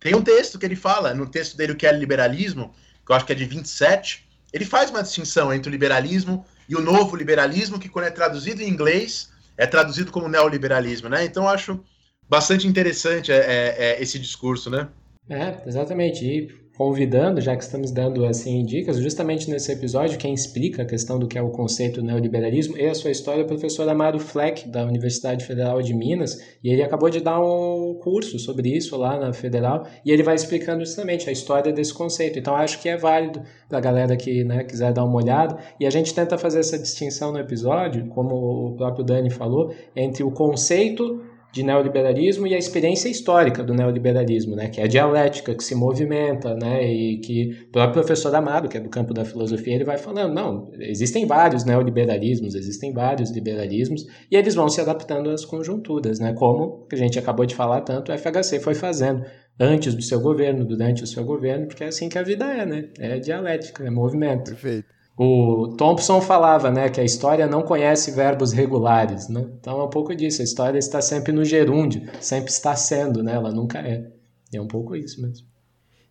tem 0.00 0.14
um 0.14 0.22
texto 0.22 0.58
que 0.58 0.64
ele 0.64 0.76
fala, 0.76 1.12
no 1.12 1.28
texto 1.28 1.58
dele, 1.58 1.72
o 1.72 1.76
que 1.76 1.86
é 1.86 1.92
liberalismo, 1.92 2.74
que 3.04 3.12
eu 3.12 3.16
acho 3.16 3.26
que 3.26 3.32
é 3.32 3.36
de 3.36 3.44
27, 3.44 4.26
ele 4.50 4.64
faz 4.64 4.88
uma 4.88 5.02
distinção 5.02 5.52
entre 5.52 5.68
o 5.68 5.72
liberalismo 5.72 6.46
e 6.70 6.76
o 6.76 6.80
novo 6.80 7.16
liberalismo, 7.16 7.80
que 7.80 7.88
quando 7.88 8.04
é 8.04 8.10
traduzido 8.10 8.62
em 8.62 8.68
inglês, 8.68 9.32
é 9.56 9.66
traduzido 9.66 10.12
como 10.12 10.28
neoliberalismo, 10.28 11.08
né? 11.08 11.24
Então 11.24 11.48
acho 11.48 11.84
bastante 12.28 12.64
interessante 12.64 13.32
é, 13.32 13.38
é, 13.38 13.76
é 13.78 14.02
esse 14.02 14.20
discurso, 14.20 14.70
né? 14.70 14.88
É, 15.28 15.60
exatamente. 15.66 16.24
E 16.24 16.48
convidando, 16.80 17.42
já 17.42 17.54
que 17.54 17.62
estamos 17.62 17.90
dando 17.90 18.24
assim 18.24 18.64
dicas, 18.64 18.96
justamente 18.96 19.50
nesse 19.50 19.70
episódio, 19.70 20.16
quem 20.16 20.32
explica 20.32 20.80
a 20.80 20.86
questão 20.86 21.18
do 21.18 21.28
que 21.28 21.36
é 21.36 21.42
o 21.42 21.50
conceito 21.50 22.00
neoliberalismo 22.00 22.74
e 22.78 22.86
a 22.86 22.94
sua 22.94 23.10
história 23.10 23.42
é 23.42 23.44
o 23.44 23.46
professor 23.46 23.86
Amaro 23.86 24.18
Fleck, 24.18 24.66
da 24.66 24.86
Universidade 24.86 25.44
Federal 25.44 25.82
de 25.82 25.92
Minas, 25.92 26.40
e 26.64 26.72
ele 26.72 26.82
acabou 26.82 27.10
de 27.10 27.20
dar 27.20 27.38
um 27.38 27.98
curso 28.02 28.38
sobre 28.38 28.74
isso 28.74 28.96
lá 28.96 29.20
na 29.20 29.30
Federal, 29.30 29.86
e 30.02 30.10
ele 30.10 30.22
vai 30.22 30.34
explicando 30.34 30.82
justamente 30.82 31.28
a 31.28 31.32
história 31.32 31.70
desse 31.70 31.92
conceito. 31.92 32.38
Então 32.38 32.56
acho 32.56 32.80
que 32.80 32.88
é 32.88 32.96
válido 32.96 33.42
para 33.68 33.76
a 33.76 33.82
galera 33.82 34.16
que 34.16 34.42
né, 34.42 34.64
quiser 34.64 34.94
dar 34.94 35.04
uma 35.04 35.16
olhada, 35.16 35.58
e 35.78 35.84
a 35.84 35.90
gente 35.90 36.14
tenta 36.14 36.38
fazer 36.38 36.60
essa 36.60 36.78
distinção 36.78 37.30
no 37.30 37.38
episódio, 37.38 38.06
como 38.06 38.34
o 38.34 38.74
próprio 38.74 39.04
Dani 39.04 39.28
falou, 39.28 39.70
entre 39.94 40.24
o 40.24 40.30
conceito 40.30 41.28
de 41.52 41.62
neoliberalismo 41.62 42.46
e 42.46 42.54
a 42.54 42.58
experiência 42.58 43.08
histórica 43.08 43.62
do 43.62 43.74
neoliberalismo, 43.74 44.54
né, 44.54 44.68
que 44.68 44.80
é 44.80 44.84
a 44.84 44.86
dialética, 44.86 45.54
que 45.54 45.64
se 45.64 45.74
movimenta, 45.74 46.54
né, 46.54 46.84
e 46.84 47.18
que 47.18 47.66
o 47.68 47.72
próprio 47.72 47.94
professor 47.94 48.34
Amado, 48.34 48.68
que 48.68 48.76
é 48.76 48.80
do 48.80 48.88
campo 48.88 49.12
da 49.12 49.24
filosofia, 49.24 49.74
ele 49.74 49.84
vai 49.84 49.98
falando, 49.98 50.32
não, 50.32 50.70
existem 50.78 51.26
vários 51.26 51.64
neoliberalismos, 51.64 52.54
existem 52.54 52.92
vários 52.92 53.30
liberalismos, 53.30 54.06
e 54.30 54.36
eles 54.36 54.54
vão 54.54 54.68
se 54.68 54.80
adaptando 54.80 55.30
às 55.30 55.44
conjunturas, 55.44 56.20
né, 56.20 56.32
como 56.32 56.86
que 56.86 56.94
a 56.94 56.98
gente 56.98 57.18
acabou 57.18 57.44
de 57.44 57.54
falar 57.54 57.80
tanto, 57.80 58.12
o 58.12 58.18
FHC 58.18 58.60
foi 58.60 58.74
fazendo 58.74 59.24
antes 59.58 59.94
do 59.94 60.02
seu 60.02 60.20
governo, 60.20 60.64
durante 60.64 61.02
o 61.02 61.06
seu 61.06 61.24
governo, 61.24 61.66
porque 61.66 61.84
é 61.84 61.88
assim 61.88 62.08
que 62.08 62.18
a 62.18 62.22
vida 62.22 62.44
é, 62.44 62.64
né, 62.64 62.88
é 62.98 63.18
dialética, 63.18 63.84
é 63.84 63.90
movimento. 63.90 64.50
Perfeito. 64.50 64.99
O 65.22 65.68
Thompson 65.76 66.18
falava 66.22 66.70
né, 66.70 66.88
que 66.88 66.98
a 66.98 67.04
história 67.04 67.46
não 67.46 67.60
conhece 67.60 68.10
verbos 68.10 68.52
regulares. 68.52 69.28
Né? 69.28 69.46
Então 69.60 69.78
é 69.78 69.84
um 69.84 69.90
pouco 69.90 70.16
disso. 70.16 70.40
A 70.40 70.44
história 70.44 70.78
está 70.78 71.02
sempre 71.02 71.30
no 71.30 71.44
gerúndio, 71.44 72.08
sempre 72.22 72.50
está 72.50 72.74
sendo, 72.74 73.22
né? 73.22 73.34
ela 73.34 73.52
nunca 73.52 73.80
é. 73.80 74.10
E 74.50 74.56
é 74.56 74.62
um 74.62 74.66
pouco 74.66 74.96
isso 74.96 75.20
mesmo. 75.20 75.46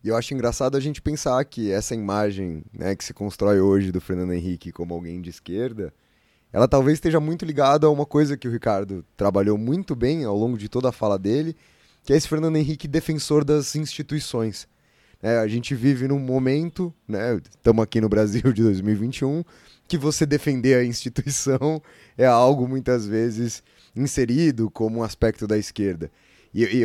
E 0.04 0.10
eu 0.10 0.16
acho 0.16 0.32
engraçado 0.32 0.78
a 0.78 0.80
gente 0.80 1.02
pensar 1.02 1.44
que 1.44 1.72
essa 1.72 1.96
imagem 1.96 2.64
né, 2.72 2.96
que 2.96 3.04
se 3.04 3.12
constrói 3.12 3.60
hoje 3.60 3.92
do 3.92 4.00
Fernando 4.00 4.32
Henrique 4.32 4.72
como 4.72 4.94
alguém 4.94 5.20
de 5.20 5.32
esquerda, 5.32 5.92
ela 6.54 6.68
talvez 6.68 6.98
esteja 6.98 7.20
muito 7.20 7.44
ligada 7.46 7.88
a 7.88 7.90
uma 7.90 8.06
coisa 8.06 8.38
que 8.38 8.48
o 8.48 8.52
Ricardo 8.52 9.04
trabalhou 9.18 9.58
muito 9.58 9.96
bem 9.96 10.24
ao 10.24 10.38
longo 10.38 10.56
de 10.56 10.70
toda 10.70 10.90
a 10.90 10.92
fala 10.92 11.18
dele, 11.18 11.56
que 12.04 12.14
é 12.14 12.16
esse 12.16 12.28
Fernando 12.28 12.58
Henrique 12.58 12.88
defensor 12.88 13.44
das 13.44 13.76
instituições. 13.76 14.68
É, 15.22 15.38
a 15.38 15.48
gente 15.48 15.76
vive 15.76 16.08
num 16.08 16.20
momento, 16.20 16.94
né? 17.08 17.40
Estamos 17.50 17.84
aqui 17.84 18.00
no 18.00 18.08
Brasil 18.08 18.54
de 18.54 18.64
2021, 18.64 19.44
que 19.88 19.98
você 19.98 20.26
defender 20.26 20.76
a 20.76 20.84
instituição 20.84 21.82
é 22.18 22.26
algo 22.26 22.68
muitas 22.68 23.06
vezes 23.06 23.62
inserido 23.96 24.70
como 24.72 25.00
um 25.00 25.04
aspecto 25.04 25.46
da 25.46 25.58
esquerda. 25.58 26.10
E, 26.54 26.64
e 26.64 26.84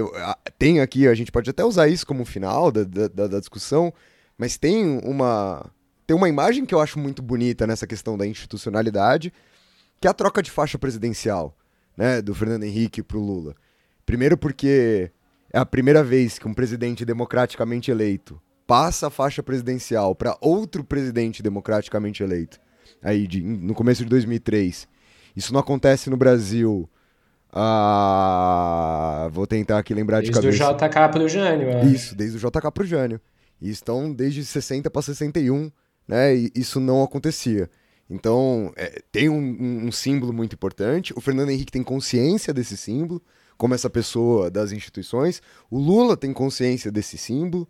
tem 0.59 0.81
aqui, 0.81 1.07
a 1.07 1.15
gente 1.15 1.31
pode 1.31 1.49
até 1.49 1.65
usar 1.65 1.89
isso 1.89 2.07
como 2.07 2.25
final 2.25 2.73
da, 2.73 2.83
da, 2.85 3.27
da 3.29 3.39
discussão, 3.39 3.93
mas 4.37 4.59
tem 4.59 4.99
uma, 5.05 5.71
tem 6.07 6.17
uma 6.17 6.29
imagem 6.29 6.67
que 6.67 6.75
eu 6.75 6.81
acho 6.81 6.99
muito 6.99 7.23
bonita 7.23 7.67
nessa 7.67 7.87
questão 7.87 8.19
da 8.19 8.27
institucionalidade, 8.27 9.33
que 10.01 10.09
é 10.09 10.11
a 10.11 10.15
troca 10.15 10.43
de 10.43 10.51
faixa 10.51 10.79
presidencial, 10.79 11.57
né, 11.97 12.21
do 12.21 12.35
Fernando 12.35 12.65
Henrique 12.65 13.03
para 13.03 13.17
o 13.17 13.25
Lula. 13.25 13.55
Primeiro 14.05 14.37
porque 14.37 15.11
é 15.55 15.59
a 15.59 15.65
primeira 15.65 16.03
vez 16.03 16.37
que 16.37 16.49
um 16.49 16.53
presidente 16.53 17.05
democraticamente 17.05 17.89
eleito 17.89 18.43
passa 18.67 19.07
a 19.07 19.11
faixa 19.11 19.41
presidencial 19.41 20.13
para 20.13 20.37
outro 20.41 20.83
presidente 20.83 21.45
democraticamente 21.45 22.25
eleito, 22.25 22.59
aí 23.01 23.25
de, 23.29 23.41
no 23.41 23.73
começo 23.73 24.03
de 24.03 24.09
2003. 24.09 24.89
Isso 25.37 25.53
não 25.53 25.61
acontece 25.61 26.11
no 26.11 26.17
Brasil. 26.17 26.91
Ah, 27.53 29.29
vou 29.31 29.47
tentar 29.47 29.79
aqui 29.79 29.95
lembrar 29.95 30.17
desde 30.17 30.33
de 30.33 30.41
cabeça. 30.41 30.59
Desde 30.59 30.85
o 30.85 30.89
JK 30.89 31.09
para 31.13 31.23
o 31.23 31.29
Jânio. 31.29 31.87
Isso, 31.87 32.17
desde 32.17 32.37
o 32.37 32.41
JK 32.41 32.73
para 32.73 32.83
o 32.83 32.87
Jânio. 32.87 33.21
E 33.61 33.71
estão 33.71 34.13
desde 34.13 34.45
60 34.45 34.91
para 34.91 35.03
61, 35.03 35.71
né? 36.09 36.35
E 36.35 36.51
isso 36.57 36.81
não 36.81 37.01
acontecia. 37.01 37.71
Então, 38.11 38.73
é, 38.75 39.01
tem 39.13 39.29
um, 39.29 39.39
um, 39.39 39.87
um 39.87 39.93
símbolo 39.93 40.33
muito 40.33 40.55
importante. 40.55 41.13
O 41.17 41.21
Fernando 41.21 41.51
Henrique 41.51 41.71
tem 41.71 41.85
consciência 41.85 42.53
desse 42.53 42.77
símbolo 42.77 43.23
como 43.65 43.75
essa 43.75 43.89
pessoa 43.89 44.51
das 44.51 44.73
instituições. 44.73 45.41
O 45.71 45.79
Lula 45.79 46.19
tem 46.19 46.35
consciência 46.35 46.93
desse 46.93 47.17
símbolo. 47.17 47.67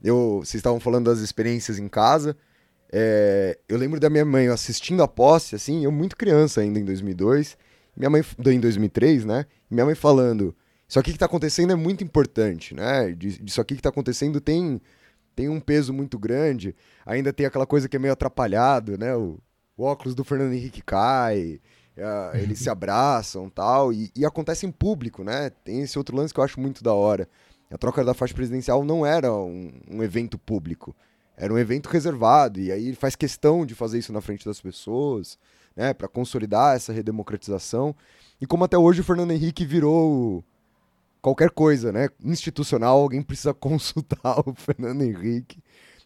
Eu, 0.00 0.36
vocês 0.36 0.60
estavam 0.60 0.78
falando 0.78 1.06
das 1.06 1.18
experiências 1.18 1.80
em 1.80 1.88
casa. 1.88 2.36
É, 2.92 3.58
eu 3.68 3.76
lembro 3.76 3.98
da 3.98 4.08
minha 4.08 4.24
mãe 4.24 4.46
assistindo 4.46 5.02
a 5.02 5.08
posse, 5.08 5.56
assim, 5.56 5.82
eu 5.82 5.90
muito 5.90 6.16
criança 6.16 6.60
ainda 6.60 6.78
em 6.78 6.84
2002. 6.84 7.58
Minha 7.96 8.08
mãe, 8.08 8.22
em 8.46 8.60
2003, 8.60 9.24
né? 9.24 9.44
Minha 9.68 9.84
mãe 9.84 9.96
falando: 9.96 10.54
Só 10.86 11.02
que 11.02 11.10
o 11.10 11.12
que 11.12 11.16
está 11.16 11.26
acontecendo 11.26 11.72
é 11.72 11.76
muito 11.76 12.04
importante, 12.04 12.72
né? 12.72 13.12
Isso 13.44 13.60
aqui 13.60 13.74
que 13.74 13.80
está 13.80 13.88
acontecendo 13.88 14.40
tem, 14.40 14.80
tem 15.34 15.48
um 15.48 15.58
peso 15.58 15.92
muito 15.92 16.20
grande. 16.20 16.72
Ainda 17.04 17.32
tem 17.32 17.46
aquela 17.46 17.66
coisa 17.66 17.88
que 17.88 17.96
é 17.96 17.98
meio 17.98 18.12
atrapalhado, 18.12 18.96
né? 18.96 19.12
O, 19.16 19.40
o 19.76 19.82
óculos 19.82 20.14
do 20.14 20.22
Fernando 20.22 20.52
Henrique 20.52 20.82
cai, 20.82 21.60
uh, 21.96 22.36
eles 22.36 22.58
se 22.58 22.70
abraçam 22.70 23.48
tal, 23.48 23.92
e, 23.92 24.10
e 24.14 24.24
acontece 24.24 24.66
em 24.66 24.70
público, 24.70 25.22
né? 25.22 25.50
Tem 25.50 25.82
esse 25.82 25.98
outro 25.98 26.16
lance 26.16 26.32
que 26.32 26.40
eu 26.40 26.44
acho 26.44 26.60
muito 26.60 26.82
da 26.82 26.92
hora. 26.92 27.28
A 27.70 27.78
troca 27.78 28.04
da 28.04 28.14
faixa 28.14 28.34
presidencial 28.34 28.84
não 28.84 29.04
era 29.04 29.32
um, 29.32 29.72
um 29.90 30.02
evento 30.02 30.38
público, 30.38 30.94
era 31.36 31.52
um 31.52 31.58
evento 31.58 31.88
reservado, 31.88 32.60
e 32.60 32.70
aí 32.70 32.88
ele 32.88 32.96
faz 32.96 33.16
questão 33.16 33.64
de 33.64 33.74
fazer 33.74 33.98
isso 33.98 34.12
na 34.12 34.20
frente 34.20 34.44
das 34.44 34.60
pessoas, 34.60 35.38
né, 35.74 35.94
para 35.94 36.06
consolidar 36.06 36.76
essa 36.76 36.92
redemocratização. 36.92 37.94
E 38.40 38.46
como 38.46 38.64
até 38.64 38.76
hoje 38.76 39.00
o 39.00 39.04
Fernando 39.04 39.30
Henrique 39.30 39.64
virou 39.64 40.44
qualquer 41.22 41.50
coisa, 41.50 41.90
né, 41.90 42.10
institucional, 42.22 43.00
alguém 43.00 43.22
precisa 43.22 43.54
consultar 43.54 44.38
o 44.46 44.54
Fernando 44.54 45.02
Henrique. 45.02 45.62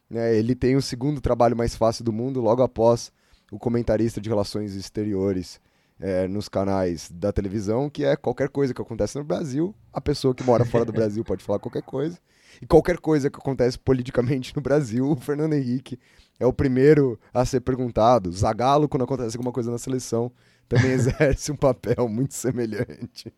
Né, 0.08 0.36
ele 0.36 0.54
tem 0.54 0.76
o 0.76 0.82
segundo 0.82 1.20
trabalho 1.20 1.56
mais 1.56 1.74
fácil 1.74 2.04
do 2.04 2.12
mundo, 2.12 2.40
logo 2.40 2.62
após 2.62 3.10
o 3.50 3.58
comentarista 3.58 4.20
de 4.20 4.28
relações 4.28 4.76
exteriores 4.76 5.60
é, 6.00 6.28
nos 6.28 6.48
canais 6.48 7.10
da 7.10 7.32
televisão, 7.32 7.88
que 7.88 8.04
é 8.04 8.16
qualquer 8.16 8.48
coisa 8.48 8.74
que 8.74 8.82
acontece 8.82 9.18
no 9.18 9.24
Brasil, 9.24 9.74
a 9.92 10.00
pessoa 10.00 10.34
que 10.34 10.44
mora 10.44 10.64
fora 10.64 10.84
do 10.84 10.92
Brasil 10.94 11.24
pode 11.24 11.42
falar 11.42 11.58
qualquer 11.58 11.82
coisa. 11.82 12.18
E 12.60 12.66
qualquer 12.66 12.98
coisa 12.98 13.28
que 13.28 13.38
acontece 13.38 13.78
politicamente 13.78 14.54
no 14.56 14.62
Brasil, 14.62 15.10
o 15.10 15.16
Fernando 15.16 15.54
Henrique 15.54 15.98
é 16.38 16.46
o 16.46 16.52
primeiro 16.52 17.18
a 17.32 17.44
ser 17.44 17.60
perguntado. 17.60 18.32
Zagallo, 18.32 18.88
quando 18.88 19.04
acontece 19.04 19.36
alguma 19.36 19.52
coisa 19.52 19.70
na 19.70 19.78
seleção, 19.78 20.30
também 20.68 20.92
exerce 20.92 21.52
um 21.52 21.56
papel 21.56 22.08
muito 22.08 22.34
semelhante. 22.34 23.32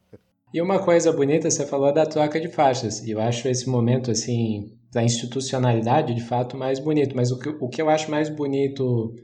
E 0.52 0.62
uma 0.62 0.78
coisa 0.78 1.12
bonita, 1.12 1.50
você 1.50 1.66
falou 1.66 1.92
da 1.92 2.06
troca 2.06 2.40
de 2.40 2.48
faixas. 2.48 3.00
E 3.02 3.10
eu 3.10 3.20
acho 3.20 3.48
esse 3.48 3.68
momento, 3.68 4.10
assim, 4.10 4.72
da 4.90 5.02
institucionalidade, 5.02 6.14
de 6.14 6.22
fato, 6.22 6.56
mais 6.56 6.78
bonito. 6.78 7.14
Mas 7.14 7.30
o 7.30 7.38
que, 7.38 7.48
o 7.48 7.68
que 7.68 7.82
eu 7.82 7.90
acho 7.90 8.10
mais 8.10 8.28
bonito 8.30 9.14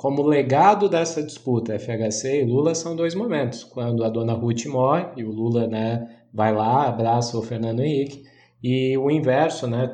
como 0.00 0.22
legado 0.22 0.88
dessa 0.88 1.22
disputa, 1.22 1.78
FHC 1.78 2.40
e 2.40 2.44
Lula 2.46 2.74
são 2.74 2.96
dois 2.96 3.14
momentos. 3.14 3.62
Quando 3.62 4.02
a 4.02 4.08
dona 4.08 4.32
Ruth 4.32 4.64
morre 4.64 5.04
e 5.14 5.22
o 5.22 5.30
Lula 5.30 5.66
né, 5.66 6.08
vai 6.32 6.54
lá, 6.54 6.88
abraça 6.88 7.36
o 7.36 7.42
Fernando 7.42 7.80
Henrique, 7.80 8.22
e 8.62 8.96
o 8.96 9.10
inverso, 9.10 9.66
né, 9.66 9.92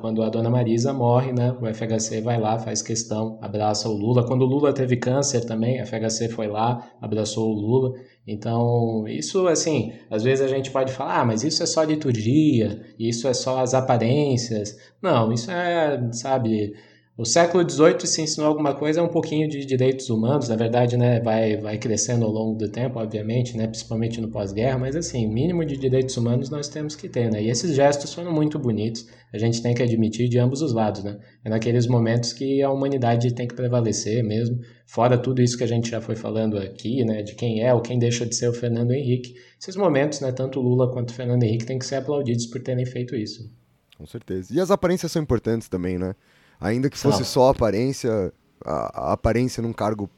quando 0.00 0.22
a 0.22 0.30
dona 0.30 0.48
Marisa 0.48 0.94
morre, 0.94 1.32
né, 1.32 1.54
o 1.60 1.66
FHC 1.66 2.22
vai 2.22 2.40
lá, 2.40 2.58
faz 2.58 2.80
questão, 2.80 3.38
abraça 3.42 3.90
o 3.90 3.92
Lula. 3.92 4.26
Quando 4.26 4.40
o 4.40 4.46
Lula 4.46 4.72
teve 4.72 4.96
câncer 4.96 5.44
também, 5.44 5.78
a 5.78 5.84
FHC 5.84 6.30
foi 6.30 6.46
lá, 6.46 6.90
abraçou 6.98 7.50
o 7.50 7.54
Lula. 7.54 7.92
Então, 8.26 9.06
isso, 9.06 9.46
assim, 9.48 9.92
às 10.10 10.22
vezes 10.22 10.42
a 10.42 10.48
gente 10.48 10.70
pode 10.70 10.94
falar, 10.94 11.20
ah, 11.20 11.24
mas 11.26 11.44
isso 11.44 11.62
é 11.62 11.66
só 11.66 11.82
liturgia, 11.82 12.80
isso 12.98 13.28
é 13.28 13.34
só 13.34 13.60
as 13.60 13.74
aparências. 13.74 14.78
Não, 15.02 15.30
isso 15.30 15.50
é, 15.50 16.10
sabe, 16.12 16.72
o 17.14 17.26
século 17.26 17.68
XVIII 17.68 18.06
se 18.06 18.22
ensinou 18.22 18.48
alguma 18.48 18.74
coisa 18.74 19.00
é 19.00 19.02
um 19.02 19.08
pouquinho 19.08 19.46
de 19.46 19.66
direitos 19.66 20.08
humanos, 20.08 20.48
na 20.48 20.56
verdade, 20.56 20.96
né, 20.96 21.20
vai, 21.20 21.58
vai 21.58 21.76
crescendo 21.76 22.24
ao 22.24 22.30
longo 22.30 22.56
do 22.56 22.70
tempo, 22.70 22.98
obviamente, 22.98 23.54
né, 23.54 23.66
principalmente 23.66 24.18
no 24.18 24.30
pós-guerra, 24.30 24.78
mas 24.78 24.96
assim, 24.96 25.26
mínimo 25.26 25.62
de 25.62 25.76
direitos 25.76 26.16
humanos 26.16 26.48
nós 26.48 26.68
temos 26.68 26.96
que 26.96 27.10
ter, 27.10 27.30
né, 27.30 27.42
e 27.42 27.50
esses 27.50 27.76
gestos 27.76 28.14
foram 28.14 28.32
muito 28.32 28.58
bonitos, 28.58 29.06
a 29.30 29.36
gente 29.36 29.62
tem 29.62 29.74
que 29.74 29.82
admitir 29.82 30.26
de 30.26 30.38
ambos 30.38 30.62
os 30.62 30.72
lados, 30.72 31.04
né, 31.04 31.18
é 31.44 31.50
naqueles 31.50 31.86
momentos 31.86 32.32
que 32.32 32.62
a 32.62 32.70
humanidade 32.70 33.34
tem 33.34 33.46
que 33.46 33.54
prevalecer 33.54 34.24
mesmo, 34.24 34.58
fora 34.86 35.18
tudo 35.18 35.42
isso 35.42 35.58
que 35.58 35.64
a 35.64 35.68
gente 35.68 35.90
já 35.90 36.00
foi 36.00 36.16
falando 36.16 36.56
aqui, 36.56 37.04
né, 37.04 37.22
de 37.22 37.34
quem 37.34 37.62
é 37.62 37.74
ou 37.74 37.82
quem 37.82 37.98
deixa 37.98 38.24
de 38.24 38.34
ser 38.34 38.48
o 38.48 38.54
Fernando 38.54 38.90
Henrique, 38.90 39.34
esses 39.60 39.76
momentos, 39.76 40.20
né, 40.22 40.32
tanto 40.32 40.62
Lula 40.62 40.90
quanto 40.90 41.12
Fernando 41.12 41.42
Henrique 41.42 41.66
têm 41.66 41.78
que 41.78 41.84
ser 41.84 41.96
aplaudidos 41.96 42.46
por 42.46 42.62
terem 42.62 42.86
feito 42.86 43.14
isso. 43.14 43.50
Com 43.98 44.06
certeza. 44.06 44.52
E 44.52 44.58
as 44.58 44.70
aparências 44.70 45.12
são 45.12 45.22
importantes 45.22 45.68
também, 45.68 45.96
né? 45.96 46.16
Ainda 46.62 46.88
que 46.88 46.96
fosse 46.96 47.24
só 47.24 47.50
aparência, 47.50 48.32
a, 48.64 49.08
a, 49.08 49.12
aparência 49.12 49.62
num 49.62 49.72
cargo 49.72 50.08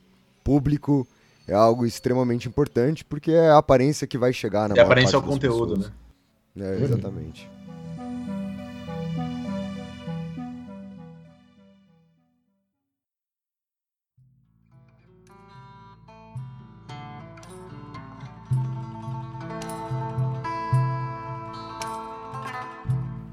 público 0.43 1.07
é 1.49 1.55
algo 1.55 1.87
extremamente 1.87 2.47
importante, 2.49 3.05
porque 3.05 3.33
é 3.33 3.51
a 3.51 3.59
aparência 3.59 4.07
que 4.07 4.19
vai 4.19 4.33
chegar 4.33 4.69
na 4.69 4.77
E 4.77 4.81
a 4.81 4.83
aparência 4.83 5.17
é 5.17 5.19
o 5.19 5.23
conteúdo, 5.23 5.75
pessoas. 5.75 5.93
né? 6.55 6.77
É, 6.79 6.85
exatamente. 6.85 7.51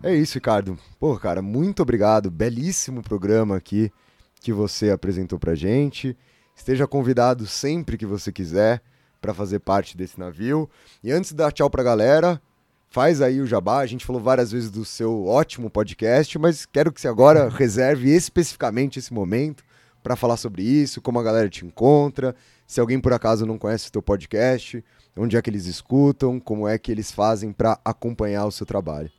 É 0.03 0.15
isso, 0.15 0.33
Ricardo. 0.33 0.79
Pô, 0.99 1.15
cara, 1.15 1.43
muito 1.43 1.83
obrigado. 1.83 2.31
Belíssimo 2.31 3.03
programa 3.03 3.57
aqui 3.57 3.91
que 4.39 4.51
você 4.51 4.89
apresentou 4.89 5.37
pra 5.37 5.53
gente. 5.53 6.17
Esteja 6.55 6.87
convidado 6.87 7.45
sempre 7.45 7.97
que 7.97 8.05
você 8.05 8.31
quiser 8.31 8.81
para 9.21 9.31
fazer 9.31 9.59
parte 9.59 9.95
desse 9.95 10.19
navio. 10.19 10.67
E 11.03 11.11
antes 11.11 11.29
de 11.29 11.37
dar 11.37 11.51
tchau 11.51 11.69
pra 11.69 11.83
galera, 11.83 12.41
faz 12.87 13.21
aí 13.21 13.39
o 13.39 13.45
jabá. 13.45 13.77
A 13.77 13.85
gente 13.85 14.03
falou 14.03 14.19
várias 14.19 14.51
vezes 14.51 14.71
do 14.71 14.83
seu 14.83 15.27
ótimo 15.27 15.69
podcast, 15.69 16.39
mas 16.39 16.65
quero 16.65 16.91
que 16.91 16.99
você 16.99 17.07
agora 17.07 17.47
reserve 17.53 18.09
especificamente 18.09 18.97
esse 18.97 19.13
momento 19.13 19.63
para 20.01 20.15
falar 20.15 20.37
sobre 20.37 20.63
isso, 20.63 20.99
como 20.99 21.19
a 21.19 21.23
galera 21.23 21.47
te 21.47 21.63
encontra, 21.63 22.35
se 22.65 22.79
alguém 22.79 22.99
por 22.99 23.13
acaso 23.13 23.45
não 23.45 23.59
conhece 23.59 23.89
o 23.89 23.91
teu 23.91 24.01
podcast, 24.01 24.83
onde 25.15 25.37
é 25.37 25.41
que 25.43 25.49
eles 25.51 25.67
escutam, 25.67 26.39
como 26.39 26.67
é 26.67 26.79
que 26.79 26.91
eles 26.91 27.11
fazem 27.11 27.53
para 27.53 27.79
acompanhar 27.85 28.47
o 28.47 28.51
seu 28.51 28.65
trabalho. 28.65 29.11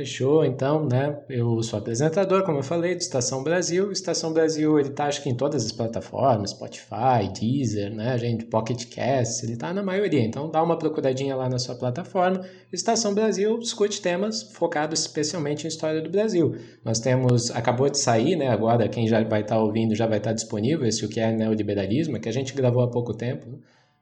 Fechou, 0.00 0.46
então, 0.46 0.86
né? 0.86 1.18
Eu 1.28 1.62
sou 1.62 1.78
apresentador, 1.78 2.42
como 2.42 2.60
eu 2.60 2.62
falei, 2.62 2.94
de 2.94 3.02
Estação 3.02 3.44
Brasil. 3.44 3.92
Estação 3.92 4.32
Brasil, 4.32 4.80
ele 4.80 4.88
tá 4.88 5.04
acho 5.04 5.22
que 5.22 5.28
em 5.28 5.34
todas 5.34 5.62
as 5.66 5.72
plataformas, 5.72 6.52
Spotify, 6.52 7.28
Deezer, 7.38 7.94
né, 7.94 8.16
gente, 8.16 8.46
Pocket 8.46 8.86
Cast, 8.86 9.44
ele 9.44 9.58
tá 9.58 9.74
na 9.74 9.82
maioria. 9.82 10.24
Então 10.24 10.50
dá 10.50 10.62
uma 10.62 10.78
procuradinha 10.78 11.36
lá 11.36 11.50
na 11.50 11.58
sua 11.58 11.74
plataforma. 11.74 12.42
Estação 12.72 13.12
Brasil 13.12 13.58
discute 13.58 14.00
temas 14.00 14.42
focados 14.42 15.00
especialmente 15.00 15.64
em 15.64 15.68
história 15.68 16.00
do 16.00 16.08
Brasil. 16.08 16.56
Nós 16.82 16.98
temos, 16.98 17.50
acabou 17.50 17.90
de 17.90 17.98
sair, 17.98 18.36
né, 18.36 18.48
agora 18.48 18.88
quem 18.88 19.06
já 19.06 19.22
vai 19.22 19.42
estar 19.42 19.56
tá 19.56 19.60
ouvindo 19.60 19.94
já 19.94 20.06
vai 20.06 20.16
estar 20.16 20.30
tá 20.30 20.34
disponível 20.34 20.86
esse 20.86 21.04
o 21.04 21.10
que 21.10 21.20
é 21.20 21.30
neoliberalismo, 21.30 22.18
que 22.18 22.28
a 22.28 22.32
gente 22.32 22.54
gravou 22.54 22.82
há 22.82 22.88
pouco 22.88 23.12
tempo. 23.12 23.60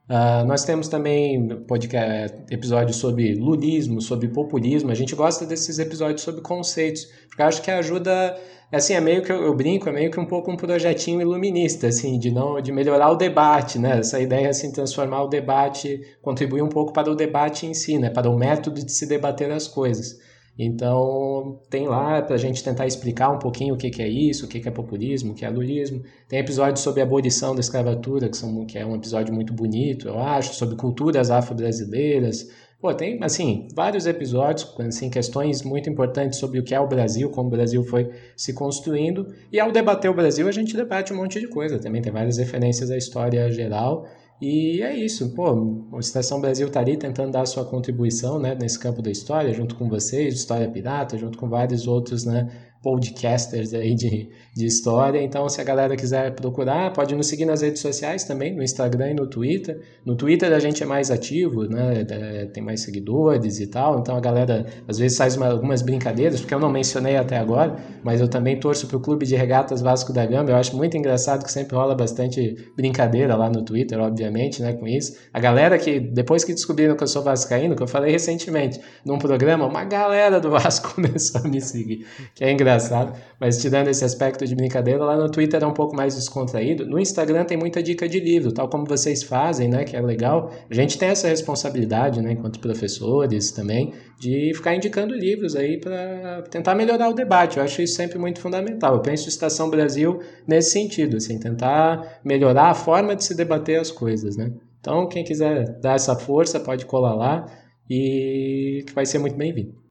Uh, 0.09 0.43
nós 0.43 0.63
temos 0.63 0.87
também 0.87 1.47
podcast, 1.67 2.35
episódios 2.49 2.97
sobre 2.97 3.35
lulismo, 3.35 4.01
sobre 4.01 4.27
populismo. 4.27 4.89
A 4.89 4.95
gente 4.95 5.13
gosta 5.13 5.45
desses 5.45 5.77
episódios 5.77 6.23
sobre 6.23 6.41
conceitos, 6.41 7.05
porque 7.27 7.43
acho 7.43 7.61
que 7.61 7.69
ajuda. 7.69 8.35
Assim, 8.71 8.93
é 8.93 9.01
meio 9.01 9.21
que 9.21 9.31
eu, 9.31 9.43
eu, 9.43 9.55
brinco, 9.55 9.87
é 9.87 9.91
meio 9.91 10.09
que 10.09 10.19
um 10.19 10.25
pouco 10.25 10.51
um 10.51 10.57
projetinho 10.57 11.21
iluminista, 11.21 11.87
assim, 11.87 12.17
de 12.17 12.31
não, 12.31 12.59
de 12.59 12.71
melhorar 12.71 13.11
o 13.11 13.15
debate, 13.15 13.77
né? 13.77 13.99
Essa 13.99 14.19
ideia 14.19 14.49
assim 14.49 14.71
transformar 14.71 15.23
o 15.23 15.27
debate, 15.27 16.01
contribuir 16.23 16.63
um 16.63 16.69
pouco 16.69 16.91
para 16.91 17.09
o 17.11 17.15
debate 17.15 17.67
em 17.67 17.73
si, 17.75 17.99
né? 17.99 18.09
Para 18.09 18.29
o 18.29 18.37
método 18.37 18.83
de 18.83 18.91
se 18.91 19.07
debater 19.07 19.51
as 19.51 19.67
coisas. 19.67 20.17
Então, 20.61 21.61
tem 21.69 21.87
lá 21.87 22.21
para 22.21 22.35
a 22.35 22.37
gente 22.37 22.61
tentar 22.61 22.85
explicar 22.85 23.29
um 23.29 23.39
pouquinho 23.39 23.75
o 23.75 23.77
que, 23.77 23.89
que 23.89 24.01
é 24.01 24.09
isso, 24.09 24.45
o 24.45 24.49
que, 24.49 24.59
que 24.59 24.67
é 24.67 24.71
populismo, 24.71 25.31
o 25.31 25.33
que 25.33 25.45
é 25.45 25.49
lulismo. 25.49 26.03
Tem 26.27 26.37
episódios 26.37 26.81
sobre 26.81 26.99
a 26.99 27.05
abolição 27.05 27.55
da 27.55 27.61
escravatura, 27.61 28.27
que, 28.27 28.35
são, 28.35 28.65
que 28.65 28.77
é 28.77 28.85
um 28.85 28.93
episódio 28.93 29.33
muito 29.33 29.53
bonito, 29.53 30.09
eu 30.09 30.19
acho, 30.19 30.53
sobre 30.55 30.75
culturas 30.75 31.31
afro-brasileiras. 31.31 32.49
Pô, 32.81 32.93
tem, 32.93 33.23
assim, 33.23 33.69
vários 33.73 34.05
episódios, 34.05 34.69
assim, 34.79 35.09
questões 35.09 35.63
muito 35.63 35.89
importantes 35.89 36.37
sobre 36.37 36.59
o 36.59 36.63
que 36.63 36.75
é 36.75 36.79
o 36.79 36.87
Brasil, 36.87 37.29
como 37.29 37.47
o 37.47 37.51
Brasil 37.51 37.81
foi 37.85 38.09
se 38.35 38.51
construindo. 38.51 39.33
E 39.53 39.61
ao 39.61 39.71
debater 39.71 40.11
o 40.11 40.13
Brasil, 40.13 40.45
a 40.45 40.51
gente 40.51 40.75
debate 40.75 41.13
um 41.13 41.15
monte 41.15 41.39
de 41.39 41.47
coisa. 41.47 41.79
Também 41.79 42.01
tem 42.01 42.11
várias 42.11 42.37
referências 42.37 42.91
à 42.91 42.97
história 42.97 43.49
geral. 43.49 44.05
E 44.41 44.81
é 44.81 44.95
isso, 44.95 45.33
pô, 45.35 45.85
a 45.93 45.99
Estação 45.99 46.39
Brasil 46.39 46.67
está 46.67 46.79
ali 46.79 46.95
tentando 46.95 47.31
dar 47.31 47.41
a 47.41 47.45
sua 47.45 47.65
contribuição, 47.65 48.39
né, 48.39 48.55
nesse 48.55 48.79
campo 48.79 49.01
da 49.01 49.11
história, 49.11 49.53
junto 49.53 49.75
com 49.75 49.89
vocês, 49.89 50.33
História 50.33 50.69
Pirata, 50.69 51.17
junto 51.17 51.37
com 51.37 51.49
vários 51.49 51.87
outros, 51.87 52.23
né, 52.23 52.49
podcasters 52.81 53.73
aí 53.73 53.93
de, 53.93 54.29
de 54.55 54.65
história. 54.65 55.21
Então, 55.21 55.47
se 55.49 55.59
a 55.59 55.63
galera 55.63 55.95
quiser 55.95 56.33
procurar, 56.33 56.93
pode 56.93 57.13
nos 57.13 57.27
seguir 57.27 57.45
nas 57.45 57.61
redes 57.61 57.81
sociais 57.81 58.23
também, 58.23 58.55
no 58.55 58.63
Instagram 58.63 59.11
e 59.11 59.13
no 59.13 59.27
Twitter. 59.27 59.81
No 60.05 60.15
Twitter 60.15 60.51
a 60.53 60.59
gente 60.59 60.81
é 60.81 60.85
mais 60.85 61.11
ativo, 61.11 61.63
né? 61.65 62.05
É, 62.09 62.45
tem 62.45 62.63
mais 62.63 62.81
seguidores 62.81 63.59
e 63.59 63.67
tal. 63.67 63.99
Então 63.99 64.15
a 64.15 64.19
galera 64.19 64.65
às 64.87 64.97
vezes 64.97 65.17
faz 65.17 65.35
uma, 65.35 65.47
algumas 65.47 65.81
brincadeiras, 65.81 66.39
porque 66.39 66.53
eu 66.53 66.59
não 66.59 66.71
mencionei 66.71 67.17
até 67.17 67.37
agora, 67.37 67.75
mas 68.01 68.21
eu 68.21 68.27
também 68.27 68.57
torço 68.59 68.87
para 68.87 68.95
o 68.95 68.99
Clube 68.99 69.25
de 69.25 69.35
Regatas 69.35 69.81
Vasco 69.81 70.13
da 70.13 70.25
Gama. 70.25 70.49
Eu 70.49 70.55
acho 70.55 70.75
muito 70.75 70.95
engraçado 70.95 71.43
que 71.43 71.51
sempre 71.51 71.75
rola 71.75 71.95
bastante 71.95 72.55
brincadeira 72.77 73.35
lá 73.35 73.49
no 73.49 73.61
Twitter, 73.61 73.99
obviamente, 73.99 74.61
né? 74.61 74.71
Com 74.71 74.87
isso. 74.87 75.17
A 75.33 75.39
galera 75.39 75.77
que, 75.77 75.99
depois 75.99 76.45
que 76.45 76.53
descobriram 76.53 76.95
que 76.95 77.03
eu 77.03 77.07
sou 77.07 77.21
vascaíno, 77.21 77.75
que 77.75 77.83
eu 77.83 77.87
falei 77.87 78.11
recentemente 78.11 78.79
num 79.05 79.17
programa, 79.17 79.65
uma 79.65 79.83
galera 79.83 80.39
do 80.39 80.49
Vasco 80.49 80.95
começou 80.95 81.41
a 81.41 81.47
me 81.47 81.59
seguir. 81.59 82.05
Que 82.33 82.45
é 82.45 82.51
engraçado 82.51 82.68
engraçado. 82.69 83.17
Mas 83.39 83.57
tirando 83.57 83.87
esse 83.87 84.03
aspecto 84.03 84.45
de 84.45 84.55
brincadeira, 84.55 85.03
lá 85.03 85.17
no 85.17 85.29
Twitter 85.29 85.63
é 85.63 85.65
um 85.65 85.73
pouco 85.73 85.95
mais 85.95 86.15
descontraído. 86.15 86.85
No 86.85 86.99
Instagram 86.99 87.45
tem 87.45 87.57
muita 87.57 87.81
dica 87.81 88.07
de 88.07 88.19
livro, 88.19 88.51
tal 88.51 88.69
como 88.69 88.85
vocês 88.85 89.23
fazem, 89.23 89.69
né? 89.69 89.83
Que 89.83 89.95
é 89.95 90.01
legal. 90.01 90.51
A 90.69 90.73
gente 90.73 90.97
tem 90.97 91.09
essa 91.09 91.27
responsabilidade, 91.27 92.21
né? 92.21 92.33
Enquanto 92.33 92.59
professores 92.59 93.51
também, 93.51 93.93
de 94.19 94.51
ficar 94.53 94.75
indicando 94.75 95.13
livros 95.15 95.55
aí 95.55 95.79
para 95.79 96.43
tentar 96.43 96.75
melhorar 96.75 97.09
o 97.09 97.13
debate. 97.13 97.57
Eu 97.57 97.63
acho 97.63 97.81
isso 97.81 97.95
sempre 97.95 98.19
muito 98.19 98.39
fundamental. 98.39 98.95
Eu 98.95 99.01
penso 99.01 99.29
Estação 99.29 99.69
Brasil 99.69 100.19
nesse 100.47 100.71
sentido, 100.71 101.17
assim, 101.17 101.39
tentar 101.39 102.19
melhorar 102.23 102.69
a 102.69 102.75
forma 102.75 103.15
de 103.15 103.23
se 103.23 103.35
debater 103.35 103.79
as 103.79 103.89
coisas, 103.89 104.35
né? 104.37 104.51
Então, 104.79 105.07
quem 105.07 105.23
quiser 105.23 105.79
dar 105.81 105.95
essa 105.95 106.15
força, 106.15 106.59
pode 106.59 106.85
colar 106.85 107.13
lá 107.13 107.45
e 107.89 108.83
que 108.85 108.93
vai 108.93 109.05
ser 109.05 109.19
muito 109.19 109.35
bem-vindo. 109.35 109.88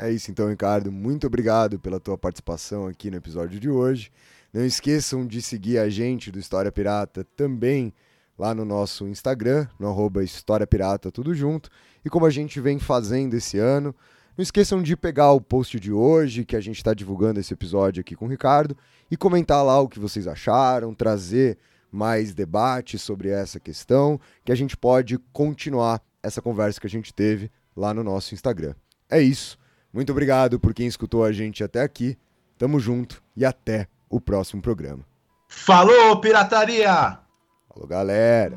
É 0.00 0.12
isso 0.12 0.30
então, 0.30 0.48
Ricardo. 0.48 0.92
Muito 0.92 1.26
obrigado 1.26 1.76
pela 1.76 1.98
tua 1.98 2.16
participação 2.16 2.86
aqui 2.86 3.10
no 3.10 3.16
episódio 3.16 3.58
de 3.58 3.68
hoje. 3.68 4.12
Não 4.52 4.64
esqueçam 4.64 5.26
de 5.26 5.42
seguir 5.42 5.78
a 5.78 5.88
gente 5.88 6.30
do 6.30 6.38
História 6.38 6.70
Pirata 6.70 7.26
também 7.36 7.92
lá 8.38 8.54
no 8.54 8.64
nosso 8.64 9.08
Instagram, 9.08 9.66
no 9.76 9.88
arroba 9.88 10.22
História 10.22 10.68
Pirata, 10.68 11.10
tudo 11.10 11.34
junto. 11.34 11.68
E 12.04 12.08
como 12.08 12.26
a 12.26 12.30
gente 12.30 12.60
vem 12.60 12.78
fazendo 12.78 13.34
esse 13.34 13.58
ano, 13.58 13.92
não 14.36 14.42
esqueçam 14.44 14.80
de 14.80 14.96
pegar 14.96 15.32
o 15.32 15.40
post 15.40 15.80
de 15.80 15.92
hoje, 15.92 16.44
que 16.44 16.54
a 16.54 16.60
gente 16.60 16.76
está 16.76 16.94
divulgando 16.94 17.40
esse 17.40 17.52
episódio 17.52 18.00
aqui 18.00 18.14
com 18.14 18.26
o 18.26 18.30
Ricardo, 18.30 18.76
e 19.10 19.16
comentar 19.16 19.64
lá 19.64 19.80
o 19.80 19.88
que 19.88 19.98
vocês 19.98 20.28
acharam, 20.28 20.94
trazer 20.94 21.58
mais 21.90 22.32
debate 22.32 23.00
sobre 23.00 23.30
essa 23.30 23.58
questão, 23.58 24.20
que 24.44 24.52
a 24.52 24.54
gente 24.54 24.76
pode 24.76 25.18
continuar 25.32 26.00
essa 26.22 26.40
conversa 26.40 26.80
que 26.80 26.86
a 26.86 26.90
gente 26.90 27.12
teve 27.12 27.50
lá 27.76 27.92
no 27.92 28.04
nosso 28.04 28.32
Instagram. 28.32 28.76
É 29.10 29.20
isso. 29.20 29.58
Muito 29.92 30.12
obrigado 30.12 30.60
por 30.60 30.74
quem 30.74 30.86
escutou 30.86 31.24
a 31.24 31.32
gente 31.32 31.64
até 31.64 31.82
aqui. 31.82 32.16
Tamo 32.56 32.78
junto 32.78 33.22
e 33.36 33.44
até 33.44 33.86
o 34.08 34.20
próximo 34.20 34.60
programa. 34.60 35.04
Falou, 35.48 36.20
pirataria! 36.20 37.18
Falou, 37.68 37.88
galera! 37.88 38.56